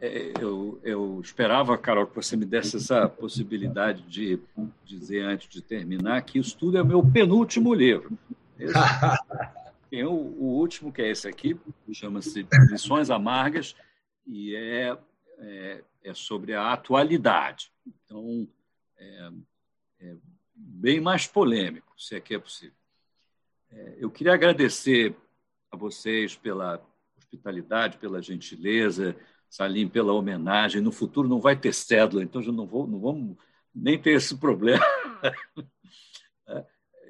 é, 0.00 0.32
eu, 0.40 0.80
eu 0.82 1.20
esperava, 1.22 1.76
Carol, 1.76 2.06
que 2.06 2.16
você 2.16 2.36
me 2.36 2.46
desse 2.46 2.76
essa 2.76 3.08
possibilidade 3.08 4.02
de 4.02 4.40
dizer 4.84 5.22
antes 5.24 5.48
de 5.48 5.60
terminar 5.60 6.22
que 6.22 6.38
isso 6.38 6.56
tudo 6.56 6.78
é 6.78 6.84
meu 6.84 7.04
penúltimo 7.04 7.74
livro. 7.74 8.18
Esse, 8.58 8.72
Tem 9.90 10.04
o, 10.04 10.12
o 10.12 10.44
último, 10.44 10.92
que 10.92 11.02
é 11.02 11.10
esse 11.10 11.26
aqui, 11.26 11.58
chama-se 11.92 12.46
Lições 12.70 13.10
Amargas, 13.10 13.74
e 14.24 14.54
é, 14.54 14.96
é, 15.38 15.84
é, 16.04 16.14
sobre 16.14 16.54
a 16.54 16.72
atualidade. 16.72 17.72
Então, 17.84 18.48
é, 18.96 19.30
é, 20.00 20.16
bem 20.54 21.00
mais 21.00 21.26
polêmico, 21.26 21.92
se 21.98 22.14
é 22.14 22.20
que 22.20 22.36
é 22.36 22.38
possível. 22.38 22.76
É, 23.72 23.96
eu 23.98 24.08
queria 24.10 24.32
agradecer 24.32 25.16
a 25.72 25.76
vocês 25.76 26.36
pela 26.36 26.80
hospitalidade, 27.34 27.98
pela 27.98 28.22
gentileza, 28.22 29.16
Salim, 29.48 29.88
pela 29.88 30.12
homenagem. 30.12 30.80
No 30.80 30.92
futuro 30.92 31.28
não 31.28 31.40
vai 31.40 31.56
ter 31.56 31.74
cédula, 31.74 32.22
então 32.22 32.42
já 32.42 32.52
não, 32.52 32.66
vou, 32.66 32.86
não 32.86 33.00
vamos 33.00 33.36
nem 33.74 33.98
ter 33.98 34.12
esse 34.12 34.36
problema. 34.36 34.84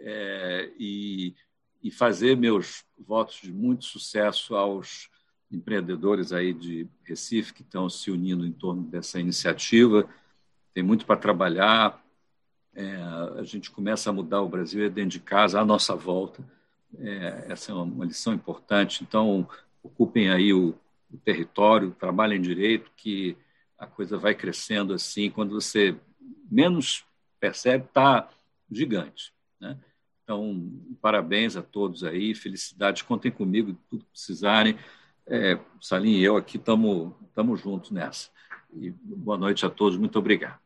É, 0.02 0.72
e 0.78 1.34
e 1.82 1.90
fazer 1.90 2.36
meus 2.36 2.84
votos 2.98 3.40
de 3.42 3.52
muito 3.52 3.84
sucesso 3.84 4.54
aos 4.54 5.08
empreendedores 5.50 6.32
aí 6.32 6.52
de 6.52 6.86
Recife 7.04 7.54
que 7.54 7.62
estão 7.62 7.88
se 7.88 8.10
unindo 8.10 8.46
em 8.46 8.52
torno 8.52 8.82
dessa 8.82 9.18
iniciativa. 9.18 10.08
Tem 10.72 10.82
muito 10.82 11.06
para 11.06 11.16
trabalhar. 11.16 12.00
É, 12.74 12.94
a 13.38 13.42
gente 13.42 13.70
começa 13.70 14.10
a 14.10 14.12
mudar 14.12 14.42
o 14.42 14.48
Brasil 14.48 14.84
é 14.84 14.88
dentro 14.88 15.10
de 15.10 15.20
casa, 15.20 15.60
à 15.60 15.64
nossa 15.64 15.96
volta. 15.96 16.44
É, 16.98 17.46
essa 17.48 17.72
é 17.72 17.74
uma 17.74 18.04
lição 18.04 18.32
importante. 18.32 19.02
Então, 19.02 19.48
ocupem 19.82 20.30
aí 20.30 20.52
o, 20.52 20.74
o 21.10 21.16
território, 21.18 21.90
trabalhem 21.98 22.40
direito, 22.40 22.90
que 22.96 23.36
a 23.78 23.86
coisa 23.86 24.18
vai 24.18 24.34
crescendo 24.34 24.92
assim. 24.92 25.30
Quando 25.30 25.54
você 25.54 25.96
menos 26.50 27.04
percebe, 27.38 27.86
está 27.86 28.28
gigante. 28.70 29.32
Né? 29.60 29.78
Então, 30.22 30.70
parabéns 31.00 31.56
a 31.56 31.62
todos 31.62 32.04
aí, 32.04 32.34
felicidades, 32.34 33.02
contem 33.02 33.32
comigo, 33.32 33.76
tudo 33.88 34.04
que 34.04 34.10
precisarem. 34.10 34.76
É, 35.26 35.58
Salim 35.80 36.12
e 36.12 36.24
eu 36.24 36.36
aqui 36.36 36.56
estamos 36.56 37.60
juntos 37.60 37.90
nessa. 37.90 38.30
E 38.74 38.90
boa 38.90 39.36
noite 39.36 39.66
a 39.66 39.70
todos, 39.70 39.98
muito 39.98 40.18
obrigado. 40.18 40.60